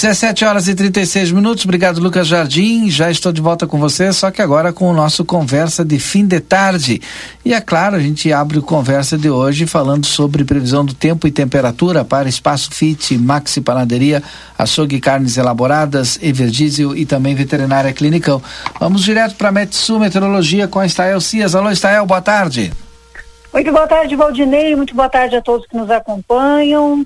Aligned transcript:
17 0.00 0.46
horas 0.46 0.66
e 0.66 0.74
36 0.74 1.30
minutos. 1.30 1.62
Obrigado, 1.66 2.00
Lucas 2.00 2.26
Jardim. 2.26 2.88
Já 2.88 3.10
estou 3.10 3.30
de 3.30 3.42
volta 3.42 3.66
com 3.66 3.78
você, 3.78 4.10
só 4.14 4.30
que 4.30 4.40
agora 4.40 4.72
com 4.72 4.90
o 4.90 4.94
nosso 4.94 5.26
conversa 5.26 5.84
de 5.84 5.98
fim 5.98 6.24
de 6.24 6.40
tarde. 6.40 7.02
E 7.44 7.52
é 7.52 7.60
claro, 7.60 7.96
a 7.96 8.00
gente 8.00 8.32
abre 8.32 8.58
o 8.58 8.62
conversa 8.62 9.18
de 9.18 9.28
hoje 9.28 9.66
falando 9.66 10.06
sobre 10.06 10.42
previsão 10.42 10.86
do 10.86 10.94
tempo 10.94 11.26
e 11.26 11.30
temperatura 11.30 12.02
para 12.02 12.30
Espaço 12.30 12.70
Fit, 12.70 13.18
Maxi 13.18 13.60
Panaderia, 13.60 14.22
Açougue 14.56 15.00
Carnes 15.00 15.36
Elaboradas, 15.36 16.18
Everdiesel 16.22 16.96
e 16.96 17.04
também 17.04 17.34
Veterinária 17.34 17.92
Clinicão. 17.92 18.42
Vamos 18.80 19.02
direto 19.02 19.34
para 19.34 19.52
Metsu 19.52 20.00
Meteorologia 20.00 20.66
com 20.66 20.78
a 20.78 20.86
Estael 20.86 21.20
Cias. 21.20 21.54
Alô, 21.54 21.70
Estael, 21.70 22.06
boa 22.06 22.22
tarde. 22.22 22.72
Muito 23.52 23.70
boa 23.70 23.86
tarde, 23.86 24.16
Valdinei. 24.16 24.74
Muito 24.74 24.94
boa 24.94 25.10
tarde 25.10 25.36
a 25.36 25.42
todos 25.42 25.66
que 25.66 25.76
nos 25.76 25.90
acompanham. 25.90 27.04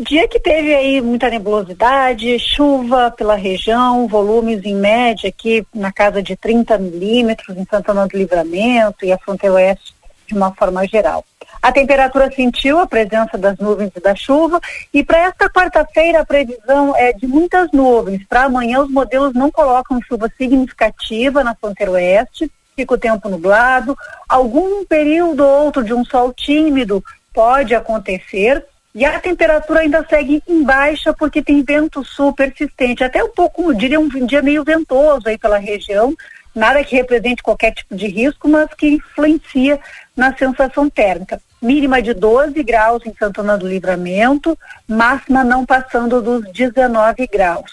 Dia 0.00 0.28
que 0.28 0.38
teve 0.38 0.72
aí 0.72 1.00
muita 1.00 1.28
nebulosidade, 1.28 2.38
chuva 2.38 3.10
pela 3.10 3.34
região, 3.34 4.06
volumes 4.06 4.64
em 4.64 4.76
média 4.76 5.28
aqui 5.28 5.66
na 5.74 5.90
casa 5.90 6.22
de 6.22 6.36
30 6.36 6.78
milímetros 6.78 7.56
em 7.56 7.64
Santana 7.64 8.06
do 8.06 8.16
Livramento 8.16 9.04
e 9.04 9.10
a 9.10 9.18
fronteira 9.18 9.56
oeste 9.56 9.92
de 10.24 10.34
uma 10.34 10.54
forma 10.54 10.86
geral. 10.86 11.24
A 11.60 11.72
temperatura 11.72 12.30
sentiu 12.30 12.78
a 12.78 12.86
presença 12.86 13.36
das 13.36 13.58
nuvens 13.58 13.90
e 13.96 14.00
da 14.00 14.14
chuva 14.14 14.60
e 14.94 15.02
para 15.02 15.18
esta 15.18 15.50
quarta-feira 15.50 16.20
a 16.20 16.24
previsão 16.24 16.94
é 16.96 17.12
de 17.12 17.26
muitas 17.26 17.68
nuvens. 17.72 18.24
Para 18.28 18.44
amanhã 18.44 18.80
os 18.80 18.90
modelos 18.90 19.34
não 19.34 19.50
colocam 19.50 20.00
chuva 20.02 20.30
significativa 20.38 21.42
na 21.42 21.56
fronteira 21.56 21.90
oeste, 21.90 22.48
fica 22.76 22.94
o 22.94 22.98
tempo 22.98 23.28
nublado, 23.28 23.98
algum 24.28 24.84
período 24.84 25.44
ou 25.44 25.64
outro 25.64 25.82
de 25.82 25.92
um 25.92 26.04
sol 26.04 26.32
tímido 26.32 27.02
pode 27.34 27.74
acontecer, 27.74 28.64
e 28.94 29.04
a 29.04 29.20
temperatura 29.20 29.80
ainda 29.80 30.04
segue 30.08 30.42
em 30.48 30.62
baixa 30.64 31.12
porque 31.12 31.42
tem 31.42 31.62
vento 31.62 32.04
sul 32.04 32.32
persistente, 32.32 33.04
até 33.04 33.22
um 33.22 33.30
pouco, 33.30 33.74
diria, 33.74 34.00
um 34.00 34.08
dia 34.08 34.42
meio 34.42 34.64
ventoso 34.64 35.28
aí 35.28 35.36
pela 35.38 35.58
região, 35.58 36.14
nada 36.54 36.82
que 36.82 36.96
represente 36.96 37.42
qualquer 37.42 37.72
tipo 37.72 37.94
de 37.94 38.08
risco, 38.08 38.48
mas 38.48 38.72
que 38.74 38.88
influencia 38.94 39.78
na 40.16 40.36
sensação 40.36 40.90
térmica. 40.90 41.40
Mínima 41.60 42.00
de 42.00 42.14
12 42.14 42.62
graus 42.62 43.04
em 43.04 43.14
Santana 43.14 43.58
do 43.58 43.68
Livramento, 43.68 44.58
máxima 44.86 45.44
não 45.44 45.66
passando 45.66 46.22
dos 46.22 46.50
19 46.52 47.26
graus. 47.26 47.70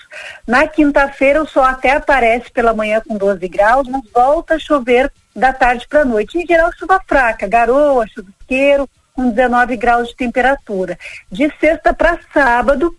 Na 0.48 0.68
quinta-feira 0.68 1.42
o 1.42 1.48
sol 1.48 1.64
até 1.64 1.92
aparece 1.92 2.52
pela 2.52 2.74
manhã 2.74 3.02
com 3.08 3.18
12 3.18 3.48
graus, 3.48 3.88
mas 3.88 4.02
volta 4.14 4.56
a 4.56 4.60
chover 4.60 5.12
da 5.36 5.54
tarde 5.54 5.88
para 5.88 6.02
a 6.02 6.06
noite. 6.06 6.38
Em 6.38 6.46
geral, 6.46 6.72
chuva 6.78 7.00
fraca, 7.08 7.48
garoa, 7.48 8.08
chuvisqueiro, 8.08 8.90
com 9.16 9.30
19 9.30 9.78
graus 9.78 10.10
de 10.10 10.16
temperatura. 10.16 11.00
De 11.32 11.50
sexta 11.60 11.94
para 11.94 12.20
sábado, 12.34 12.96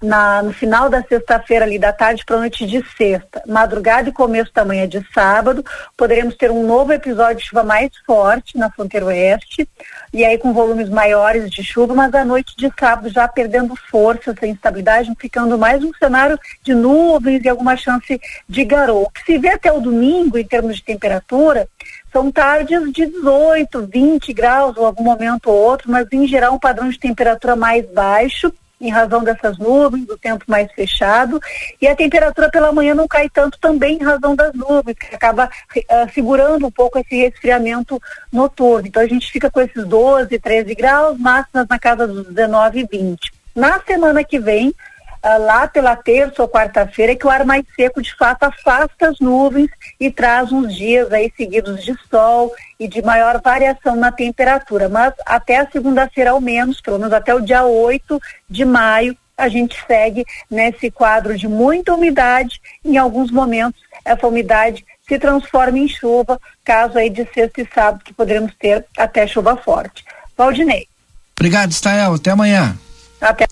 na, 0.00 0.42
no 0.42 0.52
final 0.52 0.88
da 0.88 1.02
sexta-feira 1.02 1.64
ali 1.64 1.76
da 1.76 1.92
tarde 1.92 2.24
para 2.24 2.38
noite 2.38 2.64
de 2.66 2.84
sexta, 2.96 3.42
madrugada 3.46 4.08
e 4.08 4.12
começo 4.12 4.52
da 4.54 4.64
manhã 4.64 4.86
de 4.86 5.04
sábado, 5.12 5.64
poderemos 5.96 6.36
ter 6.36 6.52
um 6.52 6.64
novo 6.64 6.92
episódio 6.92 7.38
de 7.38 7.48
chuva 7.48 7.64
mais 7.64 7.90
forte 8.06 8.56
na 8.56 8.70
fronteira 8.70 9.06
oeste, 9.06 9.68
e 10.12 10.24
aí 10.24 10.38
com 10.38 10.52
volumes 10.52 10.88
maiores 10.88 11.50
de 11.50 11.64
chuva, 11.64 11.94
mas 11.94 12.14
à 12.14 12.24
noite 12.24 12.54
de 12.56 12.70
sábado 12.78 13.08
já 13.08 13.26
perdendo 13.26 13.74
força, 13.90 14.30
essa 14.30 14.46
instabilidade, 14.46 15.12
ficando 15.18 15.58
mais 15.58 15.82
um 15.82 15.92
cenário 15.94 16.38
de 16.62 16.74
nuvens 16.74 17.42
e 17.44 17.48
alguma 17.48 17.76
chance 17.76 18.20
de 18.48 18.64
garoa. 18.64 19.08
O 19.08 19.10
que 19.10 19.24
se 19.24 19.38
vê 19.38 19.48
até 19.48 19.72
o 19.72 19.80
domingo 19.80 20.38
em 20.38 20.44
termos 20.44 20.76
de 20.76 20.84
temperatura 20.84 21.68
são 22.12 22.30
tardes 22.30 22.80
de 22.92 23.06
18, 23.06 23.86
20 23.86 24.32
graus, 24.32 24.76
ou 24.76 24.86
algum 24.86 25.04
momento 25.04 25.50
ou 25.50 25.56
outro, 25.56 25.90
mas 25.90 26.06
em 26.12 26.26
geral 26.26 26.54
um 26.54 26.58
padrão 26.58 26.88
de 26.88 26.98
temperatura 26.98 27.54
mais 27.54 27.84
baixo, 27.90 28.52
em 28.80 28.90
razão 28.90 29.24
dessas 29.24 29.58
nuvens, 29.58 30.06
do 30.06 30.16
tempo 30.16 30.44
mais 30.46 30.70
fechado, 30.72 31.40
e 31.80 31.86
a 31.86 31.96
temperatura 31.96 32.48
pela 32.48 32.72
manhã 32.72 32.94
não 32.94 33.08
cai 33.08 33.28
tanto 33.28 33.58
também 33.58 33.96
em 33.96 34.04
razão 34.04 34.36
das 34.36 34.54
nuvens, 34.54 34.96
que 34.96 35.14
acaba 35.14 35.46
uh, 35.46 36.12
segurando 36.14 36.66
um 36.66 36.70
pouco 36.70 36.98
esse 36.98 37.16
resfriamento 37.16 38.00
noturno. 38.32 38.86
Então 38.86 39.02
a 39.02 39.06
gente 39.06 39.30
fica 39.30 39.50
com 39.50 39.60
esses 39.60 39.84
12, 39.84 40.38
13 40.38 40.74
graus, 40.74 41.18
máximas 41.18 41.66
na 41.68 41.78
casa 41.78 42.06
dos 42.06 42.26
19 42.26 42.80
e 42.80 42.86
20. 42.86 43.32
Na 43.54 43.80
semana 43.80 44.22
que 44.22 44.38
vem, 44.38 44.72
uh, 45.24 45.44
lá 45.44 45.66
pela 45.66 45.96
terça 45.96 46.42
ou 46.42 46.48
quarta-feira, 46.48 47.12
é 47.12 47.16
que 47.16 47.26
o 47.26 47.30
ar 47.30 47.44
mais 47.44 47.64
seco 47.74 48.02
de 48.02 48.14
fato 48.14 48.44
afasta 48.44 49.08
as 49.08 49.18
nuvens 49.20 49.70
e 49.98 50.10
traz 50.10 50.52
uns 50.52 50.74
dias 50.74 51.12
aí 51.12 51.32
seguidos 51.36 51.84
de 51.84 51.94
sol 52.10 52.54
e 52.78 52.88
de 52.88 53.02
maior 53.02 53.40
variação 53.42 53.96
na 53.96 54.12
temperatura. 54.12 54.88
Mas 54.88 55.12
até 55.26 55.58
a 55.58 55.70
segunda-feira, 55.70 56.30
ao 56.30 56.40
menos, 56.40 56.80
pelo 56.80 56.98
menos 56.98 57.12
até 57.12 57.34
o 57.34 57.40
dia 57.40 57.64
8 57.64 58.20
de 58.48 58.64
maio, 58.64 59.16
a 59.36 59.48
gente 59.48 59.78
segue 59.86 60.24
nesse 60.50 60.90
quadro 60.90 61.36
de 61.36 61.46
muita 61.46 61.94
umidade. 61.94 62.60
Em 62.84 62.96
alguns 62.96 63.30
momentos, 63.30 63.80
essa 64.04 64.26
umidade 64.26 64.84
se 65.06 65.18
transforma 65.18 65.78
em 65.78 65.88
chuva, 65.88 66.40
caso 66.64 66.98
aí 66.98 67.08
de 67.08 67.26
sexta 67.32 67.62
e 67.62 67.68
sábado, 67.72 68.04
que 68.04 68.12
poderemos 68.12 68.52
ter 68.58 68.84
até 68.96 69.26
chuva 69.26 69.56
forte. 69.56 70.04
Valdinei. 70.36 70.86
Obrigado, 71.38 71.72
Stael. 71.72 72.14
Até 72.14 72.32
amanhã. 72.32 72.76
Até 73.20 73.46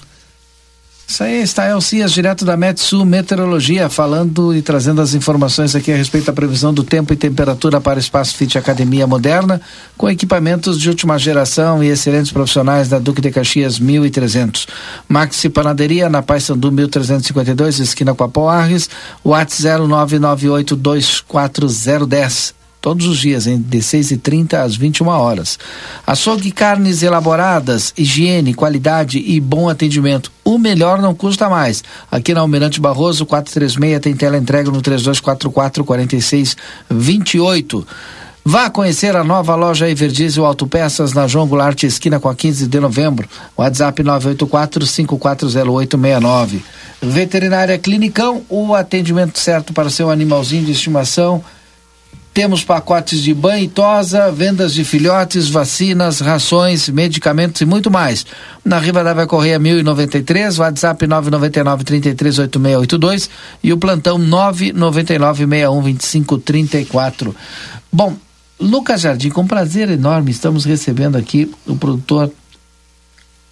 isso 1.08 1.22
aí 1.22 1.40
está 1.40 1.70
Elcias, 1.70 2.12
direto 2.12 2.44
da 2.44 2.56
Metsu 2.56 3.04
Meteorologia, 3.04 3.88
falando 3.88 4.52
e 4.52 4.60
trazendo 4.60 5.00
as 5.00 5.14
informações 5.14 5.76
aqui 5.76 5.92
a 5.92 5.96
respeito 5.96 6.26
da 6.26 6.32
previsão 6.32 6.74
do 6.74 6.82
tempo 6.82 7.12
e 7.12 7.16
temperatura 7.16 7.80
para 7.80 7.96
o 7.96 8.00
Espaço 8.00 8.34
Fit 8.34 8.58
Academia 8.58 9.06
Moderna, 9.06 9.60
com 9.96 10.10
equipamentos 10.10 10.80
de 10.80 10.88
última 10.88 11.16
geração 11.16 11.80
e 11.82 11.86
excelentes 11.86 12.32
profissionais 12.32 12.88
da 12.88 12.98
Duque 12.98 13.20
de 13.20 13.30
Caxias 13.30 13.78
1300. 13.78 14.66
Maxi 15.08 15.48
Panaderia 15.48 16.08
na 16.08 16.22
Paysandu 16.22 16.72
1352, 16.72 17.78
esquina 17.78 18.12
com 18.12 18.24
a 18.24 18.28
Poarres, 18.28 18.90
WhatsApp 19.24 19.84
0998240010 19.84 22.65
todos 22.86 23.06
os 23.08 23.18
dias, 23.18 23.46
de 23.46 23.82
6 23.82 24.12
e 24.12 24.16
30 24.16 24.62
às 24.62 24.76
21 24.76 25.08
horas. 25.08 25.58
Açougue 26.06 26.52
carnes 26.52 27.02
elaboradas, 27.02 27.92
higiene, 27.98 28.54
qualidade 28.54 29.18
e 29.18 29.40
bom 29.40 29.68
atendimento. 29.68 30.30
O 30.44 30.56
melhor 30.56 31.02
não 31.02 31.12
custa 31.12 31.48
mais. 31.48 31.82
Aqui 32.08 32.32
na 32.32 32.42
Almirante 32.42 32.80
Barroso, 32.80 33.26
436 33.26 34.00
tem 34.00 34.14
tela 34.14 34.38
entrega 34.38 34.70
no 34.70 34.80
3244 34.80 35.82
4628. 35.82 37.84
Vá 38.44 38.70
conhecer 38.70 39.16
a 39.16 39.24
nova 39.24 39.56
loja 39.56 39.90
Everdiesel 39.90 40.46
Autopeças 40.46 41.12
na 41.12 41.26
João 41.26 41.48
Goulart, 41.48 41.82
esquina 41.82 42.20
com 42.20 42.28
a 42.28 42.36
15 42.36 42.68
de 42.68 42.78
novembro. 42.78 43.28
WhatsApp 43.56 44.00
984-540869. 44.04 46.60
Veterinária 47.02 47.76
Clinicão, 47.78 48.42
o 48.48 48.76
atendimento 48.76 49.40
certo 49.40 49.72
para 49.72 49.90
seu 49.90 50.08
animalzinho 50.08 50.64
de 50.64 50.70
estimação 50.70 51.42
temos 52.36 52.62
pacotes 52.62 53.22
de 53.22 53.32
banho 53.32 53.64
e 53.64 53.68
tosa, 53.68 54.30
vendas 54.30 54.74
de 54.74 54.84
filhotes, 54.84 55.48
vacinas, 55.48 56.20
rações, 56.20 56.86
medicamentos 56.86 57.62
e 57.62 57.64
muito 57.64 57.90
mais. 57.90 58.26
Na 58.62 58.78
Riva 58.78 59.02
da 59.02 59.26
Correia 59.26 59.58
1093, 59.58 60.58
WhatsApp 60.58 61.06
999 61.06 61.84
338682 61.84 63.30
e 63.64 63.72
o 63.72 63.78
plantão 63.78 64.18
999 64.18 65.46
612534. 65.46 67.34
Bom, 67.90 68.14
Lucas 68.60 69.00
Jardim, 69.00 69.30
com 69.30 69.46
prazer 69.46 69.88
enorme, 69.88 70.30
estamos 70.30 70.66
recebendo 70.66 71.16
aqui 71.16 71.50
o 71.66 71.74
produtor 71.74 72.30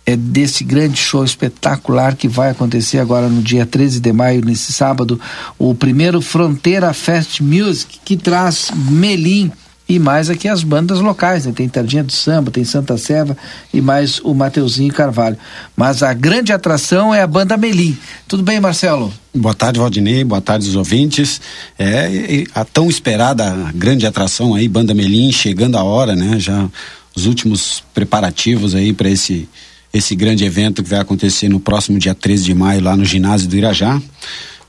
é 0.07 0.17
desse 0.17 0.65
grande 0.65 0.99
show 0.99 1.25
espetacular 1.25 2.15
que 2.17 2.29
vai 2.29 2.51
acontecer 2.51 2.99
agora 2.99 3.29
no 3.29 3.43
dia 3.43 3.65
13 3.65 4.01
de 4.01 4.13
maio, 4.13 4.45
nesse 4.45 4.73
sábado, 4.73 5.21
o 5.59 5.75
primeiro 5.75 6.21
Fronteira 6.21 6.93
Fest 6.93 7.41
Music, 7.41 8.01
que 8.05 8.17
traz 8.17 8.71
Melim 8.75 9.51
e 9.87 9.99
mais 9.99 10.31
aqui 10.31 10.49
as 10.49 10.63
bandas 10.63 11.01
locais, 11.01 11.45
né? 11.45 11.53
Tem 11.55 11.69
Tardinha 11.69 12.03
do 12.03 12.13
Samba, 12.13 12.51
tem 12.51 12.65
Santa 12.65 12.97
Seva 12.97 13.37
e 13.73 13.81
mais 13.83 14.19
o 14.21 14.33
Mateuzinho 14.33 14.93
Carvalho. 14.93 15.37
Mas 15.77 16.03
a 16.03 16.15
grande 16.15 16.53
atração 16.53 17.15
é 17.15 17.21
a 17.21 17.27
banda 17.27 17.57
Melim. 17.57 17.97
Tudo 18.27 18.43
bem, 18.43 18.61
Marcelo? 18.61 19.13
Boa 19.35 19.55
tarde, 19.55 19.79
Valdinei. 19.79 20.25
Boa 20.25 20.41
tarde, 20.41 20.69
os 20.69 20.77
ouvintes. 20.77 21.41
É 21.79 22.45
a 22.55 22.65
tão 22.65 22.89
esperada 22.89 23.55
grande 23.75 24.07
atração 24.07 24.55
aí, 24.55 24.69
banda 24.69 24.95
Melim, 24.95 25.31
chegando 25.31 25.77
a 25.77 25.83
hora, 25.83 26.17
né? 26.17 26.39
Já 26.39 26.67
os 27.15 27.27
últimos 27.27 27.85
preparativos 27.93 28.75
aí 28.75 28.93
para 28.93 29.11
esse 29.11 29.49
esse 29.95 30.17
grande 30.17 30.45
evento 30.45 30.83
que 30.83 30.91
vai 30.91 30.99
acontecer 30.99 31.49
no 31.49 31.61
próximo 31.61 32.01
dia 32.01 32.15
13 32.15 32.45
de 32.45 32.55
maio 32.55 32.83
lá 32.83 32.97
no 32.97 33.05
ginásio 33.05 33.49
do 33.49 33.57
Irajá. 33.57 34.03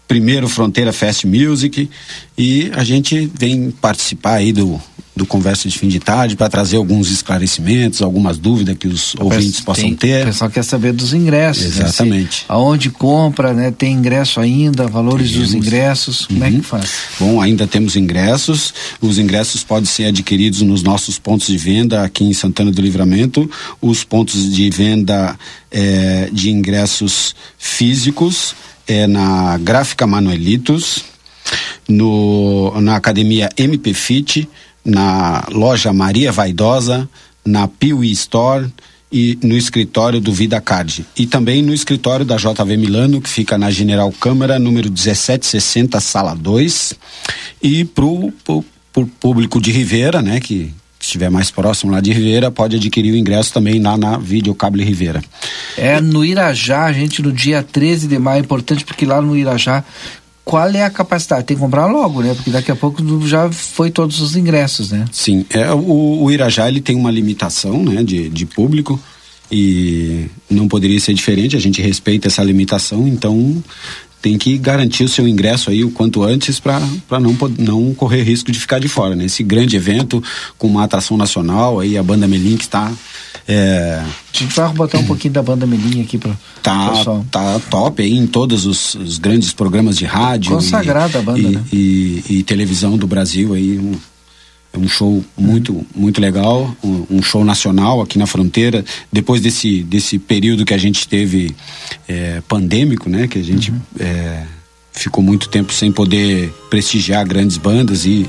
Primeiro 0.07 0.47
Fronteira 0.47 0.93
Fest 0.93 1.25
Music. 1.25 1.89
E 2.37 2.71
a 2.75 2.83
gente 2.83 3.29
vem 3.33 3.71
participar 3.71 4.35
aí 4.35 4.53
do 4.53 4.79
do 5.15 5.25
Conversa 5.25 5.69
de 5.69 5.77
Fim 5.77 5.87
de 5.87 5.99
Tarde 5.99 6.35
para 6.35 6.49
trazer 6.49 6.77
alguns 6.77 7.09
esclarecimentos, 7.09 8.01
algumas 8.01 8.37
dúvidas 8.37 8.77
que 8.77 8.87
os 8.87 9.15
ouvintes 9.19 9.61
possam 9.61 9.93
ter. 9.95 10.23
O 10.23 10.27
pessoal 10.27 10.49
quer 10.49 10.63
saber 10.63 10.91
dos 10.91 11.13
ingressos. 11.13 11.63
Né? 11.63 11.85
Exatamente. 11.85 12.39
Né? 12.41 12.45
aonde 12.47 12.89
compra, 12.89 13.53
né? 13.53 13.71
Tem 13.71 13.93
ingresso 13.93 14.39
ainda, 14.39 14.87
valores 14.87 15.31
temos. 15.31 15.49
dos 15.49 15.53
ingressos, 15.53 16.25
como 16.25 16.39
uhum. 16.39 16.45
é 16.45 16.49
que 16.49 16.57
uhum. 16.57 16.63
faz? 16.63 16.91
Bom, 17.19 17.41
ainda 17.41 17.67
temos 17.67 17.95
ingressos. 17.95 18.73
Os 19.01 19.17
ingressos 19.17 19.63
podem 19.63 19.85
ser 19.85 20.05
adquiridos 20.05 20.61
nos 20.61 20.83
nossos 20.83 21.17
pontos 21.17 21.47
de 21.47 21.57
venda 21.57 22.03
aqui 22.03 22.23
em 22.23 22.33
Santana 22.33 22.71
do 22.71 22.81
Livramento. 22.81 23.49
Os 23.81 24.03
pontos 24.03 24.53
de 24.53 24.69
venda 24.69 25.37
é, 25.71 26.29
de 26.31 26.49
ingressos 26.49 27.35
físicos 27.57 28.55
é 28.87 29.07
na 29.07 29.57
Gráfica 29.57 30.05
Manuelitos, 30.05 31.03
no, 31.87 32.79
na 32.81 32.95
Academia 32.95 33.49
MP 33.57 33.93
Fit, 33.93 34.47
na 34.85 35.43
loja 35.51 35.91
Maria 35.91 36.31
Vaidosa, 36.31 37.09
na 37.43 37.67
Piuí 37.67 38.11
Store 38.11 38.71
e 39.11 39.37
no 39.41 39.55
escritório 39.57 40.19
do 40.19 40.31
Vida 40.31 40.61
Card. 40.61 41.05
E 41.17 41.25
também 41.25 41.61
no 41.61 41.73
escritório 41.73 42.25
da 42.25 42.37
JV 42.37 42.77
Milano, 42.77 43.21
que 43.21 43.29
fica 43.29 43.57
na 43.57 43.71
General 43.71 44.11
Câmara, 44.11 44.59
número 44.59 44.89
1760, 44.91 45.99
sala 45.99 46.35
2. 46.35 46.93
E 47.63 47.85
para 47.85 48.05
o 48.05 48.63
público 49.19 49.61
de 49.61 49.71
Rivera, 49.71 50.21
né, 50.21 50.39
que 50.39 50.73
estiver 50.99 51.29
mais 51.29 51.51
próximo 51.51 51.91
lá 51.91 52.01
de 52.01 52.11
Rivera, 52.11 52.51
pode 52.51 52.75
adquirir 52.75 53.13
o 53.13 53.17
ingresso 53.17 53.53
também 53.53 53.79
lá 53.79 53.95
na 53.97 54.17
Videocable 54.17 54.83
Rivera. 54.83 55.23
É 55.77 56.01
no 56.01 56.25
Irajá, 56.25 56.91
gente, 56.91 57.21
no 57.21 57.31
dia 57.31 57.63
13 57.63 58.07
de 58.07 58.17
maio, 58.17 58.37
é 58.37 58.41
importante 58.41 58.83
porque 58.83 59.05
lá 59.05 59.21
no 59.21 59.37
Irajá 59.37 59.83
qual 60.45 60.69
é 60.69 60.83
a 60.83 60.89
capacidade? 60.91 61.43
Tem 61.43 61.57
que 61.57 61.61
comprar 61.61 61.87
logo, 61.87 62.21
né? 62.21 62.35
Porque 62.35 62.51
daqui 62.51 62.71
a 62.71 62.75
pouco 62.75 63.01
já 63.27 63.51
foi 63.51 63.89
todos 63.89 64.21
os 64.21 64.35
ingressos, 64.35 64.91
né? 64.91 65.05
Sim, 65.11 65.43
é, 65.49 65.71
o, 65.73 66.23
o 66.23 66.31
Irajá 66.31 66.67
ele 66.67 66.79
tem 66.79 66.95
uma 66.95 67.09
limitação 67.09 67.83
né, 67.83 68.03
de, 68.03 68.29
de 68.29 68.45
público 68.45 68.99
e 69.51 70.27
não 70.49 70.67
poderia 70.67 70.99
ser 70.99 71.13
diferente, 71.15 71.55
a 71.55 71.59
gente 71.59 71.81
respeita 71.81 72.27
essa 72.27 72.43
limitação, 72.43 73.07
então 73.07 73.63
tem 74.21 74.37
que 74.37 74.57
garantir 74.57 75.03
o 75.03 75.09
seu 75.09 75.27
ingresso 75.27 75.69
aí 75.69 75.83
o 75.83 75.91
quanto 75.91 76.23
antes 76.23 76.59
para 76.59 76.79
não, 77.19 77.35
não 77.57 77.93
correr 77.93 78.23
risco 78.23 78.51
de 78.51 78.59
ficar 78.59 78.79
de 78.79 78.87
fora, 78.87 79.15
né? 79.15 79.25
Esse 79.25 79.43
grande 79.43 79.75
evento 79.75 80.23
com 80.57 80.67
uma 80.67 80.83
atração 80.83 81.17
nacional 81.17 81.79
aí, 81.79 81.97
a 81.97 82.03
banda 82.03 82.27
Melim 82.27 82.55
que 82.55 82.63
está 82.63 82.91
é... 83.47 84.01
A 84.03 84.37
gente 84.37 84.55
vai 84.55 84.73
botar 84.73 84.97
um 84.97 85.05
pouquinho 85.05 85.33
da 85.33 85.43
banda 85.43 85.65
Melim 85.65 86.01
aqui 86.01 86.17
para 86.17 86.35
tá, 86.63 86.89
pessoal. 86.89 87.25
Tá 87.29 87.59
top 87.69 88.01
aí 88.01 88.13
em 88.13 88.25
todos 88.27 88.65
os, 88.65 88.95
os 88.95 89.17
grandes 89.17 89.53
programas 89.53 89.97
de 89.97 90.05
rádio. 90.05 90.53
Consagrada 90.53 91.17
e, 91.17 91.21
a 91.21 91.23
banda, 91.23 91.39
e, 91.39 91.47
né? 91.49 91.63
E, 91.71 92.23
e, 92.29 92.43
televisão 92.43 92.97
do 92.97 93.07
Brasil 93.07 93.53
aí. 93.53 93.77
Um, 93.77 93.95
é 94.73 94.77
um 94.77 94.89
show 94.89 95.23
muito 95.37 95.85
muito 95.95 96.19
legal, 96.19 96.75
um, 96.83 97.05
um, 97.09 97.23
show 97.23 97.45
nacional 97.45 98.01
aqui 98.01 98.17
na 98.17 98.27
fronteira. 98.27 98.83
Depois 99.11 99.39
desse 99.39 99.81
desse 99.83 100.19
período 100.19 100.65
que 100.65 100.73
a 100.73 100.77
gente 100.77 101.07
teve 101.07 101.55
é, 102.07 102.41
pandêmico, 102.45 103.09
né, 103.09 103.25
que 103.25 103.39
a 103.39 103.43
gente 103.43 103.71
uhum. 103.71 103.79
é, 103.99 104.43
ficou 104.95 105.23
muito 105.23 105.49
tempo 105.49 105.73
sem 105.73 105.91
poder 105.91 106.53
prestigiar 106.69 107.25
grandes 107.27 107.57
bandas 107.57 108.05
e, 108.05 108.25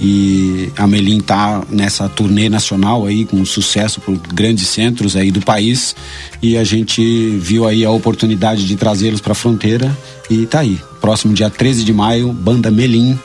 e 0.00 0.70
a 0.76 0.86
Melim 0.86 1.20
tá 1.20 1.62
nessa 1.70 2.08
turnê 2.08 2.48
nacional 2.48 3.06
aí 3.06 3.24
com 3.24 3.44
sucesso 3.44 4.00
por 4.00 4.16
grandes 4.16 4.68
centros 4.68 5.16
aí 5.16 5.30
do 5.30 5.40
país 5.40 5.96
e 6.42 6.56
a 6.56 6.64
gente 6.64 7.36
viu 7.38 7.66
aí 7.66 7.84
a 7.84 7.90
oportunidade 7.90 8.66
de 8.66 8.76
trazê-los 8.76 9.20
para 9.20 9.32
a 9.32 9.34
fronteira 9.34 9.96
e 10.28 10.46
tá 10.46 10.60
aí. 10.60 10.78
Próximo 11.00 11.32
dia 11.32 11.48
13 11.48 11.84
de 11.84 11.92
maio, 11.92 12.32
banda 12.32 12.70
Melim 12.70 13.18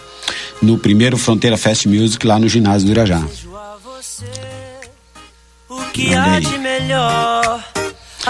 no 0.62 0.78
primeiro 0.78 1.18
Fronteira 1.18 1.58
Fest 1.58 1.86
Music 1.86 2.26
lá 2.26 2.40
no 2.40 2.48
ginásio 2.48 2.88
do 2.88 2.92
Irajá. 2.92 3.24
O 5.70 5.82
que 5.92 6.14
há 6.14 6.40
de 6.40 6.58
melhor 6.58 7.64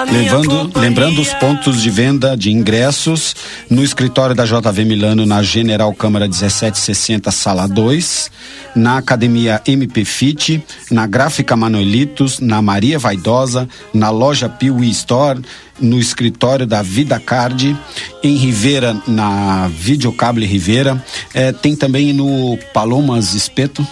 Levando, 0.04 0.72
lembrando 0.78 1.22
os 1.22 1.34
pontos 1.36 1.82
de 1.82 1.90
venda 1.90 2.36
de 2.36 2.52
ingressos 2.52 3.34
no 3.70 3.82
escritório 3.82 4.36
da 4.36 4.44
JV 4.44 4.84
Milano, 4.84 5.26
na 5.26 5.42
General 5.42 5.94
Câmara 5.94 6.26
1760, 6.26 7.32
sala 7.32 7.66
2, 7.66 8.30
na 8.76 8.98
Academia 8.98 9.62
MP 9.66 10.04
Fit, 10.04 10.62
na 10.92 11.08
Gráfica 11.08 11.56
Manuelitos, 11.56 12.42
na 12.42 12.62
Maria 12.62 13.00
Vaidosa, 13.00 13.70
na 13.94 14.10
loja 14.10 14.50
Piuí 14.50 14.90
Store, 14.90 15.42
no 15.80 15.98
escritório 15.98 16.68
da 16.68 16.82
Vida 16.82 17.18
Card, 17.18 17.76
em 18.22 18.36
Rivera, 18.36 18.98
na 19.08 19.70
Videocable 19.70 20.46
Rivera, 20.46 21.02
é, 21.34 21.54
tem 21.54 21.76
também 21.76 22.12
no 22.12 22.58
Palomas 22.74 23.34
Espeto. 23.34 23.86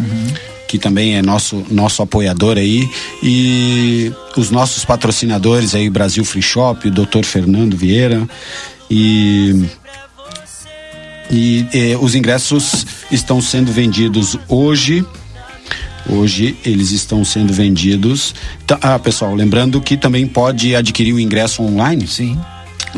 Uhum 0.00 0.43
que 0.68 0.78
também 0.78 1.16
é 1.16 1.22
nosso 1.22 1.64
nosso 1.70 2.02
apoiador 2.02 2.56
aí 2.56 2.88
e 3.22 4.12
os 4.36 4.50
nossos 4.50 4.84
patrocinadores 4.84 5.74
aí 5.74 5.88
Brasil 5.90 6.24
Free 6.24 6.42
Shop, 6.42 6.88
o 6.88 6.90
Dr. 6.90 7.24
Fernando 7.24 7.76
Vieira 7.76 8.28
e 8.90 9.64
e, 11.30 11.66
os 12.00 12.14
ingressos 12.14 12.86
estão 13.10 13.40
sendo 13.40 13.72
vendidos 13.72 14.38
hoje 14.48 15.04
Hoje 16.06 16.56
eles 16.64 16.90
estão 16.90 17.24
sendo 17.24 17.52
vendidos. 17.52 18.34
Ah, 18.82 18.98
pessoal, 18.98 19.34
lembrando 19.34 19.80
que 19.80 19.96
também 19.96 20.26
pode 20.26 20.76
adquirir 20.76 21.14
o 21.14 21.20
ingresso 21.20 21.62
online. 21.62 22.06
Sim. 22.06 22.38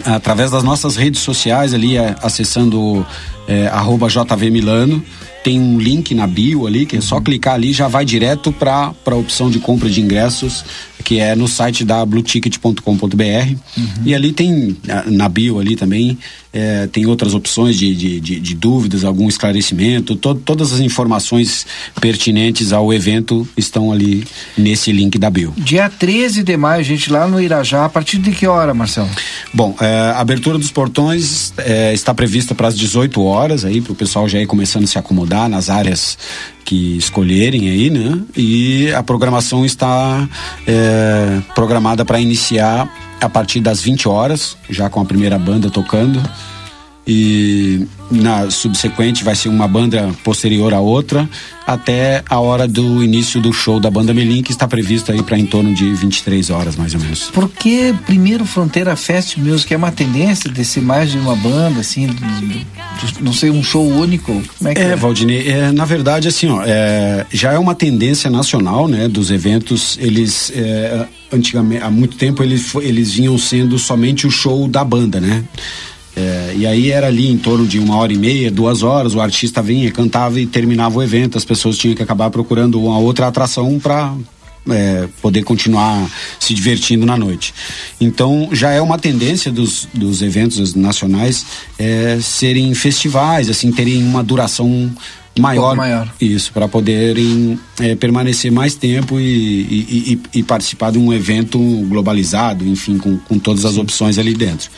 Através 0.05 0.51
das 0.51 0.63
nossas 0.63 0.97
redes 0.97 1.21
sociais 1.21 1.73
ali, 1.73 1.97
é, 1.97 2.15
acessando 2.23 3.07
é, 3.47 3.67
arroba 3.69 4.09
JV 4.09 4.51
Milano. 4.51 5.03
Tem 5.43 5.61
um 5.61 5.79
link 5.79 6.15
na 6.15 6.27
bio 6.27 6.67
ali, 6.67 6.85
que 6.85 6.97
é 6.97 7.01
só 7.01 7.21
clicar 7.21 7.55
ali 7.55 7.73
já 7.73 7.87
vai 7.87 8.05
direto 8.05 8.53
para 8.53 8.93
a 9.05 9.15
opção 9.15 9.49
de 9.49 9.61
compra 9.61 9.89
de 9.89 10.01
ingressos, 10.01 10.65
que 11.07 11.21
é 11.21 11.37
no 11.37 11.47
site 11.47 11.85
da 11.85 12.05
blueticket.com.br. 12.05 12.83
Uhum. 12.83 13.87
E 14.05 14.13
ali 14.13 14.33
tem, 14.33 14.77
na 15.07 15.29
bio 15.29 15.61
ali 15.61 15.77
também, 15.77 16.19
é, 16.53 16.89
tem 16.89 17.07
outras 17.07 17.33
opções 17.33 17.79
de, 17.79 17.95
de, 17.95 18.19
de, 18.19 18.41
de 18.41 18.55
dúvidas, 18.57 19.05
algum 19.05 19.29
esclarecimento, 19.29 20.17
to, 20.17 20.35
todas 20.35 20.73
as 20.73 20.81
informações 20.81 21.65
pertinentes 22.01 22.73
ao 22.73 22.93
evento 22.93 23.47
estão 23.57 23.93
ali 23.93 24.27
nesse 24.59 24.91
link 24.91 25.17
da 25.17 25.31
bio. 25.31 25.55
Dia 25.57 25.89
13 25.89 26.43
de 26.43 26.57
maio, 26.57 26.83
gente, 26.83 27.09
lá 27.09 27.29
no 27.29 27.41
Irajá, 27.41 27.85
a 27.85 27.89
partir 27.89 28.19
de 28.19 28.33
que 28.33 28.49
hora, 28.49 28.75
Marcelo? 28.75 29.09
Bom, 29.55 29.77
é, 29.81 30.11
a 30.11 30.19
abertura 30.19 30.59
dos 30.59 30.73
portões 30.73 31.55
é, 31.59 31.95
está 31.95 32.13
prevista 32.13 32.53
para 32.53 32.67
as 32.67 32.77
18 32.77 33.23
horas 33.23 33.65
aí, 33.65 33.81
para 33.81 33.93
o 33.93 33.97
pessoal 33.97 34.29
já 34.29 34.41
ir 34.41 34.47
começando 34.47 34.83
a 34.83 34.87
se 34.89 34.99
acomodar 34.99 35.49
nas 35.49 35.71
áreas 35.71 36.19
que 36.67 36.97
escolherem 36.97 37.71
aí, 37.71 37.89
né? 37.89 38.21
E 38.37 38.93
a 38.93 39.03
programação 39.03 39.65
está 39.65 40.29
é, 40.67 41.41
programada 41.55 42.05
para 42.05 42.21
iniciar 42.21 42.93
a 43.21 43.29
partir 43.29 43.61
das 43.61 43.81
20 43.81 44.09
horas, 44.09 44.57
já 44.69 44.91
com 44.91 45.01
a 45.01 45.05
primeira 45.05 45.39
banda 45.39 45.71
tocando 45.71 46.21
e 47.07 47.87
na 48.11 48.51
subsequente 48.51 49.23
vai 49.23 49.35
ser 49.37 49.49
uma 49.49 49.69
banda 49.69 50.11
posterior 50.25 50.75
à 50.75 50.81
outra 50.81 51.29
até 51.67 52.23
a 52.29 52.39
hora 52.39 52.67
do 52.67 53.03
início 53.03 53.41
do 53.41 53.53
show 53.53 53.79
da 53.79 53.91
banda 53.91 54.13
Melim 54.13 54.43
que 54.43 54.51
está 54.51 54.67
previsto 54.67 55.13
aí 55.13 55.23
para 55.23 55.39
em 55.39 55.47
torno 55.47 55.75
de 55.75 55.93
23 55.95 56.51
horas 56.51 56.77
mais 56.77 56.95
ou 56.95 57.01
menos. 57.01 57.31
Por 57.31 57.49
que 57.49 57.95
primeiro 58.05 58.45
Fronteira 58.45 58.97
Fest 58.97 59.37
Music 59.37 59.73
é 59.73 59.77
uma 59.77 59.93
tendência 59.93 60.51
de 60.51 60.65
ser 60.65 60.83
mais 60.83 61.11
de 61.11 61.19
uma 61.19 61.37
banda 61.37 61.81
assim, 61.81 62.09
não 63.21 63.33
sei 63.33 63.51
um 63.51 63.63
show 63.63 63.87
único? 63.87 64.43
Como 64.59 64.71
é 64.71 64.75
que 64.75 64.81
é? 64.81 64.91
é? 64.91 64.97
Valdinei, 64.97 65.49
é, 65.49 65.71
na 65.71 65.85
verdade 65.85 66.27
assim, 66.27 66.49
ó, 66.49 66.63
é, 66.65 67.25
já 67.33 67.53
é 67.53 67.59
uma 67.59 67.75
tendência 67.75 68.29
nacional, 68.31 68.89
né, 68.89 69.09
dos 69.09 69.31
eventos, 69.31 69.97
eles 70.01 70.53
é, 70.55 71.07
antigamente 71.33 71.83
há 71.83 71.91
muito 71.91 72.17
tempo 72.17 72.43
eles 72.43 72.75
eles 72.77 73.13
vinham 73.13 73.37
sendo 73.39 73.79
somente 73.79 74.27
o 74.27 74.31
show 74.31 74.67
da 74.69 74.85
banda, 74.85 75.21
né? 75.21 75.45
É, 76.17 76.55
e 76.57 76.67
aí 76.67 76.91
era 76.91 77.09
ali 77.09 77.31
em 77.31 77.37
torno 77.37 77.67
de 77.67 77.79
uma 77.79 77.97
hora 77.97 78.11
e 78.11 78.17
meia, 78.17 78.51
duas 78.51 78.83
horas, 78.83 79.15
o 79.15 79.21
artista 79.21 79.61
vinha, 79.61 79.93
cantava 79.93 80.41
e 80.41 80.47
terminava 80.47 80.99
o 80.99 81.03
evento. 81.03 81.37
As 81.37 81.45
pessoas 81.45 81.77
tinham 81.77 81.95
que 81.95 82.03
acabar 82.03 82.31
procurando 82.31 82.83
uma 82.83 82.99
outra 82.99 83.27
atração 83.27 83.79
para 83.79 84.15
é, 84.71 85.09
poder 85.21 85.45
continuar 85.45 86.11
se 86.41 86.55
divertindo 86.55 87.05
na 87.05 87.17
noite. 87.17 87.55
Então 88.01 88.49
já 88.53 88.71
é 88.71 88.81
uma 88.81 88.99
tendência 88.99 89.53
dos, 89.53 89.89
dos 89.93 90.23
eventos 90.23 90.75
nacionais 90.75 91.45
é, 91.79 92.19
serem 92.21 92.73
festivais, 92.75 93.49
assim, 93.51 93.71
terem 93.71 94.03
uma 94.03 94.25
duração 94.25 94.91
maior, 95.41 95.75
um 95.75 95.77
maior. 95.77 96.15
isso 96.21 96.53
para 96.53 96.67
poderem 96.69 97.59
é, 97.81 97.95
permanecer 97.95 98.51
mais 98.51 98.75
tempo 98.75 99.21
e, 99.21 99.25
e, 99.25 100.21
e, 100.33 100.39
e, 100.39 100.43
participar 100.43 100.93
de 100.93 100.99
um 100.99 101.13
evento 101.13 101.59
globalizado 101.89 102.67
enfim 102.67 102.99
com, 102.99 103.19
com 103.19 103.39
todas 103.39 103.65
as 103.65 103.75
Sim. 103.75 103.81
opções 103.81 104.19
ali 104.19 104.35
dentro 104.35 104.71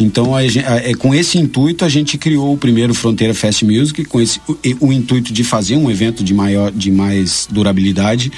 então, 0.00 0.34
a, 0.34 0.42
é, 0.42 0.94
com 0.94 1.14
esse 1.14 1.36
intuito, 1.36 1.84
a 1.84 1.88
gente 1.88 2.16
criou 2.16 2.54
o 2.54 2.56
primeiro 2.56 2.94
Fronteira 2.94 3.34
Fest 3.34 3.62
Music, 3.62 4.02
com 4.06 4.18
esse, 4.18 4.40
o, 4.48 4.56
o 4.80 4.92
intuito 4.92 5.30
de 5.30 5.44
fazer 5.44 5.76
um 5.76 5.90
evento 5.90 6.24
de, 6.24 6.32
maior, 6.32 6.72
de 6.72 6.90
mais 6.90 7.46
durabilidade, 7.50 8.32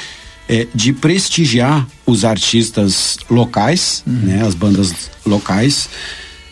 é, 0.48 0.66
de 0.74 0.92
prestigiar 0.92 1.86
os 2.04 2.24
artistas 2.24 3.16
locais, 3.30 4.02
uhum. 4.04 4.12
né, 4.12 4.42
as 4.44 4.56
bandas 4.56 4.92
locais, 5.24 5.88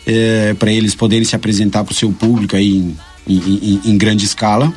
é, 0.07 0.55
para 0.57 0.71
eles 0.71 0.95
poderem 0.95 1.25
se 1.25 1.35
apresentar 1.35 1.83
para 1.83 1.91
o 1.91 1.95
seu 1.95 2.11
público 2.13 2.55
aí 2.55 2.77
em, 2.77 2.97
em, 3.27 3.37
em, 3.37 3.81
em 3.91 3.97
grande 3.97 4.25
escala 4.25 4.73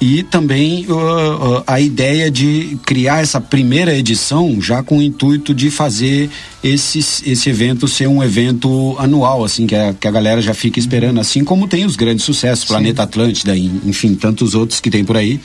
e 0.00 0.22
também 0.22 0.86
uh, 0.88 0.92
uh, 0.92 1.64
a 1.66 1.80
ideia 1.80 2.30
de 2.30 2.78
criar 2.84 3.22
essa 3.22 3.40
primeira 3.40 3.96
edição 3.96 4.60
já 4.60 4.82
com 4.82 4.98
o 4.98 5.02
intuito 5.02 5.54
de 5.54 5.70
fazer 5.70 6.28
esse, 6.62 6.98
esse 6.98 7.48
evento 7.48 7.88
ser 7.88 8.06
um 8.06 8.22
evento 8.22 8.94
anual, 8.98 9.44
assim, 9.44 9.66
que 9.66 9.74
a, 9.74 9.94
que 9.94 10.06
a 10.06 10.10
galera 10.10 10.42
já 10.42 10.52
fica 10.52 10.78
esperando, 10.78 11.18
assim 11.18 11.44
como 11.44 11.66
tem 11.66 11.86
os 11.86 11.96
grandes 11.96 12.24
sucessos, 12.24 12.66
Sim. 12.66 12.74
Planeta 12.74 13.02
Atlântida, 13.04 13.56
enfim, 13.56 14.14
tantos 14.14 14.54
outros 14.54 14.80
que 14.80 14.90
tem 14.90 15.04
por 15.04 15.16
aí. 15.16 15.40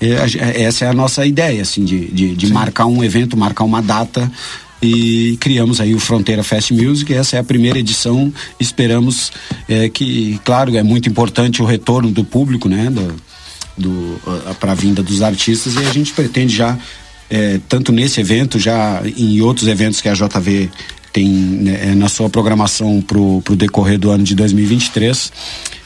É, 0.00 0.62
essa 0.62 0.84
é 0.84 0.88
a 0.88 0.92
nossa 0.92 1.24
ideia, 1.26 1.62
assim, 1.62 1.84
de, 1.84 2.06
de, 2.08 2.36
de 2.36 2.52
marcar 2.52 2.86
um 2.86 3.02
evento, 3.02 3.36
marcar 3.36 3.64
uma 3.64 3.80
data 3.80 4.30
e 4.80 5.36
criamos 5.40 5.80
aí 5.80 5.94
o 5.94 5.98
Fronteira 5.98 6.44
Fest 6.44 6.70
Music. 6.70 7.12
Essa 7.12 7.36
é 7.36 7.38
a 7.40 7.44
primeira 7.44 7.78
edição. 7.78 8.32
Esperamos 8.60 9.32
é, 9.68 9.88
que, 9.88 10.38
claro, 10.44 10.76
é 10.76 10.82
muito 10.82 11.08
importante 11.08 11.62
o 11.62 11.64
retorno 11.64 12.10
do 12.10 12.22
público, 12.22 12.68
né? 12.68 12.88
Do, 12.90 13.27
do 13.78 14.20
para 14.58 14.72
a 14.72 14.74
vinda 14.74 15.02
dos 15.02 15.22
artistas 15.22 15.74
e 15.74 15.78
a 15.78 15.92
gente 15.92 16.12
pretende 16.12 16.56
já 16.56 16.76
é, 17.30 17.60
tanto 17.68 17.92
nesse 17.92 18.20
evento 18.20 18.58
já 18.58 19.02
em 19.16 19.40
outros 19.40 19.68
eventos 19.68 20.00
que 20.00 20.08
a 20.08 20.14
JV 20.14 20.68
tem 21.12 21.28
né, 21.28 21.94
na 21.94 22.08
sua 22.08 22.28
programação 22.28 23.00
para 23.00 23.18
o 23.18 23.56
decorrer 23.56 23.98
do 23.98 24.10
ano 24.10 24.24
de 24.24 24.34
2023 24.34 25.32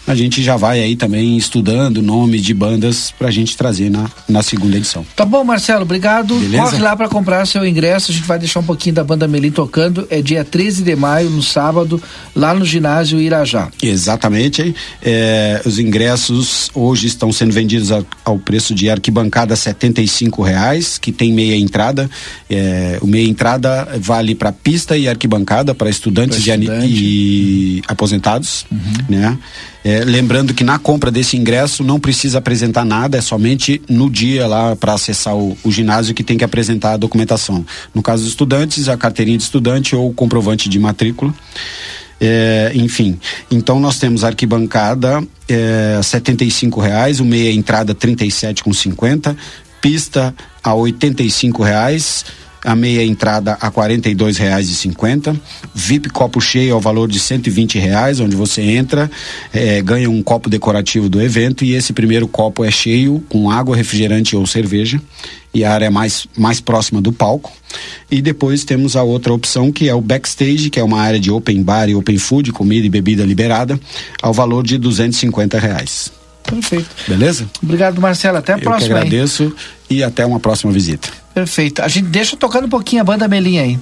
a 0.07 0.15
gente 0.15 0.43
já 0.43 0.57
vai 0.57 0.81
aí 0.81 0.97
também 0.97 1.37
estudando 1.37 2.03
nomes 2.03 2.43
de 2.43 2.53
bandas 2.53 3.13
pra 3.17 3.31
gente 3.31 3.57
trazer 3.57 3.91
na, 3.91 4.11
na 4.29 4.43
segunda 4.43 4.77
edição. 4.77 5.05
Tá 5.15 5.25
bom, 5.25 5.45
Marcelo, 5.45 5.83
obrigado. 5.83 6.35
Beleza? 6.35 6.65
Corre 6.65 6.79
lá 6.79 6.97
para 6.97 7.09
comprar 7.09 7.47
seu 7.47 7.65
ingresso, 7.67 8.11
a 8.11 8.15
gente 8.15 8.27
vai 8.27 8.39
deixar 8.39 8.61
um 8.61 8.65
pouquinho 8.65 8.95
da 8.95 9.05
banda 9.05 9.29
Melim 9.29 9.51
tocando, 9.51 10.07
é 10.11 10.21
dia 10.21 10.45
13 10.45 10.83
de 10.83 10.97
maio, 10.97 11.31
no 11.31 11.43
sábado, 11.43 12.03
lá 12.35 12.53
no 12.55 12.65
ginásio 12.65 13.21
Irajá. 13.21 13.69
Exatamente, 13.83 14.75
é, 15.03 15.63
os 15.65 15.79
ingressos 15.79 16.71
hoje 16.75 17.07
estão 17.07 17.33
sendo 17.33 17.53
vendidos 17.53 17.93
a, 17.93 18.03
ao 18.25 18.39
preço 18.39 18.75
de 18.75 18.91
arquibancada 18.91 19.55
R$ 19.55 20.45
reais, 20.45 20.99
que 20.99 21.13
tem 21.13 21.33
meia 21.33 21.57
entrada, 21.57 22.11
é, 22.51 22.99
o 23.01 23.07
meia 23.07 23.29
entrada 23.29 23.89
vale 24.01 24.35
para 24.35 24.51
pista 24.53 24.97
e 24.97 25.09
arquibancada 25.09 25.75
para 25.75 25.89
estudantes 25.89 26.45
pra 26.45 26.57
estudante. 26.57 26.87
e, 26.93 27.79
e 27.79 27.83
aposentados, 27.87 28.67
uhum. 28.71 28.79
né? 29.09 29.39
É, 29.85 30.05
lembrando 30.05 30.55
que 30.55 30.63
na 30.63 30.79
compra 30.79 31.11
desse 31.11 31.37
ingresso 31.37 31.83
não 31.83 31.99
precisa 31.99 32.39
apresentar 32.39 32.85
nada, 32.85 33.19
é 33.19 33.21
somente 33.21 33.83
no 33.89 34.09
dia 34.09 34.47
lá 34.47 34.77
para 34.77 34.95
acessar 34.95 35.37
o, 35.37 35.57
o, 35.65 35.73
ginásio 35.73 36.15
que 36.15 36.23
tem 36.23 36.39
que 36.39 36.45
apresentar 36.45 36.93
a 36.93 36.97
documentação. 36.97 37.65
No 37.93 38.03
caso 38.03 38.23
dos 38.23 38.31
estudantes, 38.31 38.89
a 38.89 38.97
carteirinha 38.97 39.37
de 39.37 39.45
estudante 39.45 39.97
ou 39.97 40.11
o 40.11 40.15
comprovante 40.15 40.69
de 40.69 40.79
matrícula. 40.79 41.35
É, 42.21 42.71
enfim, 42.77 43.19
então 43.51 43.81
nós 43.81 43.99
temos 43.99 44.23
arquibancada 44.23 45.21
é, 45.49 45.99
setenta 46.05 46.45
e 46.45 46.53
reais, 46.81 47.19
o 47.19 47.25
meia 47.25 47.53
entrada 47.53 47.97
trinta 47.97 48.25
e 48.25 48.31
sete 48.31 48.63
com 48.63 48.73
cinquenta, 48.73 49.37
pista 49.81 50.33
a 50.63 50.73
oitenta 50.73 51.25
e 51.25 51.31
reais, 51.61 52.25
a 52.65 52.77
meia 52.77 53.05
entrada 53.05 53.59
a 53.61 53.71
quarenta 53.71 54.09
e 54.09 54.15
dois 54.15 54.37
reais 54.37 54.69
e 54.69 54.75
cinquenta, 54.75 55.37
VIP 55.75 56.11
copo 56.11 56.41
cheio 56.41 56.75
ao 56.75 56.81
valor 56.81 57.09
de 57.09 57.19
cento 57.19 57.47
e 57.49 57.51
vinte 57.51 57.79
reais, 57.79 58.21
onde 58.21 58.37
você 58.37 58.63
entra, 58.63 59.11
é, 59.53 59.83
ganha 59.83 60.09
um 60.09 60.23
copo 60.23 60.49
decorativo 60.49 61.09
do 61.09 61.21
evento 61.21 61.65
e 61.65 61.75
esse 61.75 61.93
primeiro 61.93 62.29
copo 62.29 62.65
é 62.65 62.71
cheio 62.71 63.23
com 63.29 63.51
água, 63.51 63.77
refrigerante 63.77 64.37
ou 64.37 64.47
cerveja 64.47 65.01
e 65.55 65.65
a 65.65 65.73
área 65.73 65.91
mais, 65.91 66.27
mais 66.37 66.61
próxima 66.61 67.01
do 67.01 67.13
palco. 67.13 67.53
E 68.11 68.23
depois 68.23 68.65
temos 68.65 68.97
a 68.97 69.03
outra 69.03 69.33
opção 69.33 69.73
que 69.73 69.89
é 69.89 69.95
o 69.95 70.01
backstage, 70.01 70.71
que 70.71 70.79
é 70.79 70.85
uma 70.85 71.01
área 71.01 71.21
de 71.21 71.31
open 71.31 71.63
bar 71.63 71.89
e 71.89 71.95
open 71.95 72.19
food, 72.19 72.53
comida 72.53 72.87
e 72.87 72.91
bebida 72.91 73.25
liberada, 73.25 73.79
ao 74.23 74.33
valor 74.33 74.65
de 74.65 74.79
duzentos 74.79 75.19
e 75.19 75.21
cinquenta 75.21 75.59
reais. 75.59 76.13
Perfeito. 76.43 76.89
Beleza? 77.07 77.49
Obrigado, 77.63 78.01
Marcelo. 78.01 78.39
Até 78.39 78.53
a 78.53 78.57
Eu 78.57 78.63
próxima. 78.63 78.95
Eu 78.95 78.97
agradeço 78.99 79.45
hein? 79.45 79.53
e 79.91 80.03
até 80.03 80.27
uma 80.27 80.41
próxima 80.41 80.73
visita. 80.73 81.09
Perfeito. 81.35 81.83
A 81.83 81.89
gente 81.89 82.09
deixa 82.09 82.37
tocando 82.37 82.67
um 82.67 82.71
pouquinho 82.71 83.03
a 83.03 83.05
banda 83.05 83.27
Melinha 83.29 83.63
aí. 83.63 83.79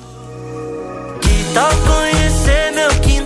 Que 1.20 1.54
tal 1.54 1.70
conhecer 1.86 2.72
meu 2.72 2.90
quintal? 3.00 3.19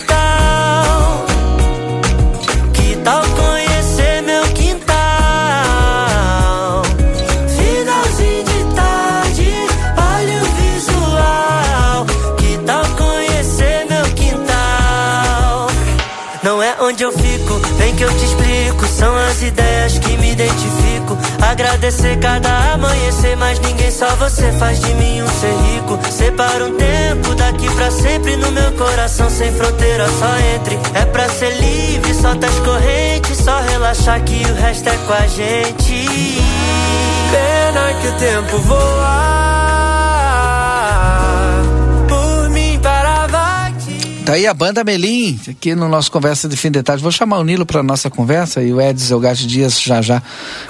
Agradecer 21.55 22.19
cada 22.19 22.73
amanhecer, 22.73 23.37
mas 23.37 23.61
ninguém, 23.61 23.89
só 23.89 24.09
você 24.17 24.51
faz 24.59 24.81
de 24.81 24.93
mim 24.95 25.23
um 25.23 25.29
ser 25.29 25.55
rico. 25.69 26.01
Separa 26.11 26.65
um 26.65 26.75
tempo 26.75 27.33
daqui 27.37 27.73
pra 27.77 27.93
sempre 27.93 28.35
no 28.35 28.51
meu 28.51 28.73
coração, 28.73 29.31
sem 29.31 29.53
fronteira, 29.53 30.05
só 30.19 30.37
entre. 30.57 30.77
É 30.99 31.05
pra 31.05 31.29
ser 31.29 31.51
livre, 31.61 32.13
solta 32.13 32.49
as 32.49 32.59
correntes, 32.59 33.39
só 33.39 33.61
relaxar 33.61 34.21
que 34.25 34.45
o 34.45 34.55
resto 34.57 34.89
é 34.89 34.97
com 35.07 35.13
a 35.13 35.27
gente. 35.29 36.09
Pena 37.31 37.95
que 38.01 38.09
o 38.09 38.13
tempo 38.15 38.59
voa. 38.59 39.84
Tá 44.35 44.39
aí 44.39 44.49
a 44.49 44.53
banda 44.53 44.83
Melim, 44.83 45.39
aqui 45.49 45.77
no 45.77 45.89
nosso 45.89 46.11
Conversa 46.11 46.49
de 46.49 46.57
Fim 46.57 46.69
de 46.69 46.83
Tarde. 46.83 47.01
Vou 47.01 47.13
chamar 47.13 47.39
o 47.39 47.45
Nilo 47.45 47.65
para 47.65 47.85
nossa 47.85 48.11
conversa 48.11 48.61
e 48.61 48.73
o 48.73 48.81
Edson 48.81 49.15
Elgate 49.15 49.47
Dias 49.47 49.81
já 49.81 50.03
já 50.03 50.21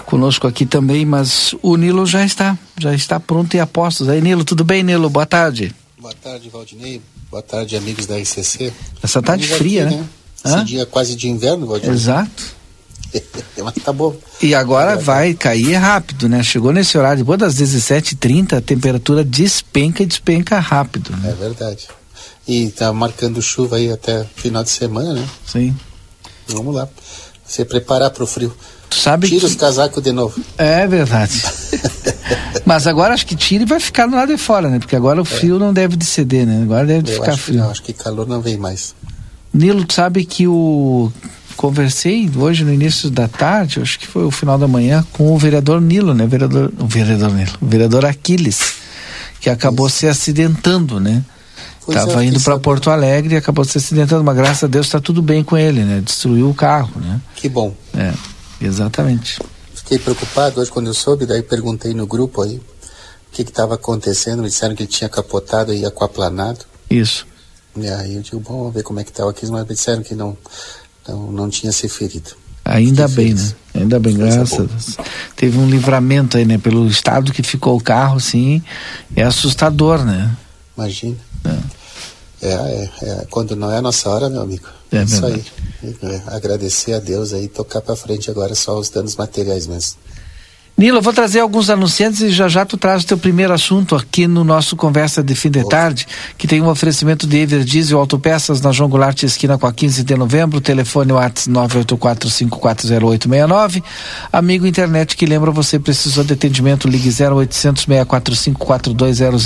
conosco 0.05 0.47
aqui 0.47 0.67
também, 0.67 1.07
mas 1.07 1.55
o 1.63 1.75
Nilo 1.79 2.05
já 2.05 2.27
está, 2.27 2.59
já 2.79 2.95
está 2.95 3.19
pronto 3.19 3.57
e 3.57 3.61
a 3.61 3.67
postos. 3.67 4.07
Aí, 4.11 4.21
Nilo, 4.21 4.45
tudo 4.45 4.65
bem, 4.65 4.83
Nilo? 4.83 5.09
Boa 5.09 5.25
tarde. 5.25 5.75
Boa 5.99 6.13
tarde, 6.13 6.51
Valdinei. 6.51 7.01
Boa 7.31 7.43
tarde, 7.43 7.75
amigos 7.75 8.05
da 8.05 8.19
RCC. 8.19 8.71
Essa 9.03 9.23
tarde 9.23 9.49
fria, 9.49 9.87
aqui, 9.87 9.95
né? 9.95 10.01
né? 10.45 10.57
Esse 10.57 10.65
dia 10.65 10.85
quase 10.85 11.17
de 11.17 11.31
inverno, 11.31 11.67
Valdinei. 11.67 11.95
Exato. 11.95 12.45
Mas 13.65 13.75
tá 13.83 13.95
bom. 13.95 14.15
E 14.43 14.55
agora 14.55 14.95
vai 14.97 15.33
cair 15.33 15.77
rápido, 15.77 16.29
né? 16.29 16.43
Chegou 16.43 16.71
nesse 16.71 16.99
horário, 16.99 17.21
depois 17.21 17.39
das 17.39 17.55
17h30, 17.55 18.59
a 18.59 18.61
temperatura 18.61 19.25
despenca 19.25 20.03
e 20.03 20.07
despenca 20.07 20.61
rápido. 20.61 21.17
Né? 21.17 21.31
É 21.31 21.33
verdade. 21.33 21.89
E 22.47 22.69
tá 22.71 22.93
marcando 22.93 23.41
chuva 23.41 23.77
aí 23.77 23.91
até 23.91 24.25
final 24.37 24.63
de 24.63 24.71
semana, 24.71 25.15
né? 25.15 25.27
Sim. 25.47 25.75
Vamos 26.49 26.75
lá. 26.75 26.89
Se 27.47 27.65
preparar 27.65 28.11
para 28.11 28.25
o 28.25 28.27
frio. 28.27 28.55
Sabe 28.91 29.29
tira 29.29 29.41
que... 29.41 29.47
os 29.47 29.55
casacos 29.57 30.03
de 30.03 30.13
novo. 30.13 30.41
É 30.57 30.87
verdade. 30.87 31.43
Mas 32.65 32.87
agora 32.87 33.13
acho 33.13 33.27
que 33.27 33.35
tira 33.35 33.65
e 33.65 33.67
vai 33.67 33.81
ficar 33.81 34.07
no 34.07 34.17
lado 34.17 34.33
de 34.33 34.39
fora, 34.39 34.69
né? 34.69 34.79
Porque 34.79 34.97
agora 34.97 35.21
o 35.21 35.25
frio 35.25 35.57
é. 35.57 35.59
não 35.59 35.73
deve 35.73 35.97
de 35.97 36.05
ceder, 36.05 36.47
né? 36.47 36.63
Agora 36.63 36.87
deve 36.87 37.11
Eu 37.11 37.21
ficar 37.21 37.37
frio. 37.37 37.59
não, 37.59 37.71
acho 37.71 37.83
que 37.83 37.93
calor 37.93 38.27
não 38.27 38.41
vem 38.41 38.57
mais. 38.57 38.95
Nilo, 39.53 39.85
tu 39.85 39.95
sabe 39.95 40.25
que 40.25 40.47
o 40.47 41.13
conversei 41.57 42.31
hoje 42.37 42.65
no 42.65 42.73
início 42.73 43.11
da 43.11 43.29
tarde, 43.29 43.81
acho 43.81 43.99
que 43.99 44.07
foi 44.07 44.25
o 44.25 44.31
final 44.31 44.59
da 44.59 44.67
manhã, 44.67 45.07
com 45.13 45.33
o 45.33 45.39
vereador 45.39 45.81
Nilo, 45.81 46.15
né? 46.15 46.25
O 46.25 46.29
vereador, 46.29 46.73
o 46.79 46.87
vereador 46.87 47.33
Nilo, 47.33 47.53
o 47.61 47.67
vereador 47.67 48.05
Aquiles, 48.05 48.75
que 49.41 49.49
acabou 49.49 49.87
Isso. 49.87 49.99
se 49.99 50.09
acidentando, 50.09 50.99
né? 50.99 51.23
Estava 51.89 52.25
é, 52.25 52.27
indo 52.27 52.41
para 52.41 52.59
Porto 52.59 52.91
Alegre 52.91 53.35
e 53.35 53.37
acabou 53.37 53.65
se 53.65 53.79
acidentando, 53.79 54.25
mas 54.25 54.37
graças 54.37 54.65
a 54.65 54.67
Deus 54.67 54.87
está 54.87 55.01
tudo 55.01 55.21
bem 55.21 55.45
com 55.45 55.57
ele, 55.57 55.85
né? 55.85 56.01
Destruiu 56.01 56.49
o 56.49 56.55
carro, 56.55 57.01
né? 57.01 57.21
Que 57.37 57.49
bom. 57.49 57.75
É, 57.95 58.13
exatamente. 58.61 59.39
Fiquei 59.75 59.99
preocupado 59.99 60.61
hoje 60.61 60.71
quando 60.71 60.87
eu 60.87 60.95
soube, 60.95 61.27
daí 61.27 61.43
perguntei 61.43 61.93
no 61.93 62.07
grupo 62.07 62.43
aí 62.43 62.57
o 62.57 62.63
que 63.33 63.43
estava 63.43 63.75
acontecendo, 63.75 64.43
me 64.43 64.49
disseram 64.49 64.75
que 64.75 64.83
ele 64.83 64.91
tinha 64.91 65.09
capotado 65.09 65.75
e 65.75 65.85
aquaplanado. 65.85 66.61
Isso. 66.89 67.27
E 67.77 67.89
aí 67.89 68.15
eu 68.15 68.23
digo, 68.23 68.41
bom, 68.41 68.59
vamos 68.59 68.75
ver 68.75 68.83
como 68.83 69.01
é 69.01 69.05
que 69.05 69.13
tá 69.13 69.29
aqui, 69.29 69.47
mas 69.47 69.67
me 69.67 69.75
disseram 69.75 70.03
que 70.03 70.15
não, 70.15 70.37
não, 71.07 71.33
não 71.33 71.51
tinha 71.51 71.73
se 71.73 71.89
ferido. 71.89 72.31
Ainda 72.65 73.07
bem, 73.09 73.35
né? 73.35 73.53
Ainda 73.75 74.01
bem, 74.01 74.17
graças 74.17 74.53
a 74.53 74.63
Deus. 74.63 74.97
Teve 75.37 75.59
um 75.59 75.69
livramento 75.69 76.39
aí, 76.39 76.47
né? 76.47 76.57
Pelo 76.57 76.87
estado 76.87 77.33
que 77.33 77.43
ficou 77.43 77.77
o 77.77 77.81
carro, 77.81 78.19
sim. 78.19 78.63
É 79.15 79.23
assustador, 79.23 80.03
né? 80.03 80.35
Imagina. 80.77 81.17
É. 81.45 81.75
É, 82.47 82.91
é, 83.03 83.27
quando 83.31 83.57
não 83.57 83.71
é 83.71 83.79
a 83.79 83.83
nossa 83.83 84.11
hora, 84.11 84.29
meu 84.29 84.43
amigo. 84.43 84.69
É, 84.93 85.03
isso 85.03 85.25
aí. 85.25 85.45
É, 86.03 86.23
agradecer 86.27 86.93
a 86.93 86.99
Deus 86.99 87.33
aí, 87.33 87.49
tocar 87.49 87.81
para 87.81 87.97
frente 87.97 88.31
agora 88.31 88.55
só 88.55 88.79
os 88.79 88.91
danos 88.91 89.17
materiais 89.17 89.67
mesmo. 89.67 89.97
Nilo, 90.77 90.99
eu 90.99 91.03
vou 91.03 91.13
trazer 91.13 91.39
alguns 91.39 91.71
anunciantes 91.71 92.21
e 92.21 92.31
já 92.31 92.49
já 92.49 92.65
tu 92.65 92.77
traz 92.77 93.05
o 93.05 93.07
teu 93.07 93.17
primeiro 93.17 93.53
assunto 93.53 93.95
aqui 93.95 94.27
no 94.27 94.43
nosso 94.43 94.75
Conversa 94.75 95.23
de 95.23 95.33
Fim 95.37 95.49
de 95.49 95.63
Tarde, 95.69 96.05
que 96.37 96.49
tem 96.49 96.61
um 96.61 96.67
oferecimento 96.67 97.29
de 97.29 97.39
Ever 97.39 97.63
Diesel 97.63 97.97
Autopeças 97.97 98.61
na 98.61 98.73
João 98.73 98.91
Goulart, 98.91 99.23
esquina 99.23 99.57
com 99.57 99.69
a 99.69 99.73
15 99.73 100.03
de 100.03 100.17
novembro, 100.17 100.61
telefone 100.61 101.13
WhatsApp 101.13 101.49
984540869. 101.51 103.85
Amigo 104.33 104.67
internet 104.67 105.17
que 105.17 105.27
lembra 105.27 105.53
você 105.53 105.79
precisou 105.79 106.25
de 106.25 106.33
atendimento, 106.33 106.89
ligue 106.89 107.09
0800 107.09 107.85
645 107.85 108.59
4200. 108.59 109.45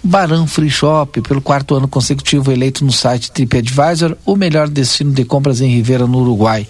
Barão 0.00 0.46
Free 0.46 0.70
Shop, 0.70 1.20
pelo 1.22 1.40
quarto 1.40 1.74
ano 1.74 1.88
consecutivo 1.88 2.52
eleito 2.52 2.84
no 2.84 2.92
site 2.92 3.32
TripAdvisor, 3.32 4.16
o 4.24 4.36
melhor 4.36 4.68
destino 4.68 5.10
de 5.10 5.24
compras 5.24 5.60
em 5.60 5.74
Ribeira, 5.74 6.06
no 6.06 6.20
Uruguai. 6.20 6.68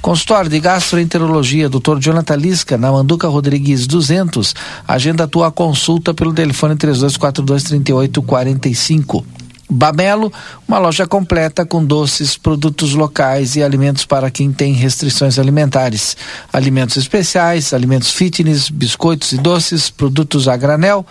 Consultório 0.00 0.48
de 0.48 0.58
Gastroenterologia, 0.60 1.68
Dr. 1.68 1.98
Jonathan 1.98 2.36
Lisca, 2.36 2.78
na 2.78 2.90
Manduca 2.90 3.33
Rodrigues 3.34 3.86
200. 3.88 4.54
Agenda 4.86 5.26
tua 5.26 5.50
consulta 5.50 6.14
pelo 6.14 6.32
telefone 6.32 6.76
3242 6.76 7.64
3845. 7.64 9.26
Babelo, 9.68 10.32
uma 10.68 10.78
loja 10.78 11.06
completa 11.06 11.66
com 11.66 11.84
doces, 11.84 12.36
produtos 12.36 12.94
locais 12.94 13.56
e 13.56 13.62
alimentos 13.62 14.04
para 14.04 14.30
quem 14.30 14.52
tem 14.52 14.72
restrições 14.72 15.38
alimentares. 15.38 16.16
Alimentos 16.52 16.96
especiais, 16.96 17.72
alimentos 17.72 18.10
fitness, 18.12 18.68
biscoitos 18.68 19.32
e 19.32 19.38
doces, 19.38 19.90
produtos 19.90 20.46
a 20.46 20.56
granel 20.56 21.04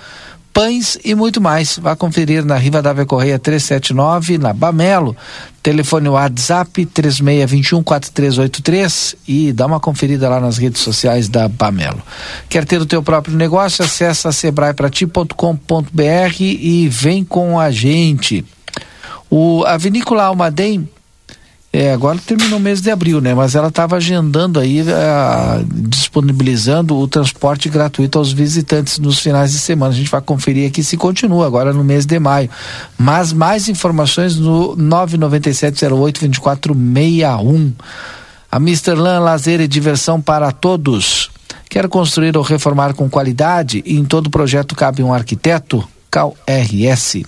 pães 0.54 0.98
e 1.04 1.14
muito 1.16 1.42
mais. 1.42 1.80
Vá 1.80 1.96
conferir 1.96 2.46
na 2.46 2.56
Riva 2.56 2.80
Dávia 2.82 3.06
Correia 3.06 3.40
379, 3.40 4.38
na 4.38 4.54
Bamelo. 4.54 5.18
Telefone 5.62 6.08
WhatsApp 6.10 6.86
3621-4383 6.86 9.16
e 9.28 9.52
dá 9.52 9.66
uma 9.66 9.80
conferida 9.80 10.30
lá 10.30 10.40
nas 10.40 10.58
redes 10.58 10.82
sociais 10.82 11.28
da 11.28 11.48
Bamelo. 11.48 12.04
Quer 12.48 12.66
ter 12.66 12.80
o 12.80 12.86
teu 12.86 13.02
próprio 13.02 13.36
negócio? 13.36 13.84
Acesse 13.84 14.32
sebraeprati.com.br 14.32 16.40
e 16.40 16.88
vem 16.90 17.24
com 17.24 17.60
a 17.60 17.72
gente. 17.72 18.46
O, 19.30 19.64
a 19.66 19.78
Vinícola 19.78 20.26
Almaden 20.26 20.88
é, 21.76 21.92
agora 21.92 22.20
terminou 22.24 22.60
o 22.60 22.62
mês 22.62 22.82
de 22.82 22.92
abril, 22.92 23.20
né? 23.20 23.34
Mas 23.34 23.56
ela 23.56 23.70
estava 23.70 23.96
agendando 23.96 24.60
aí, 24.60 24.84
uh, 24.84 24.86
disponibilizando 25.90 26.96
o 26.96 27.08
transporte 27.08 27.68
gratuito 27.68 28.20
aos 28.20 28.32
visitantes 28.32 29.00
nos 29.00 29.18
finais 29.18 29.54
de 29.54 29.58
semana. 29.58 29.92
A 29.92 29.96
gente 29.96 30.12
vai 30.12 30.22
conferir 30.22 30.70
aqui 30.70 30.84
se 30.84 30.96
continua 30.96 31.48
agora 31.48 31.74
no 31.74 31.84
mês 31.84 32.06
de 32.06 32.20
maio. 32.20 32.48
Mas 32.96 33.34
mais 33.34 33.68
informações 33.68 34.38
no 34.38 34.78
997082461. 34.78 37.72
A 38.52 38.58
Mr. 38.58 38.94
Lan 38.94 39.22
Lazer 39.22 39.60
e 39.60 39.68
Diversão 39.68 40.22
para 40.22 40.52
Todos. 40.52 41.32
Quer 41.68 41.88
construir 41.88 42.38
ou 42.38 42.44
reformar 42.44 42.94
com 42.94 43.10
qualidade? 43.10 43.82
E 43.84 43.98
em 43.98 44.06
todo 44.06 44.30
projeto 44.30 44.76
cabe 44.76 45.02
um 45.02 45.12
arquiteto? 45.12 45.84
RS. 46.48 47.24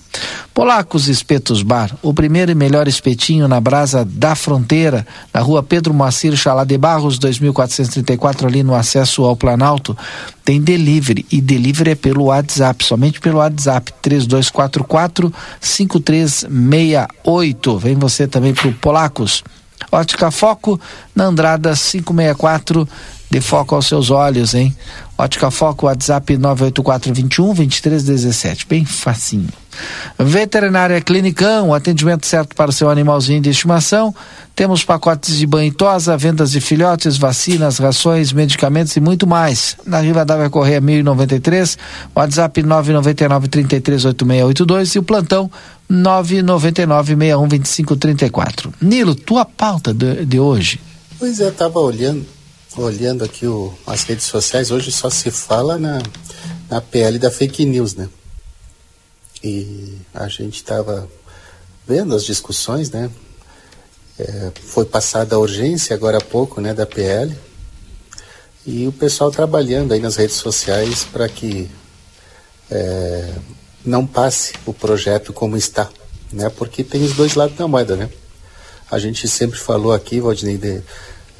Polacos 0.54 1.10
Espetos 1.10 1.64
Bar, 1.64 1.98
o 2.02 2.14
primeiro 2.14 2.52
e 2.52 2.56
melhor 2.56 2.88
espetinho 2.88 3.46
na 3.48 3.60
Brasa 3.60 4.06
da 4.06 4.36
Fronteira, 4.36 5.06
na 5.34 5.42
rua 5.42 5.62
Pedro 5.62 5.94
Moacir 5.94 6.34
Chalá 6.38 6.64
de 6.64 6.78
Barros, 6.78 7.20
2434, 7.20 8.48
ali 8.48 8.64
no 8.64 8.74
acesso 8.74 9.26
ao 9.26 9.36
Planalto. 9.36 9.98
Tem 10.46 10.62
delivery 10.62 11.26
e 11.32 11.42
delivery 11.42 11.90
é 11.92 11.96
pelo 11.96 12.24
WhatsApp, 12.26 12.86
somente 12.86 13.20
pelo 13.20 13.40
WhatsApp, 13.40 13.92
3244 14.02 15.34
5368. 15.60 17.78
Vem 17.78 17.96
você 17.96 18.28
também 18.28 18.54
pro 18.54 18.72
Polacos. 18.74 19.44
Ótica 19.92 20.32
Foco, 20.32 20.80
na 21.14 21.26
Andrada 21.26 21.74
564, 21.74 22.88
de 23.30 23.42
foco 23.42 23.76
aos 23.76 23.88
seus 23.88 24.10
olhos, 24.10 24.54
hein? 24.54 24.76
Ótica 25.18 25.50
Foco, 25.50 25.86
WhatsApp 25.86 26.38
98421 26.38 27.54
2317, 27.54 28.68
bem 28.68 28.84
facinho. 28.84 29.48
Veterinária 30.18 31.00
Clinicão, 31.02 31.74
atendimento 31.74 32.26
certo 32.26 32.56
para 32.56 32.70
o 32.70 32.74
seu 32.74 32.90
animalzinho 32.90 33.42
de 33.42 33.50
estimação. 33.50 34.14
Temos 34.54 34.84
pacotes 34.84 35.38
de 35.38 35.48
banho 35.48 35.70
e 35.70 35.72
tosa, 35.72 36.18
vendas 36.18 36.52
de 36.52 36.62
filhotes, 36.62 37.18
vacinas, 37.18 37.78
rações, 37.78 38.32
medicamentos 38.32 38.96
e 38.96 39.00
muito 39.00 39.26
mais. 39.26 39.76
Na 39.86 40.00
Riva 40.00 40.26
Dávia 40.26 40.50
Correia 40.50 40.82
1093, 40.82 41.78
WhatsApp 42.14 42.64
999 42.64 43.48
338682 43.48 44.96
e 44.96 45.00
o 45.00 45.04
plantão 45.04 45.52
999 45.90 47.16
612534. 47.16 48.74
Nilo, 48.82 49.16
tua 49.16 49.46
pauta 49.46 49.94
de, 49.94 50.26
de 50.26 50.40
hoje. 50.40 50.80
Pois 51.18 51.40
é, 51.40 51.48
estava 51.48 51.80
olhando 51.80 52.35
olhando 52.78 53.24
aqui 53.24 53.48
o, 53.48 53.74
as 53.86 54.04
redes 54.04 54.26
sociais, 54.26 54.72
hoje 54.72 54.92
só 54.92 55.10
se 55.10 55.32
fala 55.32 55.78
na, 55.78 56.02
na 56.70 56.82
PL 56.82 57.18
da 57.18 57.32
fake 57.32 57.66
news, 57.66 57.96
né? 57.96 58.10
E 59.44 59.98
a 60.14 60.28
gente 60.28 60.56
estava 60.56 61.10
vendo 61.88 62.16
as 62.16 62.24
discussões, 62.24 62.90
né? 62.90 63.10
É, 64.18 64.52
foi 64.68 64.86
passada 64.86 65.36
a 65.36 65.40
urgência 65.40 65.94
agora 65.96 66.18
há 66.18 66.22
pouco, 66.22 66.62
né, 66.62 66.74
da 66.74 66.86
PL. 66.86 67.36
E 68.66 68.88
o 68.88 68.92
pessoal 68.92 69.30
trabalhando 69.30 69.94
aí 69.94 70.00
nas 70.00 70.16
redes 70.16 70.38
sociais 70.38 71.04
para 71.04 71.30
que 71.30 71.70
é, 72.72 73.34
não 73.86 74.08
passe 74.08 74.54
o 74.66 74.74
projeto 74.74 75.32
como 75.32 75.56
está, 75.56 75.90
né? 76.32 76.50
Porque 76.50 76.84
tem 76.84 77.04
os 77.04 77.14
dois 77.14 77.36
lados 77.36 77.56
da 77.56 77.68
moeda, 77.68 77.96
né? 77.96 78.10
A 78.90 78.98
gente 78.98 79.28
sempre 79.28 79.60
falou 79.60 79.94
aqui, 79.94 80.20
Valdinei, 80.20 80.58
de, 80.58 80.82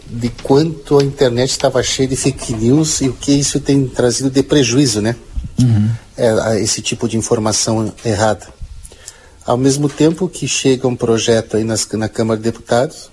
de 0.08 0.30
quanto 0.30 1.00
a 1.00 1.04
internet 1.04 1.50
estava 1.50 1.82
cheia 1.82 2.08
de 2.08 2.16
fake 2.16 2.54
news 2.54 3.02
e 3.02 3.10
o 3.10 3.14
que 3.14 3.32
isso 3.32 3.60
tem 3.60 3.88
trazido 3.88 4.30
de 4.30 4.44
prejuízo, 4.44 5.02
né? 5.02 5.16
Uhum. 5.60 5.90
É, 6.18 6.62
esse 6.62 6.82
tipo 6.82 7.08
de 7.08 7.18
informação 7.18 7.94
errada. 8.04 8.48
Ao 9.46 9.58
mesmo 9.58 9.90
tempo 9.90 10.28
que 10.30 10.48
chega 10.48 10.88
um 10.88 10.96
projeto 10.96 11.58
aí 11.58 11.64
nas, 11.64 11.88
na 11.94 12.08
Câmara 12.08 12.38
de 12.38 12.44
Deputados, 12.44 13.10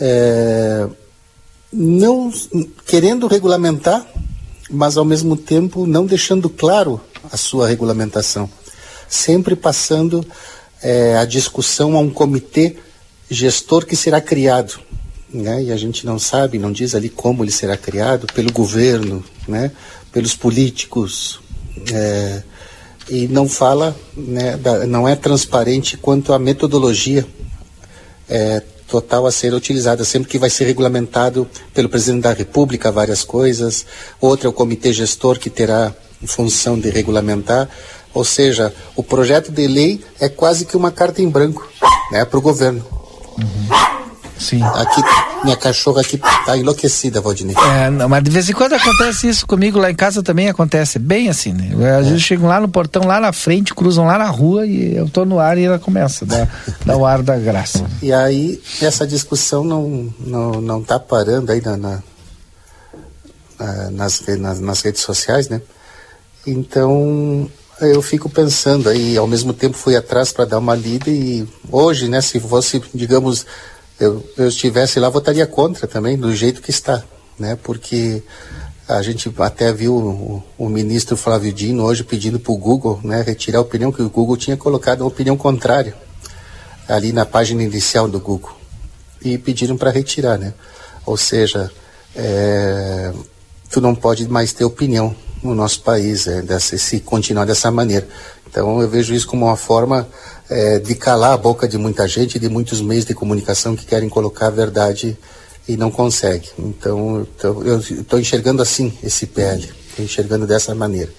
é, 0.00 0.86
não 1.72 2.32
querendo 2.86 3.26
regulamentar, 3.26 4.06
mas 4.70 4.96
ao 4.96 5.04
mesmo 5.04 5.36
tempo 5.36 5.86
não 5.86 6.06
deixando 6.06 6.48
claro 6.48 7.00
a 7.30 7.36
sua 7.36 7.66
regulamentação, 7.66 8.48
sempre 9.08 9.56
passando 9.56 10.24
é, 10.82 11.16
a 11.16 11.24
discussão 11.24 11.96
a 11.96 12.00
um 12.00 12.10
comitê 12.10 12.76
gestor 13.30 13.86
que 13.86 13.96
será 13.96 14.20
criado 14.20 14.78
né? 15.34 15.64
E 15.64 15.72
a 15.72 15.76
gente 15.76 16.06
não 16.06 16.18
sabe, 16.18 16.58
não 16.58 16.70
diz 16.70 16.94
ali 16.94 17.08
como 17.08 17.44
ele 17.44 17.50
será 17.50 17.76
criado 17.76 18.26
pelo 18.32 18.52
governo, 18.52 19.22
né? 19.48 19.72
Pelos 20.12 20.36
políticos, 20.36 21.40
é, 21.92 22.42
e 23.10 23.26
não 23.26 23.48
fala, 23.48 23.94
né? 24.16 24.56
Da, 24.56 24.86
não 24.86 25.08
é 25.08 25.16
transparente 25.16 25.96
quanto 25.96 26.32
à 26.32 26.38
metodologia 26.38 27.26
é, 28.28 28.62
total 28.86 29.26
a 29.26 29.32
ser 29.32 29.52
utilizada, 29.52 30.04
sempre 30.04 30.28
que 30.28 30.38
vai 30.38 30.48
ser 30.48 30.66
regulamentado 30.66 31.48
pelo 31.74 31.88
presidente 31.88 32.22
da 32.22 32.32
República 32.32 32.92
várias 32.92 33.24
coisas, 33.24 33.84
outra 34.20 34.46
é 34.46 34.50
o 34.50 34.52
comitê 34.52 34.92
gestor 34.92 35.38
que 35.38 35.50
terá 35.50 35.92
função 36.26 36.78
de 36.78 36.90
regulamentar, 36.90 37.68
ou 38.12 38.24
seja, 38.24 38.72
o 38.94 39.02
projeto 39.02 39.50
de 39.50 39.66
lei 39.66 40.04
é 40.20 40.28
quase 40.28 40.64
que 40.64 40.76
uma 40.76 40.92
carta 40.92 41.20
em 41.20 41.28
branco, 41.28 41.68
né, 42.12 42.24
para 42.24 42.38
o 42.38 42.42
governo. 42.42 42.84
Uhum. 43.36 44.03
Sim. 44.44 44.62
Aqui, 44.62 45.02
minha 45.42 45.56
cachorra 45.56 46.02
aqui 46.02 46.18
tá 46.18 46.54
enlouquecida, 46.54 47.18
Valdinei. 47.18 47.56
É, 47.56 47.88
não, 47.88 48.08
mas 48.08 48.22
de 48.22 48.30
vez 48.30 48.50
em 48.50 48.52
quando 48.52 48.74
acontece 48.74 49.26
isso 49.26 49.46
comigo, 49.46 49.78
lá 49.78 49.90
em 49.90 49.94
casa 49.94 50.22
também 50.22 50.50
acontece, 50.50 50.98
bem 50.98 51.30
assim, 51.30 51.54
né? 51.54 51.70
Às 51.98 52.06
é. 52.06 52.10
vezes 52.10 52.22
chegam 52.22 52.46
lá 52.46 52.60
no 52.60 52.68
portão, 52.68 53.04
lá 53.04 53.18
na 53.18 53.32
frente, 53.32 53.74
cruzam 53.74 54.04
lá 54.04 54.18
na 54.18 54.28
rua 54.28 54.66
e 54.66 54.94
eu 54.94 55.08
tô 55.08 55.24
no 55.24 55.38
ar 55.38 55.56
e 55.56 55.64
ela 55.64 55.78
começa, 55.78 56.26
dá, 56.26 56.46
dá 56.84 56.94
o 56.94 57.06
ar 57.06 57.22
da 57.22 57.38
graça. 57.38 57.86
E 58.02 58.12
aí, 58.12 58.60
essa 58.82 59.06
discussão 59.06 59.64
não, 59.64 60.12
não, 60.20 60.60
não 60.60 60.82
tá 60.82 61.00
parando 61.00 61.50
aí 61.50 61.62
na, 61.62 61.76
na, 61.78 62.02
nas, 63.92 64.22
nas, 64.38 64.60
nas 64.60 64.82
redes 64.82 65.00
sociais, 65.00 65.48
né? 65.48 65.62
Então, 66.46 67.48
eu 67.80 68.02
fico 68.02 68.28
pensando 68.28 68.88
aí, 68.88 69.16
ao 69.16 69.26
mesmo 69.26 69.52
tempo 69.52 69.76
fui 69.76 69.96
atrás 69.96 70.32
para 70.32 70.44
dar 70.44 70.58
uma 70.58 70.74
lida 70.74 71.10
e 71.10 71.46
hoje, 71.70 72.08
né, 72.08 72.20
se 72.20 72.38
fosse, 72.38 72.82
digamos, 72.94 73.46
eu, 73.98 74.24
eu 74.36 74.48
estivesse 74.48 74.98
lá, 74.98 75.08
votaria 75.08 75.46
contra 75.46 75.86
também, 75.86 76.16
do 76.16 76.34
jeito 76.34 76.60
que 76.60 76.70
está, 76.70 77.02
né? 77.38 77.56
Porque 77.62 78.22
a 78.88 79.00
gente 79.02 79.32
até 79.38 79.72
viu 79.72 79.94
o, 79.94 80.42
o 80.58 80.68
ministro 80.68 81.16
Flávio 81.16 81.52
Dino 81.52 81.84
hoje 81.84 82.04
pedindo 82.04 82.38
para 82.38 82.52
o 82.52 82.58
Google 82.58 83.00
né, 83.02 83.22
retirar 83.22 83.58
a 83.58 83.62
opinião 83.62 83.90
que 83.90 84.02
o 84.02 84.10
Google 84.10 84.36
tinha 84.36 84.56
colocado 84.56 85.00
uma 85.00 85.08
opinião 85.08 85.36
contrária 85.36 85.94
ali 86.86 87.12
na 87.12 87.24
página 87.24 87.62
inicial 87.62 88.08
do 88.08 88.20
Google. 88.20 88.54
E 89.22 89.38
pediram 89.38 89.76
para 89.76 89.90
retirar, 89.90 90.38
né? 90.38 90.52
Ou 91.06 91.16
seja, 91.16 91.70
é, 92.14 93.10
tu 93.70 93.80
não 93.80 93.94
pode 93.94 94.28
mais 94.28 94.52
ter 94.52 94.64
opinião 94.64 95.16
no 95.44 95.54
nosso 95.54 95.80
país, 95.82 96.26
é, 96.26 96.42
dessa, 96.42 96.76
se 96.78 97.00
continuar 97.00 97.44
dessa 97.44 97.70
maneira. 97.70 98.08
Então 98.48 98.80
eu 98.80 98.88
vejo 98.88 99.12
isso 99.12 99.26
como 99.26 99.46
uma 99.46 99.56
forma 99.56 100.08
é, 100.48 100.78
de 100.78 100.94
calar 100.94 101.32
a 101.32 101.36
boca 101.36 101.68
de 101.68 101.76
muita 101.76 102.08
gente, 102.08 102.38
de 102.38 102.48
muitos 102.48 102.80
meios 102.80 103.04
de 103.04 103.14
comunicação 103.14 103.76
que 103.76 103.84
querem 103.84 104.08
colocar 104.08 104.46
a 104.46 104.50
verdade 104.50 105.16
e 105.68 105.76
não 105.76 105.90
conseguem. 105.90 106.48
Então, 106.58 107.26
então 107.36 107.62
eu 107.62 107.78
estou 107.78 108.18
enxergando 108.18 108.62
assim 108.62 108.96
esse 109.02 109.26
PL, 109.26 109.70
estou 109.88 110.04
enxergando 110.04 110.46
dessa 110.46 110.74
maneira. 110.74 111.10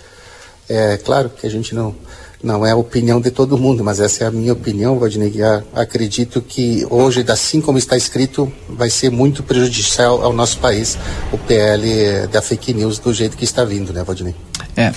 É 0.67 0.97
claro 0.97 1.29
que 1.29 1.45
a 1.45 1.49
gente 1.49 1.75
não 1.75 1.95
não 2.43 2.65
é 2.65 2.71
a 2.71 2.75
opinião 2.75 3.19
de 3.19 3.31
todo 3.31 3.57
mundo, 3.57 3.83
mas 3.83 3.99
essa 3.99 4.23
é 4.23 4.27
a 4.27 4.31
minha 4.31 4.53
opinião, 4.53 4.99
Valdinei. 4.99 5.33
Acredito 5.73 6.41
que 6.41 6.85
hoje, 6.89 7.25
assim 7.27 7.61
como 7.61 7.77
está 7.77 7.97
escrito, 7.97 8.51
vai 8.69 8.89
ser 8.89 9.09
muito 9.09 9.43
prejudicial 9.43 10.23
ao 10.23 10.33
nosso 10.33 10.59
país 10.59 10.97
o 11.31 11.37
PL 11.37 12.27
da 12.31 12.41
fake 12.41 12.73
news 12.73 12.99
do 12.99 13.13
jeito 13.13 13.35
que 13.37 13.43
está 13.43 13.63
vindo, 13.63 13.91
né, 13.91 14.03
Valdinei? 14.03 14.35
É. 14.75 14.93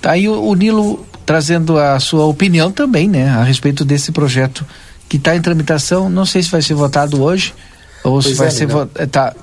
Tá 0.00 0.12
aí 0.12 0.28
o, 0.28 0.42
o 0.42 0.54
Nilo 0.54 1.06
trazendo 1.24 1.78
a 1.78 1.98
sua 2.00 2.26
opinião 2.26 2.72
também, 2.72 3.08
né, 3.08 3.28
a 3.28 3.44
respeito 3.44 3.84
desse 3.84 4.10
projeto 4.12 4.66
que 5.08 5.16
está 5.16 5.36
em 5.36 5.40
tramitação. 5.40 6.10
Não 6.10 6.26
sei 6.26 6.42
se 6.42 6.50
vai 6.50 6.62
ser 6.62 6.74
votado 6.74 7.22
hoje 7.22 7.54
ou 8.02 8.14
pois 8.14 8.26
se 8.26 8.34
vai 8.34 8.48
é, 8.48 8.50
ser 8.50 8.66
votado. 8.66 9.08
Tá, 9.08 9.34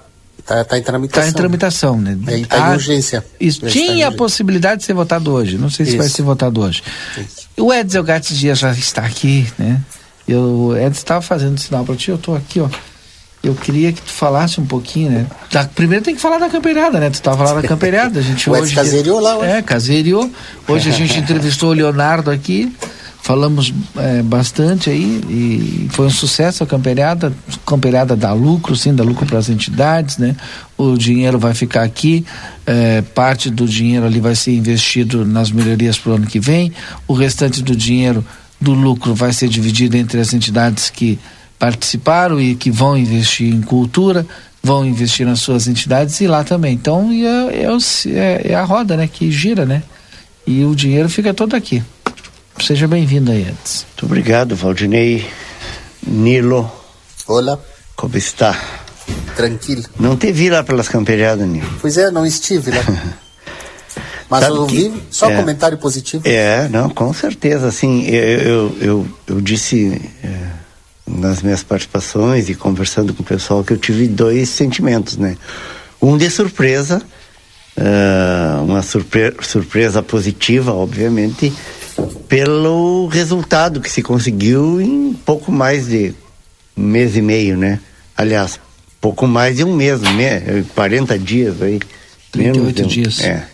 Está 0.48 0.64
tá 0.64 0.78
em 0.78 0.82
tramitação. 0.82 1.28
Está 1.28 1.30
em 1.30 1.34
tramitação, 1.34 2.00
né? 2.00 2.18
Está 2.38 2.58
em 2.58 2.62
ah, 2.62 2.72
urgência. 2.72 3.26
Isso. 3.38 3.66
Tinha 3.68 4.08
a 4.08 4.12
possibilidade 4.14 4.80
de 4.80 4.86
ser 4.86 4.94
votado 4.94 5.34
hoje. 5.34 5.58
Não 5.58 5.70
sei 5.70 5.86
se 5.86 5.92
isso. 5.92 5.98
vai 5.98 6.08
ser 6.08 6.22
votado 6.22 6.62
hoje. 6.62 6.82
Isso. 7.18 7.48
O 7.58 7.74
Edson 7.74 8.02
Gates 8.02 8.38
Dias 8.38 8.58
já 8.58 8.72
está 8.72 9.02
aqui, 9.02 9.46
né? 9.60 9.82
Eu, 10.26 10.40
o 10.40 10.78
Edson 10.78 11.00
estava 11.00 11.22
fazendo 11.22 11.60
sinal 11.60 11.84
para 11.84 11.96
ti, 11.96 12.10
eu 12.10 12.16
estou 12.16 12.34
aqui, 12.34 12.62
ó. 12.62 12.70
Eu 13.44 13.56
queria 13.56 13.92
que 13.92 14.02
tu 14.02 14.10
falasse 14.10 14.60
um 14.60 14.66
pouquinho, 14.66 15.12
né? 15.12 15.28
Da, 15.52 15.66
primeiro 15.66 16.04
tem 16.04 16.16
que 16.16 16.22
falar 16.22 16.38
da 16.38 16.50
campeirada, 16.50 16.98
né? 17.00 17.10
Tu 17.10 17.16
estava 17.16 17.44
lá 17.44 17.54
na 17.62 17.68
campeirada, 17.68 18.20
a 18.20 18.24
gente 18.24 18.48
hoje. 18.50 18.74
Caseiriou 18.74 19.20
lá, 19.20 19.38
hoje. 19.38 19.52
É, 19.52 19.62
caseiriou. 19.62 20.32
Hoje 20.66 20.90
a 20.90 20.94
gente 20.94 21.20
entrevistou 21.20 21.72
o 21.72 21.74
Leonardo 21.74 22.32
aqui 22.32 22.74
falamos 23.28 23.74
é, 23.98 24.22
bastante 24.22 24.90
aí 24.90 25.22
e 25.28 25.90
foi 25.90 26.06
um 26.06 26.10
sucesso 26.10 26.64
a 26.64 26.66
campeirada, 26.66 27.34
campeirada 27.66 28.16
dá 28.16 28.32
lucro, 28.32 28.74
sim, 28.74 28.96
dá 28.96 29.04
lucro 29.04 29.26
para 29.26 29.38
as 29.38 29.50
entidades, 29.50 30.18
né? 30.18 30.34
O 30.78 30.96
dinheiro 30.96 31.38
vai 31.38 31.54
ficar 31.54 31.84
aqui, 31.84 32.26
é, 32.66 33.02
parte 33.02 33.50
do 33.50 33.68
dinheiro 33.68 34.06
ali 34.06 34.22
vai 34.22 34.34
ser 34.34 34.56
investido 34.56 35.26
nas 35.26 35.52
melhorias 35.52 35.98
para 35.98 36.14
o 36.14 36.16
ano 36.16 36.26
que 36.26 36.40
vem, 36.40 36.72
o 37.06 37.14
restante 37.14 37.62
do 37.62 37.76
dinheiro 37.76 38.26
do 38.62 38.72
lucro 38.74 39.14
vai 39.14 39.34
ser 39.34 39.50
dividido 39.50 39.98
entre 39.98 40.22
as 40.22 40.34
entidades 40.34 40.90
que 40.90 41.20
participaram 41.60 42.40
e 42.40 42.56
que 42.56 42.72
vão 42.72 42.98
investir 42.98 43.54
em 43.54 43.62
cultura, 43.62 44.26
vão 44.64 44.86
investir 44.86 45.26
nas 45.26 45.42
suas 45.42 45.68
entidades 45.68 46.22
e 46.22 46.28
lá 46.28 46.46
também. 46.46 46.74
Então 46.74 47.10
é, 47.12 47.66
é, 47.66 47.68
é, 48.10 48.52
é 48.54 48.56
a 48.56 48.64
roda, 48.64 48.96
né, 48.96 49.06
que 49.06 49.30
gira, 49.30 49.66
né? 49.66 49.84
E 50.48 50.64
o 50.64 50.74
dinheiro 50.74 51.10
fica 51.10 51.34
todo 51.34 51.58
aqui. 51.58 51.84
Seja 52.60 52.88
bem-vindo 52.88 53.32
aí, 53.32 53.42
Edson. 53.42 53.86
Muito 53.86 54.06
obrigado, 54.06 54.56
Valdinei. 54.56 55.26
Nilo. 56.06 56.70
Olá. 57.28 57.60
Como 57.96 58.18
está? 58.18 58.60
Tranquilo. 59.36 59.84
Não 60.00 60.18
te 60.18 60.32
vi 60.32 60.50
lá 60.50 60.64
pelas 60.64 60.90
camperiadas, 60.90 61.48
Nilo. 61.48 61.70
Pois 61.80 61.98
é, 61.98 62.12
não 62.12 62.26
estive 62.26 62.72
lá. 62.72 62.84
Mas 64.30 64.42
Sabe 64.42 64.56
eu 64.56 64.62
ouvi 64.62 64.90
que, 64.90 65.04
só 65.10 65.30
é, 65.30 65.36
comentário 65.36 65.78
positivo. 65.78 66.24
É, 66.28 66.68
não, 66.68 66.90
com 66.90 67.14
certeza. 67.14 67.68
Assim, 67.68 68.06
eu, 68.08 68.22
eu, 68.22 68.78
eu, 68.82 69.08
eu 69.28 69.42
disse 69.42 70.02
é, 70.22 70.48
nas 71.08 71.42
minhas 71.42 71.64
participações 71.64 72.50
e 72.50 72.56
conversando 72.56 73.14
com 73.14 73.24
o 73.24 73.26
pessoal 73.26 73.64
que 73.64 73.72
eu 73.72 73.78
tive 73.78 74.08
dois 74.08 74.50
sentimentos, 74.50 75.16
né? 75.16 75.38
Um 76.02 76.18
de 76.18 76.30
surpresa, 76.30 77.02
uh, 77.78 78.64
uma 78.64 78.82
surpre 78.82 79.34
surpresa 79.42 80.04
positiva, 80.04 80.74
obviamente, 80.74 81.54
pelo 82.28 83.08
resultado 83.08 83.82
que 83.82 83.90
se 83.90 84.02
conseguiu 84.02 84.82
em 84.82 85.14
pouco 85.14 85.52
mais 85.52 85.88
de 85.88 86.14
um 86.76 86.84
mês 86.84 87.16
e 87.16 87.22
meio, 87.22 87.58
né? 87.58 87.80
Aliás, 88.16 88.60
pouco 89.00 89.28
mais 89.28 89.58
de 89.58 89.64
um 89.64 89.76
mês, 89.76 90.02
né? 90.02 90.64
40 90.76 91.18
dias 91.18 91.62
aí. 91.62 91.80
38 92.32 92.78
menos, 92.78 92.94
dias. 92.94 93.22
É. 93.22 93.48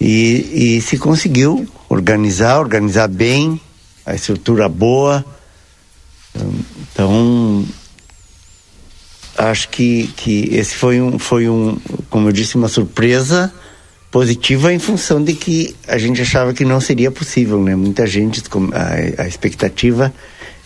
E, 0.00 0.76
e 0.76 0.80
se 0.80 0.98
conseguiu 0.98 1.66
organizar, 1.88 2.58
organizar 2.58 3.08
bem, 3.08 3.60
a 4.04 4.14
estrutura 4.14 4.68
boa. 4.68 5.24
Então, 6.92 7.64
acho 9.36 9.68
que, 9.68 10.08
que 10.16 10.48
esse 10.52 10.74
foi 10.74 11.00
um, 11.00 11.18
foi 11.18 11.48
um, 11.48 11.78
como 12.08 12.28
eu 12.28 12.32
disse, 12.32 12.56
uma 12.56 12.68
surpresa 12.68 13.52
positiva 14.12 14.70
em 14.70 14.78
função 14.78 15.24
de 15.24 15.32
que 15.32 15.74
a 15.88 15.96
gente 15.96 16.20
achava 16.20 16.52
que 16.52 16.66
não 16.66 16.80
seria 16.80 17.10
possível, 17.10 17.60
né? 17.62 17.74
Muita 17.74 18.06
gente, 18.06 18.42
a, 18.74 19.22
a 19.22 19.26
expectativa 19.26 20.12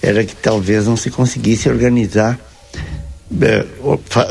era 0.02 0.24
que 0.24 0.34
talvez 0.34 0.86
não 0.86 0.96
se 0.96 1.10
conseguisse 1.10 1.68
organizar. 1.68 2.38
É, 3.40 3.64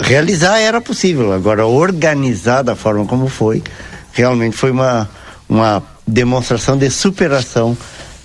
realizar 0.02 0.60
era 0.60 0.82
possível, 0.82 1.32
agora 1.32 1.66
organizar 1.66 2.62
da 2.62 2.76
forma 2.76 3.06
como 3.06 3.28
foi, 3.28 3.64
realmente 4.12 4.56
foi 4.56 4.72
uma, 4.72 5.10
uma 5.50 5.82
demonstração 6.06 6.78
de 6.78 6.90
superação 6.90 7.78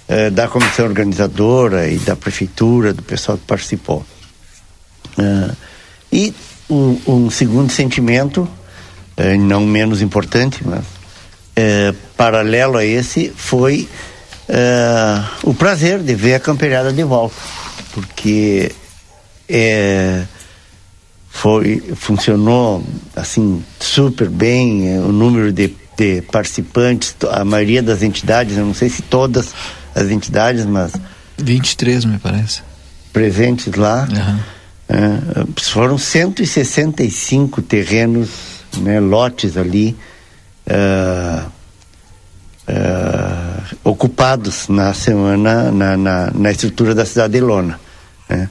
é, 0.09 0.29
da 0.29 0.49
comissão 0.49 0.87
organizadora 0.87 1.89
e 1.89 1.99
da 1.99 2.17
prefeitura, 2.17 2.93
do 2.93 3.03
pessoal 3.03 3.39
que 3.39 3.47
participou. 3.47 4.05
É, 5.17 5.51
e 6.13 6.35
um, 6.69 6.99
um 7.07 7.31
segundo 7.31 7.71
sentimento 7.71 8.49
é, 9.21 9.37
não 9.37 9.67
menos 9.67 10.01
importante, 10.01 10.63
mas 10.65 10.85
é, 11.55 11.93
paralelo 12.17 12.79
a 12.79 12.85
esse, 12.85 13.31
foi 13.37 13.89
é, 14.49 15.23
o 15.43 15.53
prazer 15.53 16.01
de 16.01 16.15
ver 16.15 16.35
a 16.35 16.41
campeirada 16.41 16.93
de 16.93 17.05
volta, 17.05 17.35
porque 17.93 18.73
foi, 21.29 21.83
funcionou 21.97 22.85
assim 23.17 23.65
super 23.79 24.29
bem, 24.29 24.99
o 25.01 25.13
número 25.13 25.53
de, 25.53 25.75
de 25.97 26.23
participantes, 26.23 27.15
a 27.31 27.45
maioria 27.45 27.83
das 27.83 28.03
entidades, 28.03 28.57
eu 28.57 28.65
não 28.65 28.75
sei 28.75 28.89
se 28.89 29.03
todas 29.03 29.53
as 29.95 30.09
entidades, 30.09 30.65
mas 30.65 30.93
23 31.37 32.05
me 32.05 32.19
parece 32.19 32.63
presentes 33.13 33.75
lá. 33.75 34.09
Uhum. 34.11 34.39
É, 34.89 35.63
foram 35.63 35.97
165 35.97 37.63
terrenos 37.63 38.50
né, 38.79 39.01
lotes 39.01 39.57
ali 39.57 39.97
uh, 40.67 41.51
uh, 42.69 43.77
ocupados 43.85 44.69
na 44.69 44.95
semana 44.95 45.71
na, 45.71 45.97
na, 45.97 46.31
na, 46.31 46.51
estrutura 46.51 46.95
da 46.95 47.05
cidade 47.05 47.35
de 47.35 47.41
Lona. 47.41 47.81
Né? 48.29 48.49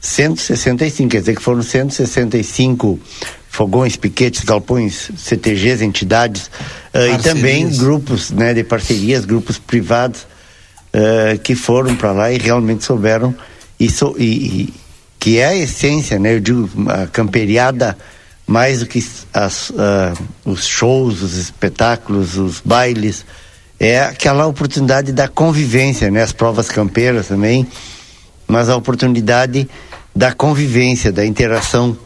165, 0.00 1.10
quer 1.10 1.20
dizer 1.20 1.36
que 1.36 1.42
foram 1.42 1.62
165 1.62 2.98
fogões, 3.48 3.96
piquetes, 3.96 4.42
galpões, 4.44 5.10
CTGs, 5.16 5.84
entidades 5.84 6.46
uh, 6.94 7.14
e 7.14 7.22
também 7.22 7.68
grupos 7.68 8.30
né, 8.30 8.52
de 8.52 8.64
parcerias, 8.64 9.24
grupos 9.24 9.58
privados 9.58 10.26
que 11.42 11.54
foram 11.54 11.96
para 11.96 12.12
lá 12.12 12.30
e 12.30 12.36
realmente 12.36 12.84
souberam 12.84 13.34
isso 13.80 14.14
e, 14.18 14.24
e, 14.24 14.74
que 15.18 15.38
é 15.38 15.46
a 15.46 15.56
essência, 15.56 16.18
né? 16.18 16.34
Eu 16.34 16.40
digo 16.40 16.68
a 16.90 17.06
camperiada 17.06 17.96
mais 18.46 18.80
do 18.80 18.86
que 18.86 19.04
as, 19.32 19.70
uh, 19.70 20.18
os 20.44 20.66
shows, 20.66 21.22
os 21.22 21.36
espetáculos, 21.36 22.36
os 22.36 22.60
bailes, 22.60 23.24
é 23.78 24.00
aquela 24.00 24.46
oportunidade 24.46 25.12
da 25.12 25.26
convivência, 25.26 26.10
né? 26.10 26.22
As 26.22 26.32
provas 26.32 26.68
campeiras 26.68 27.28
também, 27.28 27.66
mas 28.46 28.68
a 28.68 28.76
oportunidade 28.76 29.68
da 30.14 30.32
convivência, 30.32 31.10
da 31.10 31.24
interação 31.24 31.96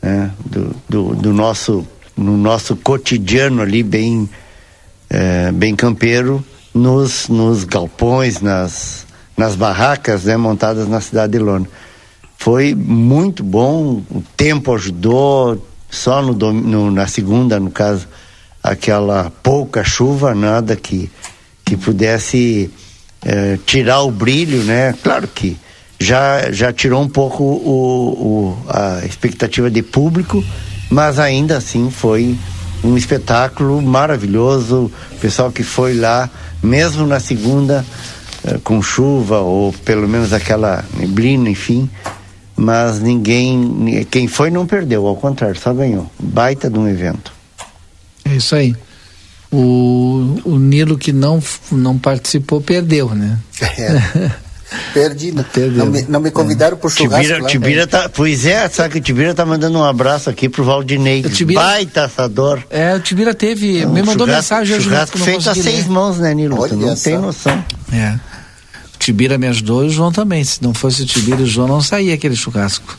né? 0.00 0.30
do, 0.44 0.74
do, 0.88 1.14
do, 1.16 1.32
nosso 1.32 1.86
no 2.16 2.36
nosso 2.36 2.76
cotidiano 2.76 3.62
ali 3.62 3.82
bem 3.82 4.28
é, 5.10 5.52
bem 5.52 5.74
campeiro 5.74 6.44
nos, 6.72 7.28
nos 7.28 7.64
galpões, 7.64 8.40
nas, 8.40 9.06
nas 9.36 9.54
barracas 9.54 10.24
né, 10.24 10.36
montadas 10.36 10.88
na 10.88 11.00
cidade 11.00 11.32
de 11.32 11.38
Lona. 11.38 11.66
Foi 12.36 12.74
muito 12.74 13.42
bom, 13.42 14.02
o 14.10 14.22
tempo 14.36 14.74
ajudou, 14.74 15.66
só 15.90 16.22
no, 16.22 16.34
no, 16.52 16.90
na 16.90 17.06
segunda, 17.06 17.58
no 17.58 17.70
caso, 17.70 18.06
aquela 18.62 19.30
pouca 19.42 19.82
chuva, 19.84 20.34
nada 20.34 20.76
que, 20.76 21.10
que 21.64 21.76
pudesse 21.76 22.70
é, 23.24 23.58
tirar 23.64 24.02
o 24.02 24.10
brilho, 24.10 24.62
né? 24.64 24.94
Claro 25.02 25.26
que 25.28 25.56
já, 25.98 26.52
já 26.52 26.72
tirou 26.72 27.02
um 27.02 27.08
pouco 27.08 27.42
o, 27.42 28.08
o, 28.10 28.58
a 28.68 29.04
expectativa 29.04 29.70
de 29.70 29.82
público, 29.82 30.44
mas 30.90 31.18
ainda 31.18 31.56
assim 31.56 31.90
foi 31.90 32.36
um 32.84 32.96
espetáculo 32.96 33.82
maravilhoso. 33.82 34.92
O 35.12 35.16
pessoal 35.16 35.50
que 35.50 35.62
foi 35.62 35.94
lá, 35.94 36.30
mesmo 36.62 37.06
na 37.06 37.18
segunda, 37.18 37.84
é, 38.44 38.58
com 38.62 38.80
chuva, 38.80 39.40
ou 39.40 39.72
pelo 39.72 40.08
menos 40.08 40.32
aquela 40.32 40.84
neblina, 40.94 41.50
enfim, 41.50 41.90
mas 42.58 43.00
ninguém, 43.00 44.04
quem 44.10 44.26
foi 44.26 44.50
não 44.50 44.66
perdeu, 44.66 45.06
ao 45.06 45.14
contrário, 45.14 45.58
só 45.58 45.72
ganhou. 45.72 46.10
Baita 46.18 46.68
de 46.68 46.76
um 46.76 46.88
evento. 46.88 47.32
É 48.24 48.34
isso 48.34 48.54
aí. 48.54 48.74
O, 49.50 50.40
o 50.44 50.58
Nilo 50.58 50.98
que 50.98 51.12
não, 51.12 51.42
não 51.70 51.96
participou 51.96 52.60
perdeu, 52.60 53.14
né? 53.14 53.38
É. 53.78 54.30
Perdi, 54.92 55.32
não, 55.32 55.44
não, 55.72 55.86
me, 55.86 56.02
não 56.02 56.20
me 56.20 56.30
convidaram 56.30 56.76
é. 56.76 56.80
pro 56.80 56.90
churrasco. 56.90 57.22
Tibira, 57.22 57.42
lá, 57.42 57.48
Tibira 57.48 57.86
tá, 57.86 58.08
pois 58.10 58.44
é, 58.44 58.68
sabe 58.68 58.90
que 58.90 58.98
o 58.98 59.00
Tibira 59.00 59.34
tá 59.34 59.46
mandando 59.46 59.78
um 59.78 59.84
abraço 59.84 60.28
aqui 60.28 60.46
pro 60.46 60.62
Valdinei. 60.62 61.22
O 61.24 61.30
Tibira, 61.30 61.60
baita 61.60 62.04
assador. 62.04 62.62
É, 62.68 62.94
o 62.94 63.00
Tibira 63.00 63.32
teve, 63.32 63.86
me 63.86 64.02
mandou 64.02 64.26
mensagem 64.26 64.76
hoje. 64.76 64.84
Churrasco 64.84 65.16
feito 65.16 65.48
a 65.48 65.54
seis 65.54 65.86
mãos, 65.86 66.18
né, 66.18 66.34
Nilo? 66.34 66.60
Olha 66.60 66.68
tu 66.70 66.76
não 66.76 66.94
tem 66.94 67.16
noção. 67.16 67.64
É. 67.90 68.18
O 68.98 69.04
Tibira 69.08 69.38
me 69.38 69.46
ajudou 69.46 69.84
e 69.84 69.86
o 69.86 69.90
João 69.90 70.10
também. 70.10 70.42
Se 70.42 70.60
não 70.60 70.74
fosse 70.74 71.02
o 71.02 71.06
Tibira 71.06 71.40
e 71.40 71.44
o 71.44 71.46
João, 71.46 71.68
não 71.68 71.80
saía 71.80 72.14
aquele 72.14 72.34
churrasco. 72.34 72.98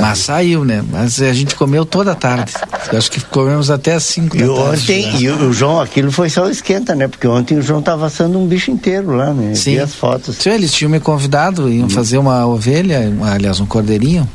Mas 0.00 0.18
saiu, 0.18 0.64
né? 0.64 0.82
Mas 0.90 1.20
a 1.20 1.32
gente 1.32 1.54
comeu 1.54 1.84
toda 1.84 2.12
a 2.12 2.14
tarde. 2.14 2.54
Acho 2.92 3.10
que 3.10 3.20
comemos 3.20 3.70
até 3.70 3.94
as 3.94 4.02
5 4.04 4.36
da 4.36 4.44
e 4.44 4.48
tarde. 4.48 4.82
Ontem, 4.82 5.06
né? 5.06 5.20
e 5.20 5.30
o 5.30 5.52
João, 5.52 5.80
aquilo 5.80 6.10
foi 6.10 6.30
só 6.30 6.48
esquenta, 6.48 6.94
né? 6.94 7.06
Porque 7.06 7.26
ontem 7.26 7.56
o 7.56 7.62
João 7.62 7.80
estava 7.80 8.06
assando 8.06 8.38
um 8.38 8.46
bicho 8.46 8.70
inteiro 8.70 9.14
lá, 9.14 9.32
né? 9.32 9.54
Sim. 9.54 9.72
Vi 9.72 9.80
as 9.80 9.94
fotos. 9.94 10.36
Sim, 10.36 10.50
eles 10.50 10.72
tinham 10.72 10.90
me 10.90 10.98
convidado, 10.98 11.70
iam 11.70 11.86
hum. 11.86 11.90
fazer 11.90 12.18
uma 12.18 12.46
ovelha, 12.46 13.12
aliás, 13.22 13.60
um 13.60 13.66
cordeirinho. 13.66 14.28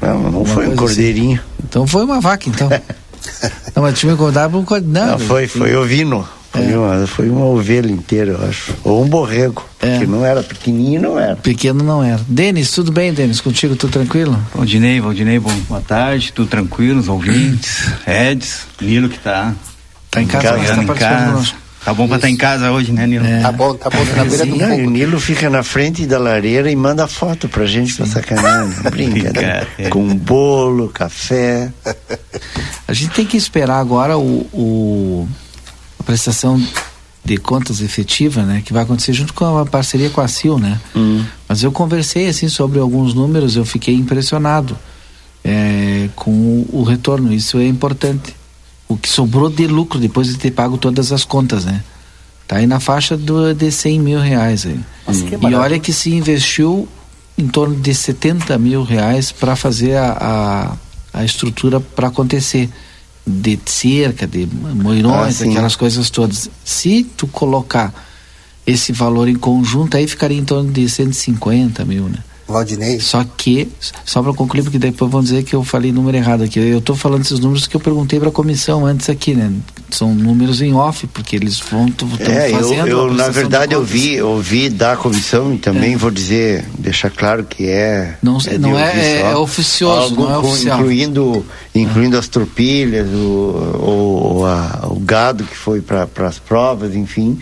Não, 0.00 0.30
não 0.30 0.44
foi 0.44 0.64
um 0.66 0.68
assim. 0.68 0.76
cordeirinho. 0.76 1.36
Assim. 1.36 1.64
Então 1.68 1.86
foi 1.86 2.04
uma 2.04 2.20
vaca, 2.20 2.48
então. 2.48 2.68
não, 3.74 3.82
mas 3.82 3.98
tinha 3.98 4.12
me 4.12 4.18
convidado 4.18 4.50
para 4.50 4.58
um 4.58 4.64
cordeirinho. 4.64 5.06
Não, 5.12 5.18
foi, 5.18 5.46
foi 5.46 5.76
ovino. 5.76 6.26
Foi, 6.52 6.70
é. 6.70 6.78
uma, 6.78 7.06
foi 7.06 7.30
uma 7.30 7.46
ovelha 7.46 7.90
inteira, 7.90 8.32
eu 8.32 8.46
acho. 8.46 8.74
Ou 8.84 9.02
um 9.02 9.08
borrego. 9.08 9.64
É. 9.80 9.98
Que 9.98 10.06
não 10.06 10.24
era 10.24 10.42
pequenininho, 10.42 11.00
não 11.00 11.18
era. 11.18 11.34
Pequeno 11.34 11.82
não 11.82 12.04
era. 12.04 12.20
Denis, 12.28 12.70
tudo 12.70 12.92
bem, 12.92 13.12
Denis? 13.12 13.40
Contigo, 13.40 13.74
tudo 13.74 13.90
tranquilo? 13.90 14.38
Valdinei, 14.54 15.00
Valdinei, 15.00 15.38
bom, 15.38 15.54
boa 15.66 15.80
tarde, 15.80 16.30
tudo 16.32 16.48
tranquilo, 16.48 17.00
os 17.00 17.08
ouvintes, 17.08 17.90
Eds, 18.06 18.66
Nilo 18.80 19.08
que 19.08 19.18
tá. 19.18 19.54
Tá 20.10 20.20
em 20.20 20.26
casa, 20.26 20.48
tá 20.48 20.82
em 20.82 20.86
casa. 20.86 21.54
Tá 21.84 21.92
bom 21.92 22.06
pra 22.06 22.16
estar 22.16 22.28
tá 22.28 22.30
em 22.30 22.36
casa 22.36 22.70
hoje, 22.70 22.92
né, 22.92 23.06
Nilo? 23.06 23.26
É. 23.26 23.40
Tá 23.40 23.50
bom, 23.50 23.74
tá 23.74 23.90
bom, 23.90 24.04
tá 24.04 24.16
na 24.16 24.24
beira 24.24 24.46
do 24.46 24.58
fogo. 24.58 24.74
o 24.74 24.90
Nilo 24.90 25.18
fica 25.18 25.50
na 25.50 25.64
frente 25.64 26.06
da 26.06 26.18
lareira 26.18 26.70
e 26.70 26.76
manda 26.76 27.08
foto 27.08 27.48
pra 27.48 27.66
gente 27.66 27.92
Sim. 27.92 27.96
pra 27.96 28.06
sacanear. 28.06 28.66
Né? 28.66 28.90
Brinca, 28.90 29.32
né? 29.32 29.66
É. 29.78 29.88
Com 29.88 30.14
bolo, 30.14 30.90
café. 30.90 31.72
A 32.86 32.92
gente 32.92 33.10
tem 33.10 33.26
que 33.26 33.36
esperar 33.36 33.80
agora 33.80 34.16
o, 34.16 34.46
o 34.52 35.28
a 36.02 36.04
prestação 36.04 36.60
de 37.24 37.36
contas 37.36 37.80
efetiva, 37.80 38.42
né, 38.42 38.62
que 38.64 38.72
vai 38.72 38.82
acontecer 38.82 39.12
junto 39.12 39.32
com 39.32 39.56
a 39.56 39.64
parceria 39.64 40.10
com 40.10 40.20
a 40.20 40.26
CIL, 40.26 40.58
né? 40.58 40.80
Uhum. 40.92 41.24
Mas 41.48 41.62
eu 41.62 41.70
conversei 41.70 42.28
assim 42.28 42.48
sobre 42.48 42.80
alguns 42.80 43.14
números, 43.14 43.54
eu 43.54 43.64
fiquei 43.64 43.94
impressionado 43.94 44.76
é, 45.44 46.08
com 46.16 46.30
o, 46.32 46.68
o, 46.72 46.82
retorno. 46.82 47.32
Isso 47.32 47.58
é 47.58 47.66
importante. 47.66 48.34
O 48.88 48.96
que 48.96 49.08
sobrou 49.08 49.48
de 49.48 49.68
lucro 49.68 50.00
depois 50.00 50.26
de 50.26 50.36
ter 50.36 50.50
pago 50.50 50.76
todas 50.76 51.12
as 51.12 51.24
contas, 51.24 51.64
né? 51.64 51.82
Tá 52.48 52.56
aí 52.56 52.66
na 52.66 52.80
faixa 52.80 53.16
do, 53.16 53.54
de 53.54 53.70
100 53.70 54.00
mil 54.00 54.18
reais 54.18 54.66
aí. 54.66 54.80
Uhum. 55.06 55.48
E 55.48 55.54
olha 55.54 55.78
que 55.78 55.92
se 55.92 56.12
investiu 56.12 56.88
em 57.38 57.46
torno 57.46 57.76
de 57.76 57.94
70 57.94 58.58
mil 58.58 58.82
reais 58.82 59.30
para 59.30 59.54
fazer 59.54 59.96
a, 59.96 60.76
a, 61.14 61.20
a 61.20 61.24
estrutura 61.24 61.78
para 61.78 62.08
acontecer 62.08 62.68
de 63.26 63.58
cerca, 63.66 64.26
de 64.26 64.46
moirões, 64.46 65.40
ah, 65.40 65.44
aquelas 65.44 65.76
coisas 65.76 66.10
todas. 66.10 66.50
Se 66.64 67.04
tu 67.16 67.26
colocar 67.26 67.92
esse 68.66 68.92
valor 68.92 69.28
em 69.28 69.34
conjunto, 69.34 69.96
aí 69.96 70.06
ficaria 70.06 70.38
em 70.38 70.44
torno 70.44 70.72
de 70.72 70.88
150 70.88 71.84
mil, 71.84 72.08
né? 72.08 72.18
Valdinei. 72.46 73.00
Só 73.00 73.24
que, 73.36 73.68
só 74.04 74.22
para 74.22 74.32
concluir, 74.32 74.62
porque 74.62 74.78
depois 74.78 75.10
vão 75.10 75.22
dizer 75.22 75.42
que 75.44 75.54
eu 75.54 75.62
falei 75.62 75.92
número 75.92 76.16
errado 76.16 76.42
aqui. 76.44 76.58
Eu 76.58 76.78
estou 76.78 76.96
falando 76.96 77.22
esses 77.22 77.38
números 77.38 77.66
que 77.66 77.76
eu 77.76 77.80
perguntei 77.80 78.18
para 78.18 78.28
a 78.28 78.32
comissão 78.32 78.84
antes 78.84 79.08
aqui, 79.08 79.34
né? 79.34 79.52
São 79.90 80.14
números 80.14 80.60
em 80.60 80.74
off, 80.74 81.06
porque 81.06 81.36
eles 81.36 81.60
vão 81.60 81.90
tão 81.90 82.08
é, 82.18 82.50
fazendo. 82.50 82.88
Eu, 82.88 83.08
eu 83.08 83.14
na 83.14 83.28
verdade, 83.28 83.74
eu 83.74 83.84
vi, 83.84 84.14
eu 84.14 84.38
vi 84.38 84.68
da 84.68 84.96
comissão 84.96 85.54
e 85.54 85.58
também 85.58 85.94
é. 85.94 85.96
vou 85.96 86.10
dizer, 86.10 86.64
deixar 86.78 87.10
claro 87.10 87.44
que 87.44 87.68
é. 87.68 88.16
Não, 88.22 88.38
é, 88.46 88.58
não 88.58 88.78
é, 88.78 88.98
é, 88.98 89.20
é, 89.20 89.36
oficioso, 89.36 90.14
não 90.14 90.32
é 90.32 90.38
oficial. 90.38 90.80
Incluindo, 90.80 91.46
incluindo 91.74 92.18
as 92.18 92.28
tropilhas, 92.28 93.08
o, 93.08 94.40
o, 94.40 94.44
a, 94.46 94.88
o 94.90 94.98
gado 95.00 95.44
que 95.44 95.56
foi 95.56 95.80
para 95.80 96.08
as 96.26 96.38
provas, 96.38 96.94
enfim 96.94 97.38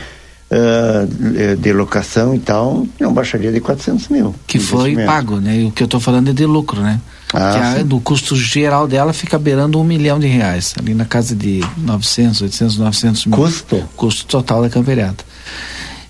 uh, 0.50 1.56
de 1.56 1.72
locação 1.72 2.34
e 2.34 2.38
tal, 2.38 2.86
não 2.98 3.12
baixaria 3.12 3.52
de 3.52 3.60
400 3.60 4.08
mil. 4.08 4.34
Que 4.46 4.58
foi 4.58 4.96
pago, 5.04 5.36
né? 5.36 5.60
E 5.60 5.64
o 5.66 5.70
que 5.70 5.82
eu 5.82 5.86
estou 5.86 6.00
falando 6.00 6.30
é 6.30 6.32
de 6.32 6.44
lucro, 6.44 6.80
né? 6.80 7.00
Ah, 7.32 7.52
que 7.52 7.80
a, 7.80 7.82
do 7.84 8.00
custo 8.00 8.34
geral 8.34 8.88
dela 8.88 9.12
fica 9.12 9.38
beirando 9.38 9.78
um 9.78 9.84
milhão 9.84 10.18
de 10.18 10.26
reais, 10.26 10.74
ali 10.76 10.94
na 10.94 11.04
casa 11.04 11.34
de 11.34 11.60
900, 11.78 12.42
800, 12.42 12.78
900 12.78 13.26
mil. 13.26 13.36
Custo? 13.36 13.88
Custo 13.96 14.26
total 14.26 14.62
da 14.62 14.68
campeirada. 14.68 15.18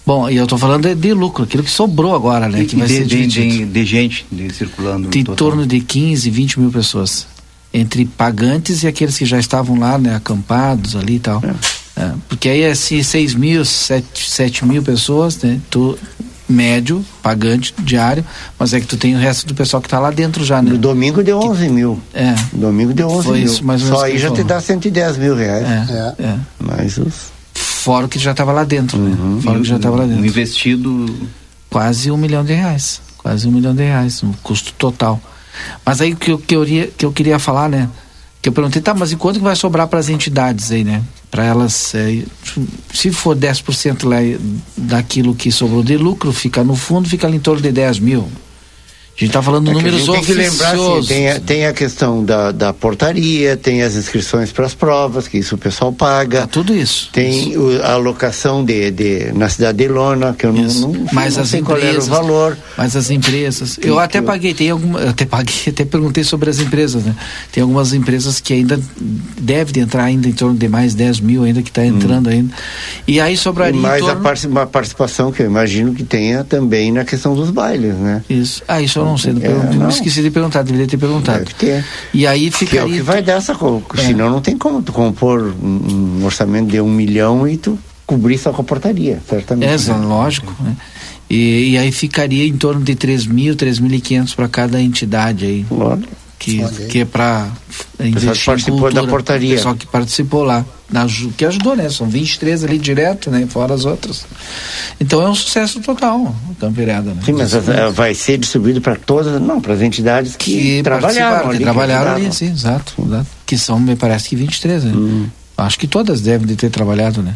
Bom, 0.06 0.30
e 0.30 0.36
eu 0.36 0.44
estou 0.44 0.58
falando 0.58 0.88
de, 0.88 0.94
de, 0.94 1.12
lucro, 1.12 1.44
aquilo 1.44 1.62
que 1.62 1.70
sobrou 1.70 2.14
agora, 2.14 2.48
né? 2.48 2.62
E, 2.62 2.66
que 2.66 2.74
vai 2.74 2.88
de, 2.88 2.94
ser 2.94 3.04
de, 3.04 3.26
de, 3.26 3.64
de 3.66 3.84
gente 3.84 4.26
de, 4.32 4.52
circulando. 4.52 5.10
Em 5.14 5.24
torno 5.24 5.66
de 5.66 5.78
15, 5.80 6.30
20 6.30 6.60
mil 6.60 6.70
pessoas. 6.70 7.26
Entre 7.72 8.04
pagantes 8.04 8.82
e 8.82 8.88
aqueles 8.88 9.16
que 9.16 9.24
já 9.24 9.38
estavam 9.38 9.78
lá, 9.78 9.98
né? 9.98 10.16
Acampados 10.16 10.96
ali 10.96 11.16
e 11.16 11.20
tal. 11.20 11.40
É. 11.44 11.79
É, 12.00 12.12
porque 12.28 12.48
aí 12.48 12.62
é 12.62 12.74
se 12.74 13.04
6 13.04 13.34
mil, 13.34 13.64
7, 13.64 14.30
7 14.30 14.64
mil 14.64 14.82
pessoas, 14.82 15.36
né? 15.42 15.60
Tu, 15.70 15.98
médio, 16.48 17.04
pagante, 17.22 17.72
diário, 17.78 18.24
mas 18.58 18.74
é 18.74 18.80
que 18.80 18.86
tu 18.86 18.96
tem 18.96 19.14
o 19.14 19.18
resto 19.18 19.46
do 19.46 19.54
pessoal 19.54 19.80
que 19.80 19.86
está 19.86 20.00
lá 20.00 20.10
dentro 20.10 20.44
já, 20.44 20.60
né? 20.60 20.70
No 20.70 20.78
domingo 20.78 21.22
deu 21.22 21.38
11 21.38 21.66
que, 21.66 21.72
mil. 21.72 22.00
É. 22.12 22.34
domingo 22.52 22.92
deu 22.92 23.08
11 23.08 23.24
Foi 23.24 23.38
mil. 23.38 23.46
Isso, 23.46 23.64
mais 23.64 23.82
Só 23.82 24.04
aí 24.04 24.18
já 24.18 24.28
falou. 24.28 24.42
te 24.42 24.48
dá 24.48 24.60
110 24.60 25.16
mil 25.18 25.36
reais. 25.36 25.64
É, 25.64 26.14
é. 26.18 26.24
é. 26.24 26.38
Mas 26.58 26.98
os... 26.98 27.30
Fora 27.54 28.06
o 28.06 28.08
que 28.08 28.18
já 28.18 28.32
estava 28.32 28.52
lá 28.52 28.64
dentro, 28.64 28.98
né? 28.98 29.16
uhum. 29.18 29.36
né? 29.36 29.42
Fora 29.42 29.58
o 29.58 29.62
que 29.62 29.68
já 29.68 29.76
estava 29.76 29.96
lá 29.96 30.06
dentro. 30.06 30.26
investido... 30.26 31.28
Quase 31.70 32.10
um 32.10 32.16
milhão 32.16 32.44
de 32.44 32.52
reais. 32.52 33.00
Quase 33.16 33.46
um 33.46 33.52
milhão 33.52 33.72
de 33.72 33.84
reais, 33.84 34.24
um 34.24 34.32
custo 34.42 34.72
total. 34.72 35.20
Mas 35.86 36.00
aí 36.00 36.12
o 36.12 36.16
que 36.16 36.32
eu, 36.32 36.38
que 36.38 36.56
eu, 36.56 36.64
que 36.64 37.06
eu 37.06 37.12
queria 37.12 37.38
falar, 37.38 37.68
né? 37.68 37.88
Que 38.42 38.48
eu 38.48 38.52
perguntei, 38.52 38.80
tá, 38.80 38.94
mas 38.94 39.12
e 39.12 39.16
quanto 39.16 39.38
que 39.38 39.44
vai 39.44 39.54
sobrar 39.54 39.86
para 39.86 39.98
as 39.98 40.08
entidades 40.08 40.72
aí, 40.72 40.82
né? 40.82 41.02
Para 41.30 41.44
elas, 41.44 41.94
é, 41.94 42.22
se 42.92 43.12
for 43.12 43.36
10% 43.36 44.08
lá 44.08 44.16
daquilo 44.76 45.34
que 45.34 45.52
sobrou 45.52 45.82
de 45.82 45.96
lucro, 45.96 46.32
fica 46.32 46.64
no 46.64 46.74
fundo, 46.74 47.08
fica 47.08 47.26
ali 47.26 47.36
em 47.36 47.40
torno 47.40 47.60
de 47.60 47.70
10 47.70 47.98
mil. 47.98 48.28
A 49.20 49.24
gente 49.24 49.32
está 49.32 49.42
falando 49.42 49.70
é 49.70 49.74
números 49.74 50.06
tem 50.06 50.22
que 50.22 50.32
lembrar, 50.32 50.74
assim, 50.74 51.06
tem, 51.06 51.28
a, 51.28 51.40
tem 51.40 51.66
a 51.66 51.74
questão 51.74 52.24
da, 52.24 52.50
da 52.52 52.72
portaria, 52.72 53.54
tem 53.54 53.82
as 53.82 53.94
inscrições 53.94 54.50
para 54.50 54.64
as 54.64 54.72
provas, 54.72 55.28
que 55.28 55.36
isso 55.36 55.56
o 55.56 55.58
pessoal 55.58 55.92
paga. 55.92 56.38
É 56.38 56.46
tudo 56.46 56.74
isso. 56.74 57.10
Tem 57.12 57.50
isso. 57.50 57.60
O, 57.60 57.82
a 57.82 57.92
alocação 57.92 58.64
de, 58.64 58.90
de, 58.90 59.30
na 59.34 59.50
cidade 59.50 59.76
de 59.76 59.88
Lona, 59.88 60.32
que 60.32 60.46
eu 60.46 60.52
não, 60.54 60.62
não, 60.62 61.06
mas 61.12 61.36
não 61.36 61.42
as 61.42 61.50
sei 61.50 61.60
empresas, 61.60 62.08
qual 62.08 62.18
era 62.18 62.24
o 62.24 62.28
valor. 62.30 62.58
Mas 62.78 62.96
as 62.96 63.10
empresas, 63.10 63.78
eu 63.82 63.98
até 63.98 64.22
paguei, 64.22 64.54
tem 64.54 64.70
alguma, 64.70 65.10
até 65.10 65.26
paguei, 65.26 65.54
até 65.68 65.84
perguntei 65.84 66.24
sobre 66.24 66.48
as 66.48 66.58
empresas, 66.58 67.04
né? 67.04 67.14
Tem 67.52 67.60
algumas 67.60 67.92
empresas 67.92 68.40
que 68.40 68.54
ainda 68.54 68.80
deve 69.38 69.78
entrar 69.80 70.04
ainda 70.04 70.28
em 70.28 70.32
torno 70.32 70.56
de 70.56 70.66
mais 70.66 70.94
10 70.94 71.20
mil 71.20 71.44
ainda 71.44 71.60
que 71.60 71.68
está 71.68 71.84
entrando 71.84 72.28
hum. 72.28 72.32
ainda. 72.32 72.54
E 73.06 73.20
aí 73.20 73.36
sobraria. 73.36 73.78
E 73.78 73.82
mais 73.82 74.02
torno... 74.02 74.60
a 74.60 74.66
participação 74.66 75.30
que 75.30 75.42
eu 75.42 75.46
imagino 75.46 75.92
que 75.92 76.04
tenha 76.04 76.42
também 76.42 76.90
na 76.90 77.04
questão 77.04 77.34
dos 77.34 77.50
bailes, 77.50 77.94
né? 77.96 78.24
Isso. 78.30 78.62
Ah, 78.66 78.80
isso 78.80 78.98
eu 78.98 79.09
não 79.09 79.09
sei. 79.16 79.32
É, 79.40 79.74
não. 79.74 79.88
esqueci 79.88 80.22
de 80.22 80.30
perguntar, 80.30 80.62
deveria 80.62 80.86
ter 80.86 80.96
perguntado. 80.96 81.38
Deve 81.40 81.54
ter. 81.54 81.84
E 82.12 82.26
aí 82.26 82.50
ficaria. 82.50 82.68
Que 82.70 82.78
é 82.78 82.84
o 82.84 82.96
que 82.96 83.02
vai 83.02 83.22
dar 83.22 83.34
essa. 83.34 83.52
É. 83.52 84.02
Senão 84.02 84.30
não 84.30 84.40
tem 84.40 84.56
como 84.56 84.82
tu 84.82 84.92
compor 84.92 85.54
um 85.62 86.24
orçamento 86.24 86.70
de 86.70 86.80
um 86.80 86.90
milhão 86.90 87.46
e 87.46 87.56
tu 87.56 87.78
cobrir 88.06 88.38
só 88.38 88.52
com 88.52 88.62
a 88.62 88.64
portaria, 88.64 89.20
certamente. 89.28 89.90
É, 89.90 89.92
lógico. 89.94 90.54
Né? 90.62 90.76
E, 91.28 91.70
e, 91.70 91.78
aí 91.78 91.92
ficaria 91.92 92.44
em 92.44 92.56
torno 92.56 92.82
de 92.82 92.96
3 92.96 93.26
mil, 93.26 93.54
3.500 93.54 94.34
para 94.34 94.48
cada 94.48 94.82
entidade 94.82 95.44
aí. 95.44 95.64
Lógico 95.70 96.20
que, 96.40 96.86
que 96.86 96.98
é 97.00 97.04
para 97.04 97.48
investir 98.08 98.32
que 98.32 98.44
participou 98.44 98.80
cultura, 98.80 99.02
da 99.02 99.08
portaria. 99.08 99.54
pessoal 99.54 99.74
que 99.74 99.86
participou 99.86 100.42
lá, 100.42 100.64
na, 100.90 101.06
que 101.36 101.44
ajudou, 101.44 101.76
né? 101.76 101.88
São 101.88 102.08
23 102.08 102.64
ali 102.64 102.78
direto, 102.78 103.30
né? 103.30 103.46
Fora 103.48 103.74
as 103.74 103.84
outras. 103.84 104.24
Então 105.00 105.22
é 105.22 105.28
um 105.28 105.34
sucesso 105.34 105.80
total 105.80 106.34
a 106.50 106.54
Campirada, 106.60 107.12
né? 107.12 107.22
Sim, 107.24 107.32
mas 107.32 107.54
uh, 107.54 107.92
vai 107.92 108.14
ser 108.14 108.38
distribuído 108.38 108.80
para 108.80 108.96
todas, 108.96 109.40
não, 109.40 109.60
para 109.60 109.74
as 109.74 109.82
entidades 109.82 110.36
que, 110.36 110.52
que 110.52 110.82
trabalharam 110.82 111.48
ali. 111.48 111.58
Que 111.58 111.64
trabalharam 111.64 112.12
ali, 112.12 112.32
sim, 112.32 112.50
exato, 112.50 112.94
exato. 113.04 113.26
Que 113.46 113.56
são, 113.56 113.78
me 113.78 113.96
parece 113.96 114.28
que 114.30 114.36
23, 114.36 114.84
né? 114.84 114.92
Hum. 114.94 115.26
Acho 115.56 115.78
que 115.78 115.86
todas 115.86 116.20
devem 116.20 116.46
de 116.46 116.56
ter 116.56 116.70
trabalhado, 116.70 117.22
né? 117.22 117.34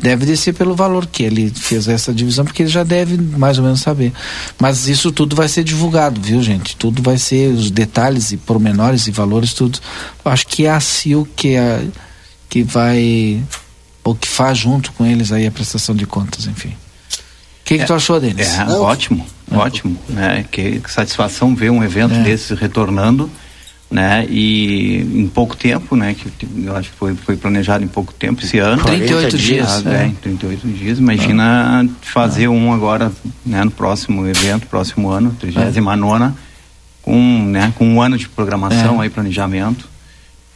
Deve 0.00 0.26
descer 0.26 0.52
pelo 0.52 0.74
valor 0.74 1.06
que 1.06 1.22
ele 1.22 1.50
fez 1.50 1.88
essa 1.88 2.12
divisão, 2.12 2.44
porque 2.44 2.62
ele 2.62 2.70
já 2.70 2.84
deve 2.84 3.16
mais 3.16 3.58
ou 3.58 3.64
menos 3.64 3.80
saber. 3.80 4.12
Mas 4.58 4.88
isso 4.88 5.10
tudo 5.10 5.34
vai 5.34 5.48
ser 5.48 5.64
divulgado, 5.64 6.20
viu, 6.20 6.42
gente? 6.42 6.76
Tudo 6.76 7.02
vai 7.02 7.16
ser, 7.16 7.48
os 7.48 7.70
detalhes 7.70 8.32
e 8.32 8.36
pormenores 8.36 9.06
e 9.06 9.10
valores, 9.10 9.54
tudo. 9.54 9.78
Acho 10.24 10.46
que 10.46 10.66
é 10.66 10.70
a 10.70 10.80
CIL 10.80 11.26
que, 11.34 11.54
é, 11.54 11.82
que 12.48 12.62
vai, 12.62 13.42
ou 14.02 14.14
que 14.14 14.28
faz 14.28 14.58
junto 14.58 14.92
com 14.92 15.06
eles 15.06 15.32
aí 15.32 15.46
a 15.46 15.50
prestação 15.50 15.94
de 15.94 16.06
contas, 16.06 16.46
enfim. 16.46 16.74
que, 17.64 17.78
que 17.78 17.86
tu 17.86 17.94
achou 17.94 18.20
deles? 18.20 18.58
É, 18.58 18.64
ótimo, 18.72 19.26
ótimo, 19.50 19.98
né? 20.08 20.44
Que, 20.50 20.80
que 20.80 20.90
satisfação 20.90 21.54
ver 21.54 21.70
um 21.70 21.82
evento 21.82 22.14
é. 22.14 22.22
desses 22.22 22.58
retornando, 22.58 23.30
né? 23.94 24.26
E 24.28 24.96
em 25.14 25.28
pouco 25.28 25.56
tempo, 25.56 25.94
né? 25.94 26.14
Que 26.14 26.28
eu 26.66 26.74
acho 26.74 26.90
que 26.90 26.96
foi, 26.96 27.14
foi 27.14 27.36
planejado 27.36 27.84
em 27.84 27.86
pouco 27.86 28.12
tempo 28.12 28.42
esse 28.42 28.58
ano. 28.58 28.82
38 28.82 29.38
dias. 29.38 29.82
dias 29.82 29.86
é. 29.86 30.06
é, 30.06 30.12
38 30.20 30.66
dias. 30.66 30.98
Imagina 30.98 31.84
ah. 31.84 31.88
fazer 32.02 32.48
um 32.48 32.72
agora, 32.72 33.12
né? 33.46 33.62
No 33.62 33.70
próximo 33.70 34.26
evento, 34.26 34.66
próximo 34.66 35.10
ano, 35.10 35.30
39 35.38 36.32
com, 37.02 37.44
né? 37.46 37.72
Com 37.76 37.86
um 37.86 38.02
ano 38.02 38.18
de 38.18 38.28
programação 38.28 39.00
é. 39.00 39.04
aí, 39.04 39.10
planejamento 39.10 39.94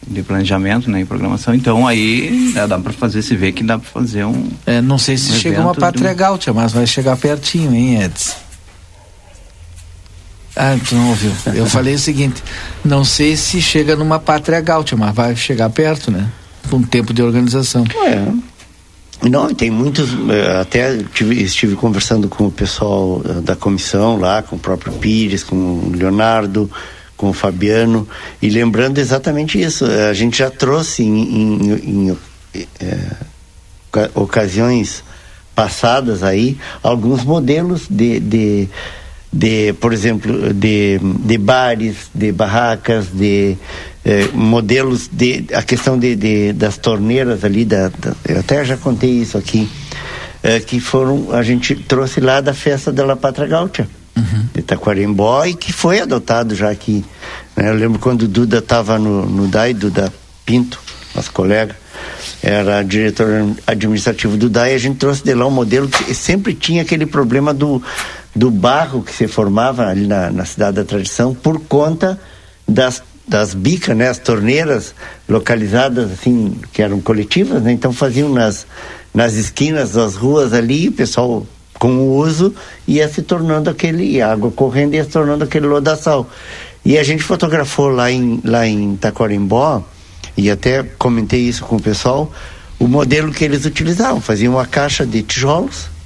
de 0.06 0.22
planejamento 0.22 0.88
né, 0.88 1.00
e 1.00 1.04
programação. 1.04 1.52
Então 1.54 1.86
aí 1.86 2.52
é, 2.56 2.66
dá 2.66 2.78
para 2.78 2.92
fazer, 2.92 3.20
se 3.20 3.36
vê 3.36 3.50
que 3.50 3.64
dá 3.64 3.78
para 3.78 3.88
fazer 3.88 4.24
um. 4.24 4.48
É, 4.64 4.80
não 4.80 4.96
sei 4.96 5.16
se 5.16 5.32
um 5.32 5.34
chega 5.34 5.60
uma 5.60 5.74
pátria 5.74 6.14
do... 6.14 6.16
gaúcha, 6.16 6.52
mas 6.52 6.72
vai 6.72 6.86
chegar 6.86 7.16
pertinho, 7.16 7.74
hein, 7.74 8.02
Edson? 8.02 8.47
Ah, 10.58 10.76
tu 10.86 10.94
não 10.94 11.10
ouviu. 11.10 11.32
Eu 11.54 11.66
falei 11.70 11.94
o 11.94 11.98
seguinte: 11.98 12.42
não 12.84 13.04
sei 13.04 13.36
se 13.36 13.62
chega 13.62 13.96
numa 13.96 14.18
pátria 14.18 14.60
gaúcha, 14.60 14.96
mas 14.96 15.14
vai 15.14 15.36
chegar 15.36 15.70
perto, 15.70 16.10
né? 16.10 16.28
Com 16.68 16.82
tempo 16.82 17.14
de 17.14 17.22
organização. 17.22 17.84
É. 18.04 19.28
Não, 19.28 19.52
tem 19.54 19.70
muitos. 19.70 20.10
Eh, 20.30 20.60
até 20.60 20.98
tive, 21.14 21.42
estive 21.42 21.74
conversando 21.74 22.28
com 22.28 22.46
o 22.46 22.52
pessoal 22.52 23.22
eh, 23.24 23.40
da 23.40 23.56
comissão 23.56 24.18
lá, 24.18 24.42
com 24.42 24.56
o 24.56 24.58
próprio 24.58 24.92
Pires, 24.92 25.42
com 25.42 25.56
o 25.56 25.92
Leonardo 25.94 26.70
com 27.18 27.30
o 27.30 27.32
Fabiano 27.32 28.08
e 28.40 28.48
lembrando 28.48 28.98
exatamente 28.98 29.60
isso. 29.60 29.84
A 29.84 30.14
gente 30.14 30.38
já 30.38 30.50
trouxe 30.50 31.02
em, 31.02 31.20
em, 31.20 32.10
em 32.10 32.18
é, 32.80 32.98
ocasiões 34.14 35.02
passadas 35.54 36.22
aí 36.22 36.56
alguns 36.82 37.24
modelos 37.24 37.86
de, 37.90 38.20
de, 38.20 38.68
de 39.32 39.72
por 39.74 39.92
exemplo, 39.92 40.52
de, 40.54 40.98
de 40.98 41.38
bares, 41.38 42.10
de 42.14 42.32
barracas, 42.32 43.06
de 43.12 43.56
é, 44.04 44.28
modelos 44.32 45.08
de 45.12 45.44
a 45.52 45.62
questão 45.62 45.98
de, 45.98 46.16
de 46.16 46.52
das 46.52 46.78
torneiras 46.78 47.44
ali 47.44 47.64
da, 47.64 47.88
da, 47.88 48.14
eu 48.26 48.40
até 48.40 48.64
já 48.64 48.76
contei 48.76 49.10
isso 49.10 49.36
aqui 49.36 49.68
é, 50.42 50.60
que 50.60 50.80
foram 50.80 51.32
a 51.32 51.42
gente 51.42 51.74
trouxe 51.74 52.20
lá 52.20 52.40
da 52.40 52.54
festa 52.54 52.90
da 52.90 53.04
La 53.04 53.16
Pátria 53.16 53.46
Gaúcha 53.46 53.86
uhum. 54.18 54.46
de 54.54 54.62
Taquarembó 54.62 55.44
e 55.44 55.54
que 55.54 55.72
foi 55.72 56.00
adotado 56.00 56.54
já 56.54 56.70
aqui. 56.70 57.04
Né? 57.56 57.68
Eu 57.68 57.74
lembro 57.74 57.98
quando 57.98 58.22
o 58.22 58.28
Duda 58.28 58.58
estava 58.58 58.98
no, 58.98 59.26
no 59.26 59.46
DAI, 59.46 59.74
Duda 59.74 60.12
Pinto, 60.44 60.80
nosso 61.14 61.32
colega, 61.32 61.76
era 62.42 62.82
diretor 62.82 63.28
administrativo 63.66 64.36
do 64.36 64.48
DAI, 64.48 64.74
a 64.74 64.78
gente 64.78 64.96
trouxe 64.96 65.24
de 65.24 65.34
lá 65.34 65.46
um 65.46 65.50
modelo 65.50 65.88
que 65.88 66.14
sempre 66.14 66.54
tinha 66.54 66.82
aquele 66.82 67.06
problema 67.06 67.52
do, 67.54 67.82
do 68.38 68.50
barro 68.50 69.02
que 69.02 69.12
se 69.12 69.26
formava 69.26 69.86
ali 69.86 70.06
na, 70.06 70.30
na 70.30 70.44
cidade 70.44 70.76
da 70.76 70.84
tradição 70.84 71.34
por 71.34 71.60
conta 71.60 72.18
das 72.66 73.02
das 73.26 73.52
bicas, 73.52 73.94
né, 73.94 74.08
as 74.08 74.16
torneiras 74.16 74.94
localizadas 75.28 76.10
assim 76.10 76.56
que 76.72 76.80
eram 76.80 76.98
coletivas, 76.98 77.62
né, 77.62 77.72
então 77.72 77.92
faziam 77.92 78.30
nas 78.30 78.66
nas 79.12 79.34
esquinas 79.34 79.92
das 79.92 80.14
ruas 80.14 80.54
ali, 80.54 80.88
o 80.88 80.92
pessoal 80.92 81.46
com 81.78 81.90
o 81.90 82.16
uso 82.16 82.54
ia 82.86 83.06
se 83.06 83.20
tornando 83.20 83.68
aquele 83.68 84.22
água 84.22 84.50
correndo 84.50 84.94
ia 84.94 85.04
se 85.04 85.10
tornando 85.10 85.44
aquele 85.44 85.66
lodaçal. 85.66 86.26
E 86.84 86.96
a 86.96 87.02
gente 87.02 87.22
fotografou 87.22 87.88
lá 87.88 88.10
em 88.10 88.40
lá 88.44 88.66
em 88.66 88.96
Taquarimbó 88.96 89.84
e 90.36 90.50
até 90.50 90.82
comentei 90.82 91.40
isso 91.40 91.64
com 91.64 91.76
o 91.76 91.82
pessoal 91.82 92.32
o 92.78 92.86
modelo 92.86 93.32
que 93.32 93.44
eles 93.44 93.64
utilizavam. 93.64 94.20
Faziam 94.20 94.54
uma 94.54 94.64
caixa 94.64 95.04
de 95.04 95.22
tijolos 95.22 95.97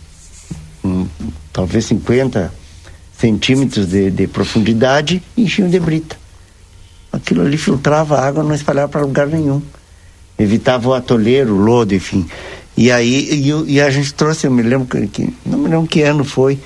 talvez 1.52 1.84
50 1.86 2.52
centímetros 3.16 3.86
de, 3.86 4.10
de 4.10 4.26
profundidade 4.26 5.22
enchiam 5.36 5.68
de 5.68 5.78
brita. 5.78 6.16
Aquilo 7.12 7.42
ali 7.42 7.58
filtrava 7.58 8.16
a 8.16 8.26
água 8.26 8.42
não 8.42 8.54
espalhava 8.54 8.88
para 8.88 9.02
lugar 9.02 9.26
nenhum. 9.26 9.60
Evitava 10.38 10.88
o 10.88 10.94
atoleiro 10.94 11.54
o 11.54 11.58
lodo 11.58 11.94
enfim. 11.94 12.26
E 12.76 12.90
aí 12.90 13.28
e, 13.30 13.74
e, 13.74 13.80
a 13.80 13.90
gente 13.90 14.14
trouxe, 14.14 14.46
eu 14.46 14.50
me 14.50 14.62
lembro 14.62 14.86
que, 15.06 15.32
não 15.44 15.58
me 15.58 15.68
lembro 15.68 15.86
que 15.86 16.02
ano 16.02 16.24
foi, 16.24 16.58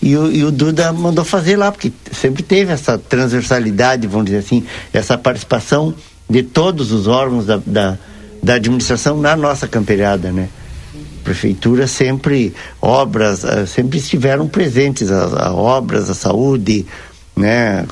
e 0.00 0.16
o, 0.16 0.30
e 0.30 0.44
o, 0.44 0.52
Duda 0.52 0.92
mandou 0.92 1.24
fazer 1.24 1.56
lá, 1.56 1.72
porque 1.72 1.92
sempre 2.12 2.44
teve 2.44 2.72
essa 2.72 2.96
transversalidade, 2.96 4.06
vamos 4.06 4.26
dizer 4.26 4.38
assim, 4.38 4.64
essa 4.92 5.18
participação 5.18 5.92
de 6.30 6.44
todos 6.44 6.92
os 6.92 7.08
órgãos 7.08 7.46
da, 7.46 7.60
da, 7.66 7.98
da 8.40 8.54
administração 8.54 9.18
na 9.20 9.34
nossa 9.34 9.66
camperiada, 9.66 10.30
né? 10.30 10.48
Prefeitura 11.28 11.86
sempre, 11.86 12.54
obras, 12.80 13.44
uh, 13.44 13.66
sempre 13.66 13.98
estiveram 13.98 14.48
presentes, 14.48 15.10
as, 15.10 15.32
obras, 15.52 16.08
a 16.08 16.14
saúde, 16.14 16.86
né? 17.36 17.86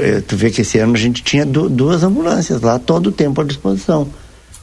Eh, 0.00 0.22
tu 0.26 0.36
vê 0.36 0.50
que 0.50 0.62
esse 0.62 0.78
ano 0.78 0.94
a 0.94 0.98
gente 0.98 1.22
tinha 1.22 1.46
du, 1.46 1.68
duas 1.68 2.02
ambulâncias 2.02 2.60
lá 2.60 2.78
todo 2.78 3.08
o 3.08 3.12
tempo 3.12 3.40
à 3.40 3.44
disposição 3.44 4.08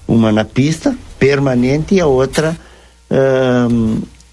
uma 0.08 0.32
na 0.32 0.46
pista, 0.46 0.96
permanente, 1.18 1.96
e 1.96 2.00
a 2.00 2.06
outra 2.06 2.56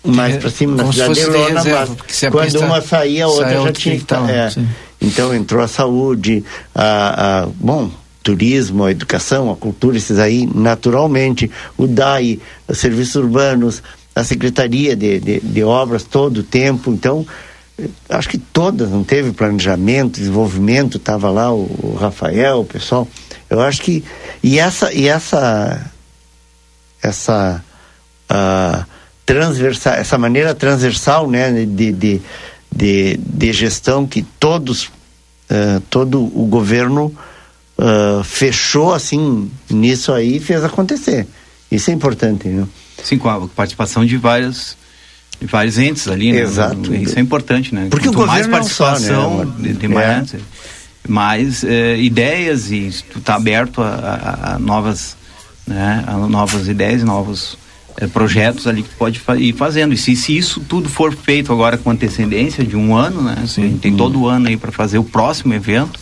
mais 0.04 0.36
para 0.36 0.50
cima, 0.50 0.82
na 0.82 0.92
cidade 0.92 1.14
de 1.14 1.26
Lona, 1.26 1.62
mas 1.64 1.90
quando 2.30 2.60
uma 2.60 2.80
saía, 2.80 3.24
a 3.24 3.28
outra 3.28 3.62
já 3.62 3.72
tinha 3.72 3.96
que 3.96 4.02
estar. 4.02 4.28
É. 4.28 4.52
Então 5.00 5.34
entrou 5.34 5.62
a 5.62 5.68
saúde, 5.68 6.44
a, 6.74 7.42
a, 7.42 7.46
bom, 7.46 7.90
turismo, 8.22 8.84
a 8.84 8.90
educação, 8.90 9.50
a 9.50 9.56
cultura, 9.56 9.96
esses 9.96 10.18
aí, 10.18 10.48
naturalmente, 10.54 11.50
o 11.76 11.86
DAI, 11.86 12.38
os 12.68 12.78
serviços 12.78 13.16
urbanos, 13.16 13.82
a 14.14 14.22
Secretaria 14.24 14.94
de, 14.94 15.18
de, 15.18 15.40
de 15.40 15.64
Obras 15.64 16.02
todo 16.02 16.38
o 16.38 16.42
tempo, 16.42 16.92
então 16.92 17.26
acho 18.08 18.28
que 18.28 18.38
todas, 18.38 18.90
não 18.90 19.02
teve 19.02 19.32
planejamento, 19.32 20.20
desenvolvimento, 20.20 20.98
estava 20.98 21.30
lá 21.30 21.52
o, 21.52 21.62
o 21.82 21.96
Rafael, 21.98 22.60
o 22.60 22.64
pessoal, 22.64 23.08
eu 23.48 23.60
acho 23.60 23.82
que 23.82 24.04
e 24.42 24.58
essa 24.58 24.92
e 24.92 25.08
essa 25.08 25.90
essa 27.02 27.62
uh, 28.30 28.84
transversal, 29.26 29.94
essa 29.94 30.18
maneira 30.18 30.54
transversal, 30.54 31.28
né, 31.28 31.50
de, 31.64 31.92
de, 31.92 32.20
de, 32.70 33.16
de 33.16 33.52
gestão 33.52 34.06
que 34.06 34.22
todos 34.22 34.84
uh, 34.84 35.80
todo 35.90 36.22
o 36.22 36.46
governo 36.46 37.12
uh, 37.82 38.22
fechou 38.22 38.94
assim 38.94 39.50
nisso 39.68 40.12
aí 40.12 40.36
e 40.36 40.40
fez 40.40 40.62
acontecer. 40.64 41.26
Isso 41.70 41.90
é 41.90 41.94
importante, 41.94 42.48
né? 42.48 42.66
Sim, 43.02 43.18
com 43.18 43.28
a 43.28 43.48
participação 43.48 44.04
de 44.06 44.16
vários 44.16 44.76
de 45.40 45.46
vários 45.46 45.76
entes 45.76 46.06
ali, 46.06 46.32
né? 46.32 46.40
Exato. 46.40 46.94
Isso 46.94 47.18
é 47.18 47.22
importante, 47.22 47.74
né? 47.74 47.88
Porque 47.90 48.06
Quanto 48.06 48.16
o 48.16 48.26
governo 48.26 48.50
mais 48.50 48.68
participação 48.68 49.38
só, 49.38 49.44
né? 49.44 49.72
de, 49.72 49.88
mais, 49.88 50.34
é 50.34 50.38
mais 51.08 51.64
é, 51.64 51.98
ideias 51.98 52.70
e 52.70 52.90
tu 53.10 53.20
tá 53.20 53.34
aberto 53.34 53.82
a, 53.82 53.88
a, 53.88 54.54
a, 54.54 54.58
novas 54.58 55.16
né, 55.66 56.04
a 56.06 56.16
novas 56.28 56.68
ideias 56.68 57.02
novos 57.02 57.58
é, 57.96 58.06
projetos 58.06 58.66
ali 58.66 58.82
que 58.82 58.90
tu 58.90 58.96
pode 58.96 59.18
fa 59.18 59.36
ir 59.36 59.52
fazendo 59.52 59.94
e 59.94 59.96
se, 59.96 60.14
se 60.14 60.36
isso 60.36 60.60
tudo 60.60 60.88
for 60.88 61.12
feito 61.14 61.52
agora 61.52 61.76
com 61.76 61.90
antecedência 61.90 62.64
de 62.64 62.76
um 62.76 62.94
ano 62.94 63.22
né 63.22 63.44
Sim. 63.46 63.78
tem 63.80 63.96
todo 63.96 64.20
o 64.20 64.28
ano 64.28 64.48
aí 64.48 64.56
para 64.56 64.70
fazer 64.70 64.98
o 64.98 65.04
próximo 65.04 65.54
evento 65.54 65.98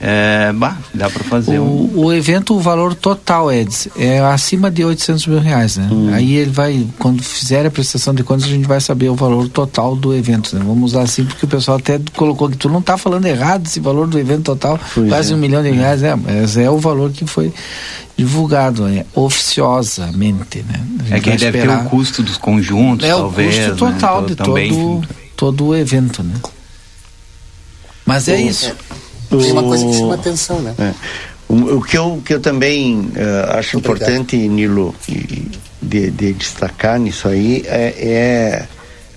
é, 0.00 0.52
bah, 0.52 0.76
dá 0.92 1.08
para 1.08 1.22
fazer. 1.24 1.58
O, 1.58 1.62
um... 1.62 1.90
o 1.94 2.12
evento, 2.12 2.54
o 2.54 2.60
valor 2.60 2.94
total, 2.94 3.50
Eds, 3.52 3.88
é 3.96 4.20
acima 4.20 4.70
de 4.70 4.84
800 4.84 5.26
mil 5.28 5.38
reais, 5.38 5.76
né? 5.76 5.88
Hum. 5.90 6.12
Aí 6.12 6.34
ele 6.34 6.50
vai, 6.50 6.86
quando 6.98 7.22
fizer 7.22 7.64
a 7.64 7.70
prestação 7.70 8.12
de 8.12 8.24
contas, 8.24 8.44
a 8.44 8.48
gente 8.48 8.66
vai 8.66 8.80
saber 8.80 9.08
o 9.08 9.14
valor 9.14 9.48
total 9.48 9.94
do 9.94 10.12
evento, 10.12 10.56
né? 10.56 10.62
Vamos 10.66 10.92
usar 10.92 11.02
assim, 11.02 11.24
porque 11.24 11.44
o 11.44 11.48
pessoal 11.48 11.78
até 11.78 12.00
colocou 12.16 12.50
que 12.50 12.56
tu 12.56 12.68
não 12.68 12.80
está 12.80 12.98
falando 12.98 13.24
errado 13.26 13.66
esse 13.66 13.78
valor 13.78 14.06
do 14.06 14.18
evento 14.18 14.42
total, 14.42 14.80
pois 14.94 15.08
quase 15.08 15.32
é. 15.32 15.36
um 15.36 15.38
milhão 15.38 15.62
de 15.62 15.70
reais, 15.70 16.02
é, 16.02 16.14
mas 16.16 16.56
é 16.56 16.68
o 16.68 16.78
valor 16.78 17.10
que 17.12 17.24
foi 17.24 17.52
divulgado 18.16 18.84
né? 18.84 19.06
oficiosamente, 19.14 20.64
né? 20.68 20.84
É 21.10 21.20
que 21.20 21.30
deve 21.30 21.60
ter 21.62 21.70
o 21.70 21.84
custo 21.84 22.22
dos 22.22 22.36
conjuntos, 22.36 23.06
é 23.06 23.10
talvez. 23.10 23.56
É 23.56 23.66
o 23.66 23.70
custo 23.70 23.86
total 23.86 24.22
né? 24.22 24.28
de 24.28 24.36
todo, 24.36 25.08
todo 25.36 25.66
o 25.66 25.76
evento, 25.76 26.22
né? 26.22 26.34
Mas 28.04 28.28
é 28.28 28.40
isso. 28.40 28.74
É. 29.30 29.36
Tem 29.36 29.52
uma 29.52 29.62
coisa 29.62 29.86
que 29.86 29.92
chama 29.92 30.14
atenção, 30.14 30.60
né? 30.60 30.74
É. 30.78 30.92
O, 31.48 31.76
o, 31.76 31.82
que 31.82 31.96
eu, 31.96 32.22
que 32.24 32.34
eu 32.34 32.40
também 32.40 33.00
uh, 33.00 33.58
acho 33.58 33.76
Obrigado. 33.76 34.00
importante, 34.02 34.36
Nilo, 34.36 34.94
de, 35.82 36.10
de, 36.10 36.32
destacar 36.32 36.98
nisso 36.98 37.28
aí 37.28 37.62
é, 37.66 37.94
é 37.98 38.66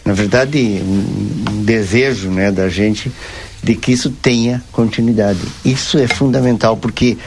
na 0.07 0.13
verdade, 0.13 0.81
um, 0.81 1.51
um, 1.51 1.63
desejo 1.63 2.29
né, 2.29 2.49
da 2.49 2.69
gente 2.69 3.11
de 3.61 3.75
que 3.75 3.91
isso 3.91 4.09
tenha 4.09 4.63
continuidade. 4.71 5.39
Isso 5.65 5.97
é 5.97 6.07
fundamental, 6.07 6.77
porque 6.77 7.17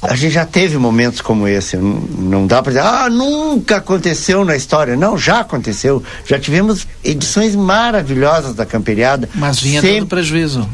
a 0.00 0.14
gente 0.14 0.32
já 0.32 0.46
teve 0.46 0.78
momentos 0.78 1.20
como 1.20 1.48
esse. 1.48 1.76
Não, 1.76 2.00
não 2.16 2.46
dá 2.46 2.62
para 2.62 2.70
dizer, 2.70 2.84
ah, 2.84 3.10
nunca 3.10 3.78
aconteceu 3.78 4.44
na 4.44 4.54
história. 4.54 4.96
Não, 4.96 5.18
já 5.18 5.40
aconteceu. 5.40 6.00
Já 6.24 6.38
tivemos 6.38 6.86
edições 7.02 7.56
maravilhosas 7.56 8.54
da 8.54 8.64
Camperiada. 8.64 9.28
Mas 9.34 9.58
vinha 9.58 9.80
sempre... 9.80 9.98
todo 9.98 10.08
prejuízo. 10.08 10.68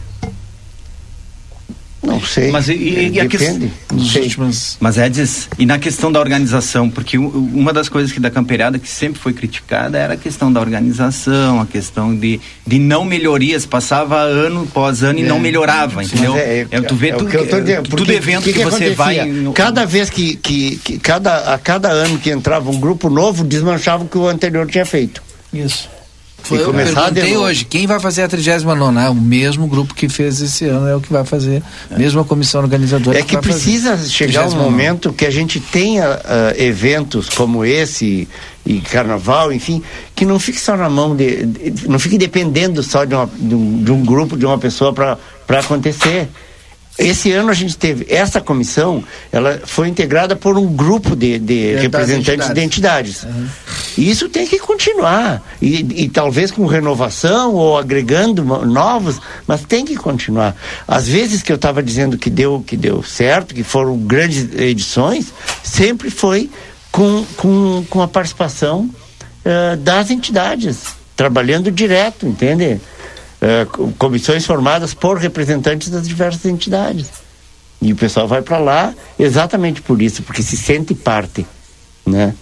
Não, 2.16 2.26
sei. 2.26 2.50
Mas 2.50 2.68
e, 2.68 2.72
e, 2.72 3.10
e 3.10 3.20
a 3.20 3.24
Depende. 3.24 3.70
sei. 4.10 4.22
últimas... 4.22 4.76
Mas 4.80 4.96
Edis, 4.96 5.48
e 5.58 5.66
na 5.66 5.78
questão 5.78 6.10
da 6.10 6.18
organização, 6.18 6.88
porque 6.88 7.18
uma 7.18 7.72
das 7.72 7.88
coisas 7.88 8.12
que 8.12 8.18
da 8.18 8.30
camperiada 8.30 8.78
que 8.78 8.88
sempre 8.88 9.20
foi 9.20 9.32
criticada 9.32 9.98
era 9.98 10.14
a 10.14 10.16
questão 10.16 10.52
da 10.52 10.60
organização, 10.60 11.60
a 11.60 11.66
questão 11.66 12.16
de, 12.16 12.40
de 12.66 12.78
não 12.78 13.04
melhorias, 13.04 13.66
passava 13.66 14.20
ano 14.20 14.66
após 14.68 15.02
ano 15.02 15.18
e 15.18 15.22
não 15.22 15.38
melhorava, 15.38 16.02
entendeu? 16.02 16.32
Mas 16.32 16.40
é, 16.42 16.66
é, 16.70 16.80
tu 16.80 16.94
vê 16.94 17.08
é 17.08 17.12
tu, 17.14 17.24
o 17.24 17.28
que 17.28 17.36
eu 17.36 17.48
tô 17.48 17.60
dizendo, 17.60 17.88
tudo 17.88 18.12
evento 18.12 18.44
que 18.44 18.52
que, 18.52 18.58
que 18.58 18.64
você 18.64 18.90
vai. 18.90 19.30
Cada 19.54 19.84
vez 19.84 20.10
que, 20.10 20.36
que, 20.36 20.76
que 20.76 20.98
cada, 20.98 21.54
a 21.54 21.58
cada 21.58 21.90
ano 21.90 22.18
que 22.18 22.30
entrava 22.30 22.70
um 22.70 22.80
grupo 22.80 23.10
novo, 23.10 23.44
desmanchava 23.44 24.04
o 24.04 24.08
que 24.08 24.18
o 24.18 24.26
anterior 24.26 24.66
tinha 24.66 24.86
feito. 24.86 25.22
Isso. 25.52 25.95
Foi, 26.43 26.59
E 26.59 26.61
eu 26.61 26.66
começar 26.66 27.11
perguntei 27.12 27.37
hoje, 27.37 27.64
quem 27.64 27.87
vai 27.89 27.99
fazer 27.99 28.22
a 28.22 28.28
39 28.28 28.99
Ah, 29.01 29.11
o 29.11 29.14
mesmo 29.14 29.66
grupo 29.66 29.93
que 29.95 30.09
fez 30.09 30.41
esse 30.41 30.64
ano 30.66 30.87
é 30.87 30.95
o 30.95 31.01
que 31.01 31.12
vai 31.12 31.24
fazer, 31.24 31.61
mesmo 31.97 32.20
a 32.20 32.24
comissão 32.24 32.61
organizadora 32.61 33.18
É 33.18 33.22
que 33.22 33.34
vai 33.34 33.43
fazer. 33.43 33.55
precisa 33.55 33.97
chegar 34.09 34.47
um 34.47 34.51
39º. 34.51 34.55
momento 34.57 35.12
que 35.12 35.26
a 35.26 35.30
gente 35.30 35.59
tenha 35.59 36.20
ah, 36.24 36.53
eventos 36.57 37.28
como 37.28 37.64
esse 37.64 38.28
e 38.64 38.80
carnaval, 38.80 39.53
enfim, 39.53 39.82
que 40.14 40.24
não 40.24 40.39
fique 40.39 40.61
só 40.61 40.76
na 40.76 40.89
mão 40.89 41.16
de, 41.16 41.47
de- 41.47 41.89
não 41.89 41.99
fique 41.99 42.16
dependendo 42.18 42.80
só 42.82 43.05
de, 43.05 43.14
uma- 43.14 43.28
de 43.37 43.55
um, 43.55 43.82
de 43.82 43.91
um 43.93 44.05
grupo, 44.05 44.37
de 44.37 44.47
uma 44.47 44.59
pessoa 44.59 44.93
para 44.93 45.18
acontecer. 45.61 46.28
Esse 46.99 47.30
ano 47.32 47.51
a 47.51 47.55
gente 47.55 47.76
teve 47.76 48.07
essa 48.09 48.40
comissão, 48.40 49.05
ela 49.30 49.61
foi 49.64 49.88
integrada 49.88 50.34
por 50.34 50.57
um 50.57 50.66
grupo 50.66 51.14
de, 51.14 51.38
de 51.38 51.74
representantes 51.76 52.49
de 52.49 52.61
entidades. 52.62 53.26
E 53.99 54.11
isso 54.11 54.28
tem 54.30 54.47
que 54.47 54.59
continuar. 54.59 55.42
E, 55.61 56.05
e 56.05 56.09
talvez 56.09 56.51
com 56.51 56.64
renovação 56.66 57.55
ou 57.55 57.76
agregando 57.76 58.42
novos, 58.44 59.20
mas 59.47 59.62
tem 59.62 59.84
que 59.84 59.94
continuar. 59.97 60.57
Às 60.88 61.07
vezes 61.07 61.42
que 61.42 61.53
eu 61.53 61.57
estava 61.57 61.82
dizendo 61.82 62.16
que 62.16 62.30
deu, 62.30 62.64
que 62.66 62.76
deu 62.76 63.03
certo, 63.03 63.55
que 63.55 63.62
foram 63.62 63.99
grandes 63.99 64.49
edições, 64.55 65.32
sempre 65.62 66.09
foi 66.11 66.49
com, 66.90 67.24
com, 67.36 67.84
com 67.90 68.01
a 68.01 68.09
participação 68.09 68.88
eh, 69.44 69.76
das 69.76 70.11
entidades, 70.11 70.78
trabalhando 71.14 71.70
direto, 71.70 72.26
entende? 72.26 72.80
Co- 73.70 73.92
comissões 73.99 74.44
formadas 74.44 74.92
por 74.94 75.18
representantes 75.18 75.88
das 75.90 76.07
diversas 76.09 76.44
entidades. 76.47 77.07
E 77.80 77.92
o 77.92 77.97
pessoal 77.97 78.26
vai 78.26 78.42
para 78.42 78.59
lá 78.59 78.94
exatamente 79.18 79.82
por 79.82 80.01
isso, 80.01 80.22
porque 80.22 80.42
se 80.42 80.57
sente 80.57 80.94
parte, 80.94 81.47
né? 82.07 82.34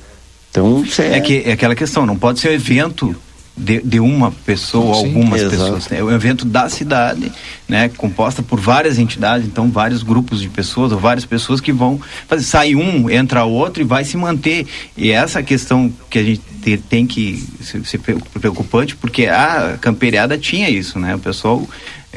Então, 0.50 0.84
cê- 0.86 1.06
É 1.06 1.20
que 1.20 1.42
é 1.44 1.52
aquela 1.52 1.74
questão, 1.74 2.06
não 2.06 2.16
pode 2.16 2.38
ser 2.40 2.50
um 2.50 2.52
evento 2.52 3.16
de, 3.56 3.80
de 3.82 4.00
uma 4.00 4.30
pessoa 4.32 4.96
ou 4.96 5.02
Sim, 5.02 5.06
algumas 5.14 5.40
exato. 5.40 5.56
pessoas. 5.56 5.88
né? 5.88 5.98
É 6.00 6.04
um 6.04 6.10
evento 6.10 6.44
da 6.44 6.68
cidade, 6.68 7.30
né? 7.68 7.88
Composta 7.96 8.42
por 8.42 8.58
várias 8.60 8.98
entidades, 8.98 9.46
então 9.46 9.70
vários 9.70 10.02
grupos 10.02 10.40
de 10.40 10.48
pessoas 10.48 10.90
ou 10.92 10.98
várias 10.98 11.24
pessoas 11.24 11.60
que 11.60 11.72
vão 11.72 12.00
fazer. 12.26 12.42
Sai 12.42 12.74
um, 12.74 13.08
entra 13.08 13.44
outro 13.44 13.80
e 13.82 13.84
vai 13.86 14.04
se 14.04 14.16
manter. 14.16 14.66
E 14.96 15.10
essa 15.10 15.42
questão 15.42 15.92
que 16.10 16.18
a 16.18 16.22
gente 16.24 16.42
te- 16.62 16.76
tem 16.78 17.06
que 17.06 17.44
ser, 17.84 17.98
pre- 17.98 18.16
preocupante, 18.40 18.96
porque 18.96 19.26
a 19.26 19.78
camperiada 19.80 20.36
tinha 20.36 20.68
isso, 20.68 20.98
né? 20.98 21.14
O 21.14 21.18
pessoal 21.20 21.64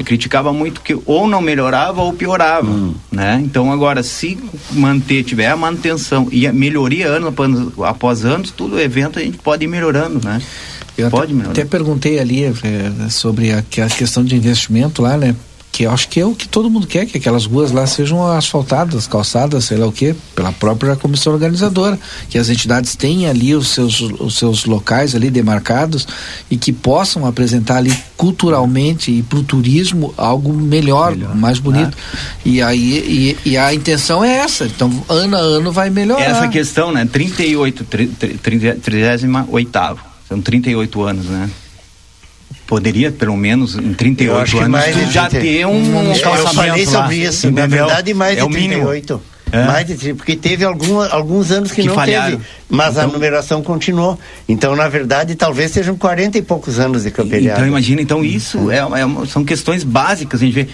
criticava 0.04 0.52
muito 0.52 0.80
que 0.80 0.96
ou 1.06 1.26
não 1.28 1.40
melhorava 1.40 2.00
ou 2.02 2.12
piorava, 2.12 2.68
né? 3.10 3.40
Então 3.44 3.72
agora 3.72 4.02
se 4.02 4.38
manter, 4.72 5.22
tiver 5.24 5.48
a 5.48 5.56
manutenção 5.56 6.28
e 6.30 6.46
a 6.46 6.52
melhoria 6.52 7.08
ano 7.08 7.28
após, 7.28 7.50
após 7.84 8.24
anos, 8.24 8.50
todo 8.52 8.78
evento 8.80 9.18
a 9.18 9.22
gente 9.22 9.38
pode 9.38 9.64
ir 9.64 9.68
melhorando, 9.68 10.20
né? 10.24 10.40
Eu 10.98 11.10
pode 11.10 11.32
até, 11.40 11.50
até 11.50 11.64
perguntei 11.64 12.18
ali 12.18 12.44
eh, 12.44 12.52
sobre 13.08 13.52
a, 13.52 13.58
a 13.58 13.88
questão 13.88 14.24
de 14.24 14.34
investimento 14.34 15.00
lá, 15.00 15.16
né? 15.16 15.34
Que 15.70 15.84
eu 15.84 15.92
acho 15.92 16.08
que 16.08 16.18
é 16.18 16.26
o 16.26 16.34
que 16.34 16.48
todo 16.48 16.68
mundo 16.68 16.88
quer, 16.88 17.06
que 17.06 17.18
aquelas 17.18 17.44
ruas 17.46 17.70
lá 17.70 17.86
sejam 17.86 18.26
asfaltadas, 18.26 19.06
calçadas, 19.06 19.66
sei 19.66 19.76
lá 19.76 19.86
o 19.86 19.92
quê, 19.92 20.12
pela 20.34 20.50
própria 20.50 20.96
comissão 20.96 21.32
organizadora. 21.32 21.96
Que 22.28 22.36
as 22.36 22.48
entidades 22.48 22.96
tenham 22.96 23.30
ali 23.30 23.54
os 23.54 23.68
seus, 23.68 24.00
os 24.00 24.36
seus 24.36 24.64
locais 24.64 25.14
ali 25.14 25.30
demarcados 25.30 26.08
e 26.50 26.56
que 26.56 26.72
possam 26.72 27.24
apresentar 27.26 27.76
ali 27.76 27.94
culturalmente 28.16 29.12
e 29.12 29.22
para 29.22 29.38
o 29.38 29.42
turismo 29.44 30.12
algo 30.16 30.52
melhor, 30.52 31.12
Melhor. 31.14 31.36
mais 31.36 31.60
bonito. 31.60 31.96
E 32.44 32.60
aí 32.60 33.36
e, 33.44 33.50
e 33.50 33.56
a 33.56 33.72
intenção 33.72 34.24
é 34.24 34.38
essa. 34.38 34.64
Então, 34.64 34.90
ano 35.08 35.36
a 35.36 35.40
ano 35.40 35.70
vai 35.70 35.90
melhorar. 35.90 36.22
Essa 36.24 36.48
questão, 36.48 36.90
né? 36.90 37.06
38, 37.06 37.84
tri- 37.84 38.06
tri- 38.08 38.34
tri- 38.38 38.58
38 38.58 40.07
são 40.28 40.40
38 40.40 41.02
anos, 41.02 41.26
né? 41.26 41.48
Poderia, 42.66 43.10
pelo 43.10 43.36
menos, 43.36 43.74
em 43.76 43.88
Eu 43.90 43.94
38 43.94 44.42
acho 44.42 44.52
que 44.52 44.58
anos, 44.58 44.70
mais 44.70 44.94
tu 44.96 45.10
já 45.12 45.26
30. 45.28 45.44
ter 45.44 45.66
um, 45.66 45.70
um 45.70 46.12
eu 46.14 46.20
calçamento 46.20 46.54
falei 46.54 46.84
lá, 46.84 46.90
sobre 46.92 47.16
isso, 47.16 47.50
na 47.50 47.66
verdade 47.66 48.12
mais 48.14 48.36
é 48.36 48.40
de 48.40 48.46
o 48.46 48.48
mínimo. 48.50 48.88
38. 48.88 49.22
É. 49.50 49.64
Mais 49.64 49.86
de 49.86 49.94
30, 49.94 50.14
porque 50.16 50.36
teve 50.36 50.62
algum, 50.62 51.00
alguns 51.00 51.50
anos 51.50 51.72
que, 51.72 51.80
Que 51.80 51.88
não 51.88 51.94
falharam. 51.94 52.32
teve, 52.32 52.42
mas 52.68 52.98
a 52.98 53.04
Então- 53.04 53.14
numeração 53.14 53.62
continuou. 53.62 54.18
Então, 54.46 54.76
na 54.76 54.86
verdade, 54.88 55.34
talvez 55.34 55.70
sejam 55.70 55.96
40 55.96 56.36
e 56.36 56.42
poucos 56.42 56.78
anos 56.78 57.04
de 57.04 57.10
camperiada. 57.10 57.60
Então 57.60 57.66
imagina, 57.66 58.02
então 58.02 58.22
isso 58.22 58.70
é, 58.70 58.76
é 58.76 59.04
uma- 59.06 59.24
são 59.26 59.42
questões 59.42 59.82
básicas, 59.84 60.42
a 60.42 60.44
gente 60.44 60.52
vê 60.54 60.68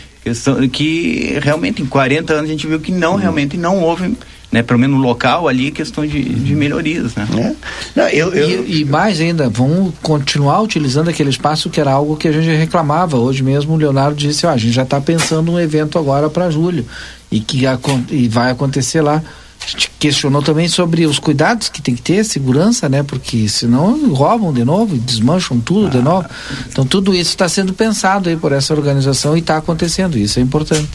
que 0.73 1.39
realmente 1.41 1.81
em 1.83 1.87
40 1.87 2.33
anos 2.33 2.51
a 2.51 2.53
gente 2.53 2.67
viu 2.67 2.81
que 2.81 2.91
não, 2.91 3.15
realmente 3.15 3.57
não 3.57 3.79
houve, 3.81 4.17
né, 4.55 4.63
pelo 4.63 4.79
menos 4.79 4.97
no 4.97 5.03
local 5.03 5.49
ali, 5.49 5.73
questão 5.73 6.07
de, 6.07 6.23
de 6.23 6.55
melhorias, 6.55 7.13
né? 7.17 7.27
né? 7.35 7.57
Não, 7.97 8.09
eu, 8.09 8.33
eu, 8.33 8.65
E, 8.65 8.83
e 8.83 8.85
mais 8.85 9.21
ainda, 9.21 9.49
vão 9.49 9.93
continuar 10.01 10.61
utilizando 10.61 11.11
aquele 11.11 11.29
espaço 11.29 11.69
que 11.69 11.81
era 11.81 11.91
algo 11.91 12.17
que 12.17 12.29
a 12.29 12.33
gente 12.33 12.57
reclamava. 12.57 13.17
Hoje 13.17 13.43
mesmo 13.43 13.75
o 13.75 13.77
Leonardo 13.77 14.15
disse, 14.15 14.47
ó, 14.47 14.51
a 14.51 14.57
gente 14.57 14.73
já 14.73 14.85
está 14.85 15.01
pensando 15.01 15.51
um 15.51 15.59
evento 15.59 15.99
agora 15.99 16.31
para 16.31 16.51
julho 16.51 16.87
e 17.33 17.41
que 17.41 17.65
e 18.11 18.29
vai 18.29 18.53
acontecer 18.53 19.01
lá. 19.01 19.21
A 19.61 19.67
gente 19.67 19.91
questionou 19.99 20.41
também 20.41 20.69
sobre 20.69 21.05
os 21.05 21.19
cuidados 21.19 21.69
que 21.69 21.83
tem 21.83 21.97
que 21.97 22.03
ter, 22.03 22.23
segurança, 22.23 22.89
né? 22.89 23.03
Porque 23.03 23.49
senão 23.49 24.15
roubam 24.15 24.53
de 24.53 24.65
novo, 24.65 24.97
desmancham 24.97 25.59
tudo 25.59 25.91
de 25.91 25.99
novo. 26.01 26.29
Então 26.69 26.87
tudo 26.87 27.13
isso 27.13 27.31
está 27.31 27.49
sendo 27.49 27.75
pensado 27.75 28.29
aí 28.29 28.37
por 28.37 28.53
essa 28.53 28.73
organização 28.73 29.37
e 29.37 29.41
está 29.41 29.57
acontecendo. 29.57 30.17
Isso 30.17 30.39
é 30.39 30.43
importante. 30.43 30.89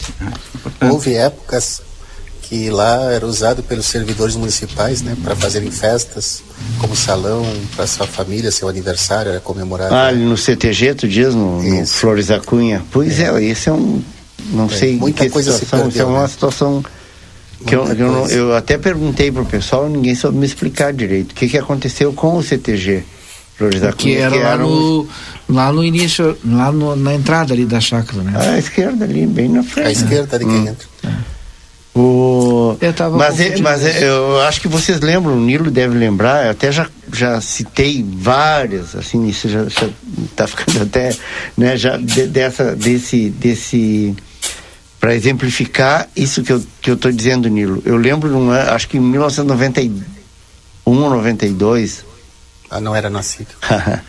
Houve 0.80 1.12
épocas 1.14 1.82
que 2.50 2.68
lá 2.68 3.12
era 3.12 3.24
usado 3.24 3.62
pelos 3.62 3.86
servidores 3.86 4.34
municipais, 4.34 5.02
né, 5.02 5.16
para 5.22 5.36
fazerem 5.36 5.70
festas, 5.70 6.42
como 6.80 6.96
salão 6.96 7.46
para 7.76 7.86
sua 7.86 8.08
família, 8.08 8.50
seu 8.50 8.68
aniversário 8.68 9.30
era 9.30 9.38
comemorado. 9.40 9.94
ah, 9.94 10.08
ali 10.08 10.24
no 10.24 10.36
CTG, 10.36 10.94
tu 10.96 11.06
diz, 11.08 11.32
no, 11.32 11.62
no. 11.62 11.86
Flores 11.86 12.26
da 12.26 12.40
Cunha. 12.40 12.82
Pois 12.90 13.20
é, 13.20 13.40
esse 13.44 13.68
é 13.68 13.72
um. 13.72 14.02
Não 14.52 14.64
É, 14.66 14.68
sei 14.70 14.96
muita 14.96 15.24
que 15.26 15.30
coisa 15.30 15.52
se 15.52 15.60
situação. 15.60 15.86
perdeu, 15.88 16.02
isso 16.02 16.10
é 16.10 16.12
uma 16.12 16.22
né? 16.22 16.28
situação. 16.28 16.84
Que 17.64 17.76
eu, 17.76 17.86
eu, 17.86 18.10
não- 18.10 18.26
eu 18.28 18.56
até 18.56 18.76
perguntei 18.76 19.30
pro 19.30 19.44
pessoal, 19.44 19.88
ninguém 19.88 20.16
soube 20.16 20.36
me 20.38 20.44
explicar 20.46 20.92
direito. 20.92 21.30
O 21.30 21.34
que, 21.34 21.46
que 21.48 21.56
aconteceu 21.58 22.12
com 22.12 22.36
o 22.36 22.42
CTG? 22.42 23.04
Flores 23.56 23.80
da 23.80 23.92
Que 23.92 24.14
Cunha, 24.14 24.24
era 24.24 24.56
lá 24.56 24.64
um- 24.66 24.68
no, 24.68 25.08
lá 25.48 25.72
no 25.72 25.84
início, 25.84 26.36
lá 26.44 26.72
no- 26.72 26.96
na 26.96 27.14
entrada 27.14 27.54
ali 27.54 27.64
da 27.64 27.78
chácara, 27.80 28.22
né? 28.24 28.32
À 28.36 28.58
esquerda 28.58 29.04
ali, 29.04 29.24
bem 29.24 29.48
na 29.48 29.62
frente. 29.62 29.86
à 29.86 29.92
esquerda 29.92 30.36
de 30.38 30.44
quem 30.46 30.54
Hum. 30.54 30.66
entra. 30.68 30.88
O... 31.94 32.76
Eu 32.80 32.92
tava 32.92 33.16
mas 33.16 33.40
é, 33.40 33.58
mas 33.58 33.84
é, 33.84 34.08
eu 34.08 34.40
acho 34.42 34.60
que 34.60 34.68
vocês 34.68 35.00
lembram, 35.00 35.34
o 35.34 35.40
Nilo 35.40 35.70
deve 35.70 35.96
lembrar, 35.98 36.44
eu 36.46 36.52
até 36.52 36.70
já, 36.70 36.86
já 37.12 37.40
citei 37.40 38.04
várias, 38.08 38.94
assim, 38.94 39.26
isso 39.26 39.48
já, 39.48 39.64
já 39.68 39.88
tá 40.36 40.46
ficando 40.46 40.82
até, 40.84 41.14
né, 41.56 41.76
já 41.76 41.96
de- 41.96 42.28
dessa, 42.28 42.76
desse, 42.76 43.30
desse, 43.30 44.14
para 45.00 45.14
exemplificar 45.16 46.08
isso 46.14 46.42
que 46.44 46.52
eu, 46.52 46.62
que 46.80 46.90
eu 46.92 46.96
tô 46.96 47.10
dizendo, 47.10 47.48
Nilo. 47.48 47.82
Eu 47.84 47.96
lembro, 47.96 48.28
ano, 48.36 48.52
acho 48.52 48.86
que 48.88 48.96
em 48.96 49.00
1991 49.00 49.92
ou 50.84 51.10
92, 51.10 52.04
Ah, 52.70 52.80
não 52.80 52.94
era 52.94 53.10
nascido. 53.10 53.48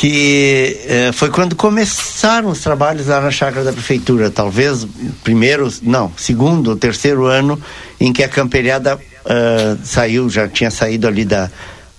que 0.00 0.80
eh, 0.86 1.10
foi 1.12 1.28
quando 1.28 1.54
começaram 1.54 2.48
os 2.48 2.60
trabalhos 2.60 3.08
lá 3.08 3.20
na 3.20 3.30
chácara 3.30 3.62
da 3.62 3.70
prefeitura, 3.70 4.30
talvez 4.30 4.86
primeiro, 5.22 5.70
não, 5.82 6.10
segundo 6.16 6.68
ou 6.68 6.76
terceiro 6.76 7.26
ano 7.26 7.60
em 8.00 8.10
que 8.10 8.24
a 8.24 8.28
camperiada 8.28 8.98
ah, 9.26 9.76
saiu, 9.84 10.30
já 10.30 10.48
tinha 10.48 10.70
saído 10.70 11.06
ali 11.06 11.26
da, 11.26 11.50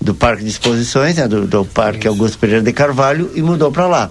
do 0.02 0.16
Parque 0.16 0.44
de 0.44 0.50
Exposições, 0.50 1.18
né, 1.18 1.28
do, 1.28 1.46
do 1.46 1.64
Parque 1.64 2.08
Augusto 2.08 2.40
Pereira 2.40 2.64
de 2.64 2.74
Carvalho 2.74 3.30
e 3.36 3.42
mudou 3.44 3.72
para 3.72 3.86
lá. 3.86 4.10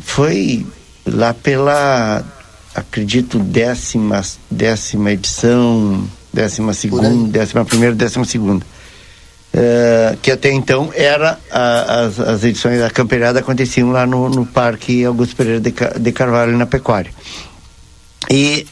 Foi 0.00 0.64
lá 1.04 1.34
pela, 1.34 2.24
acredito, 2.74 3.38
décima, 3.38 4.22
décima 4.50 5.12
edição, 5.12 6.02
décima 6.32 6.72
segunda, 6.72 7.10
décima 7.28 7.62
primeira, 7.62 7.94
décima 7.94 8.24
segunda. 8.24 8.64
Eh, 9.58 10.16
que 10.20 10.30
até 10.30 10.52
então 10.52 10.90
era 10.94 11.38
a- 11.50 12.00
as, 12.02 12.20
as 12.20 12.44
edições 12.44 12.78
da 12.78 12.90
campeirada 12.90 13.38
aconteciam 13.40 13.90
lá 13.90 14.04
no, 14.06 14.28
no 14.28 14.44
Parque 14.44 15.02
Augusto 15.02 15.34
Pereira 15.34 15.60
de, 15.60 15.72
de 15.98 16.12
Carvalho 16.12 16.58
na 16.58 16.66
Pecuária. 16.66 17.10
E 18.30 18.66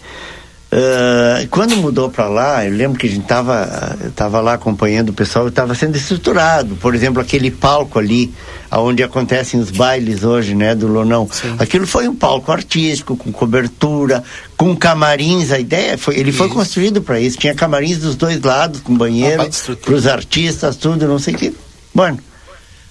eh, 0.77 1.47
quando 1.53 1.77
mudou 1.77 2.11
para 2.11 2.27
lá, 2.27 2.67
eu 2.67 2.77
lembro 2.77 2.99
que 2.99 3.07
a 3.07 3.11
gente 3.11 3.23
estava 3.23 3.97
tava 4.17 4.41
lá 4.41 4.55
acompanhando 4.55 5.11
o 5.11 5.13
pessoal, 5.13 5.47
estava 5.47 5.73
sendo 5.73 5.97
estruturado. 5.97 6.75
Por 6.75 6.97
exemplo, 6.97 7.23
aquele 7.23 7.49
palco 7.49 7.97
ali, 7.97 8.35
onde 8.73 9.01
acontecem 9.01 9.61
os 9.61 9.71
bailes 9.71 10.25
hoje, 10.25 10.53
né, 10.53 10.75
do 10.75 10.89
Lonão. 10.89 11.29
Sim. 11.31 11.55
Aquilo 11.61 11.87
foi 11.87 12.09
um 12.09 12.17
palco 12.17 12.51
artístico, 12.51 13.17
com 13.17 13.31
cobertura, 13.31 14.25
com 14.57 14.75
camarins. 14.75 15.53
A 15.53 15.61
ideia 15.61 15.97
foi, 15.97 16.19
ele 16.19 16.31
isso. 16.31 16.39
foi 16.39 16.49
construído 16.49 17.01
para 17.01 17.21
isso. 17.21 17.39
Tinha 17.39 17.55
camarins 17.55 17.99
dos 17.99 18.17
dois 18.17 18.43
lados, 18.43 18.81
com 18.81 18.97
banheiro, 18.97 19.49
para 19.81 19.95
os 19.95 20.09
artistas, 20.09 20.75
tudo, 20.75 21.07
não 21.07 21.21
sei 21.21 21.35
o 21.35 21.39
que. 21.39 21.55
Bueno, 21.95 22.19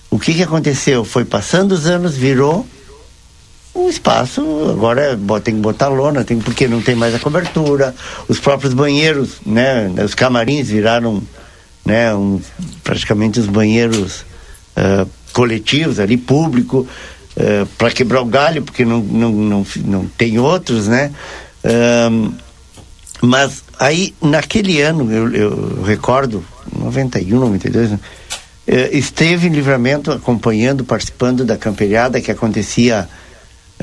o 0.10 0.18
que 0.18 0.34
que 0.34 0.44
aconteceu? 0.44 1.04
Foi 1.04 1.26
passando 1.26 1.74
os 1.74 1.86
anos, 1.86 2.16
virou 2.16 2.66
o 3.74 3.89
espaço 3.89 4.41
agora 4.69 5.19
tem 5.43 5.55
que 5.55 5.61
botar 5.61 5.88
lona, 5.88 6.24
tem, 6.24 6.39
porque 6.39 6.67
não 6.67 6.82
tem 6.82 6.95
mais 6.95 7.15
a 7.15 7.19
cobertura, 7.19 7.95
os 8.28 8.39
próprios 8.39 8.74
banheiros, 8.74 9.38
né, 9.45 9.91
os 10.03 10.13
camarins 10.13 10.67
viraram 10.69 11.24
né, 11.84 12.13
um, 12.13 12.39
praticamente 12.84 13.39
os 13.39 13.47
banheiros 13.47 14.26
uh, 14.78 15.09
coletivos 15.34 15.99
ali, 15.99 16.17
público, 16.17 16.88
uh, 17.36 17.65
para 17.78 17.89
quebrar 17.89 18.21
o 18.21 18.26
galho, 18.26 18.61
porque 18.61 18.86
não, 18.86 18.99
não, 18.99 19.32
não, 19.32 19.65
não 19.86 20.05
tem 20.17 20.39
outros, 20.39 20.88
né? 20.88 21.11
Mas 23.21 23.63
aí, 23.80 24.13
naquele 24.21 24.82
ano, 24.82 25.09
eu, 25.09 25.34
eu 25.34 25.84
recordo, 25.84 26.43
91, 26.78 27.39
92, 27.39 27.91
né, 27.91 27.99
esteve 28.91 29.47
em 29.47 29.51
livramento 29.51 30.11
acompanhando, 30.11 30.84
participando 30.84 31.45
da 31.45 31.55
camperiada 31.55 32.19
que 32.19 32.30
acontecia 32.30 33.07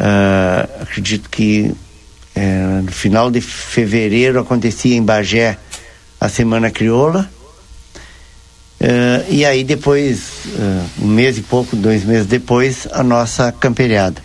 Uh, 0.01 0.83
acredito 0.83 1.29
que 1.29 1.75
uh, 2.35 2.83
no 2.83 2.91
final 2.91 3.31
de 3.31 3.43
fevereiro 3.43 4.41
acontecia 4.41 4.97
em 4.97 5.03
Bagé 5.03 5.59
a 6.19 6.27
Semana 6.27 6.71
Crioula. 6.71 7.31
Uh, 8.81 9.29
e 9.29 9.45
aí 9.45 9.63
depois, 9.63 10.47
um 10.99 11.07
mês 11.07 11.37
e 11.37 11.43
pouco, 11.43 11.77
dois 11.77 12.03
meses 12.03 12.27
depois, 12.27 12.89
a 12.93 13.03
nossa 13.03 13.53
camperiada. 13.53 14.23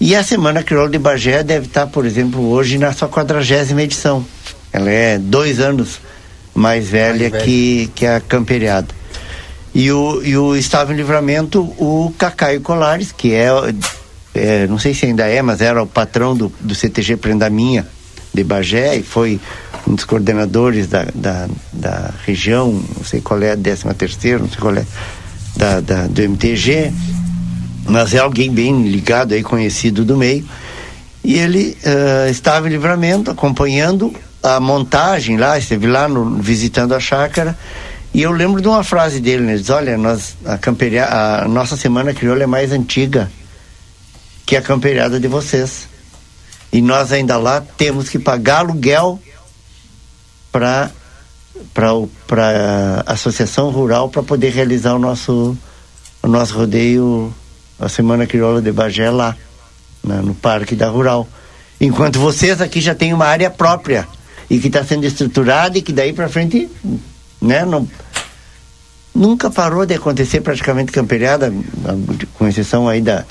E 0.00 0.14
a 0.14 0.22
Semana 0.22 0.62
Crioula 0.62 0.88
de 0.88 0.98
Bagé 0.98 1.42
deve 1.42 1.66
estar, 1.66 1.86
por 1.86 2.06
exemplo, 2.06 2.48
hoje 2.48 2.78
na 2.78 2.90
sua 2.92 3.08
quadragésima 3.08 3.82
edição. 3.82 4.24
Ela 4.72 4.90
é 4.90 5.18
dois 5.18 5.60
anos 5.60 6.00
mais 6.54 6.88
velha 6.88 7.28
mais 7.28 7.42
que, 7.42 7.90
que 7.94 8.06
a 8.06 8.18
camperiada. 8.18 8.88
E 9.74 9.92
o, 9.92 10.22
e 10.22 10.38
o 10.38 10.56
Estava 10.56 10.94
em 10.94 10.96
Livramento, 10.96 11.60
o 11.60 12.14
Cacaio 12.16 12.62
Colares, 12.62 13.12
que 13.12 13.34
é 13.34 13.50
é, 14.36 14.66
não 14.66 14.78
sei 14.78 14.94
se 14.94 15.06
ainda 15.06 15.26
é, 15.26 15.40
mas 15.42 15.60
era 15.60 15.82
o 15.82 15.86
patrão 15.86 16.36
do, 16.36 16.52
do 16.60 16.74
CTG 16.74 17.16
Prendaminha 17.16 17.86
de 18.32 18.44
Bagé 18.44 18.96
e 18.96 19.02
foi 19.02 19.40
um 19.86 19.94
dos 19.94 20.04
coordenadores 20.04 20.88
da, 20.88 21.06
da, 21.14 21.48
da 21.72 22.10
região, 22.24 22.72
não 22.96 23.04
sei 23.04 23.20
qual 23.20 23.40
é 23.42 23.52
a 23.52 23.56
13 23.56 23.84
terceira, 23.94 24.38
não 24.38 24.48
sei 24.48 24.58
qual 24.58 24.76
é, 24.76 24.84
da, 25.56 25.80
da, 25.80 26.06
do 26.06 26.20
MTG, 26.20 26.92
mas 27.88 28.12
é 28.14 28.18
alguém 28.18 28.52
bem 28.52 28.88
ligado 28.88 29.32
aí, 29.32 29.42
conhecido 29.42 30.04
do 30.04 30.16
meio. 30.16 30.44
E 31.24 31.34
ele 31.34 31.76
uh, 31.84 32.30
estava 32.30 32.68
em 32.68 32.70
livramento, 32.70 33.30
acompanhando 33.30 34.12
a 34.42 34.60
montagem 34.60 35.36
lá, 35.36 35.58
esteve 35.58 35.86
lá 35.86 36.06
no, 36.06 36.36
visitando 36.36 36.94
a 36.94 37.00
chácara. 37.00 37.56
E 38.12 38.22
eu 38.22 38.32
lembro 38.32 38.60
de 38.60 38.68
uma 38.68 38.84
frase 38.84 39.20
dele, 39.20 39.42
né? 39.42 39.52
Ele 39.52 39.60
diz, 39.60 39.70
olha, 39.70 39.96
nós, 39.96 40.36
a, 40.44 40.56
camperia, 40.58 41.06
a 41.06 41.48
nossa 41.48 41.76
semana 41.76 42.14
crioula 42.14 42.42
é 42.42 42.46
mais 42.46 42.70
antiga 42.70 43.30
que 44.46 44.54
é 44.54 44.60
a 44.60 44.62
camperiada 44.62 45.18
de 45.18 45.26
vocês. 45.26 45.88
E 46.72 46.80
nós 46.80 47.12
ainda 47.12 47.36
lá 47.36 47.60
temos 47.76 48.08
que 48.08 48.18
pagar 48.18 48.60
aluguel 48.60 49.20
para 50.52 50.90
para 51.74 53.02
a 53.06 53.12
associação 53.14 53.70
rural 53.70 54.08
para 54.08 54.22
poder 54.22 54.50
realizar 54.50 54.94
o 54.94 54.98
nosso 54.98 55.56
o 56.22 56.28
nosso 56.28 56.54
rodeio 56.54 57.34
a 57.78 57.88
semana 57.88 58.26
crioula 58.26 58.60
de 58.60 58.70
Bagé 58.72 59.10
lá 59.10 59.34
né, 60.04 60.20
no 60.22 60.34
parque 60.34 60.74
da 60.74 60.88
rural 60.88 61.26
enquanto 61.80 62.20
vocês 62.20 62.60
aqui 62.60 62.78
já 62.78 62.94
têm 62.94 63.14
uma 63.14 63.24
área 63.24 63.50
própria 63.50 64.06
e 64.50 64.58
que 64.58 64.66
está 64.66 64.84
sendo 64.84 65.06
estruturada 65.06 65.78
e 65.78 65.82
que 65.82 65.94
daí 65.94 66.12
para 66.12 66.28
frente 66.28 66.68
né 67.40 67.64
não 67.64 67.88
nunca 69.14 69.50
parou 69.50 69.86
de 69.86 69.94
acontecer 69.94 70.42
praticamente 70.42 70.92
camperiada 70.92 71.52
com 72.34 72.46
exceção 72.46 72.86
aí 72.86 73.00
da 73.00 73.24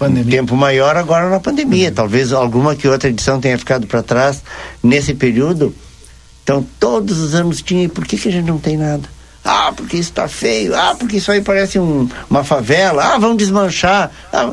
pandemia. 0.00 0.24
um 0.24 0.30
tempo 0.30 0.56
maior 0.56 0.96
agora 0.96 1.28
na 1.28 1.38
pandemia. 1.38 1.88
Uhum. 1.88 1.94
Talvez 1.94 2.32
alguma 2.32 2.74
que 2.74 2.88
outra 2.88 3.08
edição 3.08 3.40
tenha 3.40 3.58
ficado 3.58 3.86
para 3.86 4.02
trás 4.02 4.42
nesse 4.82 5.14
período. 5.14 5.74
Então, 6.42 6.66
todos 6.80 7.18
os 7.18 7.34
anos 7.34 7.62
tinha. 7.62 7.84
E 7.84 7.88
por 7.88 8.06
que, 8.06 8.16
que 8.16 8.28
a 8.28 8.32
gente 8.32 8.46
não 8.46 8.58
tem 8.58 8.76
nada? 8.76 9.08
Ah, 9.44 9.72
porque 9.76 9.96
isso 9.96 10.10
está 10.10 10.26
feio. 10.26 10.74
Ah, 10.74 10.94
porque 10.98 11.18
isso 11.18 11.30
aí 11.30 11.40
parece 11.40 11.78
um, 11.78 12.08
uma 12.28 12.42
favela. 12.42 13.14
Ah, 13.14 13.18
vamos 13.18 13.36
desmanchar. 13.36 14.10
Ah, 14.32 14.52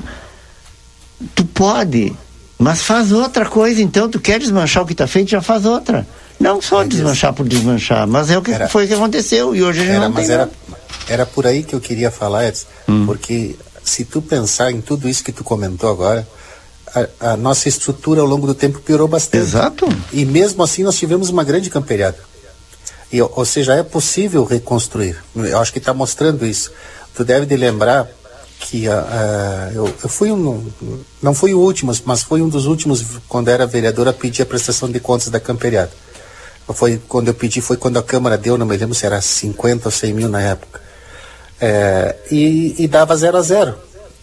tu 1.34 1.46
pode, 1.46 2.14
mas 2.60 2.82
faz 2.82 3.12
outra 3.12 3.46
coisa. 3.46 3.82
Então, 3.82 4.10
tu 4.10 4.20
quer 4.20 4.40
desmanchar 4.40 4.84
o 4.84 4.86
que 4.86 4.94
está 4.94 5.08
feito, 5.08 5.32
já 5.32 5.42
faz 5.42 5.66
outra. 5.66 6.06
Não 6.40 6.62
só 6.62 6.84
desmanchar 6.84 7.34
por 7.34 7.48
desmanchar, 7.48 8.08
mas 8.08 8.30
é 8.30 8.38
o 8.38 8.42
que 8.42 8.52
era, 8.52 8.70
foi 8.70 8.86
que 8.86 8.94
aconteceu 8.94 9.56
e 9.56 9.64
hoje 9.64 9.80
a 9.80 9.84
gente 9.84 9.96
era, 9.96 10.06
não 10.08 10.14
tem 10.14 10.30
era, 10.30 10.50
era 11.10 11.26
por 11.26 11.48
aí 11.48 11.64
que 11.64 11.74
eu 11.74 11.80
queria 11.80 12.12
falar, 12.12 12.48
Edson, 12.48 12.68
hum. 12.88 13.06
porque 13.08 13.56
se 13.88 14.04
tu 14.04 14.22
pensar 14.22 14.72
em 14.72 14.82
tudo 14.82 15.08
isso 15.08 15.24
que 15.24 15.32
tu 15.32 15.44
comentou 15.44 15.90
agora, 15.90 16.28
a, 16.94 17.32
a, 17.32 17.38
nossa 17.38 17.70
estrutura 17.70 18.22
ao 18.22 18.28
longo 18.28 18.46
do 18.46 18.54
tempo 18.54 18.80
piorou 18.80 19.08
bastante. 19.08 19.42
Exato. 19.42 19.88
E 20.12 20.26
mesmo 20.26 20.62
assim 20.62 20.84
nós 20.84 20.98
tivemos 20.98 21.30
uma 21.30 21.44
grande 21.44 21.70
camperiada. 21.70 22.18
E, 23.12 23.22
ou 23.22 23.46
seja, 23.46 23.76
é 23.76 23.84
possível 23.84 24.44
reconstruir. 24.44 25.18
Eu 25.36 25.60
acho 25.60 25.72
que 25.72 25.80
está 25.80 25.94
mostrando 25.94 26.46
isso. 26.46 26.72
Tu 27.16 27.24
deve 27.24 27.46
de 27.46 27.56
lembrar 27.56 28.10
que 28.60 28.90
uh, 28.90 28.92
uh, 28.92 29.74
eu, 29.74 29.86
eu, 30.04 30.10
fui 30.10 30.32
um, 30.32 30.70
não 31.22 31.34
fui 31.34 31.54
o 31.54 31.60
último, 31.60 31.94
mas 32.06 32.24
fui 32.24 32.42
um 32.42 32.50
dos 32.50 32.66
últimos 32.66 33.06
quando 33.30 33.48
era 33.48 33.66
vereador 33.66 34.08
a 34.10 34.14
pedir 34.14 34.42
a 34.42 34.46
prestação 34.46 34.92
de 34.92 35.00
contas 35.00 35.30
da 35.30 35.40
camperiada. 35.40 35.92
Foi 36.74 37.02
quando 37.08 37.30
eu 37.30 37.34
pedi, 37.34 37.62
foi 37.62 37.78
quando 37.78 37.98
a 37.98 38.04
Câmara 38.04 38.38
deu, 38.38 38.58
não 38.58 38.66
me 38.66 38.76
lembro 38.76 38.94
se 38.94 39.06
era 39.06 39.22
50 39.22 39.88
ou 39.88 39.92
100 39.92 40.14
mil 40.14 40.28
na 40.28 40.42
época 40.42 40.87
é, 41.60 42.16
e, 42.32 42.76
e, 42.78 42.88
dava 42.88 43.16
zero 43.16 43.38
a 43.38 43.42
zero. 43.42 43.76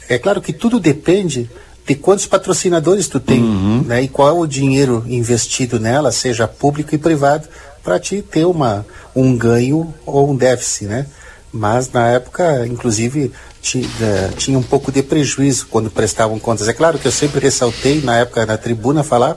É 0.09 0.19
claro 0.19 0.41
que 0.41 0.53
tudo 0.53 0.79
depende 0.79 1.51
de 1.87 1.95
quantos 1.95 2.27
patrocinadores 2.27 3.09
tu 3.09 3.21
tem, 3.21 3.43
uhum. 3.43 3.83
né? 3.87 4.03
E 4.03 4.09
qual 4.09 4.29
é 4.29 4.33
o 4.33 4.47
dinheiro 4.47 5.05
investido 5.07 5.79
nela, 5.79 6.13
seja 6.13 6.49
público 6.49 6.95
e 6.95 6.99
privado, 6.99 7.49
para 7.83 7.99
te 7.99 8.23
ter 8.23 8.47
uma, 8.47 8.87
um 9.15 9.37
ganho 9.37 9.93
ou 10.07 10.31
um 10.31 10.37
déficit, 10.37 10.87
né? 10.87 11.07
Mas 11.53 11.93
na 11.93 12.09
época, 12.09 12.67
inclusive, 12.67 13.31
tinha, 13.61 13.87
é, 14.01 14.29
tinha 14.37 14.59
um 14.59 14.63
pouco 14.63 14.91
de 14.91 15.03
prejuízo 15.03 15.67
quando 15.71 15.91
prestavam 15.91 16.39
contas. 16.39 16.69
É 16.69 16.73
claro 16.73 16.99
que 16.99 17.07
eu 17.07 17.13
sempre 17.13 17.41
ressaltei 17.41 18.01
na 18.01 18.19
época 18.19 18.45
na 18.45 18.57
tribuna 18.57 19.05
falar, 19.05 19.37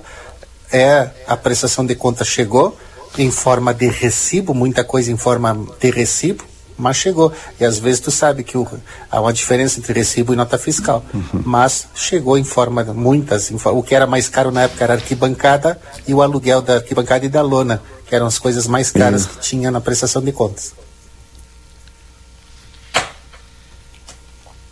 é 0.72 1.10
a 1.28 1.38
prestação 1.38 1.86
de 1.86 1.96
contas 1.96 2.28
chegou 2.28 2.78
em 3.18 3.32
forma 3.32 3.74
de 3.74 3.88
recibo, 3.88 4.54
muita 4.54 4.84
coisa 4.84 5.12
em 5.12 5.18
forma 5.18 5.68
de 5.80 5.90
recibo, 5.90 6.44
mas 6.78 6.98
chegou. 6.98 7.32
E 7.60 7.66
às 7.66 7.80
vezes 7.80 8.00
tu 8.00 8.12
sabe 8.12 8.44
que 8.44 8.58
o, 8.58 8.68
há 9.12 9.20
uma 9.22 9.34
diferença 9.34 9.80
entre 9.80 9.94
recibo 9.94 10.34
e 10.34 10.36
nota 10.36 10.58
fiscal. 10.58 11.04
Uhum. 11.14 11.42
Mas 11.46 11.88
chegou 11.96 12.38
em 12.38 12.44
forma, 12.44 12.84
muitas, 12.84 13.52
em, 13.52 13.58
o 13.64 13.84
que 13.84 13.96
era 13.96 14.06
mais 14.06 14.30
caro 14.30 14.52
na 14.52 14.64
época 14.64 14.84
era 14.84 14.94
a 14.94 14.98
arquibancada 14.98 15.80
e 16.08 16.14
o 16.14 16.22
aluguel 16.22 16.62
da 16.62 16.76
arquibancada 16.76 17.26
e 17.26 17.30
da 17.30 17.42
lona, 17.42 17.82
que 18.06 18.16
eram 18.16 18.28
as 18.28 18.38
coisas 18.38 18.68
mais 18.68 18.92
caras 18.92 19.24
uhum. 19.24 19.30
que 19.30 19.40
tinha 19.40 19.72
na 19.72 19.82
prestação 19.82 20.22
de 20.22 20.32
contas. 20.32 20.74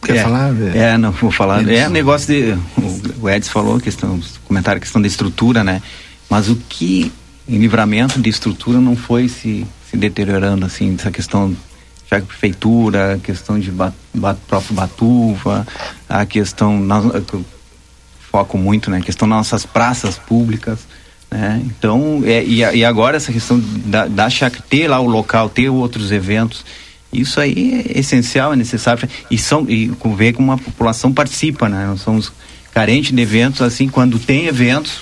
Quer 0.06 0.18
é, 0.18 0.24
falar? 0.24 0.54
É, 0.76 0.98
não, 0.98 1.12
vou 1.12 1.32
falar. 1.32 1.68
É 1.68 1.90
negócio 1.90 2.28
de. 2.28 2.52
O, 2.80 3.24
o 3.26 3.30
Edson 3.30 3.52
falou, 3.52 3.80
questão, 3.80 4.20
comentário, 4.48 4.80
questão 4.80 5.02
da 5.02 5.08
estrutura, 5.08 5.64
né? 5.64 5.82
Mas 6.30 6.48
o 6.48 6.56
que 6.56 7.12
em 7.48 7.58
livramento 7.58 8.22
de 8.22 8.30
estrutura 8.30 8.80
não 8.80 8.96
foi 8.96 9.28
se, 9.28 9.66
se 9.90 9.98
deteriorando, 9.98 10.66
assim, 10.66 10.96
essa 10.96 11.12
questão 11.12 11.56
já 12.10 12.22
prefeitura, 12.22 13.16
a 13.16 13.18
questão 13.18 13.60
de 13.60 13.72
bat, 13.72 13.96
bat, 14.14 14.40
próprio 14.48 14.76
Batuva, 14.76 15.66
a 16.08 16.26
questão, 16.26 16.80
nós, 16.80 17.06
foco 18.32 18.58
muito, 18.58 18.90
né, 18.92 18.98
a 18.98 19.02
questão 19.02 19.28
das 19.28 19.38
nossas 19.38 19.66
praças 19.66 20.18
públicas, 20.18 20.80
né, 21.32 21.62
então, 21.66 22.22
é, 22.26 22.44
e, 22.44 22.58
e 22.58 22.86
agora 22.86 23.18
essa 23.18 23.32
questão 23.32 23.60
da, 23.86 24.08
da 24.08 24.28
ter 24.70 24.88
lá 24.88 25.00
o 25.00 25.08
local, 25.08 25.50
ter 25.50 25.70
outros 25.70 26.12
eventos, 26.12 26.66
isso 27.12 27.40
aí 27.40 27.86
é 27.86 28.00
essencial, 28.00 28.54
é 28.54 28.56
necessário, 28.56 29.08
e 29.32 29.38
são, 29.38 29.66
e 29.70 29.92
ver 30.16 30.34
como 30.34 30.52
a 30.52 30.58
população 30.58 31.12
participa, 31.12 31.68
né, 31.68 31.88
nós 31.88 32.02
somos 32.02 32.32
carentes 32.74 33.16
de 33.16 33.22
eventos, 33.22 33.62
assim, 33.62 33.88
quando 33.88 34.20
tem 34.20 34.46
eventos, 34.48 35.02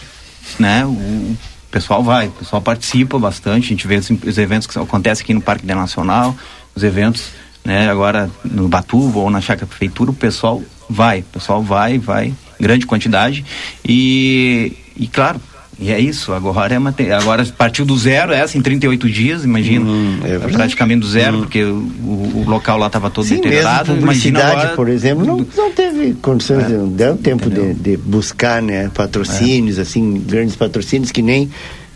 né, 0.60 0.86
o, 0.86 1.36
pessoal 1.74 2.04
vai, 2.04 2.28
o 2.28 2.32
pessoal 2.32 2.62
participa 2.62 3.18
bastante, 3.18 3.66
a 3.66 3.70
gente 3.70 3.88
vê 3.88 3.95
os, 3.95 4.08
os 4.10 4.38
eventos 4.38 4.68
que 4.68 4.78
acontecem 4.78 5.24
aqui 5.24 5.34
no 5.34 5.41
Parque 5.41 5.66
Internacional, 5.66 6.38
os 6.76 6.84
eventos, 6.84 7.28
né, 7.63 7.89
agora 7.89 8.30
no 8.43 8.67
Batuva 8.67 9.19
ou 9.19 9.30
na 9.30 9.41
Chácara 9.41 9.67
Prefeitura, 9.67 10.11
o 10.11 10.13
pessoal 10.13 10.61
vai, 10.89 11.19
o 11.19 11.24
pessoal 11.24 11.61
vai, 11.61 11.97
vai, 11.97 12.34
grande 12.59 12.86
quantidade 12.86 13.45
e, 13.88 14.74
e 14.95 15.07
claro, 15.07 15.39
E 15.80 15.91
é 15.91 15.99
isso, 15.99 16.34
agora 16.34 16.76
é 16.76 16.80
mate... 16.80 17.11
agora 17.11 17.43
partiu 17.57 17.84
do 17.84 17.97
zero, 17.97 18.32
é 18.32 18.41
assim, 18.41 18.61
38 18.61 19.09
dias, 19.09 19.43
imagina. 19.43 19.86
Hum, 19.89 20.19
é 20.24 20.38
praticamente 20.38 21.01
do 21.01 21.07
zero, 21.07 21.38
hum. 21.38 21.39
porque 21.41 21.63
o, 21.63 22.41
o, 22.41 22.43
local 22.47 22.78
lá 22.78 22.88
estava 22.88 23.09
todo 23.09 23.26
Sim, 23.26 23.36
deteriorado. 23.36 23.89
Mesmo 23.89 24.01
publicidade, 24.01 24.61
agora... 24.61 24.76
por 24.76 24.88
exemplo, 24.88 25.26
não, 25.26 25.45
não 25.57 25.71
teve 25.71 26.13
condições, 26.15 26.65
é. 26.65 26.69
não 26.69 26.88
deu 26.88 27.17
tempo 27.17 27.49
de, 27.49 27.74
de, 27.74 27.97
buscar 27.97 28.61
né, 28.61 28.89
patrocínios, 28.93 29.80
é. 29.80 29.82
assim, 29.82 30.24
grandes 30.26 30.55
patrocínios 30.55 31.11
que 31.11 31.21
nem 31.21 31.49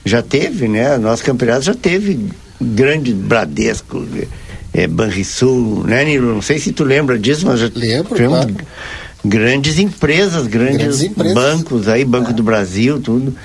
já 0.03 0.23
teve, 0.23 0.67
né? 0.67 0.97
Nosso 0.97 1.23
campeonato 1.23 1.61
já 1.61 1.75
teve 1.75 2.19
grande 2.59 3.13
Bradesco, 3.13 4.03
é, 4.77 4.85
Banrisul, 4.85 5.83
né, 5.83 6.05
Nilo? 6.05 6.35
Não 6.35 6.41
sei 6.41 6.59
se 6.59 6.71
tu 6.71 6.83
lembra 6.83 7.17
disso, 7.17 7.47
mas 7.47 7.59
já 7.59 7.71
Lembro, 7.73 8.15
claro. 8.15 8.55
grandes 9.25 9.79
empresas, 9.79 10.45
grandes, 10.45 10.77
grandes 10.77 11.01
empresas. 11.01 11.33
bancos 11.33 11.87
aí, 11.87 12.05
Banco 12.05 12.29
é. 12.29 12.33
do 12.33 12.43
Brasil, 12.43 13.01
tudo. 13.01 13.35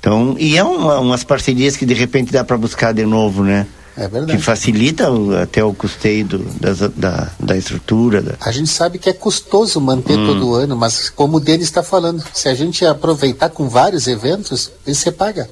Então, 0.00 0.34
e 0.36 0.56
é 0.56 0.64
uma, 0.64 0.98
umas 0.98 1.22
parcerias 1.22 1.76
que 1.76 1.86
de 1.86 1.94
repente 1.94 2.32
dá 2.32 2.42
para 2.42 2.56
buscar 2.56 2.92
de 2.92 3.06
novo, 3.06 3.44
né? 3.44 3.68
É 3.96 4.08
verdade. 4.08 4.36
Que 4.36 4.42
facilita 4.42 5.12
o, 5.12 5.36
até 5.36 5.62
o 5.62 5.72
custeio 5.72 6.24
do, 6.24 6.38
da, 6.38 6.72
da, 6.96 7.30
da, 7.38 7.56
estrutura. 7.56 8.20
Da... 8.20 8.34
A 8.40 8.50
gente 8.50 8.70
sabe 8.70 8.98
que 8.98 9.10
é 9.10 9.12
custoso 9.12 9.80
manter 9.80 10.18
hum. 10.18 10.26
todo 10.26 10.54
ano, 10.54 10.74
mas 10.74 11.08
como 11.08 11.36
o 11.36 11.40
Denis 11.40 11.66
está 11.66 11.84
falando, 11.84 12.24
se 12.34 12.48
a 12.48 12.54
gente 12.54 12.84
aproveitar 12.84 13.50
com 13.50 13.68
vários 13.68 14.08
eventos, 14.08 14.72
você 14.84 15.12
paga. 15.12 15.48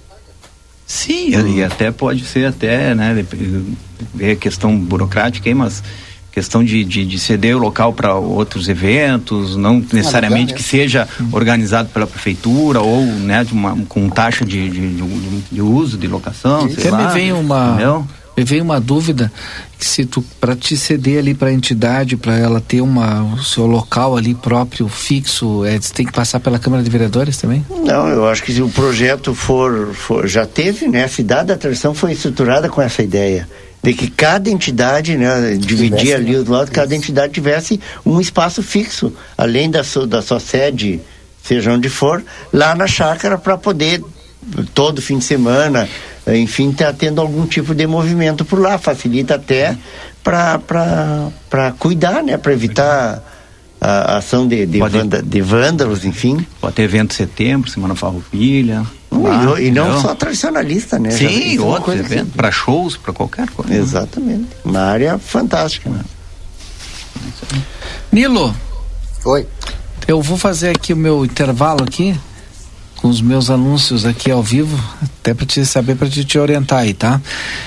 Sim, 0.88 1.36
hum. 1.36 1.46
e 1.46 1.62
até 1.62 1.90
pode 1.90 2.24
ser 2.24 2.46
até, 2.46 2.94
né, 2.94 3.22
é 4.18 4.34
questão 4.34 4.74
burocrática 4.74 5.46
aí, 5.46 5.54
mas 5.54 5.82
questão 6.32 6.64
de, 6.64 6.82
de, 6.82 7.04
de 7.04 7.18
ceder 7.18 7.56
o 7.56 7.58
local 7.58 7.92
para 7.92 8.14
outros 8.14 8.70
eventos, 8.70 9.54
não 9.54 9.84
necessariamente 9.92 10.54
que 10.54 10.62
seja 10.62 11.06
organizado 11.30 11.90
pela 11.90 12.06
prefeitura 12.06 12.80
ou 12.80 13.04
né, 13.04 13.44
de 13.44 13.52
uma, 13.52 13.76
com 13.86 14.08
taxa 14.08 14.46
de, 14.46 14.70
de, 14.70 15.04
de 15.52 15.60
uso, 15.60 15.98
de 15.98 16.06
locação. 16.06 16.70
Sei 16.70 16.90
lá, 16.90 17.08
me 17.08 17.12
vem 17.12 17.32
uma. 17.32 17.72
Entendeu? 17.72 18.06
Me 18.38 18.44
vem 18.44 18.60
uma 18.60 18.80
dúvida 18.80 19.32
que 19.76 19.84
se 19.84 20.06
tu 20.06 20.22
para 20.40 20.54
te 20.54 20.76
ceder 20.76 21.18
ali 21.18 21.34
para 21.34 21.48
a 21.48 21.52
entidade 21.52 22.16
para 22.16 22.38
ela 22.38 22.60
ter 22.60 22.80
uma 22.80 23.24
o 23.34 23.42
seu 23.42 23.66
local 23.66 24.16
ali 24.16 24.32
próprio 24.32 24.86
fixo 24.88 25.64
é 25.64 25.76
tem 25.92 26.06
que 26.06 26.12
passar 26.12 26.38
pela 26.38 26.56
Câmara 26.56 26.80
de 26.84 26.88
Vereadores 26.88 27.36
também? 27.36 27.66
Não 27.84 28.06
eu 28.06 28.28
acho 28.28 28.44
que 28.44 28.52
se 28.52 28.62
o 28.62 28.68
projeto 28.68 29.34
for, 29.34 29.92
for 29.92 30.28
já 30.28 30.46
teve 30.46 30.86
né? 30.86 31.02
A 31.02 31.08
cidade 31.08 31.48
da 31.48 31.54
atração 31.54 31.92
foi 31.94 32.12
estruturada 32.12 32.68
com 32.68 32.80
essa 32.80 33.02
ideia 33.02 33.48
de 33.82 33.92
que 33.92 34.08
cada 34.08 34.48
entidade, 34.48 35.16
né, 35.16 35.56
dividir 35.58 36.14
ali 36.14 36.36
os 36.36 36.46
lados, 36.46 36.70
cada 36.70 36.94
entidade 36.94 37.32
tivesse 37.32 37.80
um 38.06 38.20
espaço 38.20 38.62
fixo, 38.62 39.12
além 39.36 39.68
da 39.68 39.82
sua, 39.82 40.06
da 40.06 40.22
sua 40.22 40.38
sede, 40.38 41.00
seja 41.42 41.72
onde 41.72 41.88
for, 41.88 42.22
lá 42.52 42.72
na 42.76 42.86
chácara 42.86 43.36
para 43.36 43.56
poder 43.58 44.00
todo 44.74 45.02
fim 45.02 45.18
de 45.18 45.24
semana, 45.24 45.88
enfim, 46.36 46.72
tá 46.72 46.92
tendo 46.92 47.20
algum 47.20 47.46
tipo 47.46 47.74
de 47.74 47.86
movimento 47.86 48.44
por 48.44 48.60
lá, 48.60 48.76
facilita 48.78 49.36
até 49.36 49.76
para 50.22 51.72
cuidar, 51.78 52.22
né, 52.22 52.36
para 52.36 52.52
evitar 52.52 53.22
a 53.80 54.16
ação 54.16 54.46
de, 54.46 54.66
de, 54.66 54.78
vanda, 54.80 55.22
de 55.22 55.40
vândalos, 55.40 56.04
enfim. 56.04 56.44
Pode 56.60 56.74
ter 56.74 56.82
evento 56.82 57.12
em 57.12 57.14
setembro, 57.14 57.70
Semana 57.70 57.94
Farroupilha. 57.94 58.84
Lá, 59.10 59.60
e, 59.60 59.66
e 59.66 59.70
não 59.70 60.00
só 60.00 60.14
tradicionalista, 60.14 60.98
né? 60.98 61.10
Sim, 61.10 61.58
outros 61.60 61.94
eventos, 61.94 62.28
assim. 62.28 62.36
para 62.36 62.50
shows, 62.50 62.96
para 62.96 63.12
qualquer 63.12 63.48
coisa. 63.50 63.72
Exatamente. 63.74 64.48
Uma 64.64 64.80
área 64.80 65.18
fantástica. 65.18 65.88
Né? 65.88 66.00
Nilo. 68.12 68.54
Oi. 69.24 69.46
Eu 70.06 70.20
vou 70.20 70.36
fazer 70.36 70.70
aqui 70.70 70.92
o 70.92 70.96
meu 70.96 71.24
intervalo 71.24 71.82
aqui 71.84 72.18
com 72.98 73.08
os 73.08 73.20
meus 73.20 73.48
anúncios 73.48 74.04
aqui 74.04 74.30
ao 74.30 74.42
vivo, 74.42 74.76
até 75.02 75.32
para 75.32 75.46
te 75.46 75.64
saber, 75.64 75.94
para 75.96 76.08
te, 76.08 76.24
te 76.24 76.36
orientar 76.38 76.80
aí, 76.80 76.92
tá? 76.92 77.20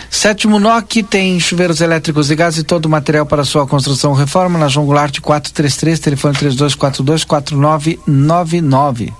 Sétimo 0.10 0.60
NOC 0.60 1.04
tem 1.04 1.40
chuveiros 1.40 1.80
elétricos 1.80 2.30
e 2.30 2.36
gás 2.36 2.58
e 2.58 2.64
todo 2.64 2.86
o 2.86 2.90
material 2.90 3.26
para 3.26 3.46
sua 3.46 3.66
construção 3.66 4.14
reforma 4.14 4.60
na 4.60 4.68
João 4.68 4.86
Goulart 4.86 5.20
433, 5.22 6.00
telefone 6.00 6.36
3242 6.36 7.24
4999. 7.24 9.14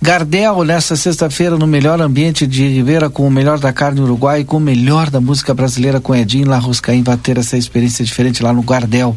Gardel, 0.00 0.64
nesta 0.64 0.96
sexta-feira, 0.96 1.58
no 1.58 1.66
melhor 1.66 2.00
ambiente 2.00 2.46
de 2.46 2.66
Ribeira, 2.66 3.10
com 3.10 3.26
o 3.26 3.30
melhor 3.30 3.58
da 3.58 3.72
carne 3.72 4.00
uruguai, 4.00 4.44
com 4.44 4.56
o 4.56 4.60
melhor 4.60 5.10
da 5.10 5.20
música 5.20 5.52
brasileira 5.52 6.00
com 6.00 6.14
Edinho 6.14 6.48
Larruscaim, 6.48 7.02
vai 7.02 7.16
ter 7.16 7.36
essa 7.36 7.56
experiência 7.56 8.04
diferente 8.04 8.42
lá 8.42 8.52
no 8.52 8.62
Gardel. 8.62 9.16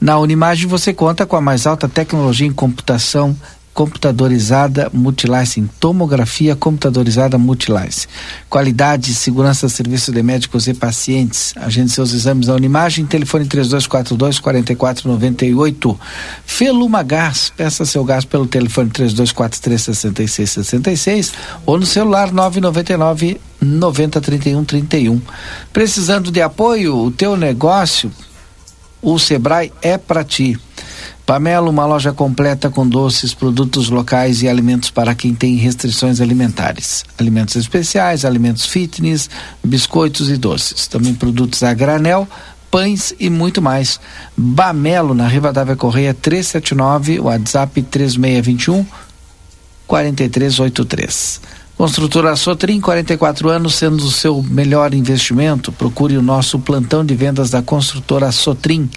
Na 0.00 0.18
Unimagem 0.18 0.66
você 0.66 0.92
conta 0.92 1.24
com 1.24 1.36
a 1.36 1.40
mais 1.40 1.66
alta 1.66 1.88
tecnologia 1.88 2.46
em 2.46 2.52
computação 2.52 3.36
computadorizada 3.78 4.90
Multilice, 4.92 5.60
em 5.60 5.70
tomografia 5.78 6.56
computadorizada 6.56 7.38
Multilice. 7.38 8.08
Qualidade 8.50 9.14
segurança 9.14 9.68
serviço 9.68 10.10
de 10.10 10.20
médicos 10.20 10.66
e 10.66 10.74
pacientes. 10.74 11.54
Agende 11.54 11.92
seus 11.92 12.12
exames 12.12 12.48
na 12.48 12.54
Unimagem, 12.54 13.06
telefone 13.06 13.46
3242 13.46 14.40
4498. 14.40 16.00
Feluma 16.44 17.04
Gás, 17.04 17.52
peça 17.56 17.84
seu 17.84 18.02
gás 18.02 18.24
pelo 18.24 18.48
telefone 18.48 18.90
3243 18.90 19.96
6666 19.96 21.32
ou 21.64 21.78
no 21.78 21.86
celular 21.86 22.32
999 22.32 23.40
90 23.60 24.20
31 24.20 24.64
31. 24.64 25.20
Precisando 25.72 26.32
de 26.32 26.42
apoio, 26.42 26.96
o 26.96 27.12
teu 27.12 27.36
negócio, 27.36 28.10
o 29.00 29.20
Sebrae 29.20 29.72
é 29.80 29.96
para 29.96 30.24
ti. 30.24 30.58
Pamelo, 31.28 31.68
uma 31.68 31.84
loja 31.84 32.10
completa 32.10 32.70
com 32.70 32.88
doces, 32.88 33.34
produtos 33.34 33.90
locais 33.90 34.40
e 34.40 34.48
alimentos 34.48 34.90
para 34.90 35.14
quem 35.14 35.34
tem 35.34 35.56
restrições 35.56 36.22
alimentares. 36.22 37.04
Alimentos 37.18 37.54
especiais, 37.54 38.24
alimentos 38.24 38.64
fitness, 38.64 39.28
biscoitos 39.62 40.30
e 40.30 40.38
doces. 40.38 40.86
Também 40.86 41.12
produtos 41.12 41.62
a 41.62 41.74
granel, 41.74 42.26
pães 42.70 43.12
e 43.20 43.28
muito 43.28 43.60
mais. 43.60 44.00
Bamelo, 44.34 45.12
na 45.12 45.28
Rivadavia 45.28 45.76
Correia 45.76 46.14
379, 46.14 47.20
WhatsApp 47.20 47.82
3621 47.82 48.86
4383. 49.86 51.42
Construtora 51.76 52.34
Sotrim, 52.36 52.80
44 52.80 53.50
anos, 53.50 53.74
sendo 53.74 54.02
o 54.02 54.10
seu 54.10 54.42
melhor 54.42 54.94
investimento. 54.94 55.70
Procure 55.70 56.16
o 56.16 56.22
nosso 56.22 56.58
plantão 56.58 57.04
de 57.04 57.14
vendas 57.14 57.50
da 57.50 57.60
construtora 57.60 58.32
Sotrim. 58.32 58.90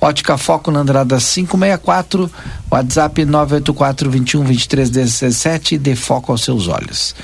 Ótica 0.00 0.38
Foco 0.38 0.70
na 0.70 0.80
Andrada 0.80 1.18
564, 1.18 2.30
WhatsApp 2.70 3.24
984 3.24 4.10
21 4.10 4.44
23 4.44 4.90
17, 4.90 5.78
dê 5.78 5.96
foco 5.96 6.30
aos 6.30 6.44
seus 6.44 6.68
olhos. 6.68 7.14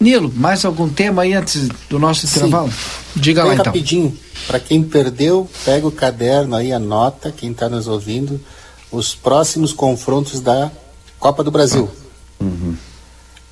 Nilo, 0.00 0.32
mais 0.34 0.64
algum 0.64 0.88
tema 0.88 1.22
aí 1.22 1.34
antes 1.34 1.68
do 1.88 1.98
nosso 1.98 2.26
intervalo? 2.26 2.72
Diga 3.14 3.42
Bem 3.42 3.48
lá 3.48 3.54
então. 3.54 3.66
rapidinho, 3.66 4.16
para 4.46 4.58
quem 4.58 4.82
perdeu, 4.82 5.48
pega 5.64 5.86
o 5.86 5.92
caderno 5.92 6.56
aí, 6.56 6.72
anota, 6.72 7.30
quem 7.30 7.52
está 7.52 7.68
nos 7.68 7.86
ouvindo, 7.86 8.40
os 8.90 9.14
próximos 9.14 9.72
confrontos 9.72 10.40
da 10.40 10.70
Copa 11.18 11.44
do 11.44 11.50
Brasil. 11.50 11.88
Uhum. 12.40 12.74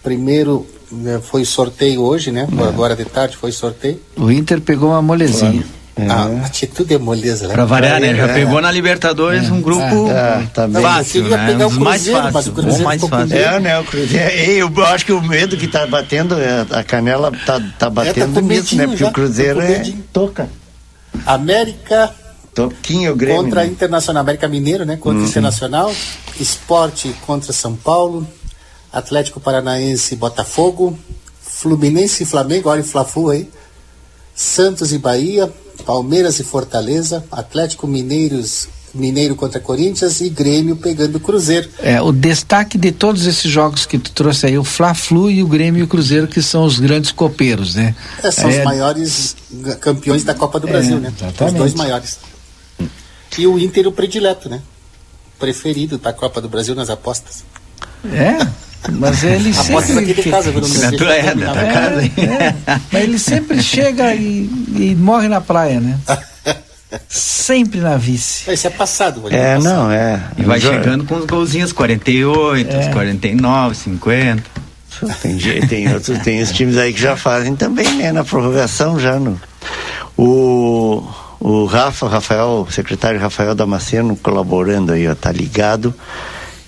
Primeiro 0.03 0.67
né, 0.91 1.21
foi 1.23 1.45
sorteio 1.45 2.03
hoje, 2.03 2.31
né? 2.31 2.47
É. 2.59 2.65
Agora 2.65 2.95
de 2.95 3.05
tarde 3.05 3.37
foi 3.37 3.53
sorteio. 3.53 4.01
O 4.17 4.31
Inter 4.31 4.61
pegou 4.61 4.91
uma 4.91 5.03
molezinha. 5.03 5.65
É. 5.95 6.07
Ah, 6.09 6.47
atitude 6.47 6.95
é 6.95 6.99
moleza, 6.99 7.47
né? 7.47 7.55
Pra 7.55 7.67
variar, 7.67 8.01
né? 8.01 8.15
Já 8.15 8.27
é. 8.29 8.33
pegou 8.33 8.63
na 8.63 8.71
Libertadores 8.71 9.49
é. 9.49 9.53
um 9.53 9.61
grupo 9.61 10.11
é, 10.11 10.47
tá 10.55 10.67
bem. 10.67 10.81
fácil, 10.81 11.25
né? 11.29 11.47
Pegar 11.47 11.67
um 11.67 11.71
mais 11.81 12.09
fácil, 12.09 12.33
mas 12.33 12.47
o 12.47 12.53
Cruzeiro 12.53 12.85
mais 12.85 13.03
fácil. 13.03 13.37
É, 13.37 13.61
né? 13.61 13.79
O 13.79 13.85
Cruzeiro, 13.85 14.73
eu 14.77 14.87
acho 14.87 15.05
que 15.05 15.13
o 15.13 15.23
medo 15.23 15.57
que 15.57 15.69
tá 15.69 15.87
batendo, 15.87 16.35
é, 16.39 16.67
a 16.71 16.83
canela 16.83 17.31
tá, 17.45 17.61
tá 17.79 17.91
batendo 17.91 18.39
é, 18.39 18.41
tá 18.41 18.41
nisso, 18.41 18.75
né? 18.75 18.87
Porque 18.87 19.05
já, 19.05 19.09
o 19.11 19.13
Cruzeiro 19.13 19.61
é 19.61 19.85
toca. 20.13 20.49
América 21.27 22.11
Toquinho 22.55 23.15
Grêmio. 23.17 23.43
Contra 23.43 23.63
né? 23.63 23.69
Internacional, 23.69 24.23
América 24.23 24.49
Mineiro, 24.49 24.85
né? 24.85 24.97
Contra 24.97 25.21
uhum. 25.21 25.27
Internacional. 25.27 25.95
Esporte 26.39 27.15
contra 27.27 27.53
São 27.53 27.75
Paulo. 27.75 28.27
Atlético 28.93 29.41
Paranaense 29.41 30.17
Botafogo. 30.17 30.99
Fluminense 31.41 32.23
e 32.23 32.27
Flamengo, 32.27 32.69
olha 32.69 32.83
o 32.83 32.85
Fla-Flu 32.85 33.31
aí. 33.31 33.49
Santos 34.35 34.93
e 34.93 34.99
Bahia. 34.99 35.53
Palmeiras 35.83 36.39
e 36.39 36.45
Fortaleza, 36.45 37.25
Atlético 37.31 37.87
Mineiros 37.87 38.69
Mineiro 38.95 39.35
contra 39.35 39.59
Corinthians 39.59 40.21
e 40.21 40.29
Grêmio 40.29 40.77
pegando 40.77 41.17
o 41.17 41.21
Cruzeiro. 41.21 41.69
É, 41.79 42.01
o 42.03 42.13
destaque 42.13 42.77
de 42.77 42.93
todos 42.93 43.27
esses 43.27 43.51
jogos 43.51 43.87
que 43.87 43.99
tu 43.99 44.13
trouxe 44.13 44.47
aí, 44.47 44.59
o 44.59 44.65
Fla-Flu 44.65 45.31
e 45.31 45.43
o 45.43 45.47
Grêmio 45.47 45.81
e 45.81 45.83
o 45.83 45.89
Cruzeiro, 45.89 46.29
que 46.29 46.43
são 46.43 46.65
os 46.65 46.79
grandes 46.79 47.11
copeiros, 47.11 47.75
né? 47.75 47.95
É, 48.23 48.31
são 48.31 48.51
é, 48.51 48.59
os 48.59 48.65
maiores 48.65 49.37
campeões 49.81 50.25
da 50.25 50.35
Copa 50.35 50.61
do 50.61 50.69
é, 50.69 50.73
Brasil, 50.73 51.01
né? 51.01 51.13
Exatamente. 51.17 51.55
Os 51.55 51.59
dois 51.59 51.75
maiores. 51.75 52.19
E 53.39 53.47
o 53.47 53.59
Inter 53.59 53.89
o 53.89 53.93
predileto, 53.93 54.51
né? 54.51 54.61
Preferido 55.39 55.97
da 55.97 56.13
Copa 56.13 56.41
do 56.41 56.49
Brasil 56.49 56.75
nas 56.75 56.91
apostas. 56.91 57.45
É? 58.05 58.47
Mas 58.91 59.23
ele 59.23 59.55
sempre. 59.55 60.13
De 60.13 60.23
casa, 60.31 60.51
é, 60.51 61.27
é, 61.27 61.35
da 61.35 61.73
casa. 61.73 62.03
É, 62.05 62.55
mas 62.91 63.03
ele 63.03 63.19
sempre 63.19 63.63
chega 63.63 64.13
e, 64.15 64.51
e 64.77 64.97
morre 64.99 65.29
na 65.29 65.41
praia, 65.41 65.81
né? 65.81 65.99
sempre 67.09 67.81
na 67.81 67.97
vice. 67.97 68.51
Isso 68.53 68.67
é 68.67 68.71
passado, 68.71 69.23
É, 69.31 69.55
passado. 69.55 69.63
não, 69.63 69.91
é. 69.91 70.21
E 70.37 70.43
vai 70.43 70.61
chegando 70.61 71.05
com 71.05 71.15
os 71.15 71.27
golzinhos 71.27 71.73
48, 71.73 72.69
é. 72.71 72.93
49, 72.93 73.75
50. 73.77 74.43
Isso, 74.91 75.07
tem, 75.23 75.67
tem 75.67 75.93
outros, 75.95 76.19
tem 76.19 76.43
os 76.43 76.51
times 76.51 76.77
aí 76.77 76.93
que 76.93 77.01
já 77.01 77.17
fazem 77.17 77.55
também, 77.55 77.89
né? 77.95 78.13
Na 78.13 78.25
prorrogação 78.25 78.99
já 78.99 79.19
no. 79.19 79.41
O, 80.17 81.03
o 81.41 81.65
Rafa, 81.67 82.09
Rafael, 82.09 82.67
o 82.69 82.71
secretário 82.71 83.19
Rafael 83.21 83.55
Damasceno 83.55 84.17
colaborando 84.17 84.93
aí, 84.93 85.09
ó, 85.09 85.15
tá 85.15 85.33
ligado 85.33 85.95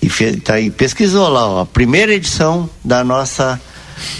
e 0.05 0.09
fez, 0.09 0.37
tá 0.43 0.53
aí, 0.53 0.69
pesquisou 0.69 1.27
lá, 1.29 1.47
ó, 1.47 1.61
a 1.61 1.65
primeira 1.65 2.13
edição 2.13 2.69
da 2.83 3.03
nossa 3.03 3.59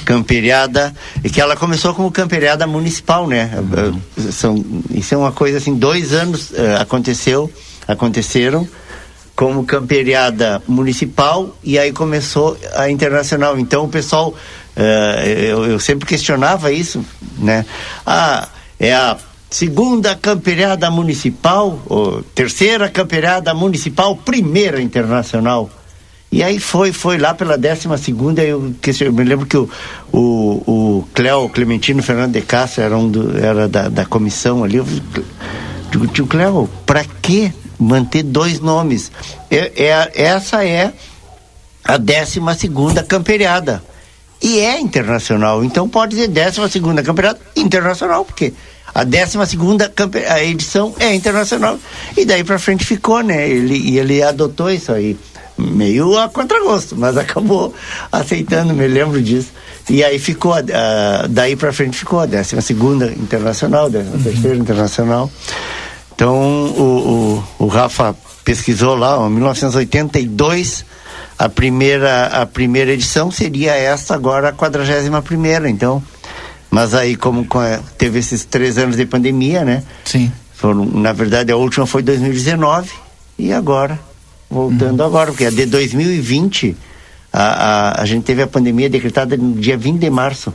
camperiada, 0.03 0.91
e 1.23 1.29
que 1.29 1.39
ela 1.39 1.55
começou 1.55 1.93
como 1.93 2.09
camperiada 2.09 2.65
municipal, 2.65 3.27
né? 3.27 3.51
Uhum. 3.55 4.31
São, 4.31 4.65
isso 4.89 5.13
é 5.13 5.17
uma 5.17 5.31
coisa 5.31 5.59
assim, 5.59 5.75
dois 5.75 6.11
anos 6.11 6.49
uh, 6.51 6.77
aconteceu, 6.79 7.51
aconteceram 7.87 8.67
como 9.35 9.63
camperiada 9.63 10.59
municipal 10.67 11.55
e 11.63 11.77
aí 11.77 11.91
começou 11.91 12.57
a 12.73 12.89
internacional. 12.89 13.59
Então 13.59 13.83
o 13.83 13.87
pessoal, 13.87 14.29
uh, 14.29 15.27
eu, 15.27 15.65
eu, 15.65 15.79
sempre 15.79 16.07
questionava 16.07 16.71
isso, 16.71 17.05
né? 17.37 17.63
Ah, 18.03 18.47
é 18.79 18.95
a 18.95 19.17
segunda 19.55 20.17
camperiada 20.17 20.91
municipal, 20.91 21.79
ou 21.87 22.21
terceira 22.21 22.89
camperiada 22.89 23.53
municipal, 23.53 24.13
primeira 24.13 24.81
internacional. 24.81 25.69
E 26.29 26.43
aí 26.43 26.59
foi, 26.59 26.91
foi 26.91 27.17
lá 27.17 27.33
pela 27.33 27.57
décima 27.57 27.97
segunda, 27.97 28.43
eu, 28.43 28.73
eu 28.99 29.13
me 29.13 29.23
lembro 29.23 29.45
que 29.45 29.55
o, 29.55 29.69
o, 30.11 30.19
o 30.99 31.07
Cléo 31.13 31.47
Clementino 31.47 32.03
Fernando 32.03 32.33
de 32.33 32.41
Castro 32.41 32.83
era, 32.83 32.97
um 32.97 33.09
do, 33.09 33.37
era 33.37 33.65
da, 33.69 33.87
da 33.87 34.05
comissão 34.05 34.61
ali. 34.61 34.75
Eu 34.75 34.85
digo, 35.89 36.05
tio 36.07 36.27
Cléo, 36.27 36.69
para 36.85 37.05
que 37.05 37.53
manter 37.79 38.23
dois 38.23 38.59
nomes? 38.59 39.09
É, 39.49 39.71
é, 39.85 40.11
essa 40.15 40.65
é 40.65 40.91
a 41.81 41.95
décima 41.95 42.55
segunda 42.55 43.01
camperiada. 43.03 43.81
E 44.43 44.59
é 44.59 44.81
internacional, 44.81 45.63
então 45.63 45.87
pode 45.87 46.13
dizer 46.17 46.27
décima 46.27 46.67
segunda 46.67 47.01
campeonato 47.01 47.39
internacional, 47.55 48.25
porque 48.25 48.51
a 48.95 49.03
décima 49.03 49.45
segunda 49.45 49.91
a 50.29 50.41
edição 50.41 50.95
é 50.97 51.13
internacional. 51.13 51.77
E 52.15 52.23
daí 52.23 52.45
para 52.45 52.57
frente 52.57 52.85
ficou, 52.85 53.21
né? 53.21 53.49
Ele, 53.49 53.77
e 53.77 53.99
ele 53.99 54.23
adotou 54.23 54.71
isso 54.71 54.89
aí 54.93 55.17
meio 55.57 56.17
a 56.17 56.29
contragosto, 56.29 56.95
mas 56.95 57.15
acabou 57.19 57.73
aceitando, 58.09 58.73
me 58.73 58.87
lembro 58.87 59.21
disso. 59.21 59.49
E 59.89 60.01
aí 60.01 60.17
ficou, 60.17 60.53
uh, 60.53 61.27
daí 61.29 61.57
para 61.57 61.73
frente 61.73 61.97
ficou 61.97 62.21
a 62.21 62.25
12 62.25 62.61
segunda 62.61 63.07
internacional, 63.07 63.89
13 63.89 64.09
uhum. 64.09 64.23
terceira 64.23 64.57
internacional. 64.57 65.29
Então 66.15 66.33
o, 66.37 67.43
o, 67.59 67.65
o, 67.65 67.67
Rafa 67.67 68.15
pesquisou 68.45 68.95
lá, 68.95 69.17
em 69.27 69.29
1982, 69.29 70.85
a 71.37 71.49
primeira, 71.49 72.27
a 72.27 72.45
primeira 72.45 72.93
edição 72.93 73.29
seria 73.29 73.73
esta 73.75 74.15
agora 74.15 74.49
a 74.49 74.53
41 74.53 75.21
primeira, 75.21 75.69
então. 75.69 76.01
Mas 76.75 76.93
aí 76.93 77.15
como 77.15 77.47
teve 77.97 78.19
esses 78.19 78.43
três 78.43 78.77
anos 78.77 78.97
de 78.97 79.05
pandemia, 79.05 79.63
né? 79.63 79.81
Sim. 80.03 80.29
Foram, 80.53 80.83
na 80.83 81.13
verdade 81.13 81.49
a 81.49 81.55
última 81.55 81.85
foi 81.85 82.03
2019 82.03 82.91
e 83.39 83.53
agora 83.53 83.97
voltando 84.49 84.99
uhum. 84.99 85.05
agora, 85.05 85.31
porque 85.31 85.45
a 85.45 85.49
de 85.49 85.65
2020, 85.67 86.75
a, 87.31 87.43
a, 87.43 88.01
a 88.01 88.05
gente 88.05 88.25
teve 88.25 88.41
a 88.41 88.47
pandemia 88.47 88.89
decretada 88.89 89.37
no 89.37 89.55
dia 89.55 89.77
20 89.77 89.99
de 89.99 90.09
março. 90.09 90.53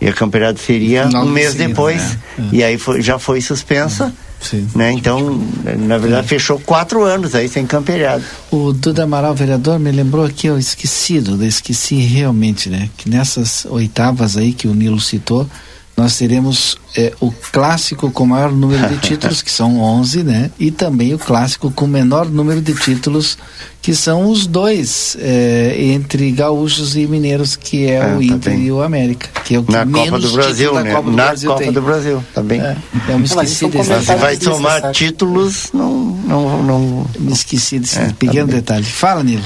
E 0.00 0.06
a 0.06 0.12
campeonato 0.12 0.60
seria 0.60 1.08
um 1.08 1.24
mês 1.24 1.50
seguida, 1.50 1.68
depois. 1.68 2.16
Né? 2.38 2.48
E 2.52 2.62
aí 2.62 2.78
foi, 2.78 3.02
já 3.02 3.18
foi 3.18 3.40
suspensa. 3.40 4.14
Sim. 4.44 4.68
Né? 4.74 4.92
Então, 4.92 5.40
na 5.78 5.98
verdade, 5.98 6.26
fechou 6.28 6.60
quatro 6.60 7.02
anos 7.02 7.34
aí 7.34 7.48
sem 7.48 7.66
campeirado. 7.66 8.22
O 8.50 8.72
Duda 8.72 9.04
Amaral, 9.04 9.34
vereador, 9.34 9.78
me 9.78 9.90
lembrou 9.90 10.24
aqui, 10.24 10.46
eu 10.46 10.58
esquecido, 10.58 11.42
esqueci 11.44 11.96
realmente, 11.96 12.68
né? 12.68 12.90
Que 12.96 13.08
nessas 13.08 13.64
oitavas 13.64 14.36
aí 14.36 14.52
que 14.52 14.68
o 14.68 14.74
Nilo 14.74 15.00
citou, 15.00 15.48
nós 15.96 16.18
teremos 16.18 16.76
é, 16.96 17.12
o 17.20 17.30
clássico 17.30 18.10
com 18.10 18.26
maior 18.26 18.50
número 18.50 18.88
de 18.88 18.98
títulos, 19.06 19.42
que 19.42 19.50
são 19.50 19.80
11, 19.80 20.24
né? 20.24 20.50
E 20.58 20.70
também 20.70 21.14
o 21.14 21.18
clássico 21.18 21.70
com 21.70 21.86
menor 21.86 22.28
número 22.28 22.60
de 22.60 22.74
títulos, 22.74 23.38
que 23.80 23.94
são 23.94 24.28
os 24.28 24.46
dois 24.46 25.16
é, 25.20 25.76
entre 25.78 26.32
gaúchos 26.32 26.96
e 26.96 27.06
mineiros, 27.06 27.54
que 27.54 27.86
é, 27.86 27.96
é 27.96 28.16
o 28.16 28.20
Inter 28.20 28.52
tá 28.54 28.58
e 28.58 28.72
o 28.72 28.82
América, 28.82 29.28
que 29.42 29.54
é 29.54 29.58
o 29.58 29.62
que 29.62 29.70
na 29.70 29.84
menos 29.84 30.10
Copa 30.10 30.20
do 30.20 30.32
Brasil, 30.32 30.74
né? 30.74 30.92
Copa 30.92 31.10
do 31.10 31.16
na 31.16 31.24
Brasil 31.26 31.50
Copa 31.50 31.62
tem. 31.62 31.72
do 31.72 31.82
Brasil, 31.82 32.24
também. 32.34 32.60
Tá 32.60 32.66
é, 32.66 33.12
eu 33.12 33.18
me 33.18 33.24
esqueci 33.24 33.68
desse. 33.68 33.90
Mas 33.90 34.04
se 34.04 34.14
vai 34.16 34.36
tomar 34.36 34.90
títulos, 34.90 35.70
não, 35.72 35.92
não, 35.92 36.62
não. 36.62 37.06
Me 37.20 37.32
esqueci 37.32 37.78
desse 37.78 38.00
é, 38.00 38.12
pequeno 38.18 38.48
tá 38.48 38.54
detalhe. 38.54 38.84
Fala, 38.84 39.22
Nilo. 39.22 39.44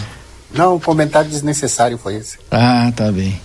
Não, 0.55 0.77
um 0.77 0.81
comentário 0.81 1.29
desnecessário 1.29 1.99
foi 1.99 2.17
esse. 2.17 2.39
Ah, 2.51 2.91
tá 2.97 3.13
bem. 3.13 3.39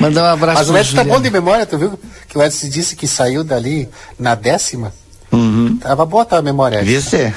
Mandar 0.00 0.24
um 0.24 0.34
abraço 0.34 0.58
Mas 0.58 0.70
o 0.70 0.76
Edson 0.76 0.96
tá 0.96 1.04
bom 1.04 1.20
de 1.20 1.30
memória, 1.30 1.66
tu 1.66 1.78
viu? 1.78 1.98
Que 2.28 2.38
o 2.38 2.42
Edson 2.42 2.68
disse 2.68 2.96
que 2.96 3.06
saiu 3.06 3.42
dali 3.42 3.88
na 4.18 4.34
décima. 4.34 4.92
Uhum. 5.32 5.76
Tava 5.76 6.04
boa 6.06 6.22
a 6.22 6.26
tua 6.26 6.42
Devia 6.42 7.00
ser. 7.00 7.34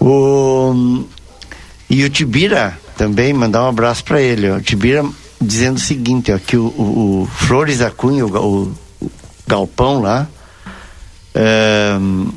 O... 0.00 1.04
E 1.88 2.04
o 2.04 2.10
Tibira 2.10 2.78
também, 2.96 3.32
mandar 3.32 3.64
um 3.64 3.68
abraço 3.68 4.04
para 4.04 4.20
ele. 4.20 4.50
Ó. 4.50 4.56
O 4.56 4.60
Tibira 4.60 5.04
dizendo 5.40 5.76
o 5.76 5.80
seguinte, 5.80 6.32
ó, 6.32 6.38
que 6.38 6.56
o, 6.56 6.66
o, 6.66 7.22
o 7.22 7.26
Flores 7.26 7.78
da 7.78 7.90
Cunha, 7.90 8.26
o, 8.26 8.74
o 9.00 9.10
galpão 9.46 10.00
lá, 10.00 10.26
um, 12.00 12.32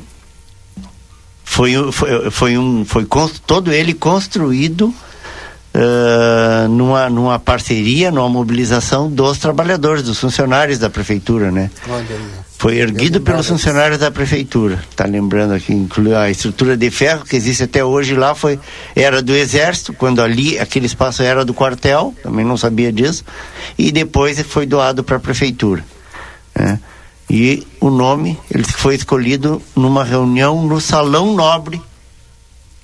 foi, 1.44 1.92
foi, 1.92 2.30
foi, 2.30 2.58
um, 2.58 2.84
foi 2.84 3.06
todo 3.46 3.72
ele 3.72 3.94
construído 3.94 4.94
uh, 5.78 6.68
numa, 6.68 7.08
numa 7.08 7.38
parceria, 7.38 8.10
numa 8.10 8.28
mobilização 8.28 9.08
dos 9.08 9.38
trabalhadores, 9.38 10.02
dos 10.02 10.18
funcionários 10.18 10.78
da 10.78 10.90
prefeitura, 10.90 11.50
né? 11.50 11.70
Foi 12.58 12.76
erguido 12.76 13.20
pelos 13.20 13.46
funcionários 13.46 13.98
da 14.00 14.10
prefeitura. 14.10 14.82
Tá 14.96 15.04
lembrando 15.04 15.54
aqui, 15.54 15.72
inclui 15.72 16.12
a 16.12 16.28
estrutura 16.28 16.76
de 16.76 16.90
ferro 16.90 17.24
que 17.24 17.36
existe 17.36 17.62
até 17.62 17.84
hoje 17.84 18.16
lá 18.16 18.34
foi 18.34 18.58
era 18.96 19.22
do 19.22 19.32
exército, 19.32 19.92
quando 19.92 20.20
ali 20.20 20.58
aquele 20.58 20.86
espaço 20.86 21.22
era 21.22 21.44
do 21.44 21.54
quartel, 21.54 22.12
também 22.20 22.44
não 22.44 22.56
sabia 22.56 22.92
disso, 22.92 23.24
e 23.78 23.92
depois 23.92 24.40
foi 24.42 24.66
doado 24.66 25.04
para 25.04 25.16
a 25.16 25.20
prefeitura. 25.20 25.84
Né? 26.58 26.80
E 27.30 27.64
o 27.80 27.90
nome 27.90 28.36
ele 28.50 28.64
foi 28.64 28.96
escolhido 28.96 29.62
numa 29.76 30.02
reunião 30.02 30.66
no 30.66 30.80
Salão 30.80 31.34
Nobre, 31.36 31.80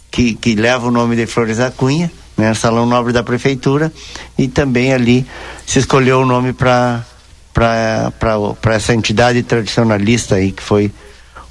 que, 0.08 0.34
que 0.34 0.54
leva 0.54 0.86
o 0.86 0.92
nome 0.92 1.16
de 1.16 1.26
Flores 1.26 1.56
da 1.56 1.72
Cunha, 1.72 2.12
né, 2.36 2.52
Salão 2.54 2.86
Nobre 2.86 3.12
da 3.12 3.22
Prefeitura, 3.22 3.92
e 4.36 4.48
também 4.48 4.92
ali 4.92 5.26
se 5.66 5.78
escolheu 5.78 6.20
o 6.20 6.26
nome 6.26 6.52
para 6.52 7.04
para 7.52 8.74
essa 8.74 8.92
entidade 8.92 9.40
tradicionalista 9.44 10.34
aí 10.34 10.50
que 10.50 10.62
foi 10.62 10.92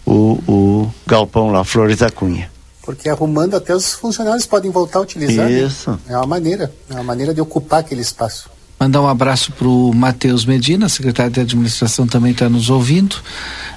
o, 0.06 0.38
o 0.48 0.92
galpão 1.08 1.50
lá, 1.50 1.64
Flores 1.64 1.98
da 1.98 2.10
Cunha. 2.10 2.52
Porque 2.82 3.08
arrumando 3.08 3.56
até 3.56 3.74
os 3.74 3.94
funcionários 3.94 4.46
podem 4.46 4.70
voltar 4.70 5.00
a 5.00 5.02
utilizar. 5.04 5.48
Né? 5.48 5.62
Isso. 5.62 5.92
Né? 5.92 5.98
É 6.10 6.18
uma 6.18 6.28
maneira, 6.28 6.74
é 6.90 6.94
uma 6.96 7.04
maneira 7.04 7.34
de 7.34 7.40
ocupar 7.40 7.80
aquele 7.80 8.02
espaço. 8.02 8.50
Mandar 8.78 9.02
um 9.02 9.08
abraço 9.08 9.54
para 9.54 9.68
o 9.68 9.94
Matheus 9.94 10.46
Medina, 10.46 10.90
secretário 10.90 11.32
de 11.32 11.40
administração, 11.40 12.06
também 12.06 12.34
está 12.34 12.50
nos 12.50 12.70
ouvindo. 12.70 13.16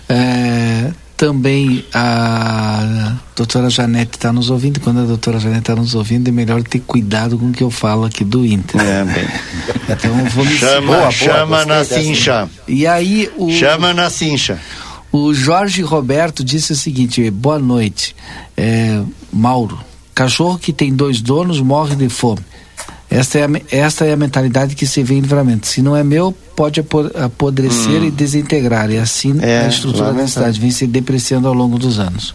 É, 0.09 0.91
também 1.17 1.85
a 1.95 3.17
doutora 3.35 3.71
Janete 3.71 4.17
está 4.17 4.33
nos 4.33 4.51
ouvindo. 4.51 4.81
Quando 4.81 5.01
a 5.01 5.05
doutora 5.05 5.41
Janete 5.41 5.61
está 5.61 5.75
nos 5.75 5.95
ouvindo, 5.95 6.29
é 6.29 6.31
melhor 6.31 6.63
ter 6.63 6.81
cuidado 6.81 7.39
com 7.39 7.47
o 7.47 7.53
que 7.53 7.63
eu 7.63 7.71
falo 7.71 8.05
aqui 8.05 8.25
do 8.25 8.45
Inter. 8.45 8.81
É, 8.81 9.05
bem. 9.05 9.29
Então 9.89 10.15
vou 10.27 10.45
me 10.45 10.57
Chama, 10.57 10.87
boa, 10.87 11.11
chama 11.11 11.65
na 11.65 11.85
cincha. 11.85 12.49
E 12.69 12.87
aí 12.87 13.31
o. 13.37 13.51
Chama 13.51 13.95
na 13.95 14.11
cincha. 14.11 14.61
O 15.11 15.33
Jorge 15.33 15.81
Roberto 15.83 16.45
disse 16.45 16.73
o 16.73 16.77
seguinte: 16.77 17.31
boa 17.31 17.59
noite. 17.59 18.15
É, 18.57 19.01
Mauro, 19.33 19.79
cachorro 20.15 20.59
que 20.59 20.73
tem 20.73 20.95
dois 20.95 21.21
donos 21.21 21.61
morre 21.61 21.97
de 21.97 22.09
fome. 22.09 22.43
Esta 23.17 23.39
é, 23.39 23.45
a, 23.45 23.49
esta 23.71 24.05
é 24.05 24.13
a 24.13 24.17
mentalidade 24.17 24.75
que 24.75 24.87
se 24.87 25.03
vê 25.03 25.15
em 25.15 25.21
livramento. 25.21 25.67
Se 25.67 25.81
não 25.81 25.97
é 25.97 26.05
meu, 26.05 26.33
pode 26.55 26.81
apodrecer 26.81 28.03
hum. 28.03 28.05
e 28.05 28.11
desintegrar. 28.11 28.91
E 28.91 28.99
assim 28.99 29.39
é, 29.41 29.65
a 29.65 29.69
estrutura 29.69 30.13
da 30.13 30.29
cidade 30.29 30.61
vem 30.61 30.71
se 30.71 30.87
depreciando 30.87 31.49
ao 31.49 31.55
longo 31.55 31.79
dos 31.79 31.99
anos. 31.99 32.35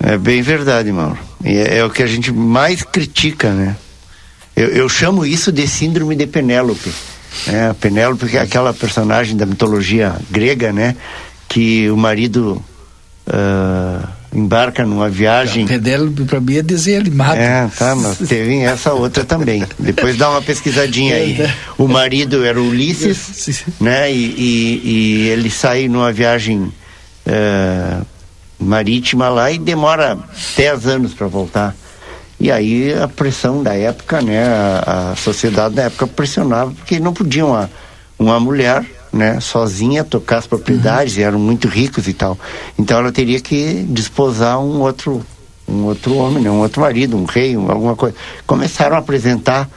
É 0.00 0.16
bem 0.16 0.40
verdade, 0.40 0.90
Mauro. 0.90 1.18
E 1.44 1.50
é, 1.50 1.78
é 1.78 1.84
o 1.84 1.90
que 1.90 2.02
a 2.02 2.06
gente 2.06 2.32
mais 2.32 2.82
critica, 2.82 3.52
né? 3.52 3.76
Eu, 4.56 4.68
eu 4.68 4.88
chamo 4.88 5.26
isso 5.26 5.52
de 5.52 5.68
síndrome 5.68 6.16
de 6.16 6.26
Penélope. 6.26 6.90
É, 7.46 7.74
Penélope 7.74 8.34
é 8.34 8.40
aquela 8.40 8.72
personagem 8.72 9.36
da 9.36 9.44
mitologia 9.44 10.16
grega, 10.30 10.72
né? 10.72 10.96
Que 11.46 11.90
o 11.90 11.96
marido 11.96 12.64
uh, 13.26 14.17
embarca 14.32 14.84
numa 14.84 15.08
viagem. 15.08 15.66
Penélope 15.66 16.24
para 16.24 16.40
mim 16.40 16.56
é 16.56 16.62
desanimado. 16.62 17.38
É, 17.38 17.68
tá, 17.76 17.94
mas 17.94 18.18
teve 18.18 18.60
essa 18.60 18.92
outra 18.92 19.24
também. 19.24 19.64
Depois 19.78 20.16
dá 20.16 20.30
uma 20.30 20.42
pesquisadinha 20.42 21.16
aí. 21.16 21.40
É, 21.40 21.54
o 21.76 21.88
marido 21.88 22.44
era 22.44 22.60
Ulisses, 22.60 23.64
né? 23.80 24.12
E, 24.12 24.16
e, 24.16 24.80
e 24.84 25.28
ele 25.28 25.50
sai 25.50 25.88
numa 25.88 26.12
viagem 26.12 26.72
uh, 27.26 28.06
marítima 28.58 29.28
lá 29.28 29.50
e 29.50 29.58
demora 29.58 30.18
10 30.56 30.86
anos 30.86 31.14
para 31.14 31.26
voltar. 31.26 31.74
E 32.40 32.52
aí 32.52 32.94
a 32.94 33.08
pressão 33.08 33.62
da 33.62 33.74
época, 33.74 34.22
né, 34.22 34.44
a, 34.44 35.10
a 35.12 35.16
sociedade 35.16 35.74
da 35.74 35.84
época 35.84 36.06
pressionava 36.06 36.70
porque 36.70 37.00
não 37.00 37.12
podia 37.12 37.44
uma, 37.44 37.68
uma 38.16 38.38
mulher 38.38 38.84
né, 39.18 39.40
sozinha 39.40 40.04
tocar 40.04 40.38
as 40.38 40.46
propriedades, 40.46 41.16
uhum. 41.16 41.22
eram 41.22 41.38
muito 41.38 41.68
ricos 41.68 42.06
e 42.06 42.12
tal. 42.12 42.38
Então 42.78 42.98
ela 42.98 43.12
teria 43.12 43.40
que 43.40 43.84
desposar 43.88 44.58
um 44.60 44.80
outro 44.80 45.24
um 45.66 45.84
outro 45.84 46.16
homem, 46.16 46.42
né, 46.42 46.50
um 46.50 46.60
outro 46.60 46.80
marido, 46.80 47.14
um 47.14 47.26
rei, 47.26 47.54
um, 47.54 47.70
alguma 47.70 47.94
coisa. 47.94 48.16
Começaram 48.46 48.96
a 48.96 49.00
apresentar 49.00 49.68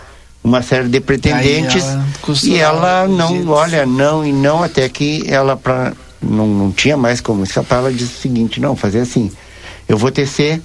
uma 0.42 0.62
série 0.62 0.88
de 0.88 1.02
pretendentes 1.02 1.84
ela 1.84 2.06
e 2.44 2.56
ela 2.56 3.08
não, 3.08 3.50
olha, 3.50 3.86
não 3.86 4.26
e 4.26 4.32
não 4.32 4.64
até 4.64 4.88
que 4.88 5.26
ela 5.28 5.58
para 5.58 5.94
não, 6.22 6.48
não 6.48 6.72
tinha 6.72 6.96
mais 6.96 7.20
como 7.20 7.44
escapar, 7.44 7.80
ela 7.80 7.92
disse 7.92 8.14
o 8.14 8.22
seguinte, 8.22 8.60
não, 8.60 8.76
fazer 8.76 9.00
assim, 9.00 9.32
eu 9.90 9.98
vou 9.98 10.12
tecer 10.12 10.62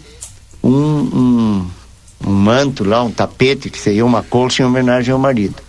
um, 0.63 0.71
um, 0.71 1.67
um 2.27 2.31
manto 2.31 2.85
lá, 2.85 3.03
um 3.03 3.11
tapete, 3.11 3.71
que 3.71 3.79
seria 3.79 4.05
uma 4.05 4.23
colcha 4.23 4.63
em 4.63 4.67
homenagem 4.67 5.13
ao 5.13 5.19
marido. 5.19 5.66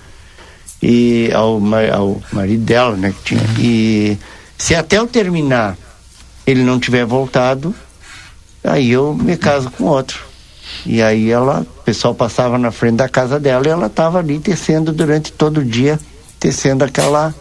E 0.82 1.32
ao, 1.34 1.60
ao 1.94 2.22
marido 2.32 2.64
dela, 2.64 2.96
né? 2.96 3.14
Que 3.24 3.36
tinha. 3.36 3.42
E 3.60 4.18
se 4.58 4.76
até 4.76 4.98
eu 4.98 5.08
terminar 5.08 5.78
ele 6.46 6.64
não 6.64 6.80
tiver 6.80 7.06
voltado, 7.06 7.76
aí 8.64 8.92
eu 8.92 9.14
me 9.14 9.36
caso 9.36 9.70
com 9.72 9.84
outro. 9.84 10.26
E 10.86 11.02
aí 11.02 11.30
ela, 11.30 11.62
o 11.62 11.84
pessoal 11.84 12.16
passava 12.16 12.58
na 12.58 12.72
frente 12.72 12.96
da 12.96 13.10
casa 13.10 13.40
dela 13.40 13.68
e 13.68 13.70
ela 13.70 13.88
estava 13.88 14.20
ali 14.20 14.40
tecendo 14.40 14.94
durante 14.94 15.32
todo 15.32 15.58
o 15.58 15.66
dia, 15.66 16.00
tecendo 16.40 16.86
aquela 16.86 17.36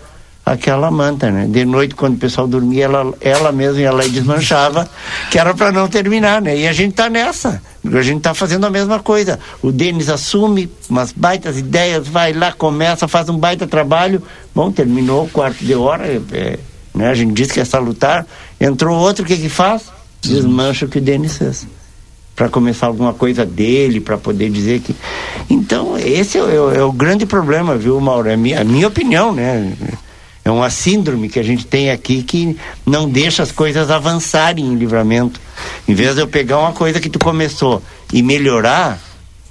aquela 0.44 0.92
manta, 0.92 1.28
né? 1.28 1.46
De 1.48 1.64
noite, 1.64 1.96
quando 1.96 2.14
o 2.14 2.18
pessoal 2.18 2.46
dormia, 2.46 2.84
ela, 2.84 3.12
ela 3.20 3.50
mesma 3.50 3.80
ia 3.80 3.90
lá 3.90 4.06
e 4.06 4.08
desmanchava, 4.08 4.88
que 5.28 5.40
era 5.40 5.52
para 5.52 5.72
não 5.72 5.88
terminar, 5.88 6.40
né? 6.40 6.56
E 6.56 6.68
a 6.68 6.72
gente 6.72 6.94
tá 6.94 7.10
nessa. 7.10 7.60
A 7.94 8.02
gente 8.02 8.20
tá 8.20 8.34
fazendo 8.34 8.66
a 8.66 8.70
mesma 8.70 9.00
coisa. 9.00 9.38
O 9.62 9.70
Denis 9.70 10.08
assume 10.08 10.70
umas 10.88 11.12
baitas 11.12 11.58
ideias, 11.58 12.06
vai 12.08 12.32
lá, 12.32 12.52
começa, 12.52 13.06
faz 13.06 13.28
um 13.28 13.38
baita 13.38 13.66
trabalho. 13.66 14.22
Bom, 14.54 14.70
terminou 14.70 15.24
o 15.24 15.28
quarto 15.28 15.64
de 15.64 15.74
hora, 15.74 16.06
é, 16.06 16.20
é 16.32 16.58
né? 16.94 17.08
A 17.08 17.14
gente 17.14 17.32
disse 17.34 17.52
que 17.52 17.60
é 17.60 17.64
salutar. 17.64 18.26
Entrou 18.60 18.98
outro, 18.98 19.24
o 19.24 19.26
que 19.26 19.36
que 19.36 19.48
faz? 19.48 19.84
Desmancha 20.22 20.86
o 20.86 20.88
que 20.88 20.98
o 20.98 21.00
Denis 21.00 21.36
fez 21.36 21.66
para 22.36 22.50
começar 22.50 22.86
alguma 22.86 23.14
coisa 23.14 23.46
dele, 23.46 23.98
para 23.98 24.18
poder 24.18 24.50
dizer 24.50 24.80
que. 24.80 24.94
Então, 25.48 25.98
esse 25.98 26.36
é, 26.36 26.42
é, 26.42 26.78
é, 26.78 26.82
o 26.82 26.92
grande 26.92 27.24
problema, 27.24 27.76
viu, 27.76 27.98
Mauro? 27.98 28.28
É 28.28 28.34
a 28.34 28.36
minha, 28.36 28.60
a 28.60 28.64
minha 28.64 28.86
opinião, 28.86 29.32
né? 29.32 29.72
É 30.46 30.50
uma 30.52 30.70
síndrome 30.70 31.28
que 31.28 31.40
a 31.40 31.42
gente 31.42 31.66
tem 31.66 31.90
aqui 31.90 32.22
que 32.22 32.56
não 32.86 33.10
deixa 33.10 33.42
as 33.42 33.50
coisas 33.50 33.90
avançarem 33.90 34.64
em 34.64 34.76
livramento. 34.76 35.40
Em 35.88 35.92
vez 35.92 36.14
de 36.14 36.20
eu 36.20 36.28
pegar 36.28 36.60
uma 36.60 36.72
coisa 36.72 37.00
que 37.00 37.10
tu 37.10 37.18
começou 37.18 37.82
e 38.12 38.22
melhorar, 38.22 38.96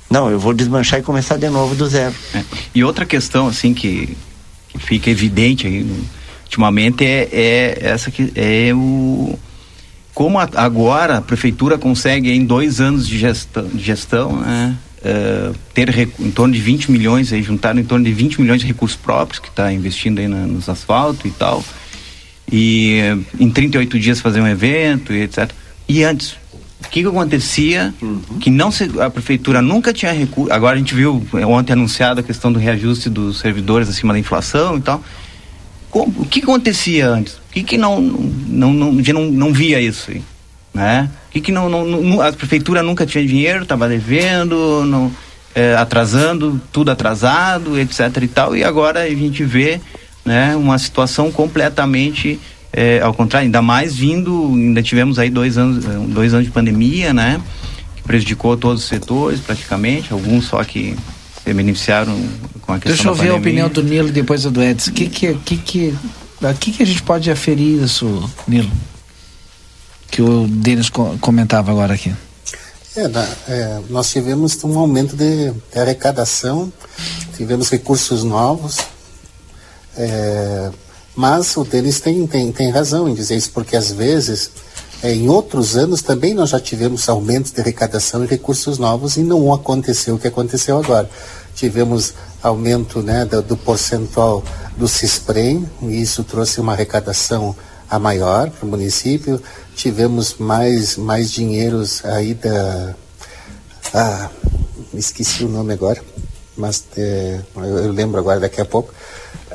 não, 0.09 0.31
eu 0.31 0.39
vou 0.39 0.53
desmanchar 0.53 1.01
e 1.01 1.03
começar 1.03 1.35
de 1.35 1.49
novo 1.49 1.75
do 1.75 1.85
zero. 1.85 2.15
É. 2.33 2.41
E 2.73 2.81
outra 2.81 3.05
questão, 3.05 3.47
assim, 3.47 3.73
que, 3.73 4.15
que 4.69 4.79
fica 4.79 5.09
evidente 5.09 5.67
aí, 5.67 5.85
ultimamente 6.45 7.03
é, 7.03 7.27
é 7.29 7.77
essa 7.81 8.09
que 8.09 8.31
é 8.33 8.73
o 8.73 9.37
como 10.13 10.39
a, 10.39 10.47
agora 10.55 11.17
a 11.17 11.21
prefeitura 11.21 11.77
consegue 11.77 12.31
em 12.31 12.45
dois 12.45 12.79
anos 12.79 13.05
de 13.05 13.19
gestão, 13.19 13.67
de 13.67 13.83
gestão 13.83 14.39
né, 14.39 14.77
uh, 15.05 15.55
ter 15.73 16.09
em 16.19 16.31
torno 16.31 16.53
de 16.53 16.59
20 16.59 16.91
milhões, 16.91 17.31
aí, 17.31 17.43
juntar 17.43 17.77
em 17.77 17.83
torno 17.83 18.03
de 18.03 18.11
20 18.11 18.41
milhões 18.41 18.61
de 18.61 18.67
recursos 18.67 18.97
próprios 18.97 19.39
que 19.39 19.49
está 19.49 19.71
investindo 19.71 20.19
aí 20.19 20.27
na, 20.27 20.47
nos 20.47 20.67
asfaltos 20.67 21.25
e 21.25 21.31
tal. 21.31 21.63
E 22.51 22.99
uh, 23.13 23.25
em 23.39 23.49
38 23.49 23.99
dias 23.99 24.19
fazer 24.19 24.41
um 24.41 24.47
evento 24.47 25.13
e 25.13 25.21
etc. 25.21 25.51
E 25.87 26.03
antes, 26.03 26.35
o 26.83 26.89
que, 26.89 27.01
que 27.01 27.07
acontecia 27.07 27.93
uhum. 28.01 28.19
que 28.39 28.49
não 28.49 28.71
se, 28.71 28.89
a 28.99 29.09
prefeitura 29.09 29.61
nunca 29.61 29.93
tinha 29.93 30.11
recurso. 30.11 30.51
Agora 30.51 30.75
a 30.75 30.79
gente 30.79 30.95
viu 30.95 31.25
é, 31.33 31.45
ontem 31.45 31.73
anunciado 31.73 32.19
a 32.19 32.23
questão 32.23 32.51
do 32.51 32.59
reajuste 32.59 33.09
dos 33.09 33.39
servidores 33.39 33.87
acima 33.87 34.13
da 34.13 34.19
inflação 34.19 34.77
e 34.77 34.81
tal. 34.81 35.03
Como, 35.89 36.13
o 36.21 36.25
que, 36.25 36.41
que 36.41 36.45
acontecia 36.45 37.07
antes? 37.07 37.35
O 37.35 37.53
que, 37.53 37.63
que 37.63 37.77
não, 37.77 38.01
não, 38.01 38.73
não, 38.73 38.91
não, 38.91 39.25
não 39.31 39.53
via 39.53 39.79
isso? 39.79 40.11
Aí? 40.11 40.21
Né? 40.75 41.09
E 41.33 41.39
que 41.39 41.51
não, 41.51 41.69
não, 41.69 41.85
não, 41.85 42.21
a 42.21 42.31
prefeitura 42.33 42.83
nunca 42.83 43.05
tinha 43.05 43.25
dinheiro, 43.25 43.63
estava 43.63 43.87
devendo, 43.87 44.83
não, 44.85 45.11
é, 45.55 45.73
atrasando, 45.75 46.61
tudo 46.71 46.91
atrasado, 46.91 47.79
etc 47.79 47.99
e 48.21 48.27
tal. 48.27 48.55
E 48.55 48.63
agora 48.63 49.03
a 49.03 49.09
gente 49.09 49.43
vê, 49.43 49.79
né, 50.25 50.53
uma 50.55 50.77
situação 50.77 51.31
completamente 51.31 52.39
é, 52.73 52.99
ao 52.99 53.13
contrário, 53.13 53.45
ainda 53.45 53.61
mais 53.61 53.95
vindo, 53.95 54.51
ainda 54.53 54.83
tivemos 54.83 55.17
aí 55.17 55.29
dois 55.29 55.57
anos, 55.57 55.85
dois 56.09 56.33
anos 56.33 56.45
de 56.45 56.51
pandemia, 56.51 57.13
né? 57.13 57.39
Que 57.95 58.03
prejudicou 58.03 58.57
todos 58.57 58.83
os 58.83 58.89
setores 58.89 59.39
praticamente, 59.39 60.11
alguns 60.11 60.43
só 60.43 60.61
que 60.61 60.93
se 61.41 61.53
beneficiaram 61.53 62.13
com 62.59 62.73
a 62.73 62.79
questão 62.79 62.95
Deixa 62.95 63.07
eu 63.07 63.15
ver 63.15 63.29
a 63.29 63.35
opinião 63.35 63.69
do 63.69 63.81
Nilo 63.81 64.11
depois 64.11 64.45
a 64.45 64.49
do 64.49 64.61
Edson. 64.61 64.91
O 64.91 64.93
que 64.93 65.07
que, 65.07 65.33
que, 65.35 65.57
que, 65.57 65.93
que, 66.59 66.71
que 66.73 66.83
a 66.83 66.85
gente 66.85 67.01
pode 67.01 67.31
aferir 67.31 67.81
isso, 67.81 68.29
Nilo? 68.45 68.69
Que 70.09 70.21
o 70.21 70.47
Denis 70.47 70.89
comentava 71.19 71.71
agora 71.71 71.93
aqui. 71.93 72.13
É, 72.95 73.51
é, 73.51 73.81
nós 73.89 74.09
tivemos 74.09 74.63
um 74.63 74.79
aumento 74.79 75.17
de, 75.17 75.51
de, 75.51 75.79
arrecadação, 75.79 76.71
tivemos 77.35 77.69
recursos 77.69 78.23
novos, 78.23 78.77
é, 79.97 80.71
mas 81.13 81.57
o 81.57 81.65
Denis 81.65 81.99
tem, 81.99 82.25
tem, 82.25 82.51
tem 82.53 82.69
razão 82.71 83.09
em 83.09 83.13
dizer 83.13 83.35
isso, 83.35 83.51
porque 83.51 83.75
às 83.75 83.91
vezes, 83.91 84.49
é, 85.03 85.13
em 85.13 85.27
outros 85.27 85.75
anos 85.75 86.01
também 86.01 86.33
nós 86.33 86.51
já 86.51 86.59
tivemos 86.59 87.09
aumentos 87.09 87.51
de 87.51 87.59
arrecadação 87.59 88.23
e 88.23 88.27
recursos 88.27 88.77
novos 88.77 89.17
e 89.17 89.23
não 89.23 89.53
aconteceu 89.53 90.15
o 90.15 90.19
que 90.19 90.29
aconteceu 90.29 90.77
agora. 90.77 91.09
Tivemos 91.53 92.13
aumento 92.41 93.01
né, 93.01 93.25
do, 93.25 93.41
do 93.41 93.57
percentual 93.57 94.41
do 94.77 94.87
CISPREM, 94.87 95.69
e 95.81 96.01
isso 96.01 96.23
trouxe 96.23 96.61
uma 96.61 96.71
arrecadação 96.71 97.53
a 97.89 97.99
maior 97.99 98.49
para 98.49 98.65
o 98.65 98.69
município 98.69 99.41
tivemos 99.75 100.35
mais, 100.35 100.97
mais 100.97 101.31
dinheiros 101.31 102.03
aí 102.05 102.33
da. 102.33 102.95
Ah, 103.93 104.29
esqueci 104.93 105.43
o 105.43 105.49
nome 105.49 105.73
agora, 105.73 106.01
mas 106.57 106.83
é, 106.97 107.39
eu 107.55 107.91
lembro 107.91 108.19
agora 108.19 108.39
daqui 108.39 108.59
a 108.59 108.65
pouco. 108.65 108.93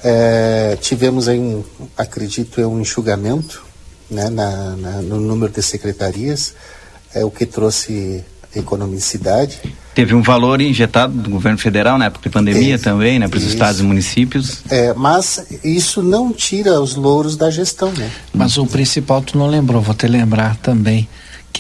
É, 0.03 0.79
tivemos 0.81 1.29
aí, 1.29 1.39
um, 1.39 1.65
acredito, 1.97 2.61
um 2.63 2.81
enxugamento 2.81 3.63
né, 4.11 4.31
na, 4.31 4.77
na, 4.77 5.03
no 5.03 5.21
número 5.21 5.53
de 5.53 5.63
secretarias, 5.63 6.55
é 7.15 7.25
o 7.25 7.31
que 7.31 7.45
trouxe 7.45 8.25
economicidade. 8.55 9.61
Teve 9.95 10.15
um 10.15 10.23
valor 10.23 10.61
injetado 10.61 11.13
do 11.13 11.29
governo 11.29 11.59
federal 11.59 11.99
na 11.99 12.07
época 12.07 12.29
de 12.29 12.33
pandemia 12.33 12.79
também, 12.79 13.19
né, 13.19 13.29
para 13.29 13.39
os 13.39 13.45
estados 13.45 13.81
e 13.81 13.83
municípios. 13.83 14.63
É, 14.71 14.95
mas 14.95 15.45
isso 15.65 16.03
não 16.03 16.33
tira 16.33 16.81
os 16.81 16.95
louros 16.95 17.37
da 17.37 17.51
gestão, 17.51 17.93
né? 17.93 18.11
Mas 18.33 18.57
o 18.57 18.67
principal 18.67 19.21
tu 19.21 19.37
não 19.37 19.49
lembrou, 19.49 19.83
vou 19.83 19.95
te 19.95 20.07
lembrar 20.07 20.57
também 20.57 21.09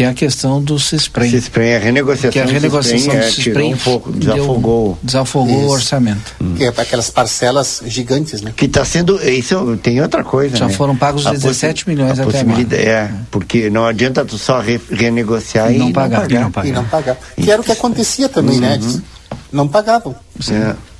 que 0.00 0.04
é 0.04 0.08
a 0.08 0.14
questão 0.14 0.62
do 0.62 0.78
CISPREM. 0.78 1.30
CISPREM, 1.30 1.74
a 1.74 1.78
renegociação, 1.78 2.30
que 2.30 2.40
a 2.40 2.46
renegociação 2.46 3.18
do 3.18 3.22
CISPREM, 3.22 3.72
é, 3.72 3.74
um 3.74 3.78
pouco, 3.78 4.10
desafogou. 4.10 4.98
desafogou 5.02 5.56
o 5.64 5.68
orçamento. 5.68 6.34
Hum. 6.40 6.54
Que 6.56 6.64
é 6.64 6.72
para 6.72 6.84
aquelas 6.84 7.10
parcelas 7.10 7.82
gigantes, 7.84 8.40
né? 8.40 8.54
Que 8.56 8.64
está 8.64 8.82
sendo, 8.82 9.20
isso 9.22 9.76
tem 9.82 10.00
outra 10.00 10.24
coisa, 10.24 10.56
Já 10.56 10.68
né? 10.68 10.72
foram 10.72 10.96
pagos 10.96 11.26
a 11.26 11.32
17 11.32 11.86
milhões 11.86 12.18
a 12.18 12.22
até 12.22 12.40
agora. 12.40 12.76
É, 12.76 13.10
porque 13.30 13.68
não 13.68 13.84
adianta 13.84 14.24
tu 14.24 14.38
só 14.38 14.58
re, 14.58 14.80
renegociar 14.90 15.70
e 15.70 15.76
não, 15.76 15.92
pagar, 15.92 16.26
não 16.30 16.50
pagar. 16.50 16.68
E 16.68 16.72
não 16.72 16.84
pagar. 16.84 17.18
Que 17.36 17.50
era 17.50 17.60
o 17.60 17.64
que 17.64 17.72
acontecia 17.72 18.26
também, 18.26 18.58
né? 18.58 18.78
uhum. 18.80 18.92
né? 18.92 19.02
Não 19.52 19.68
pagavam. 19.68 20.14
Sim. 20.40 20.54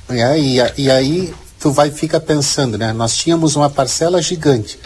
É. 0.09 0.37
e, 0.37 0.57
e 0.77 0.91
aí 0.91 1.33
tu 1.59 1.71
vai 1.71 1.89
fica 1.89 2.19
pensando, 2.19 2.77
né? 2.77 2.93
Nós 2.93 3.17
tínhamos 3.17 3.55
uma 3.55 3.69
parcela 3.69 4.21
gigante. 4.21 4.77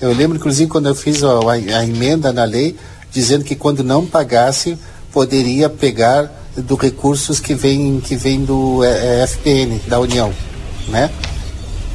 Eu 0.00 0.12
lembro, 0.12 0.36
inclusive, 0.36 0.70
quando 0.70 0.86
eu 0.86 0.94
fiz 0.94 1.24
a, 1.24 1.30
a, 1.30 1.78
a 1.78 1.84
emenda 1.84 2.32
na 2.32 2.44
lei, 2.44 2.76
dizendo 3.16 3.44
que 3.44 3.56
quando 3.56 3.82
não 3.82 4.04
pagasse 4.04 4.76
poderia 5.10 5.70
pegar 5.70 6.30
do 6.54 6.74
recursos 6.74 7.40
que 7.40 7.54
vem 7.54 7.98
que 7.98 8.14
vem 8.14 8.44
do 8.44 8.84
é, 8.84 9.22
é 9.22 9.26
FPN 9.26 9.80
da 9.88 9.98
União, 9.98 10.30
né? 10.88 11.10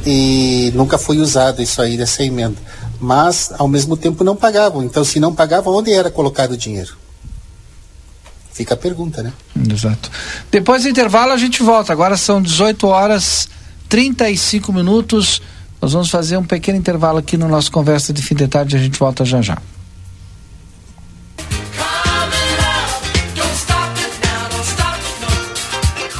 E 0.03 0.71
nunca 0.73 0.97
foi 0.97 1.19
usado 1.19 1.61
isso 1.61 1.79
aí 1.79 1.95
dessa 1.95 2.23
emenda. 2.23 2.57
Mas 2.99 3.53
ao 3.55 3.67
mesmo 3.67 3.95
tempo 3.95 4.23
não 4.23 4.35
pagavam. 4.35 4.83
Então 4.83 5.03
se 5.03 5.19
não 5.19 5.33
pagavam, 5.35 5.75
onde 5.75 5.93
era 5.93 6.09
colocado 6.09 6.53
o 6.53 6.57
dinheiro? 6.57 6.97
Fica 8.51 8.73
a 8.73 8.77
pergunta, 8.77 9.21
né? 9.21 9.31
Exato. 9.71 10.09
Depois 10.49 10.81
do 10.81 10.89
intervalo 10.89 11.33
a 11.33 11.37
gente 11.37 11.61
volta. 11.61 11.93
Agora 11.93 12.17
são 12.17 12.41
18 12.41 12.87
horas 12.87 13.47
35 13.87 14.73
minutos. 14.73 15.39
Nós 15.79 15.93
vamos 15.93 16.09
fazer 16.09 16.37
um 16.37 16.43
pequeno 16.43 16.79
intervalo 16.79 17.19
aqui 17.19 17.37
no 17.37 17.47
nosso 17.47 17.71
conversa 17.71 18.11
de 18.11 18.23
fim 18.23 18.33
de 18.33 18.47
tarde. 18.47 18.75
A 18.75 18.79
gente 18.79 18.97
volta 18.97 19.23
já 19.23 19.39
já. 19.39 19.59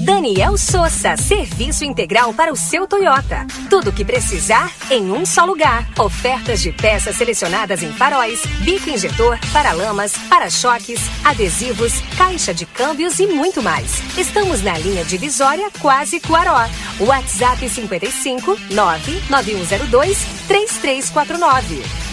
Daniel 0.00 0.56
Souza, 0.56 1.14
serviço 1.18 1.84
integral 1.84 2.32
para 2.32 2.50
o 2.50 2.56
seu 2.56 2.86
Toyota. 2.86 3.46
Tudo 3.68 3.90
o 3.90 3.92
que 3.92 4.02
precisar 4.02 4.72
em 4.90 5.12
um 5.12 5.26
só 5.26 5.44
lugar. 5.44 5.86
Ofertas 5.98 6.62
de 6.62 6.72
peças 6.72 7.16
selecionadas 7.16 7.82
em 7.82 7.92
faróis, 7.92 8.42
bico 8.60 8.88
injetor, 8.88 9.38
paralamas, 9.52 10.16
para-choques, 10.28 11.00
adesivos, 11.22 12.00
caixa 12.16 12.54
de 12.54 12.64
câmbios 12.64 13.18
e 13.18 13.26
muito 13.26 13.62
mais. 13.62 14.00
Estamos 14.16 14.62
na 14.62 14.78
linha 14.78 15.04
divisória 15.04 15.70
Quase 15.80 16.18
Cuaró. 16.18 16.66
WhatsApp 16.98 17.68
55 17.68 18.58
99102 18.70 20.18
3349. 20.48 22.09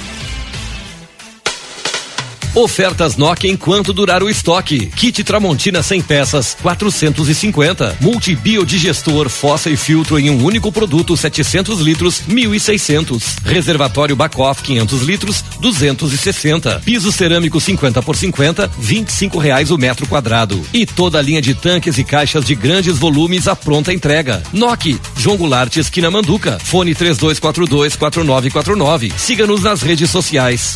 Ofertas 2.57 3.15
Nokia 3.17 3.51
enquanto 3.51 3.93
durar 3.93 4.23
o 4.23 4.29
estoque. 4.29 4.87
Kit 4.87 5.23
Tramontina 5.23 5.83
100 5.83 6.01
peças, 6.01 6.57
450. 6.59 7.97
Multibiodigestor, 8.01 9.29
fossa 9.29 9.69
e 9.69 9.77
filtro 9.77 10.17
em 10.17 10.31
um 10.31 10.43
único 10.43 10.71
produto, 10.71 11.15
700 11.15 11.79
litros, 11.81 12.23
1.600. 12.27 13.21
Reservatório 13.45 14.15
Bacoff 14.15 14.63
500 14.63 15.01
litros, 15.03 15.45
260. 15.59 16.81
Piso 16.83 17.11
cerâmico 17.11 17.61
50 17.61 18.01
por 18.01 18.15
50, 18.15 18.71
25 18.79 19.37
reais 19.37 19.69
o 19.69 19.77
metro 19.77 20.07
quadrado. 20.07 20.59
E 20.73 20.83
toda 20.83 21.19
a 21.19 21.21
linha 21.21 21.43
de 21.43 21.53
tanques 21.53 21.99
e 21.99 22.03
caixas 22.03 22.43
de 22.43 22.55
grandes 22.55 22.97
volumes 22.97 23.47
à 23.47 23.55
pronta 23.55 23.93
entrega. 23.93 24.41
Nokia, 24.51 24.97
João 25.15 25.37
Goulart, 25.37 25.77
esquina 25.77 26.09
Manduca. 26.09 26.57
Fone 26.57 26.95
3242 26.95 27.95
4949. 27.95 29.13
Siga-nos 29.15 29.61
nas 29.61 29.83
redes 29.83 30.09
sociais. 30.09 30.75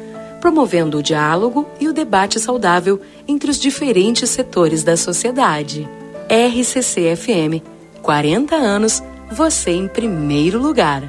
promovendo 0.41 0.97
o 0.97 1.03
diálogo 1.03 1.69
e 1.79 1.87
o 1.87 1.93
debate 1.93 2.39
saudável 2.39 2.99
entre 3.27 3.49
os 3.49 3.57
diferentes 3.57 4.29
setores 4.29 4.83
da 4.83 4.97
sociedade. 4.97 5.87
RCC 6.27 7.15
FM, 7.15 7.63
40 8.01 8.55
anos, 8.55 9.03
você 9.31 9.71
em 9.71 9.87
primeiro 9.87 10.59
lugar. 10.59 11.03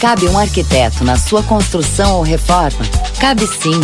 Cabe 0.00 0.28
um 0.28 0.38
arquiteto 0.38 1.04
na 1.04 1.16
sua 1.16 1.42
construção 1.42 2.16
ou 2.16 2.22
reforma? 2.22 2.84
Cabe 3.18 3.46
sim. 3.46 3.80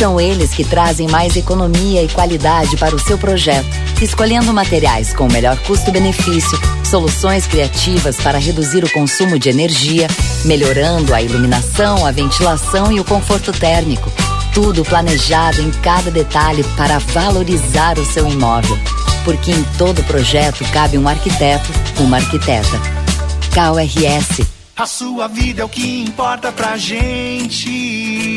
São 0.00 0.18
eles 0.18 0.52
que 0.54 0.64
trazem 0.64 1.06
mais 1.08 1.36
economia 1.36 2.02
e 2.02 2.08
qualidade 2.08 2.74
para 2.78 2.96
o 2.96 2.98
seu 2.98 3.18
projeto, 3.18 3.68
escolhendo 4.00 4.50
materiais 4.50 5.12
com 5.12 5.26
o 5.26 5.30
melhor 5.30 5.58
custo-benefício, 5.58 6.58
soluções 6.82 7.46
criativas 7.46 8.16
para 8.16 8.38
reduzir 8.38 8.82
o 8.82 8.90
consumo 8.90 9.38
de 9.38 9.50
energia, 9.50 10.08
melhorando 10.46 11.12
a 11.12 11.20
iluminação, 11.20 12.06
a 12.06 12.10
ventilação 12.10 12.90
e 12.90 12.98
o 12.98 13.04
conforto 13.04 13.52
térmico. 13.52 14.10
Tudo 14.54 14.86
planejado 14.86 15.60
em 15.60 15.70
cada 15.70 16.10
detalhe 16.10 16.64
para 16.78 16.96
valorizar 16.98 17.98
o 17.98 18.06
seu 18.06 18.26
imóvel. 18.26 18.78
Porque 19.22 19.50
em 19.50 19.62
todo 19.76 20.02
projeto 20.04 20.64
cabe 20.72 20.96
um 20.96 21.06
arquiteto, 21.06 21.70
uma 21.98 22.16
arquiteta. 22.16 22.80
KRS 23.50 24.46
A 24.74 24.86
sua 24.86 25.28
vida 25.28 25.60
é 25.60 25.64
o 25.66 25.68
que 25.68 26.00
importa 26.00 26.50
pra 26.50 26.78
gente. 26.78 28.30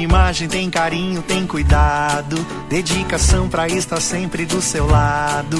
Uma 0.00 0.04
imagem 0.04 0.48
tem 0.48 0.70
carinho, 0.70 1.20
tem 1.20 1.46
cuidado, 1.46 2.34
dedicação 2.70 3.50
pra 3.50 3.68
estar 3.68 4.00
sempre 4.00 4.46
do 4.46 4.62
seu 4.62 4.86
lado. 4.86 5.58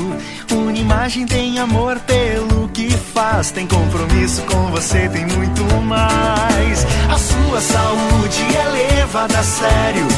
Uma 0.50 0.72
imagem 0.72 1.26
tem 1.26 1.58
amor 1.58 2.00
pelo 2.00 2.66
que 2.70 2.88
faz, 2.90 3.50
tem 3.50 3.66
compromisso 3.66 4.40
com 4.44 4.70
você, 4.70 5.10
tem 5.10 5.26
muito 5.26 5.62
mais. 5.82 6.86
A 7.10 7.18
sua 7.18 7.60
saúde 7.60 8.56
é 8.56 8.96
levada 8.96 9.38
a 9.38 9.42
sério, 9.42 10.08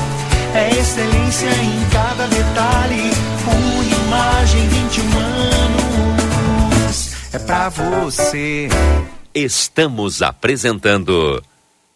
é 0.54 0.70
excelência 0.70 1.48
em 1.48 1.84
cada 1.90 2.24
detalhe. 2.28 3.10
Imagem 4.06 4.68
21 4.68 5.18
anos 6.86 7.10
é 7.32 7.40
pra 7.40 7.68
você. 7.70 8.68
Estamos 9.34 10.22
apresentando 10.22 11.42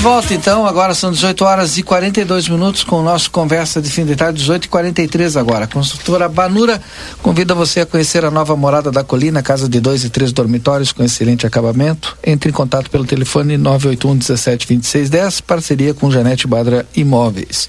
Volta 0.00 0.32
então, 0.32 0.66
agora 0.66 0.94
são 0.94 1.12
18 1.12 1.44
horas 1.44 1.76
e 1.76 1.82
42 1.82 2.48
minutos 2.48 2.82
com 2.82 3.00
o 3.00 3.02
nosso 3.02 3.30
Conversa 3.30 3.82
de 3.82 3.90
Fim 3.90 4.06
de 4.06 4.16
Tarde, 4.16 4.38
18 4.38 4.64
e 4.64 4.68
43 4.68 5.36
agora. 5.36 5.66
A 5.66 5.68
construtora 5.68 6.26
Banura 6.26 6.80
convida 7.22 7.54
você 7.54 7.80
a 7.80 7.86
conhecer 7.86 8.24
a 8.24 8.30
nova 8.30 8.56
morada 8.56 8.90
da 8.90 9.04
colina, 9.04 9.42
casa 9.42 9.68
de 9.68 9.78
dois 9.78 10.02
e 10.02 10.08
três 10.08 10.32
dormitórios 10.32 10.90
com 10.90 11.04
excelente 11.04 11.46
acabamento. 11.46 12.16
Entre 12.24 12.48
em 12.48 12.52
contato 12.52 12.88
pelo 12.88 13.04
telefone 13.04 13.58
981 13.58 14.16
17 14.16 14.66
26 14.66 15.10
10, 15.10 15.40
parceria 15.42 15.92
com 15.92 16.10
Janete 16.10 16.46
Badra 16.46 16.86
Imóveis. 16.96 17.68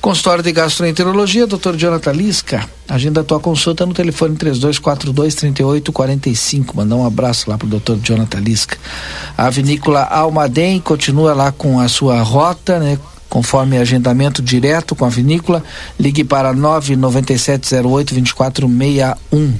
Consultório 0.00 0.44
de 0.44 0.52
Gastroenterologia, 0.52 1.44
Dr. 1.44 1.74
Jonathan 1.76 2.12
Lisca. 2.12 2.70
Agenda 2.86 3.22
a 3.22 3.24
tua 3.24 3.40
consulta 3.40 3.86
no 3.86 3.94
telefone 3.94 4.36
3242 4.36 5.34
3845. 5.34 6.76
Mandar 6.76 6.96
um 6.96 7.06
abraço 7.06 7.48
lá 7.48 7.56
pro 7.56 7.66
Dr. 7.66 7.94
Jonathan 8.02 8.40
Lisca. 8.40 8.76
A 9.36 9.48
vinícola 9.48 10.02
Almaden 10.02 10.80
continua 10.80 11.32
lá 11.32 11.50
com 11.50 11.80
a 11.80 11.88
sua 11.88 12.20
rota, 12.22 12.78
né? 12.78 12.98
Conforme 13.30 13.78
agendamento 13.78 14.42
direto 14.42 14.94
com 14.94 15.04
a 15.04 15.08
vinícola, 15.08 15.64
ligue 15.98 16.22
para 16.22 16.52
99708 16.52 18.14
2461. 18.14 19.54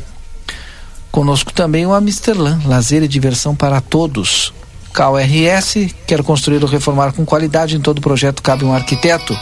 Conosco 1.11 1.53
também 1.53 1.87
o 1.87 1.95
Amsterlan, 1.95 2.61
lazer 2.67 3.03
e 3.03 3.09
diversão 3.09 3.55
para 3.55 3.81
todos. 3.81 4.53
KRS 4.93 5.93
quer 6.07 6.23
construir 6.23 6.63
ou 6.63 6.69
reformar 6.69 7.13
com 7.13 7.25
qualidade 7.25 7.75
em 7.75 7.81
todo 7.81 8.01
projeto 8.01 8.43
cabe 8.43 8.65
um 8.65 8.73
arquiteto. 8.73 9.37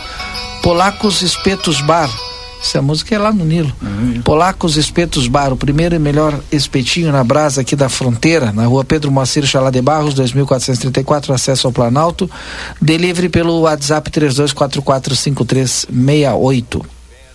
Polacos 0.63 1.21
Espetos 1.21 1.81
Bar. 1.83 2.09
Essa 2.63 2.81
música 2.81 3.15
é 3.17 3.19
lá 3.19 3.33
no 3.33 3.45
Nilo. 3.45 3.73
Polacos 4.25 4.77
Espetos 4.77 5.27
Bar, 5.27 5.53
o 5.53 5.57
primeiro 5.57 5.97
e 5.97 5.99
melhor 5.99 6.39
espetinho 6.53 7.11
na 7.11 7.25
brasa 7.25 7.63
aqui 7.63 7.75
da 7.75 7.89
fronteira, 7.89 8.53
na 8.53 8.67
rua 8.67 8.85
Pedro 8.85 9.11
Moacir 9.11 9.45
Chalá 9.45 9.69
de 9.69 9.83
Barros, 9.83 10.15
2434, 10.15 11.35
acesso 11.35 11.67
ao 11.67 11.73
Planalto. 11.73 12.31
Delivery 12.81 13.29
pelo 13.29 13.63
WhatsApp 13.63 14.09
32445368. 14.13 16.87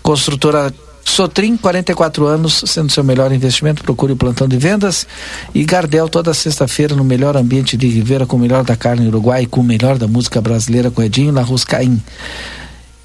Construtora 0.02 0.72
Sotrim, 1.04 1.54
44 1.56 2.26
anos, 2.26 2.64
sendo 2.66 2.90
seu 2.90 3.04
melhor 3.04 3.30
investimento, 3.30 3.82
procure 3.82 4.12
o 4.12 4.16
plantão 4.16 4.48
de 4.48 4.56
vendas. 4.56 5.06
E 5.54 5.62
Gardel, 5.64 6.08
toda 6.08 6.32
sexta-feira, 6.32 6.94
no 6.94 7.04
melhor 7.04 7.36
ambiente 7.36 7.76
de 7.76 7.86
Rivera, 7.86 8.24
com 8.24 8.36
o 8.36 8.40
melhor 8.40 8.64
da 8.64 8.76
carne 8.76 9.08
uruguai, 9.08 9.44
com 9.44 9.60
o 9.60 9.64
melhor 9.64 9.98
da 9.98 10.08
música 10.08 10.40
brasileira, 10.40 10.90
com 10.90 11.02
Edinho, 11.02 11.32
na 11.32 11.42
Ruscaim. 11.42 12.00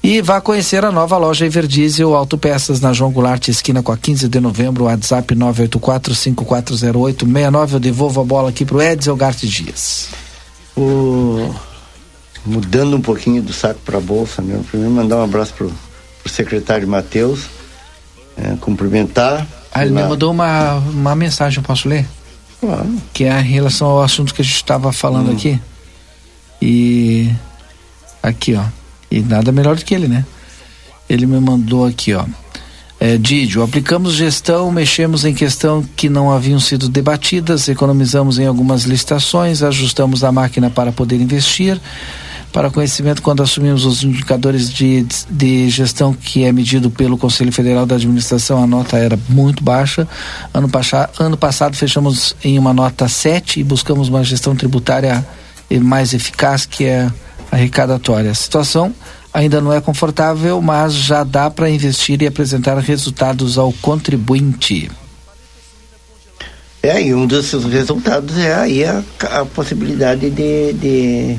E 0.04 0.20
vá 0.20 0.38
conhecer 0.38 0.84
a 0.84 0.92
nova 0.92 1.16
loja 1.16 1.46
Everdiesel 1.46 2.14
Autopeças 2.14 2.78
na 2.78 2.92
João 2.92 3.10
Goulart, 3.10 3.48
esquina 3.48 3.82
com 3.82 3.90
a 3.90 3.96
15 3.96 4.28
de 4.28 4.38
novembro, 4.38 4.84
WhatsApp 4.84 5.34
984-5408-69. 5.34 7.72
Eu 7.72 7.80
devolvo 7.80 8.20
a 8.20 8.24
bola 8.24 8.50
aqui 8.50 8.66
pro 8.66 8.82
Edsel 8.82 9.16
Garte 9.16 9.48
Dias. 9.48 10.10
O... 10.76 11.54
Mudando 12.44 12.98
um 12.98 13.00
pouquinho 13.00 13.40
do 13.40 13.54
saco 13.54 13.80
para 13.82 13.96
a 13.96 14.00
bolsa, 14.00 14.42
né? 14.42 14.62
Primeiro 14.68 14.92
mandar 14.92 15.16
um 15.16 15.24
abraço 15.24 15.54
pro, 15.54 15.72
pro 16.22 16.30
secretário 16.30 16.86
Matheus, 16.86 17.46
é, 18.36 18.56
cumprimentar. 18.60 19.46
Ah, 19.72 19.86
ele 19.86 19.94
me 19.94 20.02
mandou 20.02 20.32
uma, 20.32 20.74
uma 20.80 21.16
mensagem, 21.16 21.60
eu 21.60 21.64
posso 21.64 21.88
ler? 21.88 22.06
Claro. 22.60 22.94
Que 23.14 23.24
é 23.24 23.40
em 23.40 23.44
relação 23.44 23.88
ao 23.88 24.02
assunto 24.02 24.34
que 24.34 24.42
a 24.42 24.44
gente 24.44 24.56
estava 24.56 24.92
falando 24.92 25.30
aqui. 25.30 25.58
E 26.60 27.32
aqui, 28.22 28.54
ó. 28.54 28.83
E 29.14 29.20
nada 29.20 29.52
melhor 29.52 29.76
do 29.76 29.84
que 29.84 29.94
ele, 29.94 30.08
né? 30.08 30.26
Ele 31.08 31.24
me 31.24 31.38
mandou 31.38 31.86
aqui, 31.86 32.12
ó. 32.14 32.24
É, 32.98 33.16
Didio, 33.16 33.62
aplicamos 33.62 34.14
gestão, 34.14 34.72
mexemos 34.72 35.24
em 35.24 35.32
questão 35.32 35.84
que 35.94 36.08
não 36.08 36.32
haviam 36.32 36.58
sido 36.58 36.88
debatidas, 36.88 37.68
economizamos 37.68 38.40
em 38.40 38.46
algumas 38.46 38.82
licitações, 38.82 39.62
ajustamos 39.62 40.24
a 40.24 40.32
máquina 40.32 40.68
para 40.68 40.90
poder 40.90 41.20
investir. 41.20 41.80
Para 42.52 42.70
conhecimento, 42.72 43.22
quando 43.22 43.40
assumimos 43.40 43.84
os 43.84 44.02
indicadores 44.02 44.68
de, 44.68 45.06
de 45.30 45.70
gestão 45.70 46.12
que 46.12 46.42
é 46.42 46.50
medido 46.50 46.90
pelo 46.90 47.16
Conselho 47.16 47.52
Federal 47.52 47.86
da 47.86 47.94
Administração, 47.94 48.60
a 48.60 48.66
nota 48.66 48.96
era 48.96 49.16
muito 49.28 49.62
baixa. 49.62 50.08
Ano, 50.52 50.68
ano 51.20 51.36
passado 51.36 51.76
fechamos 51.76 52.34
em 52.42 52.58
uma 52.58 52.74
nota 52.74 53.06
7 53.06 53.60
e 53.60 53.64
buscamos 53.64 54.08
uma 54.08 54.24
gestão 54.24 54.56
tributária 54.56 55.24
mais 55.80 56.12
eficaz, 56.12 56.66
que 56.66 56.84
é 56.84 57.08
arrecadatória. 57.54 58.30
A 58.30 58.34
situação 58.34 58.92
ainda 59.32 59.60
não 59.60 59.72
é 59.72 59.80
confortável, 59.80 60.60
mas 60.60 60.92
já 60.92 61.24
dá 61.24 61.50
para 61.50 61.70
investir 61.70 62.20
e 62.22 62.26
apresentar 62.26 62.78
resultados 62.78 63.56
ao 63.58 63.72
contribuinte. 63.72 64.90
É, 66.82 67.00
e 67.00 67.14
um 67.14 67.26
dos 67.26 67.50
resultados 67.64 68.36
é 68.38 68.54
aí 68.54 68.84
a, 68.84 69.02
a 69.22 69.46
possibilidade 69.46 70.28
de, 70.28 70.72
de, 70.74 71.36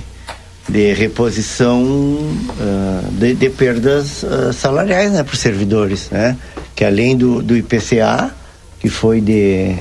de 0.68 0.94
reposição 0.94 1.84
uh, 1.84 3.12
de, 3.12 3.36
de, 3.36 3.50
perdas 3.52 4.24
uh, 4.24 4.52
salariais 4.52 5.12
né, 5.12 5.22
para 5.22 5.34
os 5.34 5.40
servidores, 5.40 6.10
né? 6.10 6.36
Que 6.76 6.84
além 6.84 7.16
do, 7.16 7.44
do 7.44 7.56
IPCA, 7.56 8.34
que 8.80 8.90
foi 8.90 9.22
de 9.22 9.76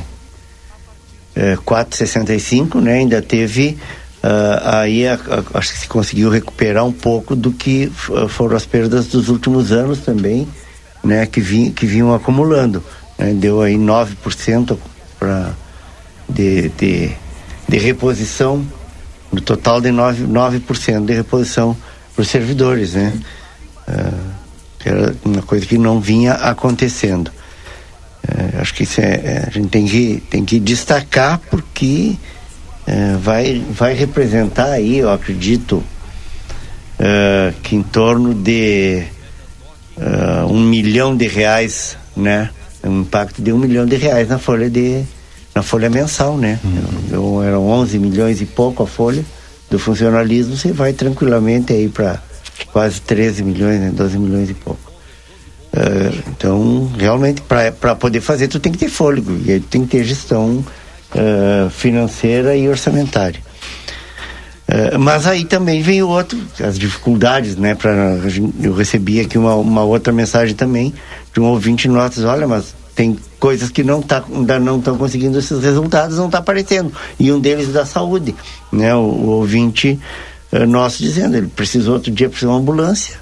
uh, 1.34 1.62
4,65, 1.62 2.82
né? 2.82 2.98
Ainda 2.98 3.22
teve 3.22 3.78
Uh, 4.24 4.56
aí 4.62 5.06
a, 5.06 5.16
a, 5.16 5.58
acho 5.58 5.74
que 5.74 5.80
se 5.80 5.86
conseguiu 5.86 6.30
recuperar 6.30 6.82
um 6.82 6.92
pouco 6.92 7.36
do 7.36 7.52
que 7.52 7.92
foram 8.30 8.56
as 8.56 8.64
perdas 8.64 9.08
dos 9.08 9.28
últimos 9.28 9.70
anos 9.70 9.98
também, 9.98 10.48
né, 11.04 11.26
que, 11.26 11.42
vim, 11.42 11.70
que 11.70 11.84
vinham 11.84 12.14
acumulando. 12.14 12.82
Né, 13.18 13.34
deu 13.34 13.60
aí 13.60 13.74
9% 13.74 14.78
pra, 15.18 15.52
de, 16.26 16.70
de, 16.70 17.12
de 17.68 17.76
reposição, 17.76 18.66
no 19.30 19.42
total 19.42 19.78
de 19.78 19.90
9%, 19.90 20.26
9 20.26 20.62
de 21.04 21.12
reposição 21.12 21.76
para 22.14 22.22
os 22.22 22.28
servidores, 22.28 22.94
né? 22.94 23.12
Uh, 23.86 24.32
era 24.86 25.14
uma 25.22 25.42
coisa 25.42 25.66
que 25.66 25.76
não 25.76 26.00
vinha 26.00 26.32
acontecendo. 26.32 27.30
Acho 28.58 28.74
que 28.74 28.84
isso 28.84 29.00
é, 29.00 29.14
é, 29.14 29.44
a 29.46 29.50
gente 29.50 29.68
tem 29.68 29.86
que, 29.86 30.22
tem 30.30 30.44
que 30.44 30.58
destacar 30.58 31.38
porque 31.50 32.16
é, 32.86 33.16
vai, 33.16 33.64
vai 33.70 33.94
representar 33.94 34.72
aí, 34.72 34.98
eu 34.98 35.10
acredito, 35.10 35.82
é, 36.98 37.52
que 37.62 37.74
em 37.76 37.82
torno 37.82 38.34
de 38.34 39.04
é, 39.98 40.44
um 40.46 40.60
milhão 40.60 41.16
de 41.16 41.26
reais, 41.26 41.96
né? 42.16 42.50
Um 42.82 43.00
impacto 43.00 43.40
de 43.40 43.52
um 43.52 43.58
milhão 43.58 43.86
de 43.86 43.96
reais 43.96 44.28
na 44.28 44.38
folha 44.38 44.68
de 44.68 45.02
na 45.54 45.62
folha 45.62 45.88
mensal, 45.88 46.36
né? 46.36 46.58
Uhum. 46.64 47.42
eram 47.42 47.66
11 47.68 47.98
milhões 47.98 48.40
e 48.40 48.46
pouco 48.46 48.82
a 48.82 48.86
folha 48.86 49.24
do 49.70 49.78
funcionalismo, 49.78 50.56
você 50.56 50.72
vai 50.72 50.92
tranquilamente 50.92 51.72
aí 51.72 51.88
para 51.88 52.20
quase 52.72 53.00
13 53.00 53.42
milhões, 53.44 53.80
né? 53.80 53.92
12 53.94 54.18
milhões 54.18 54.50
e 54.50 54.54
pouco. 54.54 54.92
Uh, 55.72 56.22
então, 56.28 56.90
realmente, 56.98 57.42
para 57.42 57.96
poder 57.96 58.20
fazer, 58.20 58.46
tu 58.46 58.60
tem 58.60 58.70
que 58.70 58.78
ter 58.78 58.88
fôlego 58.88 59.40
e 59.44 59.52
aí 59.52 59.60
tu 59.60 59.66
tem 59.66 59.82
que 59.82 59.96
ter 59.96 60.04
gestão 60.04 60.64
uh, 61.14 61.70
financeira 61.70 62.56
e 62.56 62.68
orçamentária. 62.68 63.40
Uh, 64.66 64.98
mas 64.98 65.26
aí 65.26 65.44
também 65.44 65.82
vem 65.82 66.02
outro, 66.02 66.38
as 66.60 66.78
dificuldades, 66.78 67.56
né? 67.56 67.74
Pra, 67.74 67.92
eu 68.60 68.74
recebi 68.74 69.20
aqui 69.20 69.38
uma, 69.38 69.54
uma 69.54 69.84
outra 69.84 70.12
mensagem 70.12 70.54
também 70.54 70.92
de 71.32 71.40
um 71.40 71.44
ouvinte 71.44 71.86
nosso, 71.88 72.26
olha, 72.26 72.46
mas 72.46 72.74
tem 72.94 73.18
coisas 73.38 73.70
que 73.70 73.82
não 73.82 74.00
tá, 74.00 74.24
ainda 74.32 74.58
não 74.58 74.78
estão 74.78 74.96
conseguindo 74.96 75.38
esses 75.38 75.62
resultados, 75.62 76.16
não 76.16 76.26
está 76.26 76.38
aparecendo. 76.38 76.92
E 77.18 77.30
um 77.30 77.40
deles 77.40 77.72
da 77.72 77.84
saúde, 77.84 78.34
né? 78.72 78.94
O, 78.94 79.00
o 79.00 79.26
ouvinte 79.28 79.98
uh, 80.52 80.66
nosso 80.66 81.02
dizendo, 81.02 81.36
ele 81.36 81.48
precisou 81.48 81.94
outro 81.94 82.10
dia 82.10 82.28
precisou 82.28 82.52
de 82.52 82.56
uma 82.56 82.62
ambulância. 82.62 83.16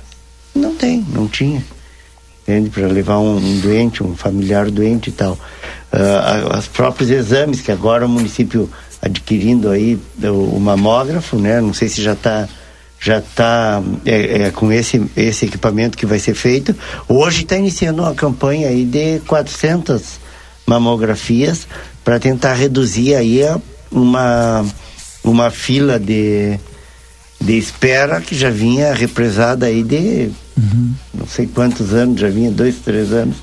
Não 0.55 0.75
tem, 0.75 1.05
não 1.13 1.27
tinha. 1.27 1.65
Entende? 2.43 2.71
Para 2.71 2.87
levar 2.87 3.19
um, 3.19 3.37
um 3.37 3.61
doente, 3.61 4.03
um 4.03 4.15
familiar 4.15 4.71
doente 4.71 5.11
e 5.11 5.13
tal 5.13 5.39
uh, 5.93 6.59
os 6.59 6.67
próprios 6.67 7.11
exames 7.11 7.61
que 7.61 7.71
agora 7.71 8.07
o 8.07 8.09
município 8.09 8.69
adquirindo 9.01 9.69
aí 9.69 9.99
o, 10.23 10.57
o 10.57 10.61
mamógrafo, 10.61 11.37
né? 11.37 11.61
Não 11.61 11.75
sei 11.75 11.89
se 11.89 12.03
já 12.03 12.13
está 12.13 12.49
já 13.01 13.19
está 13.19 13.83
é, 14.07 14.43
é, 14.43 14.51
com 14.53 14.71
esse, 14.71 15.03
esse 15.17 15.47
equipamento 15.47 15.99
que 15.99 16.07
vai 16.07 16.21
ser 16.21 16.35
feito. 16.35 16.73
Hoje 17.09 17.43
está 17.43 17.57
iniciando 17.57 18.01
uma 18.03 18.15
campanha 18.15 18.69
aí 18.69 18.85
de 18.85 19.19
400 19.27 20.21
mamografias 20.65 21.67
para 22.05 22.21
tentar 22.21 22.55
reduzir 22.55 23.17
aí 23.17 23.43
a, 23.43 23.61
uma, 23.91 24.65
uma 25.25 25.51
fila 25.51 25.99
de, 25.99 26.57
de 27.41 27.59
espera 27.59 28.21
que 28.21 28.37
já 28.37 28.51
vinha 28.51 28.95
represada 28.95 29.67
aí 29.67 29.83
de 29.83 30.31
uhum. 30.57 30.95
não 31.13 31.27
sei 31.27 31.49
quantos 31.49 31.93
anos, 31.93 32.21
já 32.21 32.29
vinha 32.29 32.53
dois, 32.53 32.77
três 32.77 33.13
anos 33.13 33.37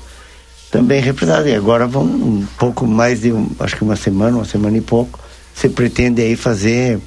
também 0.70 1.00
represado. 1.00 1.48
E 1.48 1.54
agora 1.54 1.86
vão 1.86 2.04
um 2.04 2.46
pouco 2.58 2.86
mais 2.86 3.20
de, 3.20 3.32
acho 3.58 3.76
que 3.76 3.82
uma 3.82 3.96
semana, 3.96 4.36
uma 4.36 4.44
semana 4.44 4.76
e 4.76 4.80
pouco, 4.80 5.18
você 5.54 5.68
pretende 5.68 6.22
aí 6.22 6.36
fazer 6.36 6.98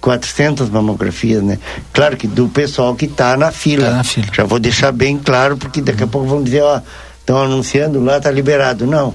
400 0.00 0.68
mamografias, 0.68 1.42
né? 1.42 1.58
Claro 1.92 2.16
que 2.16 2.26
do 2.26 2.48
pessoal 2.48 2.94
que 2.94 3.06
está 3.06 3.36
na 3.36 3.52
fila. 3.52 3.86
Tá 3.86 3.96
na 3.96 4.04
fila. 4.04 4.26
Já 4.32 4.44
vou 4.44 4.58
deixar 4.58 4.92
bem 4.92 5.16
claro, 5.18 5.56
porque 5.56 5.80
daqui 5.80 6.02
a 6.02 6.06
pouco 6.06 6.26
vão 6.26 6.42
dizer, 6.42 6.62
ó, 6.62 6.80
estão 7.20 7.38
anunciando 7.38 8.02
lá, 8.02 8.20
tá 8.20 8.30
liberado. 8.30 8.86
Não. 8.86 9.14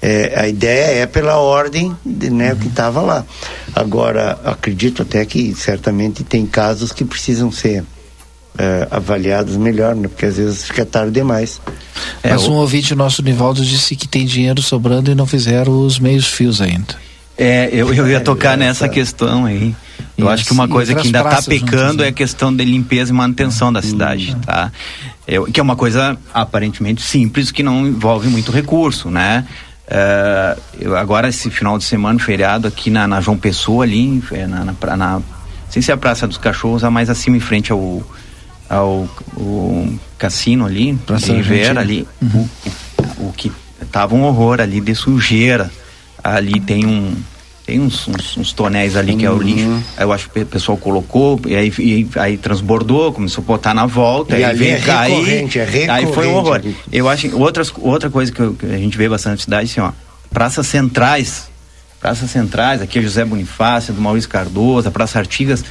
É, 0.00 0.38
a 0.38 0.46
ideia 0.46 1.02
é 1.02 1.06
pela 1.06 1.38
ordem 1.38 1.96
de, 2.04 2.28
né, 2.28 2.52
uhum. 2.52 2.58
que 2.58 2.68
estava 2.68 3.00
lá. 3.00 3.24
Agora, 3.74 4.38
acredito 4.44 5.02
até 5.02 5.24
que 5.24 5.54
certamente 5.54 6.22
tem 6.22 6.46
casos 6.46 6.92
que 6.92 7.04
precisam 7.04 7.50
ser 7.50 7.82
é, 8.58 8.88
avaliados 8.90 9.56
melhor, 9.56 9.94
né? 9.94 10.08
Porque 10.08 10.26
às 10.26 10.36
vezes 10.36 10.64
fica 10.64 10.84
tarde 10.84 11.12
demais. 11.12 11.60
É, 12.22 12.30
Mas 12.30 12.46
um 12.46 12.52
o... 12.52 12.56
ouvinte 12.56 12.94
nosso, 12.94 13.22
Nivaldo, 13.22 13.64
disse 13.64 13.96
que 13.96 14.08
tem 14.08 14.24
dinheiro 14.24 14.62
sobrando 14.62 15.10
e 15.10 15.14
não 15.14 15.26
fizeram 15.26 15.80
os 15.80 15.98
meios 15.98 16.26
fios 16.26 16.60
ainda. 16.60 16.96
É, 17.38 17.68
eu, 17.72 17.92
eu 17.92 18.08
ia 18.08 18.20
tocar 18.20 18.54
é, 18.54 18.56
nessa 18.56 18.88
questão 18.88 19.44
aí. 19.44 19.74
Eu 20.16 20.28
acho 20.28 20.46
que 20.46 20.52
uma 20.52 20.66
coisa 20.66 20.94
que 20.94 21.06
ainda 21.06 21.20
está 21.20 21.42
pecando 21.42 22.02
é 22.02 22.08
a 22.08 22.12
questão 22.12 22.54
de 22.54 22.64
limpeza 22.64 23.12
e 23.12 23.14
manutenção 23.14 23.70
da 23.70 23.82
cidade, 23.82 24.34
hum. 24.34 24.40
tá? 24.40 24.72
Eu, 25.28 25.44
que 25.44 25.60
é 25.60 25.62
uma 25.62 25.76
coisa 25.76 26.16
aparentemente 26.32 27.02
simples 27.02 27.50
que 27.50 27.62
não 27.62 27.86
envolve 27.86 28.28
muito 28.28 28.50
recurso, 28.50 29.10
né? 29.10 29.44
Uh, 29.86 30.60
eu, 30.80 30.96
agora 30.96 31.28
esse 31.28 31.50
final 31.50 31.76
de 31.76 31.84
semana 31.84 32.18
feriado 32.18 32.66
aqui 32.66 32.90
na, 32.90 33.06
na 33.06 33.20
João 33.20 33.36
Pessoa 33.36 33.84
ali 33.84 34.22
é, 34.32 34.46
na, 34.46 34.64
na, 34.64 34.96
na, 34.96 35.22
sem 35.68 35.80
ser 35.82 35.92
a 35.92 35.96
Praça 35.96 36.26
dos 36.26 36.38
Cachorros, 36.38 36.82
a 36.82 36.90
mais 36.90 37.10
acima 37.10 37.36
em 37.36 37.40
frente 37.40 37.70
ao 37.70 38.02
ao 38.68 39.08
o 39.36 39.98
cassino 40.18 40.66
ali, 40.66 40.94
Praça 41.06 41.32
Rivera 41.32 41.80
ali, 41.80 42.06
uhum. 42.20 42.48
o, 43.18 43.28
o, 43.28 43.32
que 43.32 43.52
tava 43.92 44.14
um 44.14 44.22
horror 44.22 44.60
ali 44.60 44.80
de 44.80 44.94
sujeira. 44.94 45.70
Ali 46.22 46.58
tem 46.60 46.84
um 46.84 47.14
tem 47.66 47.80
uns, 47.80 48.06
uns, 48.06 48.36
uns 48.36 48.52
tonéis 48.52 48.96
ali 48.96 49.12
uhum. 49.12 49.18
que 49.18 49.26
é 49.26 49.30
o 49.30 49.38
lixo. 49.38 49.66
Uhum. 49.66 49.82
Eu 49.98 50.12
acho 50.12 50.30
que 50.30 50.40
o 50.40 50.46
pessoal 50.46 50.78
colocou 50.78 51.40
e 51.46 51.56
aí, 51.56 51.72
e, 51.78 52.08
aí 52.14 52.36
transbordou, 52.36 53.12
começou 53.12 53.42
a 53.42 53.46
botar 53.46 53.74
na 53.74 53.86
volta, 53.86 54.38
e 54.38 54.44
aí 54.44 54.56
veio 54.56 54.76
é 54.76 54.80
cair. 54.80 55.48
É 55.56 55.90
aí 55.90 56.06
foi 56.12 56.28
um 56.28 56.34
horror. 56.36 56.56
Ali. 56.56 56.76
Eu 56.92 57.08
acho 57.08 57.36
outras 57.36 57.72
outra 57.76 58.08
coisa 58.08 58.30
que, 58.30 58.40
eu, 58.40 58.54
que, 58.54 58.66
a 58.66 58.78
gente 58.78 58.96
vê 58.96 59.08
bastante 59.08 59.38
na 59.38 59.42
cidade 59.42 59.70
assim, 59.70 59.80
ó, 59.80 59.90
praças 60.30 60.66
centrais, 60.68 61.48
praças 62.00 62.30
centrais, 62.30 62.80
aqui 62.80 63.00
é 63.00 63.02
José 63.02 63.24
Bonifácio, 63.24 63.92
do 63.92 64.00
Maurício 64.00 64.30
Cardoso, 64.30 64.86
a 64.86 64.90
Praça 64.92 65.18
Artigas, 65.18 65.64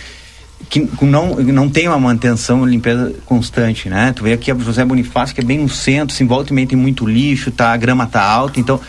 que 0.69 0.89
não, 1.01 1.35
não 1.35 1.69
tem 1.69 1.87
uma 1.87 1.99
manutenção 1.99 2.65
limpeza 2.65 3.13
constante, 3.25 3.89
né? 3.89 4.13
Tu 4.13 4.23
vê 4.23 4.33
aqui 4.33 4.51
a 4.51 4.55
José 4.55 4.83
Bonifácio, 4.83 5.35
que 5.35 5.41
é 5.41 5.43
bem 5.43 5.59
no 5.59 5.69
centro, 5.69 6.13
assim, 6.15 6.25
volta 6.25 6.51
e 6.51 6.55
meia 6.55 6.67
tem 6.67 6.77
muito 6.77 7.05
lixo, 7.05 7.51
tá, 7.51 7.71
a 7.71 7.77
grama 7.77 8.05
tá 8.05 8.23
alta, 8.23 8.59
então 8.59 8.79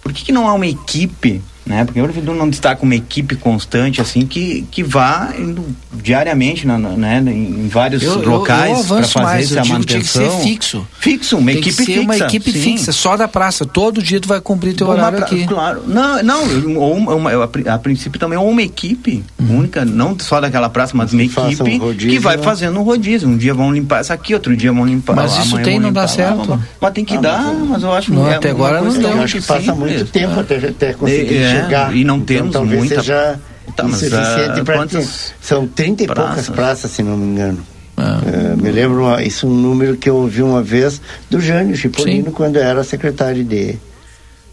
por 0.00 0.12
que, 0.12 0.24
que 0.24 0.32
não 0.32 0.48
há 0.48 0.54
uma 0.54 0.66
equipe 0.66 1.42
né? 1.66 1.84
Porque 1.84 2.00
o 2.00 2.04
prefeitura 2.04 2.36
não 2.36 2.48
destaca 2.48 2.82
uma 2.82 2.94
equipe 2.94 3.36
constante 3.36 4.00
assim 4.00 4.26
que, 4.26 4.66
que 4.70 4.82
vá 4.82 5.32
indo 5.38 5.64
diariamente 5.92 6.66
na, 6.66 6.78
na, 6.78 6.90
né? 6.90 7.22
em 7.26 7.68
vários 7.68 8.02
eu, 8.02 8.20
locais 8.20 8.86
para 8.86 9.02
fazer 9.04 9.24
mais, 9.24 9.52
essa 9.52 9.64
manutenção. 9.64 10.22
Tem 10.22 10.30
que 10.30 10.42
ser 10.42 10.48
fixo. 10.48 10.86
Fixo, 10.98 11.36
uma 11.38 11.50
tem 11.50 11.60
equipe 11.60 11.76
que 11.76 11.84
ser 11.84 11.92
fixa. 11.92 12.02
uma 12.02 12.16
equipe 12.18 12.52
sim. 12.52 12.60
fixa, 12.60 12.92
só 12.92 13.16
da 13.16 13.26
praça. 13.26 13.64
Todo 13.64 14.02
dia 14.02 14.20
tu 14.20 14.28
vai 14.28 14.40
cumprir 14.40 14.74
teu 14.74 14.88
horário 14.88 15.18
pra, 15.18 15.26
aqui. 15.26 15.46
Claro. 15.46 15.84
Não, 15.86 16.22
não, 16.22 16.76
ou 16.76 16.94
uma, 16.94 17.14
uma, 17.14 17.30
a, 17.30 17.74
a, 17.74 17.78
princípio 17.78 18.20
também 18.20 18.38
ou 18.38 18.48
uma 18.48 18.62
equipe 18.62 19.24
uhum. 19.38 19.60
única, 19.60 19.84
não 19.84 20.18
só 20.18 20.40
daquela 20.40 20.68
praça, 20.68 20.94
mas, 20.94 21.12
uma 21.12 21.22
equipe 21.22 21.62
um 21.62 21.78
rodízio, 21.78 22.10
que 22.10 22.18
vai 22.18 22.36
né? 22.36 22.42
fazendo 22.42 22.78
um 22.78 22.82
rodízio. 22.82 23.26
Um 23.28 23.36
dia 23.38 23.54
vão 23.54 23.72
limpar 23.72 24.00
essa 24.00 24.12
aqui, 24.12 24.34
outro 24.34 24.54
dia 24.54 24.72
vão 24.72 24.84
limpar. 24.84 25.16
Mas 25.16 25.36
isso 25.38 25.58
tem, 25.62 25.80
não 25.80 25.92
dá 25.92 26.06
certo. 26.06 26.50
Lá, 26.50 26.60
mas 26.78 26.92
tem 26.92 27.04
que 27.04 27.16
ah, 27.16 27.20
dar, 27.20 27.42
mas, 27.42 27.68
mas 27.68 27.82
eu 27.82 27.92
acho 27.92 28.12
não, 28.12 28.28
é 28.28 28.36
até 28.36 28.50
agora 28.50 28.82
não 28.82 28.92
deu. 28.92 29.22
Acho 29.22 29.40
que 29.40 29.46
passa 29.46 29.74
muito 29.74 30.04
tempo 30.06 30.40
até, 30.40 30.56
até 30.56 30.92
conseguir 30.92 31.36
é, 31.36 31.53
chegar. 31.62 31.94
E 31.96 32.04
não 32.04 32.18
tem 32.20 32.36
temos 32.38 32.50
então, 32.50 32.60
talvez 32.62 32.78
muita... 32.80 32.94
seja 32.96 33.40
Tá, 33.76 33.84
insuficiente 33.86 34.60
ah, 34.60 34.64
para 34.64 34.76
quantas 34.76 35.32
São 35.40 35.66
30 35.66 36.02
e 36.04 36.06
poucas 36.06 36.24
praças? 36.26 36.48
praças, 36.50 36.90
se 36.90 37.02
não 37.02 37.16
me 37.16 37.24
engano. 37.26 37.58
É, 37.96 38.54
me 38.56 38.70
lembro 38.70 39.02
uma- 39.04 39.22
isso 39.22 39.46
um 39.48 39.54
número 39.54 39.96
que 39.96 40.08
eu 40.08 40.16
ouvi 40.16 40.42
uma 40.42 40.62
vez 40.62 41.00
do 41.30 41.40
Jânio 41.40 41.74
Chipolino 41.76 42.30
quando 42.30 42.56
era 42.56 42.84
secretário 42.84 43.42
de 43.42 43.76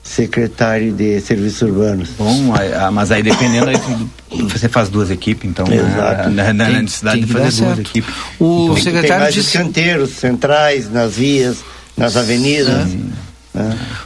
secretário 0.03 0.91
de 0.93 1.19
serviços 1.21 1.61
urbanos. 1.61 2.09
Bom, 2.17 2.53
aí- 2.57 2.73
ah, 2.73 2.89
mas 2.91 3.11
aí 3.11 3.21
dependendo 3.21 3.69
aí, 3.69 3.77
tu- 3.77 4.47
você 4.47 4.67
faz 4.67 4.89
duas 4.89 5.11
equipes, 5.11 5.49
então 5.49 5.65
Exato. 5.71 6.29
né, 6.29 6.47
na, 6.47 6.53
na 6.53 6.65
Tem- 6.73 6.81
necessidade 6.83 7.17
tem 7.17 7.25
de 7.27 7.31
fazer 7.33 7.43
duas 7.45 7.55
certo. 7.75 7.79
equipes. 7.81 8.13
O 8.39 8.63
Então, 8.63 8.73
Tem 8.75 8.83
secretário 8.83 9.21
mais 9.23 9.33
disse- 9.35 9.47
os 9.57 9.63
canteiros 9.63 10.09
centrais, 10.11 10.89
nas 10.91 11.13
vias, 11.15 11.57
nas 11.95 12.15
avenidas. 12.17 12.87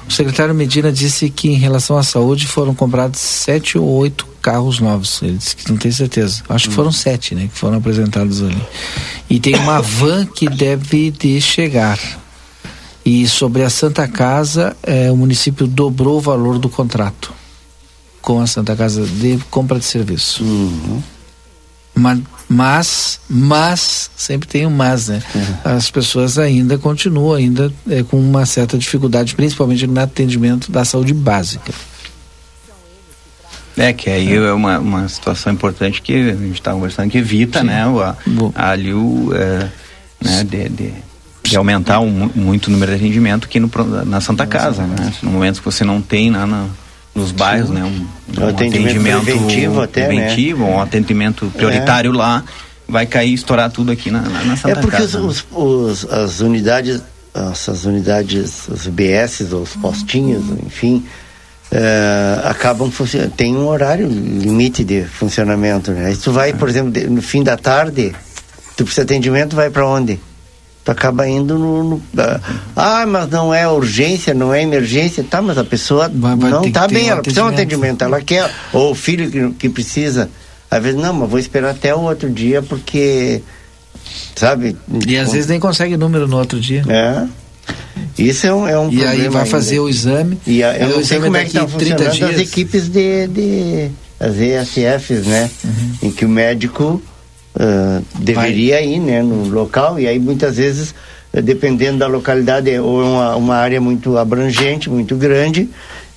O 0.07 0.11
secretário 0.11 0.55
Medina 0.55 0.91
disse 0.91 1.29
que 1.29 1.49
em 1.49 1.55
relação 1.57 1.97
à 1.97 2.03
saúde 2.03 2.47
foram 2.47 2.73
comprados 2.73 3.19
sete 3.19 3.77
ou 3.77 3.85
oito 3.97 4.25
carros 4.41 4.79
novos. 4.79 5.21
Ele 5.21 5.37
disse 5.37 5.55
que 5.55 5.69
não 5.69 5.77
tem 5.77 5.91
certeza. 5.91 6.43
Acho 6.49 6.69
que 6.69 6.75
foram 6.75 6.91
sete, 6.91 7.35
né? 7.35 7.47
Que 7.51 7.57
foram 7.59 7.77
apresentados 7.77 8.41
ali. 8.41 8.61
E 9.29 9.39
tem 9.39 9.55
uma 9.55 9.81
van 9.83 10.25
que 10.25 10.49
deve 10.49 11.11
de 11.11 11.39
chegar. 11.39 11.99
E 13.05 13.27
sobre 13.27 13.61
a 13.61 13.69
Santa 13.69 14.07
Casa, 14.07 14.75
eh, 14.81 15.11
o 15.11 15.15
município 15.17 15.67
dobrou 15.67 16.17
o 16.17 16.21
valor 16.21 16.57
do 16.57 16.67
contrato 16.69 17.31
com 18.19 18.41
a 18.41 18.47
Santa 18.47 18.75
Casa 18.75 19.05
de 19.05 19.37
compra 19.51 19.77
de 19.77 19.85
serviço. 19.85 20.43
Ma- 21.93 22.15
Mas, 22.15 22.21
mas, 22.47 24.09
sempre 24.15 24.47
tem 24.47 24.65
um 24.65 24.69
mas, 24.69 25.07
né? 25.07 25.21
As 25.63 25.89
pessoas 25.89 26.37
ainda 26.37 26.77
continuam 26.77 27.33
ainda 27.33 27.71
eh, 27.89 28.03
com 28.03 28.19
uma 28.19 28.45
certa 28.45 28.77
dificuldade, 28.77 29.35
principalmente 29.35 29.87
no 29.87 29.99
atendimento 29.99 30.71
da 30.71 30.85
saúde 30.85 31.13
básica. 31.13 31.73
É, 33.77 33.91
que 33.91 34.09
aí 34.09 34.33
é. 34.35 34.53
uma, 34.53 34.79
uma 34.79 35.09
situação 35.09 35.51
importante 35.51 36.01
que 36.01 36.13
a 36.29 36.35
gente 36.35 36.53
está 36.53 36.71
conversando 36.71 37.09
que 37.09 37.17
evita, 37.17 37.61
né, 37.63 37.85
o, 37.87 37.99
a- 38.01 38.15
ali 38.55 38.93
o, 38.93 39.31
é, 39.33 39.69
né, 40.23 40.43
de, 40.45 40.69
de, 40.69 40.93
de 41.43 41.57
aumentar 41.57 41.99
um 41.99 42.09
mu- 42.09 42.31
muito 42.33 42.67
o 42.67 42.71
número 42.71 42.91
de 42.93 42.97
atendimento 43.03 43.45
aqui 43.45 43.59
no, 43.59 43.69
na 44.05 44.21
Santa 44.21 44.45
Casa, 44.47 44.87
né, 44.87 45.11
no 45.21 45.29
momento 45.29 45.59
que 45.59 45.65
você 45.65 45.83
não 45.83 46.01
tem 46.01 46.31
lá 46.31 46.47
na- 46.47 46.67
nos 47.15 47.31
bairros, 47.31 47.69
né, 47.69 47.83
um, 47.83 48.05
um 48.43 48.47
atendimento 48.49 49.23
preventivo 49.23 49.81
até, 49.81 50.01
né? 50.01 50.07
preventivo, 50.07 50.65
um 50.65 50.81
atendimento 50.81 51.45
prioritário 51.55 52.11
lá, 52.11 52.43
vai 52.87 53.05
cair, 53.05 53.33
estourar 53.33 53.71
tudo 53.71 53.91
aqui 53.91 54.11
na, 54.11 54.21
na, 54.21 54.43
na 54.43 54.57
Santa 54.57 54.77
É 54.77 54.81
porque 54.81 55.01
os, 55.01 55.11
Casa. 55.13 55.19
né? 55.21 55.25
os- 55.25 55.45
os- 55.51 56.11
as 56.11 56.41
unidades, 56.41 57.01
essas 57.33 57.85
unidades, 57.85 58.67
os 58.67 58.85
BS, 58.87 59.41
os 59.53 59.75
postinhos, 59.77 60.43
enfim, 60.65 61.03
eh, 61.71 62.41
acabam 62.43 62.91
funcionando. 62.91 63.31
Tem 63.31 63.55
um 63.55 63.67
horário 63.67 64.07
limite 64.07 64.83
de 64.83 65.03
funcionamento, 65.03 65.91
né? 65.91 66.13
Se 66.13 66.21
tu 66.21 66.31
vai, 66.31 66.53
por 66.53 66.69
exemplo, 66.69 66.91
no 67.09 67.21
fim 67.21 67.43
da 67.43 67.57
tarde, 67.57 68.13
tu 68.77 68.83
precisa 68.83 69.05
de 69.05 69.13
atendimento, 69.13 69.55
vai 69.55 69.69
para 69.69 69.87
onde? 69.87 70.19
Tu 70.85 70.91
acaba 70.91 71.27
indo 71.27 71.57
no, 71.57 71.83
no- 71.83 72.01
ah, 72.15 72.39
ah, 72.75 73.05
mas 73.07 73.27
não 73.31 73.51
é 73.51 73.67
urgência, 73.67 74.35
não 74.35 74.53
é 74.53 74.61
emergência, 74.61 75.25
tá? 75.27 75.41
Mas 75.41 75.57
a 75.57 75.63
pessoa 75.63 76.07
vai 76.13 76.35
não 76.35 76.61
ter 76.61 76.67
que 76.67 76.73
tá 76.73 76.87
bem, 76.87 77.09
ela 77.09 77.23
precisa 77.23 77.41
de 77.41 77.47
um 77.47 77.49
atendimento. 77.51 78.03
ela 78.03 78.21
quer, 78.21 78.47
ou 78.71 78.91
o 78.91 78.95
filho 78.95 79.31
que, 79.31 79.49
que 79.57 79.69
precisa. 79.69 80.29
Às 80.69 80.83
vezes, 80.83 81.01
não, 81.01 81.11
mas 81.11 81.27
vou 81.29 81.39
esperar 81.39 81.71
até 81.71 81.93
o 81.95 82.01
outro 82.01 82.29
dia 82.29 82.61
porque, 82.61 83.41
sabe? 84.35 84.77
E 85.07 85.17
às 85.17 85.31
vezes 85.31 85.47
nem 85.47 85.59
consegue 85.59 85.97
número 85.97 86.27
no 86.27 86.37
outro 86.37 86.59
dia. 86.59 86.83
É. 86.87 87.25
Isso 88.17 88.45
é 88.45 88.53
um, 88.53 88.67
é 88.67 88.77
um 88.77 88.91
E 88.91 89.03
aí 89.03 89.27
vai 89.27 89.41
ainda. 89.41 89.45
fazer 89.45 89.79
o 89.79 89.89
exame. 89.89 90.37
E 90.45 90.63
a, 90.63 90.69
aí 90.71 90.81
eu 90.81 90.89
não 90.97 91.03
sei 91.03 91.19
como 91.19 91.35
é 91.35 91.45
que 91.45 91.53
daqui 91.53 91.65
está 91.65 91.77
30 91.79 92.03
funcionando 92.05 92.35
as 92.35 92.41
equipes 92.41 92.87
de, 92.89 93.27
de 93.27 93.89
as 94.19 94.35
ESFs, 94.37 95.25
né? 95.25 95.49
Uhum. 95.63 95.91
Em 96.03 96.11
que 96.11 96.23
o 96.25 96.29
médico 96.29 97.01
ah, 97.57 98.01
deveria 98.19 98.81
ir, 98.81 98.99
né, 98.99 99.23
no 99.23 99.47
local 99.47 99.99
e 99.99 100.07
aí 100.07 100.19
muitas 100.19 100.57
vezes 100.57 100.93
eh, 101.31 101.41
dependendo 101.41 101.99
da 101.99 102.07
localidade 102.07 102.69
é 102.69 102.81
ou 102.81 103.01
é 103.01 103.05
uma, 103.05 103.35
uma 103.35 103.55
área 103.55 103.79
muito 103.79 104.17
abrangente, 104.17 104.89
muito 104.89 105.15
grande 105.15 105.69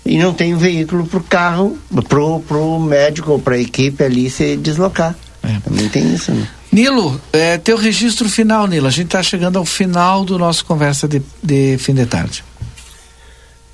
e 0.05 0.19
não 0.19 0.33
tem 0.33 0.55
um 0.55 0.59
veículo 0.59 1.07
para 1.07 1.19
o 1.19 1.23
carro, 1.23 1.79
pro 2.09 2.41
pro 2.41 2.81
médico 2.81 3.33
ou 3.33 3.39
para 3.39 3.55
a 3.55 3.59
equipe 3.59 4.03
ali 4.03 4.29
se 4.31 4.57
deslocar. 4.57 5.15
É. 5.43 5.61
Também 5.61 5.89
tem 5.89 6.15
isso, 6.15 6.33
né? 6.33 6.49
Nilo, 6.73 7.21
é, 7.33 7.57
teu 7.57 7.77
registro 7.77 8.29
final, 8.29 8.67
Nilo. 8.67 8.87
A 8.87 8.91
gente 8.91 9.07
está 9.07 9.23
chegando 9.23 9.59
ao 9.59 9.65
final 9.65 10.25
do 10.25 10.39
nosso 10.39 10.65
conversa 10.65 11.09
de, 11.09 11.23
de 11.43 11.79
fim 11.79 11.95
de 11.95 12.05
tarde. 12.05 12.45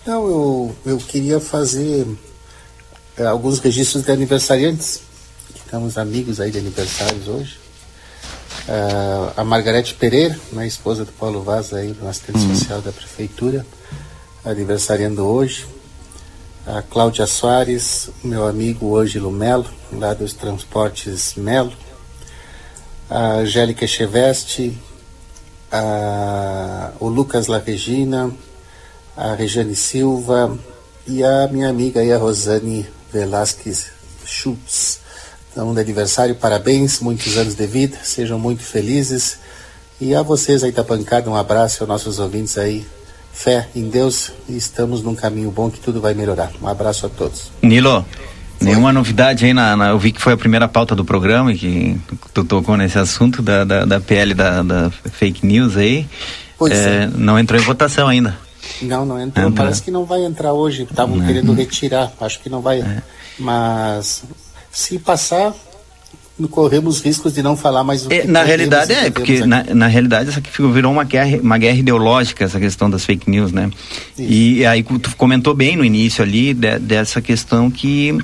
Não, 0.06 0.26
eu, 0.26 0.76
eu 0.84 0.98
queria 0.98 1.40
fazer 1.40 2.06
eh, 3.16 3.24
alguns 3.24 3.58
registros 3.58 4.02
de 4.02 4.12
aniversariantes, 4.12 5.00
que 5.64 5.70
temos 5.70 5.96
amigos 5.96 6.40
aí 6.40 6.50
de 6.50 6.58
aniversários 6.58 7.26
hoje. 7.26 7.58
Ah, 8.68 9.32
a 9.38 9.44
Margarete 9.44 9.94
Pereira, 9.94 10.38
né, 10.52 10.66
esposa 10.66 11.04
do 11.04 11.12
Paulo 11.12 11.42
Vaz 11.42 11.72
aí, 11.72 11.92
do 11.92 12.06
assistente 12.06 12.40
social 12.40 12.80
da 12.80 12.92
prefeitura, 12.92 13.66
aniversariando 14.44 15.24
hoje. 15.24 15.66
A 16.66 16.80
Cláudia 16.80 17.26
Soares, 17.26 18.08
meu 18.22 18.46
amigo 18.46 18.96
Ângelo 18.96 19.30
Melo, 19.30 19.66
lá 19.92 20.14
dos 20.14 20.32
Transportes 20.32 21.34
Melo. 21.34 21.72
A 23.10 23.34
Angélica 23.34 23.86
Cheveste, 23.86 24.78
a, 25.70 26.92
o 27.00 27.08
Lucas 27.08 27.48
La 27.48 27.58
Regina, 27.58 28.30
a 29.14 29.34
Rejane 29.34 29.76
Silva 29.76 30.58
e 31.06 31.22
a 31.22 31.46
minha 31.48 31.68
amiga 31.68 32.00
aí, 32.00 32.10
a 32.12 32.16
Rosane 32.16 32.86
Velasquez 33.12 33.90
Schultz. 34.24 35.03
Então, 35.54 35.72
de 35.72 35.80
aniversário, 35.80 36.34
parabéns, 36.34 36.98
muitos 36.98 37.36
anos 37.38 37.54
de 37.54 37.64
vida, 37.64 37.96
sejam 38.02 38.40
muito 38.40 38.64
felizes. 38.64 39.38
E 40.00 40.12
a 40.12 40.20
vocês 40.20 40.64
aí 40.64 40.72
da 40.72 40.82
bancada, 40.82 41.30
um 41.30 41.36
abraço 41.36 41.84
aos 41.84 41.88
nossos 41.88 42.18
ouvintes 42.18 42.58
aí. 42.58 42.84
Fé 43.32 43.68
em 43.74 43.88
Deus 43.88 44.32
e 44.48 44.56
estamos 44.56 45.00
num 45.02 45.14
caminho 45.14 45.50
bom 45.52 45.70
que 45.70 45.78
tudo 45.78 46.00
vai 46.00 46.12
melhorar. 46.12 46.50
Um 46.60 46.66
abraço 46.66 47.06
a 47.06 47.08
todos. 47.08 47.52
Nilo, 47.62 48.04
nenhuma 48.60 48.92
novidade 48.92 49.44
aí 49.44 49.52
na, 49.54 49.76
na- 49.76 49.88
Eu 49.90 49.98
vi 49.98 50.10
que 50.12 50.20
foi 50.20 50.32
a 50.32 50.36
primeira 50.36 50.66
pauta 50.68 50.94
do 50.96 51.04
programa 51.04 51.52
e 51.52 51.56
que 51.58 52.00
tu 52.32 52.44
tocou 52.44 52.76
nesse 52.76 52.98
assunto 52.98 53.40
da, 53.42 53.62
da, 53.64 53.84
da 53.84 54.00
PL 54.00 54.34
da, 54.34 54.62
da 54.62 54.90
fake 54.90 55.46
news 55.46 55.76
aí. 55.76 56.08
Pois 56.58 56.72
É, 56.72 57.06
Não 57.14 57.38
entrou 57.38 57.60
em 57.60 57.64
votação 57.64 58.08
ainda. 58.08 58.36
Não, 58.82 59.04
não 59.06 59.20
entrou. 59.20 59.48
Entra. 59.48 59.64
Parece 59.64 59.82
que 59.82 59.90
não 59.90 60.04
vai 60.04 60.24
entrar 60.24 60.52
hoje. 60.52 60.82
Estavam 60.84 61.16
Não. 61.16 61.26
querendo 61.26 61.52
retirar. 61.54 62.12
Acho 62.20 62.40
que 62.40 62.48
não 62.48 62.60
vai. 62.60 62.84
Mas 63.38 64.22
se 64.74 64.98
passar, 64.98 65.54
corremos 66.50 67.00
riscos 67.00 67.32
de 67.32 67.42
não 67.42 67.56
falar 67.56 67.84
mais 67.84 68.04
o 68.06 68.12
É, 68.12 68.20
que 68.22 68.26
na 68.26 68.40
podemos 68.40 68.46
realidade 68.48 68.92
é, 68.92 69.10
porque 69.10 69.46
na, 69.46 69.62
na 69.72 69.86
realidade 69.86 70.30
essa 70.30 70.40
aqui 70.40 70.50
ficou- 70.50 70.72
virou 70.72 70.90
uma 70.92 71.04
guerra, 71.04 71.38
uma 71.40 71.56
guerra 71.56 71.76
ideológica, 71.78 72.44
essa 72.44 72.58
questão 72.58 72.90
das 72.90 73.04
fake 73.04 73.30
news, 73.30 73.52
né? 73.52 73.70
E 74.18 74.66
aí 74.66 74.82
tu 74.82 75.14
comentou 75.16 75.54
bem 75.54 75.76
no 75.76 75.84
início 75.84 76.22
ali 76.24 76.52
de- 76.52 76.78
dessa 76.80 77.22
questão 77.22 77.70
que 77.70 78.18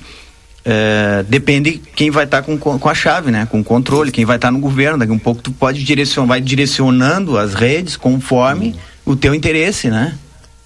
é, 0.64 1.24
depende 1.28 1.80
quem 1.96 2.10
vai 2.10 2.24
estar 2.24 2.42
com, 2.42 2.58
com 2.58 2.88
a 2.88 2.94
chave, 2.94 3.30
né? 3.30 3.46
Com 3.50 3.60
o 3.60 3.64
controle, 3.64 4.10
quem 4.10 4.24
vai 4.24 4.36
estar 4.36 4.50
no 4.50 4.58
governo. 4.58 4.98
Daqui 4.98 5.12
um 5.12 5.18
pouco 5.18 5.40
tu 5.40 5.52
pode 5.52 5.82
direcionar, 5.84 6.28
vai 6.28 6.40
direcionando 6.40 7.38
as 7.38 7.54
redes 7.54 7.96
conforme 7.96 8.74
o 9.06 9.14
teu 9.16 9.34
interesse, 9.34 9.88
né? 9.88 10.14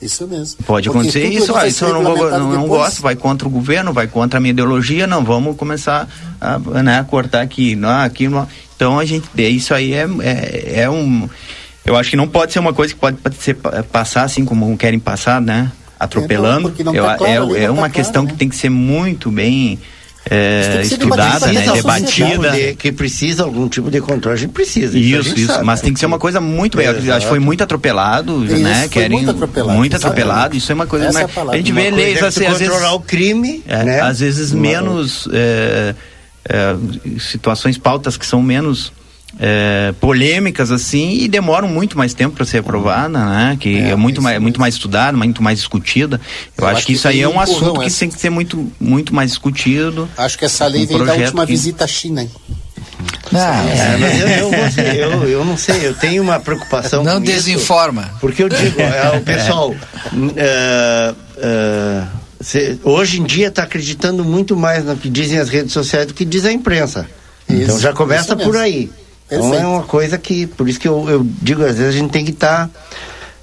Isso 0.05 0.27
mesmo. 0.29 0.59
Pode 0.67 0.89
Porque 0.89 0.99
acontecer 1.09 1.27
isso, 1.29 1.51
ó, 1.53 1.55
vai 1.55 1.69
isso 1.69 1.85
eu 1.87 1.95
não, 1.95 2.03
vou, 2.03 2.31
não, 2.31 2.53
não 2.53 2.69
gosto, 2.69 3.01
vai 3.01 3.17
contra 3.17 3.49
o 3.49 3.51
governo, 3.51 3.91
vai 3.91 4.07
contra 4.07 4.37
a 4.39 4.41
minha 4.41 4.51
ideologia, 4.51 5.07
não, 5.07 5.25
vamos 5.25 5.57
começar 5.57 6.07
a 6.39 6.59
né, 6.83 7.05
cortar 7.09 7.41
aqui, 7.41 7.75
não, 7.75 7.89
aqui 7.89 8.29
não. 8.29 8.47
Então 8.77 8.99
a 8.99 9.05
gente, 9.07 9.27
é, 9.39 9.49
isso 9.49 9.73
aí 9.73 9.95
é, 9.95 10.07
é, 10.21 10.81
é 10.83 10.91
um, 10.91 11.27
eu 11.87 11.97
acho 11.97 12.11
que 12.11 12.17
não 12.17 12.29
pode 12.29 12.53
ser 12.53 12.59
uma 12.59 12.75
coisa 12.75 12.93
que 12.93 13.01
pode, 13.01 13.17
ser, 13.41 13.55
pa- 13.55 13.83
passar 13.85 14.25
assim 14.25 14.45
como 14.45 14.77
querem 14.77 14.99
passar, 14.99 15.41
né, 15.41 15.73
atropelando, 15.99 16.69
porque 16.69 16.85
não 16.85 16.95
Eu- 16.95 17.05
tá 17.05 17.17
claro 17.17 17.33
é, 17.33 17.37
ali, 17.39 17.57
é 17.65 17.69
não 17.69 17.77
tá 17.77 17.81
uma 17.81 17.91
questão 17.91 18.27
que 18.27 18.35
tem 18.35 18.49
que 18.49 18.57
ser 18.57 18.69
muito 18.69 19.31
bem 19.31 19.79
é, 20.31 20.81
estudada, 20.83 21.53
né, 21.53 21.67
debatida, 21.73 22.51
de- 22.51 22.75
que 22.77 22.91
precisa 22.91 23.43
algum 23.45 23.69
tipo 23.69 23.91
de 23.91 24.01
controle, 24.01 24.37
a 24.37 24.41
gente 24.41 24.53
precisa. 24.53 24.99
Isso, 24.99 25.23
gente 25.23 25.43
isso, 25.43 25.53
sabe, 25.53 25.65
mas 25.65 25.81
tem 25.83 25.93
que 25.93 26.01
ser 26.01 26.07
uma 26.07 26.19
coisa 26.19 26.41
muito. 26.41 26.79
Acho 26.81 27.21
que 27.21 27.27
foi 27.29 27.39
muito 27.39 27.63
atropelado, 27.63 28.45
Isso, 28.45 28.57
né? 28.59 28.81
foi 28.81 28.89
Querem 28.89 29.19
muito 29.19 29.31
atropelado, 29.31 29.79
muito 29.79 29.97
atropelado. 29.97 30.57
Isso 30.57 30.73
é 30.73 30.75
uma 30.75 30.87
coisa. 30.87 31.07
Essa 31.07 31.19
né? 31.19 31.23
é 31.23 31.25
a 31.25 31.29
palavra. 31.29 31.55
a 31.55 31.57
gente 31.59 31.73
Uma 31.73 31.81
vê 31.83 31.91
leis 31.91 32.23
é 32.23 32.27
assim, 32.27 32.47
às 32.47 32.59
vezes 32.59 32.69
controlar 32.73 32.95
o 32.95 33.01
crime, 33.01 33.63
é, 33.69 33.85
né? 33.85 34.01
às 34.01 34.21
vezes 34.21 34.53
Uma- 34.53 34.63
menos 34.63 35.29
é, 35.33 35.95
é, 36.49 36.77
situações, 37.21 37.77
pautas 37.77 38.17
que 38.17 38.25
são 38.27 38.41
menos 38.43 38.93
é, 39.39 39.93
polêmicas 40.01 40.71
assim 40.71 41.13
e 41.19 41.29
demoram 41.29 41.67
muito 41.69 41.97
mais 41.99 42.15
tempo 42.15 42.37
para 42.37 42.45
ser 42.45 42.59
aprovada, 42.59 43.19
né? 43.25 43.57
Que 43.59 43.79
é, 43.79 43.97
muito 43.97 44.23
mais 44.23 44.41
muito 44.41 44.61
mais 44.61 44.75
estudada, 44.75 45.17
muito 45.17 45.43
mais 45.43 45.59
discutida. 45.59 46.21
Eu, 46.57 46.67
acho, 46.67 46.87
que 46.87 46.93
isso 46.93 47.09
aí 47.09 47.21
é 47.21 47.27
um 47.29 47.31
empurrão 47.33 47.43
assunto 47.57 47.81
que 47.81 47.87
essa. 47.87 47.99
tem 48.01 48.09
que 48.11 48.19
ser 48.21 48.31
muito 48.31 48.71
muito 48.81 49.15
mais 49.15 49.31
discutido. 49.31 50.09
Acho 50.17 50.39
que 50.39 50.45
essa 50.45 50.67
lei 50.67 50.85
Um 50.85 50.87
veio 50.87 51.05
da 51.05 51.15
última 51.15 51.47
que- 51.47 51.53
visita 51.53 51.85
à 51.85 51.87
China, 51.89 52.23
hein? 52.23 52.31
É, 53.33 53.97
mas 53.99 54.21
eu, 54.21 54.29
eu, 54.53 54.71
ser- 54.71 54.97
eu, 54.97 55.25
eu 55.29 55.45
não 55.45 55.57
sei, 55.57 55.87
eu 55.87 55.95
tenho 55.95 56.23
uma 56.23 56.39
preocupação. 56.39 57.03
Não 57.03 57.15
com 57.17 57.25
isso, 57.25 57.33
desinforma. 57.33 58.11
porque 58.21 58.43
eu 58.43 58.49
digo, 58.49 58.81
é, 58.81 59.17
o 59.17 59.21
pessoal. 59.23 59.75
é, 60.37 61.15
é, 61.39 62.03
cê, 62.41 62.79
hoje 62.85 63.21
em 63.21 63.25
dia 63.25 63.49
está 63.49 63.63
acreditando 63.65 64.25
muito 64.25 64.57
mais 64.57 64.85
no 64.85 64.97
que 64.97 65.09
dizem 65.09 65.39
as 65.39 65.49
redes 65.49 65.73
sociais 65.73 66.07
do 66.07 66.15
que 66.15 66.25
diz 66.25 66.45
a 66.45 66.53
imprensa. 66.53 67.07
então 67.49 67.75
Isso, 67.75 67.81
já 67.81 67.93
começa 67.93 68.37
por 68.37 68.57
aí. 68.57 68.91
Então 69.27 69.41
Perfeito. 69.51 69.65
é 69.65 69.67
uma 69.67 69.83
coisa 69.83 70.19
que, 70.19 70.47
por 70.47 70.69
isso 70.69 70.79
que 70.79 70.87
eu, 70.89 71.09
eu 71.09 71.27
digo, 71.43 71.65
às 71.65 71.79
vezes 71.79 71.95
a 71.95 71.99
gente 71.99 72.11
tem 72.11 72.25
que 72.25 72.31
estar 72.31 72.69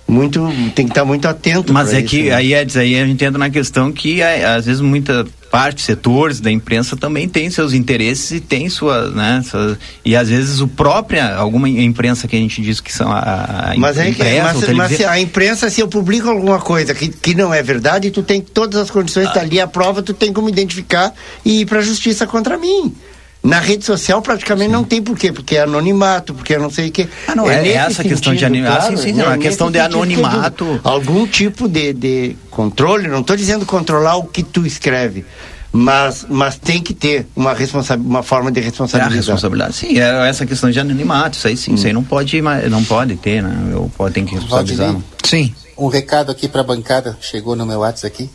muito, 0.08 0.46
tem 0.76 0.86
que 0.86 0.92
estar 0.92 1.06
muito 1.06 1.28
atento. 1.28 1.74
Mas 1.74 1.94
é 1.94 2.00
isso, 2.00 2.08
que 2.10 2.24
né? 2.24 2.36
aí, 2.36 2.54
Edson, 2.54 2.80
aí 2.80 3.00
a 3.00 3.06
gente 3.06 3.24
entra 3.24 3.38
na 3.40 3.50
questão 3.50 3.92
que 3.92 4.22
é, 4.22 4.46
às 4.46 4.66
vezes 4.66 4.82
muita 4.82 5.26
parte, 5.50 5.82
setores 5.82 6.40
da 6.40 6.50
imprensa 6.50 6.96
também 6.96 7.28
tem 7.28 7.50
seus 7.50 7.74
interesses 7.74 8.32
e 8.32 8.40
tem 8.40 8.70
suas, 8.70 9.14
né, 9.14 9.44
suas- 9.46 9.78
e 10.06 10.16
às 10.16 10.30
vezes 10.30 10.62
o 10.62 10.68
própria, 10.68 11.36
alguma 11.36 11.68
imprensa 11.68 12.26
que 12.26 12.38
a 12.38 12.40
gente 12.40 12.62
diz 12.62 12.80
que 12.80 12.92
são 12.94 13.12
a, 13.12 13.72
a 13.72 13.74
Mas, 13.78 13.98
é 13.98 14.06
que, 14.06 14.10
impressa, 14.12 14.44
mas, 14.44 14.54
mas 14.56 14.66
televisiva- 14.66 15.10
a 15.12 15.20
imprensa, 15.20 15.70
se 15.70 15.82
eu 15.82 15.90
publico 15.90 16.30
alguma 16.30 16.60
coisa 16.60 16.94
que, 16.96 17.10
que 17.10 17.34
não 17.36 17.54
é 17.54 17.62
verdade, 17.62 18.12
tu 18.12 18.24
tem 18.24 18.40
todas 18.40 18.80
as 18.80 18.90
condições, 18.90 19.32
tá 19.34 19.42
ali 19.42 19.60
a 19.60 19.68
prova, 19.68 20.02
tu 20.02 20.14
tem 20.14 20.32
como 20.32 20.48
identificar 20.48 21.14
e 21.44 21.62
ir 21.62 21.66
pra 21.66 21.82
justiça 21.82 22.26
contra 22.26 22.58
mim. 22.58 22.96
Na 23.44 23.60
rede 23.60 23.84
social 23.84 24.22
praticamente 24.22 24.72
não 24.72 24.84
tem 24.84 25.02
por 25.02 25.18
quê, 25.18 25.32
porque 25.34 25.56
é 25.58 25.62
anonimato, 25.64 26.32
porque 26.34 26.54
é 26.54 26.60
não 26.60 26.70
sei 26.70 26.90
o 26.90 26.92
quê. 26.92 27.08
Ah, 27.28 27.36
não, 27.36 27.50
é 27.50 27.60
nesse 27.62 27.78
essa 27.78 28.04
questão 28.04 28.34
de 28.36 28.40
sentido, 28.42 28.46
anonimato. 28.46 28.74
Ah, 28.76 28.80
claro, 28.82 28.98
sim, 28.98 29.04
sim, 29.04 29.14
né? 29.14 29.24
não, 29.24 29.32
a 29.32 29.36
Nesse 29.36 29.48
questão 29.50 29.72
de 29.72 29.80
sentido, 29.80 29.96
anonimato. 29.96 30.80
Algum 30.84 31.26
tipo 31.26 31.68
de, 31.68 31.92
de 31.92 32.36
controle, 32.52 33.08
não 33.08 33.22
estou 33.22 33.36
dizendo 33.36 33.66
controlar 33.66 34.16
o 34.18 34.26
que 34.26 34.44
tu 34.44 34.64
escreve, 34.64 35.26
mas, 35.74 36.24
mas 36.30 36.56
tem 36.60 36.82
que 36.84 36.94
ter 36.94 37.26
uma, 37.36 37.52
responsa 37.54 37.96
uma 37.96 38.22
forma 38.22 38.52
de 38.52 38.60
É 38.60 38.62
a 38.62 38.66
responsabilidade. 38.66 39.16
responsabilidade, 39.16 39.74
sim, 39.76 39.98
é 40.00 40.30
essa 40.30 40.46
questão 40.46 40.70
de 40.70 40.80
anonimato, 40.80 41.36
isso 41.38 41.48
aí 41.48 41.58
sim, 41.58 41.74
isso 41.74 41.88
aí 41.88 41.94
não 41.94 42.04
pode, 42.04 42.40
mais- 42.44 42.70
não 42.70 42.84
pode 42.84 43.16
ter, 43.16 43.42
né? 43.42 43.70
Eu 43.72 43.92
pode, 43.98 44.14
tem 44.14 44.24
que 44.26 44.36
responsabilizar. 44.36 44.88
Valdinei, 44.92 45.08
Sim. 45.24 45.56
Um 45.78 45.88
recado 45.88 46.30
aqui 46.32 46.48
para 46.48 46.62
a 46.62 46.64
bancada, 46.64 47.18
chegou 47.20 47.56
no 47.56 47.66
meu 47.66 47.80
WhatsApp 47.80 48.14
aqui. 48.14 48.30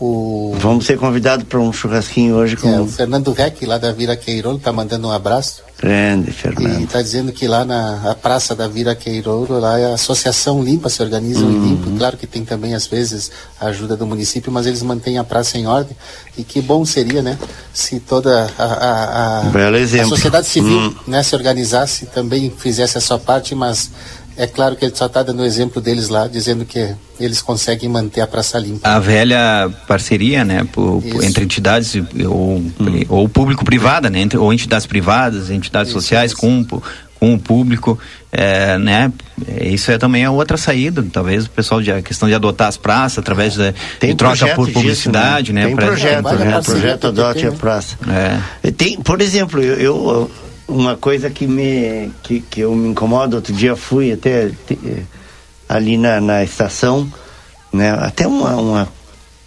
O, 0.00 0.54
Vamos 0.58 0.86
ser 0.86 0.98
convidados 0.98 1.46
para 1.46 1.60
um 1.60 1.72
churrasquinho 1.72 2.34
hoje 2.34 2.56
com 2.56 2.68
é, 2.68 2.80
o 2.80 2.86
Fernando 2.86 3.32
Reck, 3.32 3.64
lá 3.64 3.78
da 3.78 3.92
Vira 3.92 4.16
Queirolo, 4.16 4.58
tá 4.58 4.72
mandando 4.72 5.06
um 5.06 5.10
abraço. 5.12 5.62
grande 5.80 6.30
E 6.30 6.32
Fernando. 6.32 6.82
está 6.82 7.00
dizendo 7.00 7.30
que 7.32 7.46
lá 7.46 7.64
na 7.64 8.16
praça 8.20 8.56
da 8.56 8.66
Vira 8.66 8.94
Queirolo, 8.96 9.60
lá 9.60 9.76
a 9.76 9.94
associação 9.94 10.62
limpa, 10.64 10.88
se 10.88 11.00
organiza 11.00 11.44
Uhum. 11.44 11.64
limpo. 11.64 11.96
Claro 11.96 12.16
que 12.16 12.26
tem 12.26 12.44
também, 12.44 12.74
às 12.74 12.86
vezes, 12.88 13.30
a 13.60 13.66
ajuda 13.66 13.96
do 13.96 14.04
município, 14.04 14.50
mas 14.50 14.66
eles 14.66 14.82
mantêm 14.82 15.16
a 15.16 15.22
praça 15.24 15.58
em 15.58 15.66
ordem. 15.66 15.96
E 16.36 16.42
que 16.42 16.60
bom 16.60 16.84
seria, 16.84 17.22
né, 17.22 17.38
se 17.72 18.00
toda 18.00 18.50
a, 18.58 18.64
a, 18.64 19.38
a, 19.40 19.42
Belo 19.50 19.76
a 19.76 20.04
sociedade 20.06 20.48
civil 20.48 20.76
Hum. 20.76 20.94
né, 21.06 21.22
se 21.22 21.36
organizasse, 21.36 22.06
também 22.06 22.50
fizesse 22.56 22.98
a 22.98 23.00
sua 23.00 23.18
parte, 23.18 23.54
mas 23.54 23.90
é 24.36 24.46
claro 24.46 24.74
que 24.76 24.84
ele 24.84 24.94
só 24.94 25.06
está 25.06 25.22
dando 25.22 25.40
o 25.40 25.44
exemplo 25.44 25.80
deles 25.80 26.08
lá, 26.08 26.26
dizendo 26.26 26.64
que 26.64 26.94
eles 27.20 27.40
conseguem 27.40 27.88
manter 27.88 28.20
a 28.20 28.26
praça 28.26 28.58
limpa. 28.58 28.88
A 28.88 28.98
velha 28.98 29.70
parceria, 29.86 30.44
né, 30.44 30.66
por- 30.72 31.00
por- 31.00 31.06
Isso. 31.06 31.24
entre 31.24 31.44
entidades 31.44 31.94
ou, 32.28 32.62
ou 33.08 33.28
público-privada, 33.28 34.10
né, 34.10 34.20
entre, 34.20 34.36
ou 34.38 34.52
entidades 34.52 34.86
privadas, 34.86 35.50
entidades 35.50 35.92
sociais 35.92 36.34
com, 36.34 36.60
o 36.60 36.64
pu- 36.64 36.82
com 37.20 37.32
o 37.34 37.38
público, 37.38 37.96
é, 38.32 38.76
né, 38.78 39.12
é, 39.46 39.68
isso 39.68 39.90
é 39.92 39.96
também 39.98 40.24
a 40.24 40.30
outra 40.32 40.56
saída, 40.56 41.04
talvez 41.12 41.46
o 41.46 41.50
pessoal 41.50 41.80
de 41.80 41.92
a 41.92 42.02
questão 42.02 42.28
de 42.28 42.34
adotar 42.34 42.66
as 42.66 42.76
praças 42.76 43.18
através 43.18 43.54
de, 43.54 43.72
Tem 44.00 44.10
de 44.10 44.16
troca 44.16 44.48
por 44.56 44.66
disso, 44.66 44.80
publicidade, 44.80 45.52
né, 45.52 45.66
Tem 45.66 45.76
pra- 45.76 45.86
projeto, 45.86 46.24
né? 46.34 46.60
Projeto 46.60 47.00
com 47.02 47.06
Adote 47.06 47.46
a 47.46 47.50
né? 47.50 47.56
Praça. 47.56 47.96
É. 48.64 48.70
Tem, 48.72 49.00
por 49.00 49.20
exemplo, 49.20 49.62
eu, 49.62 49.78
eu- 49.78 50.30
uma 50.66 50.96
coisa 50.96 51.28
que 51.30 51.46
me 51.46 52.10
que, 52.22 52.40
que 52.40 52.60
eu 52.60 52.74
me 52.74 52.88
incomoda, 52.88 53.36
outro 53.36 53.52
dia 53.52 53.76
fui 53.76 54.12
até 54.12 54.50
ali 55.68 55.96
na, 55.96 56.20
na 56.20 56.42
estação, 56.44 57.10
né? 57.72 57.90
Até 57.90 58.26
uma, 58.26 58.56
uma 58.56 58.88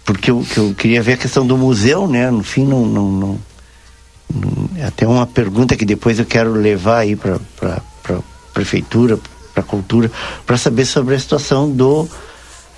porque 0.04 0.30
eu, 0.30 0.40
que 0.40 0.58
eu 0.58 0.74
queria 0.74 1.02
ver 1.02 1.14
a 1.14 1.16
questão 1.18 1.46
do 1.46 1.56
museu, 1.56 2.06
né? 2.08 2.30
No 2.30 2.42
fim 2.42 2.64
não, 2.64 2.86
não, 2.86 3.10
não- 3.10 3.38
não- 4.34 4.86
até 4.86 5.06
uma 5.06 5.26
pergunta 5.26 5.76
que 5.76 5.84
depois 5.84 6.18
eu 6.18 6.24
quero 6.24 6.52
levar 6.52 6.98
aí 6.98 7.16
para 7.16 7.38
para 7.56 8.20
prefeitura, 8.54 9.18
para 9.54 9.62
cultura, 9.62 10.10
para 10.46 10.56
saber 10.56 10.84
sobre 10.84 11.14
a 11.14 11.18
situação 11.18 11.70
do 11.70 12.08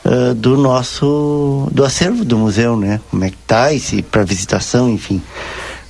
ah, 0.04 0.32
do 0.34 0.56
nosso 0.56 1.68
do 1.72 1.84
acervo 1.84 2.24
do 2.24 2.38
museu, 2.38 2.76
né? 2.76 3.00
Como 3.10 3.24
é 3.24 3.30
que 3.30 3.36
tá 3.46 3.72
e 3.72 4.02
para 4.02 4.24
visitação, 4.24 4.88
enfim. 4.90 5.22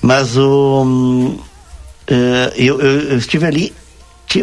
Mas 0.02 0.36
o 0.36 1.38
ah, 2.10 2.52
eu, 2.56 2.80
eu, 2.80 3.00
eu 3.10 3.18
estive 3.18 3.46
ali, 3.46 3.72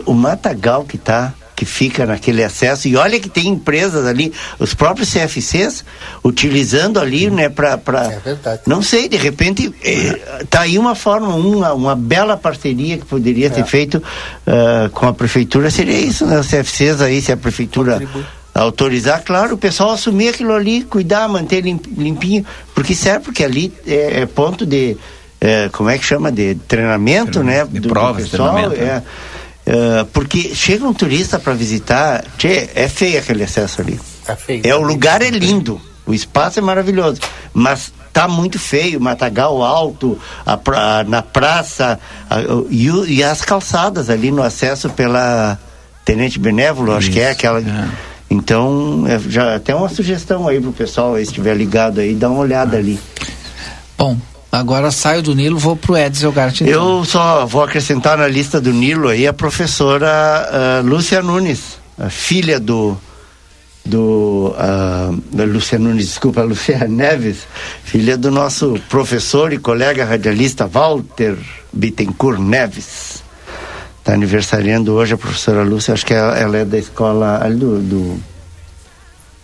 o 0.05 0.13
matagal 0.13 0.83
que 0.85 0.97
tá 0.97 1.33
que 1.55 1.65
fica 1.65 2.05
naquele 2.05 2.43
acesso 2.43 2.87
e 2.87 2.95
olha 2.95 3.19
que 3.19 3.27
tem 3.29 3.47
empresas 3.47 4.05
ali, 4.05 4.31
os 4.59 4.75
próprios 4.75 5.11
CFCs 5.11 5.83
utilizando 6.23 6.99
ali, 6.99 7.31
né, 7.31 7.49
para 7.49 7.79
É 8.13 8.19
verdade. 8.19 8.61
não 8.67 8.83
sei, 8.83 9.09
de 9.09 9.17
repente 9.17 9.73
eh, 9.83 10.43
tá 10.51 10.61
aí 10.61 10.77
uma 10.77 10.93
forma, 10.93 11.33
uma, 11.33 11.73
uma 11.73 11.95
bela 11.95 12.37
parceria 12.37 12.97
que 12.99 13.05
poderia 13.05 13.49
ter 13.49 13.61
É. 13.61 13.65
feito 13.65 14.03
ah, 14.45 14.87
com 14.93 15.07
a 15.07 15.13
prefeitura, 15.13 15.71
seria 15.71 15.97
isso, 15.99 16.27
né? 16.27 16.39
Os 16.39 16.47
CFCs 16.47 17.01
aí, 17.01 17.21
se 17.23 17.31
a 17.31 17.37
prefeitura 17.37 17.93
Contribui. 17.93 18.23
autorizar, 18.53 19.23
claro, 19.23 19.55
o 19.55 19.57
pessoal 19.57 19.91
assumir 19.91 20.29
aquilo 20.29 20.53
ali, 20.53 20.83
cuidar, 20.83 21.27
manter 21.27 21.61
lim- 21.61 21.79
limpinho, 21.97 22.45
porque 22.75 22.93
serve, 22.93 23.25
porque 23.25 23.43
ali 23.43 23.73
é, 23.87 24.21
é 24.21 24.25
ponto 24.27 24.63
de, 24.63 24.95
eh, 25.41 25.69
como 25.71 25.89
é 25.89 25.97
que 25.97 26.05
chama, 26.05 26.31
de 26.31 26.55
treinamento, 26.55 27.43
né? 27.43 27.65
De 27.69 27.81
provas, 27.81 28.29
pessoal, 28.29 28.53
treinamento, 28.53 28.81
é. 28.81 28.85
né? 28.85 29.03
Eh, 29.65 30.05
porque 30.13 30.55
chega 30.55 30.85
um 30.87 30.93
turista 30.93 31.37
para 31.37 31.53
visitar, 31.53 32.23
tchê, 32.37 32.69
é 32.73 32.87
feio 32.87 33.19
aquele 33.19 33.43
acesso 33.43 33.81
ali. 33.81 33.99
Tá 34.25 34.35
feio. 34.35 34.61
É, 34.65 34.75
o 34.75 34.81
lugar 34.81 35.21
é 35.21 35.29
lindo, 35.29 35.79
o 36.05 36.13
espaço 36.13 36.59
é 36.59 36.61
maravilhoso, 36.61 37.19
mas 37.53 37.91
tá 38.13 38.27
muito 38.27 38.57
feio, 38.57 38.99
matagal 38.99 39.61
alto, 39.61 40.17
a 40.45 40.57
pra- 40.57 41.03
na 41.07 41.21
praça, 41.21 41.99
a- 42.29 42.39
e, 42.69 42.87
e 43.17 43.23
as 43.23 43.41
calçadas 43.41 44.09
ali 44.09 44.31
no 44.31 44.41
acesso 44.41 44.89
pela 44.89 45.59
Tenente 46.05 46.39
Benévolo, 46.39 46.93
acho 46.93 47.11
que 47.11 47.19
é 47.19 47.23
Isso, 47.25 47.31
aquela. 47.33 47.59
é. 47.59 47.87
Então, 48.29 49.05
é, 49.07 49.19
já 49.29 49.55
até 49.55 49.73
uma 49.75 49.87
sugestão 49.87 50.47
aí 50.47 50.59
pro 50.59 50.71
pessoal, 50.73 51.15
aí, 51.15 51.23
se 51.25 51.31
estiver 51.31 51.55
ligado 51.55 51.99
aí, 51.99 52.13
dá 52.13 52.29
uma 52.29 52.39
olhada 52.39 52.75
ali. 52.77 52.99
Bom, 53.97 54.17
agora 54.59 54.91
saio 54.91 55.21
do 55.21 55.35
Nilo, 55.35 55.57
vou 55.57 55.75
pro 55.75 55.97
Edsel 55.97 56.31
Gart. 56.31 56.61
então. 56.61 56.99
Eu 56.99 57.05
só 57.05 57.45
vou 57.45 57.63
acrescentar 57.63 58.17
na 58.17 58.27
lista 58.27 58.59
do 58.59 58.73
Nilo 58.73 59.09
aí 59.09 59.27
a 59.27 59.33
professora 59.33 60.07
ah, 60.09 60.81
Lúcia 60.83 61.21
Nunes, 61.21 61.77
a 61.97 62.09
filha 62.09 62.59
do 62.59 62.97
do 63.85 64.53
ah, 64.57 65.11
da 65.31 65.45
Lúcia 65.45 65.79
Nunes, 65.79 66.07
desculpa, 66.07 66.41
Lúcia 66.43 66.87
Neves, 66.87 67.47
filha 67.83 68.17
do 68.17 68.29
nosso 68.29 68.79
professor 68.89 69.53
e 69.53 69.57
colega 69.57 70.05
radialista 70.05 70.67
Walter 70.67 71.37
Bittencourt 71.71 72.39
Neves. 72.39 73.23
Está 73.99 74.13
aniversariando 74.13 74.93
hoje 74.93 75.13
a 75.13 75.17
professora 75.17 75.63
Lúcia, 75.63 75.93
acho 75.93 76.05
que 76.05 76.13
ela, 76.13 76.37
ela 76.37 76.57
é 76.57 76.65
da 76.65 76.77
escola 76.77 77.43
ali 77.43 77.57
do, 77.57 77.79
do 77.81 78.19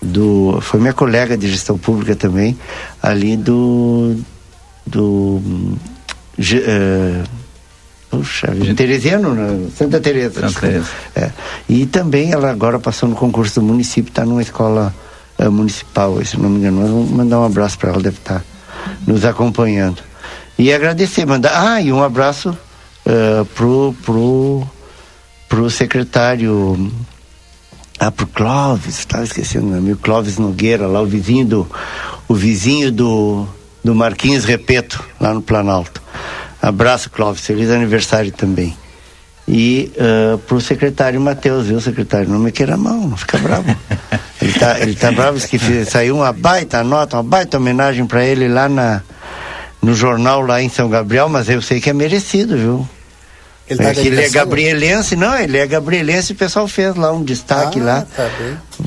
do 0.04 0.60
foi 0.62 0.80
minha 0.80 0.94
colega 0.94 1.38
de 1.38 1.50
gestão 1.50 1.78
pública 1.78 2.16
também 2.16 2.58
ali 3.02 3.38
do 3.38 4.18
do 4.86 5.42
eh, 6.40 7.24
puxa, 8.10 8.48
Teresiano, 8.76 9.34
né? 9.34 9.70
Santa 9.76 10.00
Teresa. 10.00 10.42
Santa. 10.48 10.60
Teresa. 10.60 10.90
É. 11.16 11.32
E 11.70 11.86
também 11.86 12.32
ela 12.32 12.50
agora 12.50 12.80
passou 12.80 13.10
no 13.10 13.16
concurso 13.16 13.60
do 13.60 13.66
município, 13.66 14.10
está 14.10 14.26
numa 14.26 14.42
escola 14.42 14.94
eh, 15.38 15.50
municipal, 15.50 16.24
se 16.24 16.40
não 16.40 16.50
me 16.50 16.60
engano. 16.60 16.82
Nós 16.82 16.90
vamos 16.90 17.12
mandar 17.12 17.40
um 17.40 17.46
abraço 17.46 17.78
para 17.78 17.92
ela, 17.92 18.02
deve 18.02 18.18
estar 18.18 18.44
nos 19.08 19.26
acompanhando. 19.26 20.02
E 20.58 20.72
agradecer, 20.72 21.26
mandar. 21.26 21.52
Ah, 21.56 21.82
e 21.82 21.92
um 21.92 22.04
abraço 22.04 22.58
eh, 23.06 23.46
pro, 23.56 23.96
pro, 24.04 24.64
pro 25.50 25.70
secretário. 25.70 26.92
Ah, 28.00 28.12
pro 28.12 28.28
Clóvis, 28.28 29.00
estava 29.00 29.24
esquecendo, 29.24 29.68
meu 29.68 29.78
amigo 29.78 30.00
Clóvis 30.00 30.38
Nogueira, 30.38 30.88
lá 30.88 31.02
o 31.02 31.06
vizinho 31.06 31.46
do, 31.46 31.68
o 32.28 32.34
vizinho 32.34 32.92
do, 32.92 33.48
do 33.84 33.94
Marquinhos 33.94 34.46
Repeto, 34.46 35.04
lá 35.20 35.34
no 35.34 35.42
Planalto. 35.42 36.02
Abraço, 36.62 37.10
Clóvis, 37.10 37.42
feliz 37.46 37.70
aniversário 37.70 38.32
também. 38.32 38.76
E 39.48 39.92
uh, 39.98 40.38
pro 40.38 40.62
secretário 40.62 41.20
Matheus, 41.20 41.68
viu, 41.68 41.82
secretário? 41.82 42.30
Não 42.30 42.40
me 42.40 42.52
queira 42.52 42.78
mal, 42.78 42.96
não 42.96 43.18
fica 43.18 43.38
bravo. 43.38 43.76
ele, 44.42 44.54
tá, 44.54 44.80
ele 44.80 44.96
tá 44.96 45.12
bravo, 45.12 45.38
que 45.46 45.58
fez- 45.60 45.90
saiu 45.90 46.16
uma 46.16 46.32
baita 46.32 46.82
nota, 46.84 47.18
uma 47.18 47.24
baita 47.24 47.58
homenagem 47.58 48.06
para 48.06 48.24
ele 48.26 48.48
lá 48.48 48.70
na, 48.70 49.02
no 49.82 49.94
jornal 49.94 50.42
lá 50.46 50.62
em 50.62 50.70
São 50.70 50.90
Gabriel, 50.90 51.28
mas 51.28 51.50
eu 51.50 51.62
sei 51.62 51.82
que 51.82 51.90
é 51.90 51.94
merecido, 51.94 52.56
viu? 52.56 52.90
Ele 53.70 53.80
tá 53.80 53.86
é 53.86 53.92
ele 53.92 53.98
é 53.98 54.02
aniversário? 54.02 54.34
gabrielense, 54.34 55.16
não, 55.18 55.36
ele 55.38 55.58
é 55.58 55.68
gabrielense 55.68 56.32
e 56.32 56.36
o 56.36 56.38
pessoal 56.38 56.66
fez 56.68 56.96
lá 56.96 57.12
um 57.12 57.24
destaque 57.24 57.82
Ah, 57.82 57.84
lá. 57.84 58.08
tá. 58.16 58.30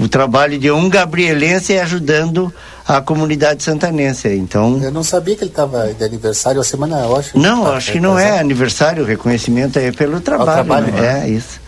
O 0.00 0.08
trabalho 0.08 0.58
de 0.58 0.70
um 0.70 0.88
gabrielense 0.88 1.78
ajudando 1.78 2.52
a 2.88 3.00
comunidade 3.00 3.62
santanense. 3.62 4.28
Então, 4.28 4.80
Eu 4.82 4.90
não 4.92 5.02
sabia 5.02 5.34
que 5.36 5.42
ele 5.42 5.50
estava 5.50 5.92
de 5.92 6.04
aniversário 6.04 6.60
a 6.60 6.64
semana, 6.64 7.00
eu 7.00 7.16
acho. 7.16 7.38
não, 7.38 7.64
Tá, 7.64 7.70
acho 7.76 7.92
que 7.92 8.00
não 8.00 8.18
é 8.18 8.22
atrasado. 8.24 8.40
aniversário, 8.40 9.02
o 9.02 9.06
reconhecimento 9.06 9.78
é 9.78 9.90
pelo 9.92 10.20
trabalho. 10.20 10.52
trabalho, 10.52 10.92
né? 10.92 11.00
né? 11.00 11.26
É 11.26 11.30
isso. 11.30 11.60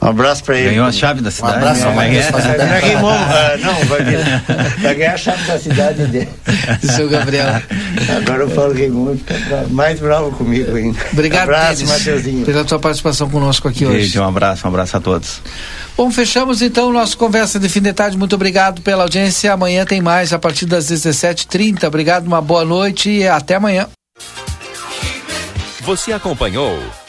Um 0.00 0.08
abraço 0.08 0.44
pra 0.44 0.58
ele. 0.58 0.70
Ganhou 0.70 0.86
a 0.86 0.92
chave 0.92 1.20
da 1.20 1.30
cidade. 1.30 1.54
Um 1.54 1.56
abraço 1.56 1.86
é 1.86 1.88
é? 1.88 1.92
Vai 1.92 2.10
ganhar, 2.10 3.02
uh, 3.02 3.58
não, 3.60 3.84
vai, 3.86 4.94
ganhar 4.94 5.14
a 5.14 5.16
chave 5.16 5.44
da 5.44 5.58
cidade 5.58 6.06
dele. 6.06 6.28
Seu 6.82 7.08
Gabriel. 7.08 7.46
Agora 8.16 8.42
eu 8.42 8.50
falo 8.50 8.72
Raimundo, 8.74 9.18
fica 9.18 9.66
mais 9.70 9.98
bravo 9.98 10.30
comigo 10.32 10.76
ainda. 10.76 10.98
Obrigado, 11.12 11.44
abraço, 11.44 11.84
Pires, 11.84 11.98
Mateuzinho. 11.98 12.44
pela 12.44 12.64
tua 12.64 12.78
participação 12.78 13.28
conosco 13.30 13.68
aqui 13.68 13.86
hoje. 13.86 14.04
Gente, 14.04 14.18
um 14.18 14.28
abraço, 14.28 14.66
um 14.66 14.68
abraço 14.68 14.96
a 14.96 15.00
todos. 15.00 15.40
Bom, 15.96 16.10
fechamos 16.10 16.60
então 16.60 16.90
o 16.90 16.92
nosso 16.92 17.16
Conversa 17.16 17.58
de 17.58 17.68
Fim 17.68 17.80
de 17.80 17.92
Tarde. 17.92 18.18
Muito 18.18 18.34
obrigado 18.34 18.82
pela 18.82 19.04
audiência. 19.04 19.52
Amanhã 19.52 19.84
tem 19.86 20.02
mais 20.02 20.32
a 20.32 20.38
partir 20.38 20.66
das 20.66 20.90
17h30. 20.90 21.84
Obrigado, 21.84 22.26
uma 22.26 22.42
boa 22.42 22.64
noite 22.64 23.10
e 23.10 23.26
até 23.26 23.54
amanhã. 23.54 23.88
Você 25.80 26.12
acompanhou 26.12 26.78